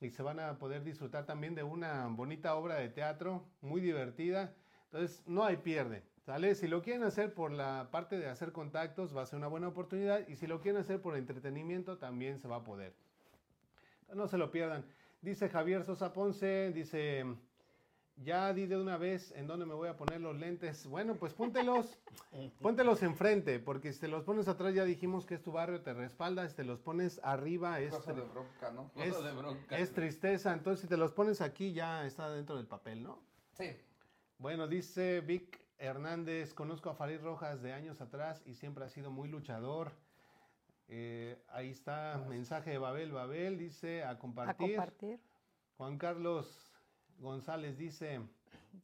y 0.00 0.10
se 0.10 0.22
van 0.22 0.40
a 0.40 0.58
poder 0.58 0.82
disfrutar 0.82 1.26
también 1.26 1.54
de 1.54 1.62
una 1.62 2.08
bonita 2.08 2.54
obra 2.56 2.74
de 2.76 2.88
teatro, 2.88 3.44
muy 3.60 3.80
divertida. 3.80 4.54
Entonces, 4.84 5.22
no 5.28 5.44
hay 5.44 5.58
pierde. 5.58 6.02
¿Sale? 6.26 6.54
Si 6.56 6.66
lo 6.68 6.82
quieren 6.82 7.04
hacer 7.04 7.34
por 7.34 7.52
la 7.52 7.88
parte 7.92 8.18
de 8.18 8.28
hacer 8.28 8.52
contactos, 8.52 9.16
va 9.16 9.22
a 9.22 9.26
ser 9.26 9.38
una 9.38 9.48
buena 9.48 9.68
oportunidad. 9.68 10.26
Y 10.28 10.36
si 10.36 10.46
lo 10.48 10.60
quieren 10.60 10.80
hacer 10.80 11.00
por 11.00 11.16
entretenimiento, 11.16 11.98
también 11.98 12.38
se 12.40 12.48
va 12.48 12.56
a 12.56 12.64
poder. 12.64 13.09
No 14.14 14.28
se 14.28 14.38
lo 14.38 14.50
pierdan. 14.50 14.84
Dice 15.22 15.48
Javier 15.48 15.84
Sosa 15.84 16.12
Ponce, 16.12 16.72
dice, 16.72 17.24
ya 18.16 18.52
di 18.52 18.66
de 18.66 18.76
una 18.76 18.96
vez 18.96 19.32
en 19.32 19.46
dónde 19.46 19.66
me 19.66 19.74
voy 19.74 19.88
a 19.88 19.96
poner 19.96 20.20
los 20.20 20.36
lentes. 20.36 20.86
Bueno, 20.86 21.16
pues 21.16 21.34
póntelos, 21.34 21.98
póntelos 22.60 23.02
enfrente, 23.02 23.58
porque 23.58 23.92
si 23.92 24.00
te 24.00 24.08
los 24.08 24.24
pones 24.24 24.48
atrás 24.48 24.74
ya 24.74 24.84
dijimos 24.84 25.26
que 25.26 25.34
es 25.34 25.42
tu 25.42 25.52
barrio, 25.52 25.82
te 25.82 25.92
respalda, 25.92 26.48
si 26.48 26.54
te 26.54 26.64
los 26.64 26.80
pones 26.80 27.20
arriba 27.22 27.80
es, 27.80 27.94
Cosa 27.94 28.12
de 28.12 28.22
bronca, 28.22 28.70
¿no? 28.72 28.90
Cosa 28.92 29.04
es, 29.04 29.24
de 29.24 29.32
bronca. 29.32 29.78
es 29.78 29.92
tristeza, 29.92 30.52
entonces 30.52 30.82
si 30.82 30.88
te 30.88 30.96
los 30.96 31.12
pones 31.12 31.40
aquí 31.40 31.72
ya 31.72 32.06
está 32.06 32.30
dentro 32.30 32.56
del 32.56 32.66
papel, 32.66 33.02
¿no? 33.02 33.22
Sí. 33.52 33.76
Bueno, 34.38 34.68
dice 34.68 35.20
Vic 35.20 35.60
Hernández, 35.78 36.54
conozco 36.54 36.90
a 36.90 36.94
Farid 36.94 37.20
Rojas 37.20 37.62
de 37.62 37.72
años 37.72 38.00
atrás 38.00 38.42
y 38.46 38.54
siempre 38.54 38.84
ha 38.84 38.88
sido 38.88 39.10
muy 39.10 39.28
luchador. 39.28 39.92
Eh, 40.92 41.40
ahí 41.50 41.70
está, 41.70 42.20
mensaje 42.28 42.70
de 42.70 42.78
Babel, 42.78 43.12
Babel 43.12 43.56
dice 43.56 44.02
a 44.02 44.18
compartir. 44.18 44.74
A 44.74 44.82
compartir. 44.82 45.20
Juan 45.76 45.98
Carlos 45.98 46.68
González 47.18 47.78
dice... 47.78 48.20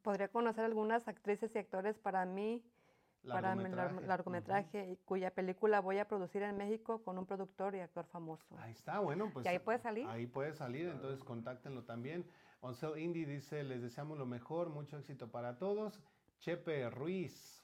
Podría 0.03 0.29
conocer 0.29 0.65
algunas 0.65 1.09
actrices 1.09 1.53
y 1.55 1.59
actores 1.59 1.99
para 1.99 2.25
mí, 2.25 2.63
para 3.27 3.57
mi 3.57 3.65
Largometraje. 3.65 4.07
largometraje, 4.07 4.99
cuya 5.05 5.33
película 5.33 5.81
voy 5.81 5.99
a 5.99 6.07
producir 6.07 6.43
en 6.43 6.57
México 6.57 7.03
con 7.03 7.19
un 7.19 7.27
productor 7.27 7.75
y 7.75 7.81
actor 7.81 8.07
famoso. 8.07 8.57
Ahí 8.59 8.71
está, 8.71 9.01
bueno, 9.01 9.29
pues. 9.33 9.45
Y 9.45 9.49
ahí 9.49 9.59
puede 9.59 9.81
salir. 9.81 10.07
Ahí 10.07 10.27
puede 10.29 10.55
salir, 10.55 10.89
entonces 10.89 11.25
contáctenlo 11.25 11.83
también. 11.83 12.25
Oncel 12.61 12.99
Indy 12.99 13.25
dice, 13.25 13.65
les 13.65 13.83
deseamos 13.83 14.17
lo 14.17 14.27
mejor, 14.27 14.69
mucho 14.71 14.97
éxito 14.97 15.29
para 15.29 15.59
todos. 15.59 16.01
Chepe 16.39 16.89
Ruiz. 16.89 17.56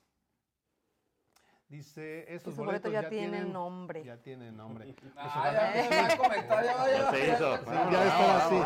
Dice, 1.72 2.26
esos 2.28 2.54
boletos 2.54 2.92
boletos 2.92 2.92
ya 2.92 3.08
tienen 3.08 3.50
nombre. 3.50 4.04
Ya 4.04 4.18
tienen 4.18 4.54
nombre. 4.58 4.94
Ah, 5.16 5.72
ya 5.90 6.16
comentario, 6.18 6.70
Se 7.10 7.32
hizo. 7.32 7.54
así. 7.54 8.56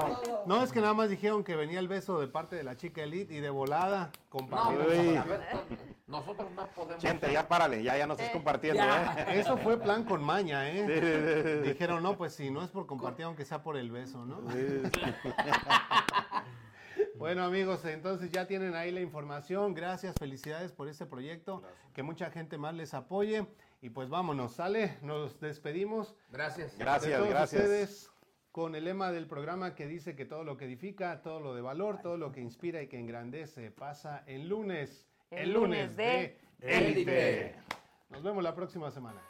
No, 0.45 0.61
es 0.65 0.73
que 0.73 0.81
nada 0.81 0.93
más 0.93 1.09
dijeron 1.09 1.45
que 1.45 1.55
venía 1.55 1.79
el 1.79 1.87
beso 1.87 2.19
de 2.19 2.27
parte 2.27 2.57
de 2.57 2.65
la 2.65 2.77
chica 2.77 3.05
Elite 3.05 3.33
y 3.33 3.39
de 3.41 3.49
volada 3.51 4.11
compartido. 4.29 4.85
pues, 4.87 5.41
Nosotros 6.09 6.51
no 6.57 6.67
podemos. 6.69 7.01
Chente, 7.01 7.33
ya 7.33 7.47
párale, 7.47 7.81
ya, 7.85 7.97
ya 7.97 8.09
no 8.09 8.15
estás 8.15 8.31
compartiendo, 8.31 8.83
Ya. 8.83 9.15
¿eh? 9.29 9.39
Eso 9.39 9.57
fue 9.57 9.79
plan 9.79 10.03
con 10.05 10.25
maña, 10.25 10.69
¿eh? 10.69 10.85
Sí, 10.87 10.95
sí, 10.95 11.01
sí, 11.45 11.63
sí. 11.65 11.69
Dijeron, 11.73 12.03
no, 12.03 12.17
pues 12.17 12.35
si 12.35 12.51
no 12.51 12.63
es 12.65 12.71
por 12.71 12.87
compartir, 12.87 13.27
aunque 13.27 13.45
sea 13.45 13.63
por 13.63 13.77
el 13.77 13.93
beso, 13.93 14.25
¿no? 14.27 14.41
Bueno 17.27 17.43
amigos, 17.43 17.85
entonces 17.85 18.31
ya 18.31 18.47
tienen 18.47 18.77
ahí 18.77 18.93
la 18.93 19.01
información. 19.01 19.75
Gracias, 19.75 20.15
felicidades 20.17 20.71
por 20.71 20.87
este 20.89 21.07
proyecto. 21.07 21.61
Que 21.93 22.05
mucha 22.05 22.31
gente 22.31 22.57
más 22.57 22.73
les 22.73 22.95
apoye. 22.95 23.49
Y 23.83 23.91
pues 23.91 24.09
vámonos, 24.09 24.53
¿sale? 24.53 24.97
Nos 25.03 25.41
despedimos. 25.41 26.15
Gracias. 26.31 26.79
de 26.79 26.85
Gracias, 26.85 27.19
todos 27.19 27.29
gracias. 27.29 27.63
ustedes 27.63 28.11
con 28.53 28.77
el 28.77 28.85
lema 28.85 29.11
del 29.11 29.27
programa 29.27 29.75
que 29.75 29.89
dice 29.89 30.15
que 30.15 30.25
todo 30.25 30.45
lo 30.45 30.57
que 30.57 30.67
edifica, 30.67 31.21
todo 31.21 31.41
lo 31.41 31.53
de 31.57 31.63
valor, 31.63 32.01
todo 32.01 32.17
lo 32.17 32.31
que 32.31 32.41
inspira 32.41 32.81
y 32.81 32.87
que 32.87 33.01
engrandece 33.01 33.73
pasa 33.73 34.23
el 34.29 34.49
lunes. 34.49 35.09
El 35.33 35.53
lunes 35.53 35.97
de 35.97 36.39
Élite. 36.61 36.91
Élite. 36.91 37.55
Nos 38.09 38.23
vemos 38.23 38.45
la 38.45 38.55
próxima 38.55 38.89
semana. 38.93 39.21